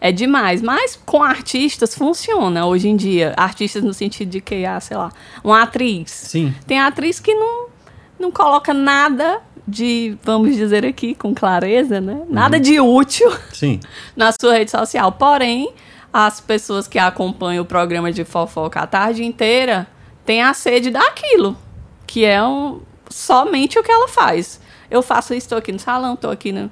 é 0.00 0.12
demais. 0.12 0.62
Mas 0.62 0.94
com 0.94 1.20
artistas 1.20 1.96
funciona 1.96 2.64
hoje 2.64 2.88
em 2.88 2.94
dia. 2.94 3.34
Artistas 3.36 3.82
no 3.82 3.92
sentido 3.92 4.28
de 4.30 4.40
que, 4.40 4.64
ah, 4.64 4.78
sei 4.78 4.96
lá, 4.96 5.10
uma 5.42 5.62
atriz. 5.62 6.12
Sim. 6.12 6.54
Tem 6.64 6.78
atriz 6.78 7.18
que 7.18 7.34
não, 7.34 7.66
não 8.20 8.30
coloca 8.30 8.72
nada 8.72 9.40
de, 9.66 10.16
vamos 10.22 10.54
dizer 10.54 10.86
aqui 10.86 11.16
com 11.16 11.34
clareza, 11.34 12.00
né? 12.00 12.22
Nada 12.30 12.60
de 12.60 12.78
útil 12.78 13.32
Sim. 13.52 13.80
na 14.14 14.30
sua 14.30 14.52
rede 14.58 14.70
social. 14.70 15.10
Porém, 15.10 15.72
as 16.12 16.40
pessoas 16.40 16.88
que 16.88 16.98
acompanham 16.98 17.62
o 17.62 17.66
programa 17.66 18.12
de 18.12 18.24
fofoca 18.24 18.80
a 18.80 18.86
tarde 18.86 19.24
inteira 19.24 19.86
têm 20.24 20.42
a 20.42 20.54
sede 20.54 20.90
daquilo, 20.90 21.56
que 22.06 22.24
é 22.24 22.42
um, 22.42 22.80
somente 23.08 23.78
o 23.78 23.82
que 23.82 23.90
ela 23.90 24.08
faz. 24.08 24.60
Eu 24.90 25.02
faço 25.02 25.34
isso, 25.34 25.46
estou 25.46 25.58
aqui 25.58 25.72
no 25.72 25.78
salão, 25.78 26.14
estou 26.14 26.30
aqui 26.30 26.52
no. 26.52 26.70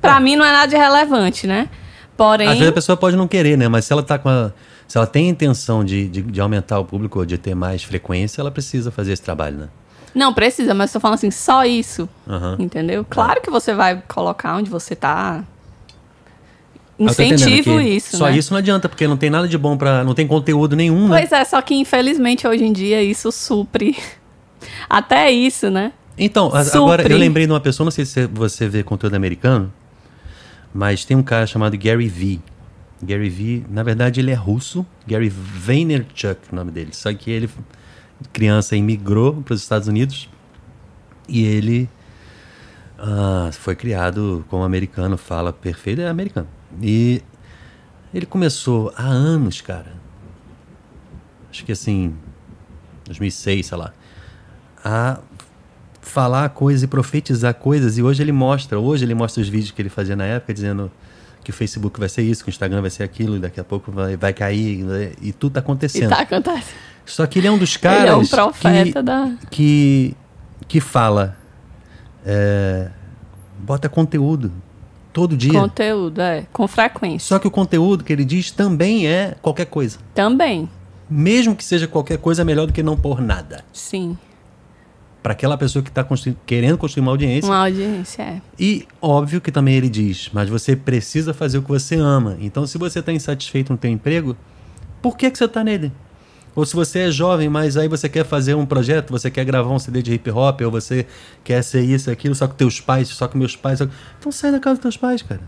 Pra 0.00 0.20
mim 0.20 0.36
não 0.36 0.44
é 0.44 0.52
nada 0.52 0.66
de 0.68 0.76
relevante, 0.76 1.46
né? 1.46 1.68
Porém. 2.16 2.48
Às 2.48 2.54
vezes 2.54 2.68
a 2.68 2.72
pessoa 2.72 2.96
pode 2.96 3.16
não 3.16 3.26
querer, 3.26 3.56
né? 3.56 3.68
Mas 3.68 3.86
se 3.86 3.92
ela 3.92 4.02
tá 4.02 4.18
com 4.18 4.28
a, 4.28 4.52
Se 4.86 4.98
ela 4.98 5.06
tem 5.06 5.26
a 5.26 5.30
intenção 5.30 5.84
de, 5.84 6.08
de, 6.08 6.22
de 6.22 6.40
aumentar 6.40 6.78
o 6.78 6.84
público 6.84 7.18
ou 7.18 7.24
de 7.24 7.38
ter 7.38 7.54
mais 7.54 7.82
frequência, 7.82 8.40
ela 8.40 8.50
precisa 8.50 8.90
fazer 8.90 9.12
esse 9.12 9.22
trabalho, 9.22 9.56
né? 9.56 9.68
Não 10.14 10.34
precisa, 10.34 10.74
mas 10.74 10.90
estou 10.90 11.00
falando 11.00 11.14
assim, 11.14 11.30
só 11.30 11.64
isso. 11.64 12.08
Aham. 12.28 12.56
Entendeu? 12.58 13.06
Claro 13.08 13.40
que 13.40 13.50
você 13.50 13.72
vai 13.74 14.02
colocar 14.08 14.56
onde 14.56 14.68
você 14.70 14.96
tá. 14.96 15.44
Entendendo 17.00 17.40
Incentivo 17.40 17.80
isso. 17.80 18.18
Só 18.18 18.26
né? 18.26 18.36
isso 18.36 18.52
não 18.52 18.58
adianta, 18.58 18.86
porque 18.86 19.08
não 19.08 19.16
tem 19.16 19.30
nada 19.30 19.48
de 19.48 19.56
bom 19.56 19.74
para 19.74 20.04
Não 20.04 20.12
tem 20.12 20.26
conteúdo 20.26 20.76
nenhum, 20.76 21.08
né? 21.08 21.20
Pois 21.20 21.32
é, 21.32 21.44
só 21.46 21.62
que 21.62 21.74
infelizmente 21.74 22.46
hoje 22.46 22.62
em 22.62 22.72
dia 22.72 23.02
isso 23.02 23.32
supre. 23.32 23.96
Até 24.88 25.30
isso, 25.30 25.70
né? 25.70 25.92
Então, 26.18 26.50
Supre. 26.50 26.78
agora 26.78 27.08
eu 27.10 27.16
lembrei 27.16 27.46
de 27.46 27.52
uma 27.52 27.60
pessoa, 27.60 27.86
não 27.86 27.90
sei 27.90 28.04
se 28.04 28.26
você 28.26 28.68
vê 28.68 28.82
conteúdo 28.82 29.14
americano, 29.14 29.72
mas 30.74 31.02
tem 31.02 31.16
um 31.16 31.22
cara 31.22 31.46
chamado 31.46 31.78
Gary 31.78 32.08
Vee. 32.08 32.42
Gary 33.02 33.30
Vee, 33.30 33.64
na 33.70 33.82
verdade, 33.82 34.20
ele 34.20 34.30
é 34.30 34.34
russo. 34.34 34.84
Gary 35.06 35.30
Vaynerchuk, 35.30 36.52
o 36.52 36.54
nome 36.54 36.70
dele. 36.70 36.90
Só 36.92 37.10
que 37.14 37.30
ele, 37.30 37.48
criança, 38.34 38.76
imigrou 38.76 39.40
para 39.42 39.54
os 39.54 39.62
Estados 39.62 39.88
Unidos 39.88 40.28
e 41.26 41.46
ele 41.46 41.88
ah, 42.98 43.48
foi 43.52 43.74
criado 43.74 44.44
como 44.50 44.62
americano, 44.62 45.16
fala 45.16 45.54
perfeito, 45.54 46.02
é 46.02 46.08
americano. 46.08 46.48
E 46.82 47.22
ele 48.12 48.26
começou 48.26 48.92
há 48.96 49.04
anos, 49.04 49.60
cara. 49.60 49.92
Acho 51.50 51.64
que 51.64 51.72
assim, 51.72 52.14
2006, 53.06 53.66
sei 53.66 53.78
lá, 53.78 53.92
a 54.84 55.18
falar 56.00 56.48
coisas 56.50 56.82
e 56.82 56.86
profetizar 56.86 57.54
coisas. 57.54 57.98
E 57.98 58.02
hoje 58.02 58.22
ele 58.22 58.32
mostra, 58.32 58.78
hoje 58.78 59.04
ele 59.04 59.14
mostra 59.14 59.42
os 59.42 59.48
vídeos 59.48 59.70
que 59.72 59.82
ele 59.82 59.88
fazia 59.88 60.16
na 60.16 60.24
época, 60.24 60.54
dizendo 60.54 60.90
que 61.42 61.50
o 61.50 61.52
Facebook 61.52 61.98
vai 61.98 62.08
ser 62.08 62.22
isso, 62.22 62.44
que 62.44 62.50
o 62.50 62.52
Instagram 62.52 62.80
vai 62.80 62.90
ser 62.90 63.02
aquilo, 63.02 63.36
e 63.36 63.38
daqui 63.40 63.58
a 63.60 63.64
pouco 63.64 63.90
vai, 63.90 64.16
vai 64.16 64.32
cair, 64.32 64.84
né? 64.84 65.12
e 65.20 65.32
tudo 65.32 65.54
tá 65.54 65.60
E 65.60 65.62
acontecendo. 65.62 66.08
tá 66.10 66.20
acontecendo. 66.20 66.76
Só 67.06 67.26
que 67.26 67.38
ele 67.38 67.48
é 67.48 67.50
um 67.50 67.58
dos 67.58 67.76
caras 67.76 68.02
Ele 68.02 68.10
é 68.10 68.16
um 68.16 68.26
profeta 68.26 68.84
que, 69.00 69.02
da. 69.02 69.32
que, 69.50 70.16
que 70.68 70.80
fala, 70.80 71.36
é, 72.24 72.90
bota 73.58 73.88
conteúdo 73.88 74.52
todo 75.20 75.36
dia. 75.36 75.52
Conteúdo, 75.52 76.22
é. 76.22 76.46
Com 76.50 76.66
frequência. 76.66 77.28
Só 77.28 77.38
que 77.38 77.46
o 77.46 77.50
conteúdo 77.50 78.02
que 78.02 78.10
ele 78.10 78.24
diz 78.24 78.50
também 78.50 79.06
é 79.06 79.34
qualquer 79.42 79.66
coisa. 79.66 79.98
Também. 80.14 80.66
Mesmo 81.10 81.54
que 81.54 81.62
seja 81.62 81.86
qualquer 81.86 82.16
coisa, 82.16 82.40
é 82.40 82.44
melhor 82.44 82.66
do 82.66 82.72
que 82.72 82.82
não 82.82 82.96
pôr 82.96 83.20
nada. 83.20 83.62
Sim. 83.70 84.16
Para 85.22 85.32
aquela 85.32 85.58
pessoa 85.58 85.82
que 85.82 85.90
está 85.90 86.06
querendo 86.46 86.78
construir 86.78 87.02
uma 87.02 87.10
audiência. 87.10 87.50
Uma 87.50 87.66
audiência, 87.66 88.22
é. 88.22 88.40
E 88.58 88.88
óbvio 89.02 89.42
que 89.42 89.52
também 89.52 89.74
ele 89.74 89.90
diz, 89.90 90.30
mas 90.32 90.48
você 90.48 90.74
precisa 90.74 91.34
fazer 91.34 91.58
o 91.58 91.62
que 91.62 91.68
você 91.68 91.96
ama. 91.96 92.38
Então, 92.40 92.66
se 92.66 92.78
você 92.78 93.00
está 93.00 93.12
insatisfeito 93.12 93.70
no 93.70 93.78
teu 93.78 93.90
emprego, 93.90 94.34
por 95.02 95.18
que, 95.18 95.30
que 95.30 95.36
você 95.36 95.44
está 95.44 95.62
nele? 95.62 95.92
Ou 96.54 96.66
se 96.66 96.74
você 96.74 97.00
é 97.00 97.10
jovem, 97.10 97.48
mas 97.48 97.76
aí 97.76 97.86
você 97.88 98.08
quer 98.08 98.24
fazer 98.24 98.54
um 98.54 98.66
projeto, 98.66 99.10
você 99.10 99.30
quer 99.30 99.44
gravar 99.44 99.70
um 99.70 99.78
CD 99.78 100.02
de 100.02 100.12
hip 100.14 100.30
hop, 100.30 100.60
ou 100.62 100.70
você 100.70 101.06
quer 101.44 101.62
ser 101.62 101.82
isso, 101.82 102.10
aquilo, 102.10 102.34
só 102.34 102.46
que 102.48 102.54
teus 102.56 102.80
pais, 102.80 103.08
só 103.08 103.28
que 103.28 103.36
meus 103.38 103.54
pais. 103.54 103.78
só- 103.78 103.86
Então 104.18 104.32
sai 104.32 104.50
da 104.50 104.58
casa 104.58 104.74
dos 104.76 104.82
teus 104.82 104.96
pais, 104.96 105.22
cara. 105.22 105.40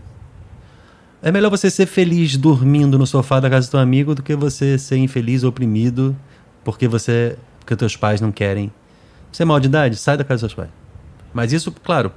É 1.21 1.31
melhor 1.31 1.49
você 1.49 1.69
ser 1.69 1.85
feliz 1.85 2.35
dormindo 2.37 2.97
no 2.97 3.07
sofá 3.07 3.39
da 3.39 3.49
casa 3.49 3.67
do 3.67 3.71
teu 3.71 3.79
amigo 3.79 4.13
do 4.15 4.21
que 4.21 4.35
você 4.35 4.77
ser 4.77 4.97
infeliz, 4.97 5.43
oprimido, 5.43 6.15
porque 6.63 6.87
você. 6.87 7.37
porque 7.59 7.75
teus 7.77 7.95
pais 7.95 8.19
não 8.19 8.31
querem. 8.31 8.71
Você 9.31 9.43
é 9.43 9.45
mal 9.45 9.59
de 9.59 9.67
idade? 9.67 9.95
Sai 9.95 10.17
da 10.17 10.23
casa 10.23 10.45
dos 10.47 10.51
seus 10.51 10.53
pais. 10.53 10.69
Mas 11.33 11.53
isso, 11.53 11.71
claro, 11.83 12.11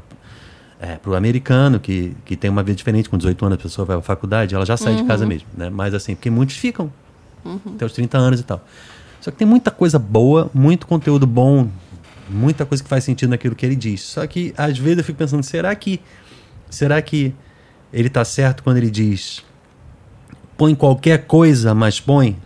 é, 0.81 0.97
pro 0.97 1.15
americano 1.15 1.79
que, 1.81 2.17
que 2.25 2.37
tem 2.37 2.51
uma 2.51 2.63
vida 2.65 2.77
diferente, 2.77 3.09
com 3.09 3.17
18 3.17 3.47
anos 3.47 3.59
a 3.59 3.63
pessoa 3.63 3.85
vai 3.85 3.97
à 3.97 4.03
faculdade, 4.03 4.55
ela 4.55 4.67
já 4.67 4.77
sai 4.77 4.95
de 4.97 5.05
casa 5.05 5.25
mesmo, 5.25 5.49
né? 5.57 5.71
Mas 5.71 5.95
assim, 5.95 6.15
porque 6.15 6.29
muitos 6.29 6.57
ficam 6.57 6.93
até 7.75 7.85
os 7.85 7.93
30 7.93 8.19
anos 8.19 8.41
e 8.41 8.43
tal. 8.43 8.65
Só 9.21 9.31
que 9.31 9.37
tem 9.37 9.47
muita 9.47 9.71
coisa 9.71 9.99
boa, 9.99 10.51
muito 10.55 10.87
conteúdo 10.87 11.27
bom, 11.27 11.69
muita 12.29 12.65
coisa 12.65 12.83
que 12.83 12.89
faz 12.89 13.05
sentido 13.05 13.31
naquilo 13.31 13.55
que 13.55 13.65
ele 13.65 13.77
diz. 13.77 14.03
Só 14.03 14.27
que 14.27 14.55
às 14.57 14.79
vezes 14.79 14.99
eu 14.99 15.05
fico 15.05 15.19
pensando, 15.19 15.43
será 15.43 15.75
que 15.75 16.01
será 16.71 17.01
que 17.01 17.35
ele 17.93 18.09
tá 18.09 18.25
certo 18.25 18.63
quando 18.63 18.77
ele 18.77 18.91
diz 18.91 19.45
põe 20.57 20.75
qualquer 20.75 21.27
coisa, 21.27 21.75
mas 21.75 22.01
põe? 22.01 22.37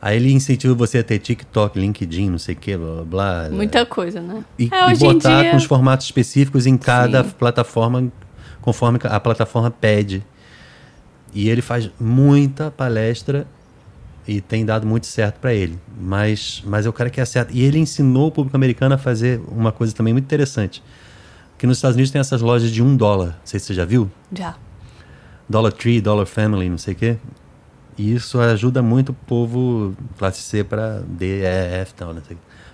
Aí 0.00 0.16
ele 0.16 0.32
incentiva 0.32 0.74
você 0.74 0.98
a 0.98 1.04
ter 1.04 1.18
TikTok, 1.18 1.78
LinkedIn, 1.78 2.30
não 2.30 2.38
sei 2.38 2.54
o 2.54 2.58
que, 2.58 2.76
blá 2.76 2.94
blá 2.94 3.04
blá. 3.04 3.48
Muita 3.50 3.84
coisa, 3.84 4.20
né? 4.20 4.44
E, 4.56 4.70
é, 4.72 4.92
e 4.92 4.96
botar 4.96 5.42
dia. 5.42 5.50
com 5.50 5.56
os 5.56 5.64
formatos 5.64 6.06
específicos 6.06 6.66
em 6.66 6.76
cada 6.76 7.24
Sim. 7.24 7.30
plataforma, 7.30 8.12
conforme 8.60 9.00
a 9.02 9.18
plataforma 9.18 9.70
pede. 9.72 10.24
E 11.34 11.48
ele 11.48 11.60
faz 11.60 11.90
muita 11.98 12.70
palestra 12.70 13.46
e 14.28 14.42
tem 14.42 14.62
dado 14.62 14.86
muito 14.86 15.06
certo 15.06 15.40
para 15.40 15.54
ele. 15.54 15.80
Mas, 15.98 16.62
mas 16.66 16.84
é 16.84 16.88
o 16.88 16.92
cara 16.92 17.08
que 17.08 17.18
acerta. 17.18 17.50
E 17.52 17.62
ele 17.62 17.78
ensinou 17.78 18.28
o 18.28 18.30
público 18.30 18.54
americano 18.54 18.94
a 18.94 18.98
fazer 18.98 19.40
uma 19.48 19.72
coisa 19.72 19.94
também 19.94 20.12
muito 20.12 20.26
interessante. 20.26 20.82
Que 21.56 21.66
nos 21.66 21.78
Estados 21.78 21.96
Unidos 21.96 22.12
tem 22.12 22.20
essas 22.20 22.42
lojas 22.42 22.70
de 22.70 22.82
um 22.82 22.94
dólar. 22.94 23.28
Não 23.28 23.46
sei 23.46 23.58
se 23.58 23.66
você 23.66 23.74
já 23.74 23.86
viu. 23.86 24.10
Já. 24.30 24.54
Dollar 25.48 25.72
Tree, 25.72 25.98
Dollar 26.02 26.26
Family, 26.26 26.68
não 26.68 26.76
sei 26.76 26.92
o 26.92 26.96
quê. 26.96 27.16
E 27.96 28.14
isso 28.14 28.38
ajuda 28.38 28.82
muito 28.82 29.08
o 29.10 29.14
povo 29.14 29.94
classe 30.18 30.42
C 30.42 30.62
para 30.62 31.00
D, 31.08 31.40
E, 31.40 31.80
F 31.80 31.94
tal, 31.94 32.12
né? 32.12 32.20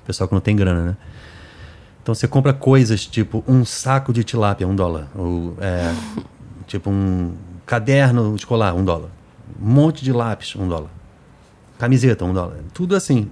Pessoal 0.04 0.26
que 0.26 0.34
não 0.34 0.40
tem 0.40 0.56
grana, 0.56 0.82
né? 0.82 0.96
Então 2.02 2.14
você 2.16 2.26
compra 2.26 2.52
coisas 2.52 3.06
tipo 3.06 3.44
um 3.46 3.64
saco 3.64 4.12
de 4.12 4.24
tilápia, 4.24 4.66
um 4.66 4.74
dólar. 4.74 5.08
Ou, 5.14 5.56
é, 5.60 5.94
tipo 6.66 6.90
um 6.90 7.32
caderno 7.64 8.34
escolar, 8.34 8.74
um 8.74 8.84
dólar. 8.84 9.08
Um 9.62 9.68
monte 9.68 10.02
de 10.02 10.12
lápis, 10.12 10.56
um 10.56 10.66
dólar. 10.66 10.90
Camiseta, 11.78 12.24
um 12.24 12.32
dólar. 12.32 12.56
Tudo 12.72 12.94
assim. 12.96 13.30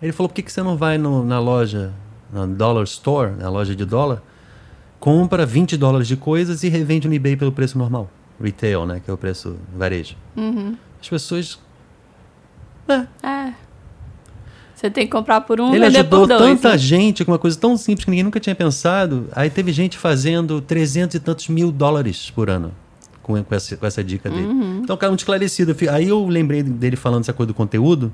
Ele 0.00 0.12
falou, 0.12 0.28
por 0.28 0.34
que, 0.34 0.42
que 0.42 0.52
você 0.52 0.62
não 0.62 0.76
vai 0.76 0.96
no- 0.98 1.24
na 1.24 1.40
loja, 1.40 1.92
na 2.32 2.46
Dollar 2.46 2.84
Store, 2.84 3.32
na 3.32 3.48
loja 3.48 3.74
de 3.74 3.84
dólar, 3.84 4.22
compra 5.00 5.44
20 5.46 5.76
dólares 5.76 6.06
de 6.06 6.16
coisas 6.16 6.62
e 6.62 6.68
revende 6.68 7.08
no 7.08 7.14
eBay 7.14 7.36
pelo 7.36 7.50
preço 7.52 7.76
normal. 7.78 8.08
Retail, 8.40 8.86
né? 8.86 9.00
Que 9.04 9.10
é 9.10 9.14
o 9.14 9.16
preço 9.16 9.56
varejo. 9.76 10.14
Uhum. 10.36 10.76
As 11.00 11.08
pessoas. 11.08 11.58
É, 12.88 13.06
É. 13.26 13.54
Você 14.74 14.88
tem 14.88 15.06
que 15.06 15.10
comprar 15.10 15.40
por 15.40 15.60
um 15.60 15.74
ele 15.74 15.84
ajudou 15.86 16.24
dois. 16.24 16.40
tanta 16.40 16.70
né? 16.70 16.78
gente 16.78 17.24
com 17.24 17.32
uma 17.32 17.38
coisa 17.38 17.58
tão 17.58 17.76
simples 17.76 18.04
que 18.04 18.10
ninguém 18.12 18.22
nunca 18.22 18.38
tinha 18.38 18.54
pensado. 18.54 19.26
Aí 19.32 19.50
teve 19.50 19.72
gente 19.72 19.98
fazendo 19.98 20.60
300 20.60 21.16
e 21.16 21.18
tantos 21.20 21.48
mil 21.48 21.72
dólares 21.72 22.30
por 22.30 22.48
ano 22.48 22.72
com, 23.28 23.44
com, 23.44 23.54
essa, 23.54 23.76
com 23.76 23.86
essa 23.86 24.02
dica 24.02 24.30
dele. 24.30 24.46
Uhum. 24.46 24.80
Então, 24.82 24.96
o 24.96 24.98
cara 24.98 25.10
muito 25.10 25.20
esclarecido. 25.20 25.76
Aí 25.92 26.08
eu 26.08 26.26
lembrei 26.26 26.62
dele 26.62 26.96
falando 26.96 27.20
essa 27.20 27.32
coisa 27.34 27.48
do 27.48 27.54
conteúdo 27.54 28.10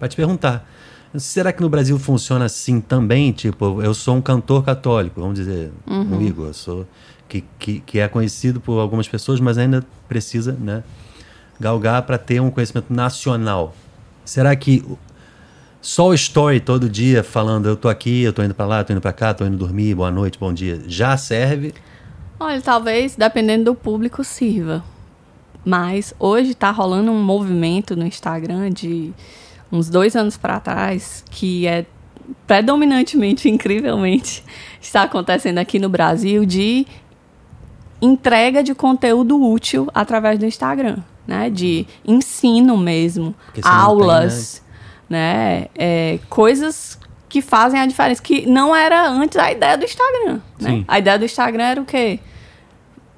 para 0.00 0.08
te 0.08 0.16
perguntar. 0.16 0.68
Será 1.16 1.52
que 1.52 1.62
no 1.62 1.68
Brasil 1.68 1.96
funciona 1.98 2.46
assim 2.46 2.80
também? 2.80 3.30
Tipo, 3.30 3.80
eu 3.82 3.94
sou 3.94 4.16
um 4.16 4.20
cantor 4.20 4.64
católico, 4.64 5.20
vamos 5.20 5.36
dizer, 5.36 5.70
Uhum. 5.86 6.16
um 6.16 6.22
Igor, 6.22 6.52
sou, 6.54 6.86
que, 7.28 7.44
que, 7.58 7.80
que 7.80 7.98
é 8.00 8.08
conhecido 8.08 8.60
por 8.60 8.80
algumas 8.80 9.06
pessoas, 9.06 9.38
mas 9.38 9.58
ainda 9.58 9.86
precisa 10.08 10.52
né, 10.52 10.82
galgar 11.60 12.02
para 12.02 12.18
ter 12.18 12.40
um 12.40 12.50
conhecimento 12.50 12.92
nacional. 12.92 13.76
Será 14.24 14.56
que 14.56 14.84
só 15.80 16.08
o 16.08 16.14
story 16.14 16.60
todo 16.60 16.88
dia 16.88 17.22
falando 17.22 17.68
eu 17.68 17.76
tô 17.76 17.88
aqui, 17.88 18.22
eu 18.22 18.32
tô 18.32 18.42
indo 18.42 18.54
para 18.54 18.66
lá, 18.66 18.82
tô 18.82 18.92
indo 18.92 19.02
para 19.02 19.12
cá, 19.12 19.34
tô 19.34 19.44
indo 19.44 19.56
dormir, 19.56 19.94
boa 19.94 20.10
noite, 20.10 20.38
bom 20.38 20.52
dia, 20.52 20.80
já 20.88 21.16
serve? 21.16 21.74
Olha, 22.42 22.60
talvez, 22.60 23.14
dependendo 23.14 23.66
do 23.66 23.74
público, 23.74 24.24
sirva. 24.24 24.82
Mas 25.64 26.12
hoje 26.18 26.56
tá 26.56 26.72
rolando 26.72 27.12
um 27.12 27.22
movimento 27.22 27.94
no 27.94 28.04
Instagram 28.04 28.68
de 28.70 29.12
uns 29.70 29.88
dois 29.88 30.16
anos 30.16 30.36
para 30.36 30.58
trás 30.58 31.24
que 31.30 31.68
é 31.68 31.86
predominantemente, 32.44 33.46
incrivelmente, 33.50 34.42
está 34.80 35.04
acontecendo 35.04 35.58
aqui 35.58 35.78
no 35.78 35.88
Brasil 35.88 36.44
de 36.44 36.84
entrega 38.00 38.60
de 38.60 38.74
conteúdo 38.74 39.40
útil 39.40 39.88
através 39.94 40.36
do 40.36 40.44
Instagram, 40.44 40.98
né? 41.24 41.48
De 41.48 41.86
ensino 42.04 42.76
mesmo, 42.76 43.32
aulas, 43.62 44.60
tem, 45.08 45.16
né? 45.16 45.60
né? 45.60 45.66
É, 45.76 46.18
coisas 46.28 46.98
que 47.28 47.40
fazem 47.40 47.78
a 47.78 47.86
diferença, 47.86 48.20
que 48.20 48.46
não 48.46 48.74
era 48.74 49.08
antes 49.08 49.38
a 49.38 49.52
ideia 49.52 49.78
do 49.78 49.84
Instagram, 49.84 50.40
né? 50.58 50.84
A 50.88 50.98
ideia 50.98 51.16
do 51.16 51.24
Instagram 51.24 51.64
era 51.64 51.80
o 51.80 51.84
quê? 51.84 52.18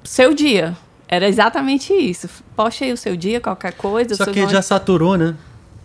Seu 0.05 0.33
dia. 0.33 0.75
Era 1.07 1.27
exatamente 1.27 1.93
isso. 1.93 2.29
Poste 2.55 2.83
aí 2.83 2.93
o 2.93 2.97
seu 2.97 3.15
dia, 3.15 3.39
qualquer 3.39 3.73
coisa. 3.73 4.15
Só 4.15 4.25
que 4.25 4.47
já 4.47 4.61
saturou, 4.61 5.17
né? 5.17 5.35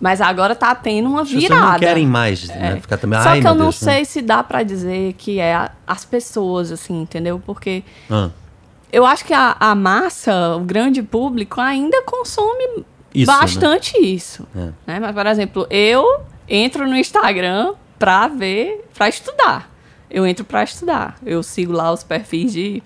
Mas 0.00 0.20
agora 0.22 0.54
tá 0.54 0.74
tendo 0.74 1.10
uma 1.10 1.22
virada. 1.22 1.62
As 1.62 1.72
não 1.72 1.78
querem 1.78 2.06
mais, 2.06 2.48
né? 2.48 2.76
É. 2.76 2.80
Ficar 2.80 2.96
também, 2.96 3.20
Só 3.22 3.32
que 3.32 3.46
eu 3.46 3.54
não 3.54 3.66
Deus, 3.66 3.76
sei 3.76 3.98
né? 3.98 4.04
se 4.04 4.22
dá 4.22 4.42
para 4.42 4.62
dizer 4.62 5.12
que 5.12 5.38
é 5.38 5.54
a, 5.54 5.70
as 5.86 6.06
pessoas, 6.06 6.72
assim, 6.72 7.02
entendeu? 7.02 7.40
Porque 7.44 7.82
ah. 8.10 8.30
eu 8.90 9.04
acho 9.04 9.26
que 9.26 9.34
a, 9.34 9.56
a, 9.60 9.74
massa, 9.74 10.56
o 10.56 10.60
grande 10.60 11.02
público, 11.02 11.60
ainda 11.60 12.02
consome 12.02 12.86
isso, 13.14 13.30
né? 13.30 13.38
bastante 13.38 14.00
né? 14.00 14.06
isso. 14.06 14.48
É. 14.56 14.68
Né? 14.86 15.00
Mas, 15.00 15.14
por 15.14 15.26
exemplo, 15.26 15.66
eu 15.68 16.22
entro 16.48 16.88
no 16.88 16.96
Instagram 16.96 17.74
pra 17.98 18.26
ver, 18.26 18.88
pra 18.94 19.06
estudar. 19.06 19.70
Eu 20.10 20.26
entro 20.26 20.46
pra 20.46 20.64
estudar. 20.64 21.18
Eu 21.24 21.42
sigo 21.42 21.72
lá 21.74 21.92
os 21.92 22.02
perfis 22.02 22.54
de 22.54 22.82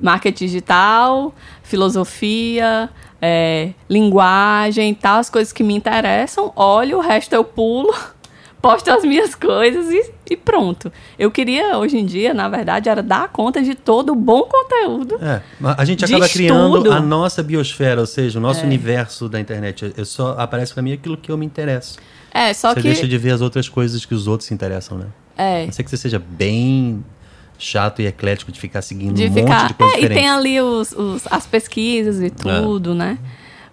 marketing 0.00 0.46
digital, 0.46 1.34
filosofia, 1.62 2.90
é, 3.20 3.72
linguagem, 3.88 4.94
tal, 4.94 5.18
as 5.18 5.30
coisas 5.30 5.52
que 5.52 5.62
me 5.62 5.74
interessam, 5.74 6.52
olho, 6.54 6.98
o 6.98 7.00
resto 7.00 7.34
eu 7.34 7.44
pulo, 7.44 7.94
posto 8.62 8.90
as 8.90 9.04
minhas 9.04 9.34
coisas 9.34 9.90
e, 9.90 10.12
e, 10.30 10.36
pronto. 10.36 10.92
Eu 11.18 11.30
queria, 11.30 11.76
hoje 11.78 11.98
em 11.98 12.04
dia, 12.04 12.32
na 12.32 12.48
verdade, 12.48 12.88
era 12.88 13.02
dar 13.02 13.28
conta 13.28 13.62
de 13.62 13.74
todo 13.74 14.12
o 14.12 14.14
bom 14.14 14.42
conteúdo. 14.42 15.18
É, 15.22 15.42
a 15.76 15.84
gente 15.84 16.04
acaba 16.04 16.28
criando 16.28 16.92
a 16.92 17.00
nossa 17.00 17.42
biosfera, 17.42 18.00
ou 18.00 18.06
seja, 18.06 18.38
o 18.38 18.42
nosso 18.42 18.60
é. 18.60 18.64
universo 18.64 19.28
da 19.28 19.40
internet. 19.40 19.92
Eu 19.96 20.04
só 20.04 20.34
aparece 20.38 20.72
para 20.72 20.82
mim 20.82 20.92
aquilo 20.92 21.16
que 21.16 21.30
eu 21.30 21.36
me 21.36 21.46
interesso. 21.46 21.98
É, 22.32 22.52
só 22.52 22.70
você 22.70 22.82
que... 22.82 22.88
deixa 22.88 23.08
de 23.08 23.18
ver 23.18 23.32
as 23.32 23.40
outras 23.40 23.68
coisas 23.68 24.04
que 24.04 24.14
os 24.14 24.26
outros 24.28 24.46
se 24.46 24.54
interessam, 24.54 24.98
né? 24.98 25.06
É. 25.36 25.66
Não 25.66 25.72
sei 25.72 25.84
que 25.84 25.90
você 25.90 25.96
seja 25.96 26.18
bem 26.18 27.04
chato 27.58 28.00
e 28.00 28.06
eclético 28.06 28.52
de 28.52 28.60
ficar 28.60 28.82
seguindo 28.82 29.14
de 29.14 29.26
um 29.26 29.32
ficar, 29.32 29.62
monte 29.62 29.68
de 29.68 29.74
coisa 29.74 29.92
é, 29.92 29.96
diferente. 29.96 30.18
E 30.18 30.20
tem 30.20 30.30
ali 30.30 30.60
os, 30.60 30.92
os, 30.92 31.26
as 31.30 31.46
pesquisas 31.46 32.22
e 32.22 32.30
tudo, 32.30 32.92
é. 32.92 32.94
né? 32.94 33.18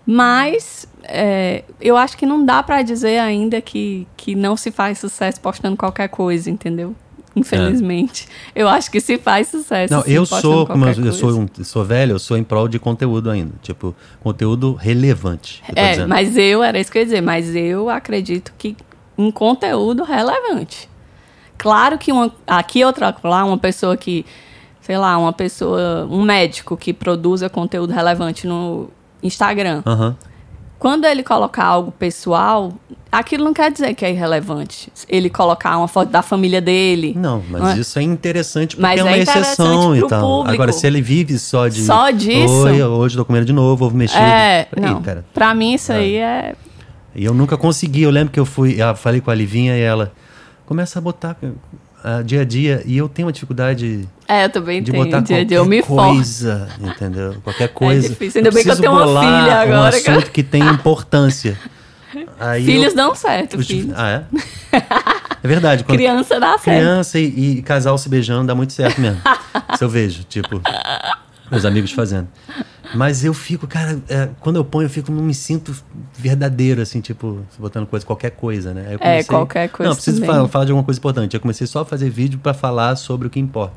Mas 0.06 0.88
é, 1.03 1.64
eu 1.80 1.95
acho 1.95 2.18
que 2.18 2.26
não 2.26 2.44
dá 2.44 2.62
para 2.62 2.82
dizer 2.82 3.20
ainda 3.20 3.62
que, 3.62 4.07
que 4.18 4.36
não 4.36 4.57
se 4.57 4.72
faz 4.72 4.99
sucesso 4.99 5.40
postando 5.40 5.78
qualquer 5.78 6.10
coisa, 6.10 6.49
entendeu? 6.49 6.95
Infelizmente. 7.36 8.28
É. 8.56 8.62
Eu 8.62 8.70
acho 8.70 8.90
que 8.90 9.02
se 9.02 9.18
faz 9.18 9.49
sucesso. 9.49 9.94
Não, 9.94 10.03
eu 10.06 10.26
sou, 10.26 10.66
como 10.66 10.86
eu, 10.86 11.06
eu 11.06 11.12
sou, 11.12 11.38
um, 11.38 11.48
sou 11.64 11.84
velho, 11.84 12.14
eu 12.14 12.20
sou 12.20 12.38
em 12.38 12.44
prol 12.44 12.68
de 12.68 12.80
conteúdo 12.80 13.30
ainda. 13.30 13.53
Tipo, 13.62 13.94
conteúdo 14.22 14.74
relevante. 14.74 15.62
É, 15.76 15.91
dizendo. 15.91 16.07
mas 16.07 16.38
eu, 16.38 16.64
era 16.64 16.80
isso 16.80 16.91
que 16.91 16.98
eu 16.98 17.02
ia 17.02 17.06
dizer, 17.06 17.22
mas 17.22 17.53
eu 17.53 17.90
acredito 17.90 18.53
que 18.57 18.78
em 19.18 19.30
conteúdo 19.32 20.03
relevante. 20.03 20.90
Claro 21.57 21.98
que 21.98 22.11
uma, 22.11 22.32
aqui 22.45 22.84
outra 22.84 23.15
lá, 23.23 23.44
uma 23.45 23.57
pessoa 23.57 23.95
que, 23.98 24.26
sei 24.82 24.98
lá, 24.98 25.18
uma 25.18 25.34
pessoa, 25.34 26.07
um 26.10 26.22
médico 26.22 26.76
que 26.76 26.94
produza 26.94 27.49
conteúdo 27.49 27.91
relevante 27.91 28.45
no 28.45 28.90
Instagram. 29.23 29.84
Uhum. 29.86 30.15
Quando 30.77 31.06
ele 31.06 31.23
colocar 31.23 31.64
algo 31.64 31.91
pessoal, 31.91 32.73
aquilo 33.11 33.44
não 33.44 33.53
quer 33.53 33.72
dizer 33.72 33.95
que 33.95 34.06
é 34.06 34.11
irrelevante. 34.11 34.91
Ele 35.07 35.30
colocar 35.30 35.77
uma 35.77 35.88
foto 35.88 36.10
da 36.10 36.22
família 36.22 36.61
dele. 36.61 37.14
Não, 37.18 37.41
mas 37.49 37.61
não 37.61 37.69
é? 37.69 37.77
isso 37.77 37.98
é 37.98 38.03
interessante 38.03 38.76
porque 38.76 38.82
mas 38.82 38.99
é 38.99 39.03
uma 39.03 39.15
é 39.15 39.19
exceção 39.19 39.95
e 39.95 40.07
tal. 40.07 40.22
Público. 40.22 40.53
Agora, 40.53 40.72
se 40.73 40.86
ele 40.86 41.02
vive 41.02 41.40
só 41.40 41.68
de. 41.68 41.82
Só 41.82 42.11
disso. 42.11 42.53
Oi, 42.65 42.84
hoje 42.84 43.15
tô 43.15 43.23
comendo 43.23 43.45
de 43.45 43.53
novo, 43.53 43.86
ovo 43.86 43.98
mexido. 43.98 44.22
É, 44.22 44.68
Peraí, 44.69 44.91
não. 44.91 45.02
Pra 45.34 45.56
mim, 45.56 45.73
isso 45.73 45.91
é. 45.91 45.95
aí 45.95 46.15
é. 46.18 46.56
E 47.15 47.23
eu 47.23 47.34
nunca 47.34 47.57
consegui. 47.57 48.03
Eu 48.03 48.11
lembro 48.11 48.34
que 48.34 48.40
eu 48.40 48.45
fui. 48.45 48.76
Eu 48.80 48.95
falei 48.95 49.22
com 49.22 49.32
a 49.32 49.36
Livinha 49.36 49.77
e 49.77 49.82
ela 49.82 50.11
começa 50.66 51.00
a 51.00 51.02
botar 51.02 51.38
uh, 51.44 52.24
dia 52.24 52.42
a 52.42 52.46
dia 52.46 52.84
e 52.86 52.98
eu 52.98 53.08
tenho 53.08 53.28
uma 53.28 53.32
dificuldade 53.32 54.08
é, 54.28 54.46
eu 54.46 54.50
também 54.50 54.82
de 54.82 54.92
tenho. 54.92 55.04
botar 55.04 55.20
dia 55.20 55.38
qualquer 55.38 55.46
dia 55.46 55.58
eu 55.58 55.66
me 55.66 55.82
coisa, 55.82 56.68
entendeu? 56.80 57.36
Qualquer 57.44 57.70
coisa. 57.70 58.08
É 58.08 58.10
difícil, 58.10 58.40
ainda 58.40 58.52
bem 58.52 58.64
que 58.64 58.72
eu 58.72 58.76
tenho 58.78 58.92
uma 58.92 59.22
filha 59.22 59.62
agora. 59.62 59.80
um 59.80 59.84
assunto 59.84 60.04
cara. 60.04 60.22
que 60.24 60.44
tem 60.44 60.64
importância. 60.64 61.58
Aí 62.40 62.66
Filhos 62.66 62.92
eu, 62.92 62.96
dão 62.96 63.14
certo, 63.14 63.58
os, 63.58 63.68
filhos. 63.68 63.94
Ah, 63.96 64.26
é? 64.72 64.78
É 65.44 65.48
verdade. 65.48 65.84
criança 65.84 66.40
dá 66.40 66.58
certo. 66.58 66.64
Criança 66.64 67.20
e, 67.20 67.58
e, 67.58 67.62
casal 67.62 67.98
se 68.00 68.10
beijando 68.10 68.48
dá 68.48 68.56
muito 68.56 68.74
certo 68.74 69.00
mesmo. 69.00 69.22
Isso 69.74 69.84
eu 69.84 69.90
vejo, 69.90 70.24
tipo, 70.24 70.60
meus 71.52 71.66
amigos 71.66 71.92
fazendo. 71.92 72.28
Mas 72.96 73.24
eu 73.24 73.34
fico, 73.34 73.68
cara, 73.68 74.02
é, 74.08 74.30
quando 74.40 74.56
eu 74.56 74.66
ponho, 74.66 74.86
eu 74.86 74.90
fico, 74.90 75.12
não 75.12 75.24
me 75.24 75.34
sinto 75.34 75.76
verdadeiro, 76.18 76.82
assim, 76.82 77.02
tipo, 77.02 77.46
botando 77.60 77.86
coisa, 77.86 78.06
qualquer 78.06 78.32
coisa, 78.32 78.74
né? 78.74 78.94
É, 78.94 78.98
comecei, 78.98 79.20
é, 79.20 79.24
qualquer 79.24 79.70
coisa. 79.70 79.90
Não, 79.90 79.96
preciso 79.96 80.26
falar, 80.26 80.48
falar, 80.48 80.66
de 80.66 80.72
alguma 80.72 80.86
coisa 80.86 81.00
importante. 81.00 81.34
Eu 81.34 81.42
comecei 81.42 81.68
só 81.68 81.82
a 81.82 81.86
fazer 81.86 82.10
vídeo 82.10 82.40
para 82.40 82.54
falar 82.54 82.96
sobre 82.96 83.28
o 83.28 83.30
que 83.30 83.40
importa. 83.40 83.76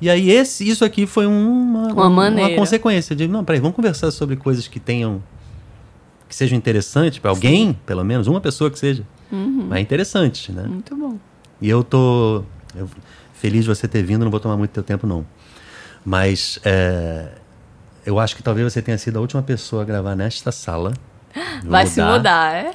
E 0.00 0.08
aí, 0.08 0.30
esse, 0.30 0.68
isso 0.68 0.84
aqui 0.84 1.06
foi 1.06 1.26
uma, 1.26 1.92
uma, 1.92 2.28
uma 2.28 2.50
consequência. 2.56 3.14
De, 3.14 3.28
não, 3.28 3.44
peraí, 3.44 3.60
vamos 3.60 3.76
conversar 3.76 4.10
sobre 4.10 4.36
coisas 4.36 4.66
que 4.66 4.80
tenham. 4.80 5.22
que 6.28 6.34
sejam 6.34 6.56
interessantes 6.56 7.18
para 7.18 7.30
alguém, 7.30 7.68
Sim. 7.68 7.76
pelo 7.86 8.04
menos, 8.04 8.26
uma 8.26 8.40
pessoa 8.40 8.70
que 8.70 8.78
seja. 8.78 9.04
Uhum. 9.30 9.66
Mas 9.68 9.78
é 9.78 9.80
interessante, 9.80 10.52
né? 10.52 10.64
Muito 10.64 10.96
bom. 10.96 11.18
E 11.60 11.68
eu 11.68 11.84
tô 11.84 12.42
eu, 12.74 12.88
feliz 13.34 13.62
de 13.62 13.68
você 13.68 13.86
ter 13.86 14.02
vindo, 14.02 14.24
não 14.24 14.30
vou 14.30 14.40
tomar 14.40 14.56
muito 14.56 14.70
teu 14.70 14.82
tempo, 14.82 15.06
não. 15.06 15.24
Mas. 16.04 16.58
É, 16.64 17.41
eu 18.04 18.18
acho 18.18 18.36
que 18.36 18.42
talvez 18.42 18.72
você 18.72 18.82
tenha 18.82 18.98
sido 18.98 19.18
a 19.18 19.20
última 19.20 19.42
pessoa 19.42 19.82
a 19.82 19.84
gravar 19.84 20.14
nesta 20.14 20.52
sala. 20.52 20.92
Vai 21.64 21.84
mudar. 21.84 21.86
se 21.86 22.02
mudar, 22.02 22.54
é? 22.54 22.72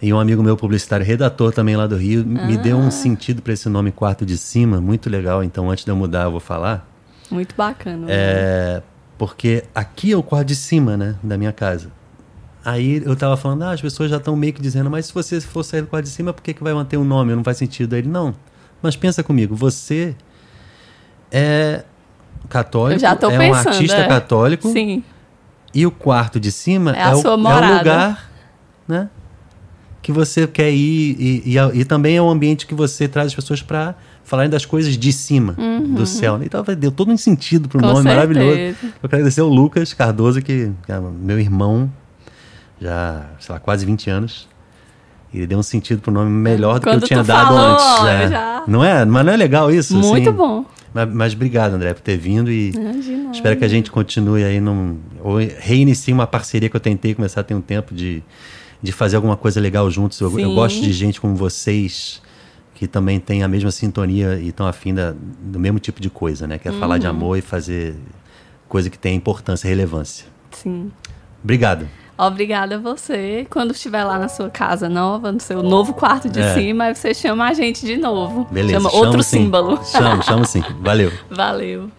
E 0.00 0.12
um 0.12 0.18
amigo 0.18 0.42
meu 0.42 0.56
publicitário, 0.56 1.06
redator 1.06 1.52
também 1.52 1.76
lá 1.76 1.86
do 1.86 1.96
Rio, 1.96 2.22
ah. 2.22 2.46
me 2.46 2.56
deu 2.56 2.76
um 2.76 2.90
sentido 2.90 3.40
para 3.40 3.52
esse 3.52 3.68
nome 3.68 3.92
Quarto 3.92 4.26
de 4.26 4.36
Cima, 4.36 4.80
muito 4.80 5.08
legal. 5.08 5.44
Então, 5.44 5.70
antes 5.70 5.84
de 5.84 5.90
eu 5.92 5.96
mudar, 5.96 6.24
eu 6.24 6.32
vou 6.32 6.40
falar. 6.40 6.88
Muito 7.30 7.54
bacana. 7.54 8.06
É, 8.10 8.74
né? 8.74 8.82
porque 9.16 9.62
aqui 9.72 10.10
é 10.10 10.16
o 10.16 10.22
quarto 10.22 10.48
de 10.48 10.56
cima, 10.56 10.96
né, 10.96 11.14
da 11.22 11.38
minha 11.38 11.52
casa. 11.52 11.90
Aí 12.64 13.00
eu 13.04 13.14
tava 13.14 13.36
falando, 13.36 13.62
ah, 13.62 13.70
as 13.70 13.80
pessoas 13.80 14.10
já 14.10 14.16
estão 14.16 14.34
meio 14.34 14.52
que 14.52 14.60
dizendo, 14.60 14.90
mas 14.90 15.06
se 15.06 15.14
você 15.14 15.40
for 15.40 15.62
sair 15.62 15.82
do 15.82 15.86
quarto 15.86 16.04
de 16.04 16.10
cima, 16.10 16.32
por 16.32 16.42
que, 16.42 16.52
que 16.52 16.62
vai 16.62 16.74
manter 16.74 16.96
um 16.96 17.04
nome? 17.04 17.34
Não 17.34 17.44
faz 17.44 17.56
sentido. 17.56 17.94
Aí 17.94 18.00
ele, 18.00 18.08
não. 18.08 18.34
Mas 18.82 18.96
pensa 18.96 19.22
comigo, 19.22 19.54
você 19.54 20.16
é 21.30 21.84
católico, 22.48 23.04
é 23.04 23.16
pensando, 23.16 23.40
um 23.40 23.54
artista 23.54 23.96
é. 23.98 24.08
católico. 24.08 24.68
Sim. 24.70 25.02
E 25.74 25.86
o 25.86 25.90
quarto 25.90 26.38
de 26.38 26.52
cima 26.52 26.94
é, 26.94 27.00
é, 27.00 27.14
o, 27.14 27.20
é 27.20 27.28
o, 27.28 27.36
lugar 27.36 28.30
né, 28.86 29.08
que 30.02 30.12
você 30.12 30.46
quer 30.46 30.70
ir. 30.70 31.16
E, 31.18 31.56
e, 31.56 31.80
e, 31.80 31.84
também 31.84 32.16
é 32.16 32.22
o 32.22 32.28
ambiente 32.28 32.66
que 32.66 32.74
você 32.74 33.08
traz 33.08 33.28
as 33.28 33.34
pessoas 33.34 33.62
para 33.62 33.94
falarem 34.24 34.50
das 34.50 34.64
coisas 34.64 34.96
de 34.98 35.12
cima 35.12 35.54
uhum. 35.58 35.94
do 35.94 36.06
céu. 36.06 36.38
Então 36.42 36.62
deu 36.78 36.92
todo 36.92 37.10
um 37.10 37.16
sentido 37.16 37.68
para 37.68 37.78
o 37.78 37.80
nome 37.80 38.02
certeza. 38.02 38.14
maravilhoso. 38.14 38.58
Eu 39.02 39.08
quero 39.08 39.16
agradecer 39.16 39.40
ao 39.40 39.48
Lucas 39.48 39.94
Cardoso, 39.94 40.42
que, 40.42 40.70
que 40.84 40.92
é 40.92 41.00
meu 41.00 41.40
irmão, 41.40 41.90
já, 42.80 43.24
sei 43.38 43.54
lá, 43.54 43.60
quase 43.60 43.86
20 43.86 44.10
anos. 44.10 44.48
Ele 45.32 45.46
deu 45.46 45.58
um 45.58 45.62
sentido 45.62 46.02
pro 46.02 46.12
nome 46.12 46.30
melhor 46.30 46.78
do 46.78 46.82
Quando 46.82 46.98
que 46.98 47.04
eu 47.04 47.08
tinha 47.08 47.24
dado 47.24 47.54
falou, 47.54 47.72
antes. 47.72 48.02
Né? 48.04 48.28
Já... 48.28 48.62
Não 48.66 48.84
é? 48.84 49.04
Mas 49.04 49.24
não 49.24 49.32
é 49.32 49.36
legal 49.36 49.70
isso? 49.70 49.96
Muito 49.96 50.28
assim? 50.28 50.36
bom. 50.36 50.64
Mas, 50.94 51.12
mas, 51.12 51.34
obrigado, 51.34 51.74
André, 51.74 51.94
por 51.94 52.02
ter 52.02 52.16
vindo 52.16 52.50
e 52.50 52.70
Imagina. 52.70 53.30
espero 53.32 53.56
que 53.56 53.64
a 53.64 53.68
gente 53.68 53.90
continue 53.90 54.44
aí 54.44 54.60
num. 54.60 54.98
Ou 55.20 55.38
reinicie 55.38 56.12
uma 56.12 56.26
parceria 56.26 56.68
que 56.68 56.76
eu 56.76 56.80
tentei 56.80 57.14
começar 57.14 57.40
a 57.40 57.44
ter 57.44 57.54
um 57.54 57.60
tempo 57.60 57.94
de, 57.94 58.22
de 58.82 58.92
fazer 58.92 59.16
alguma 59.16 59.36
coisa 59.36 59.60
legal 59.60 59.90
juntos. 59.90 60.20
Eu, 60.20 60.38
eu 60.38 60.54
gosto 60.54 60.80
de 60.80 60.92
gente 60.92 61.20
como 61.20 61.34
vocês 61.34 62.20
que 62.74 62.88
também 62.88 63.20
tem 63.20 63.42
a 63.44 63.48
mesma 63.48 63.70
sintonia 63.70 64.40
e 64.42 64.48
estão 64.48 64.66
afim 64.66 64.92
da, 64.92 65.14
do 65.40 65.58
mesmo 65.58 65.78
tipo 65.78 66.00
de 66.00 66.10
coisa, 66.10 66.48
né? 66.48 66.58
Que 66.58 66.68
é 66.68 66.72
uhum. 66.72 66.80
falar 66.80 66.98
de 66.98 67.06
uhum. 67.06 67.12
amor 67.12 67.38
e 67.38 67.40
fazer 67.40 67.94
coisa 68.68 68.90
que 68.90 68.98
tem 68.98 69.14
importância 69.14 69.68
e 69.68 69.70
relevância. 69.70 70.26
Sim. 70.50 70.90
Obrigado. 71.44 71.86
Obrigada 72.16 72.76
a 72.76 72.78
você. 72.78 73.46
Quando 73.50 73.72
estiver 73.72 74.04
lá 74.04 74.18
na 74.18 74.28
sua 74.28 74.50
casa 74.50 74.88
nova, 74.88 75.32
no 75.32 75.40
seu 75.40 75.62
novo 75.62 75.94
quarto 75.94 76.28
de 76.28 76.40
é. 76.40 76.54
cima, 76.54 76.94
você 76.94 77.14
chama 77.14 77.48
a 77.48 77.54
gente 77.54 77.84
de 77.84 77.96
novo. 77.96 78.46
Beleza. 78.50 78.80
Chama 78.80 78.94
outro 78.94 79.22
sim. 79.22 79.44
símbolo. 79.44 79.82
Chama, 79.84 80.22
chama 80.22 80.44
sim. 80.44 80.62
Valeu. 80.80 81.10
Valeu. 81.30 81.90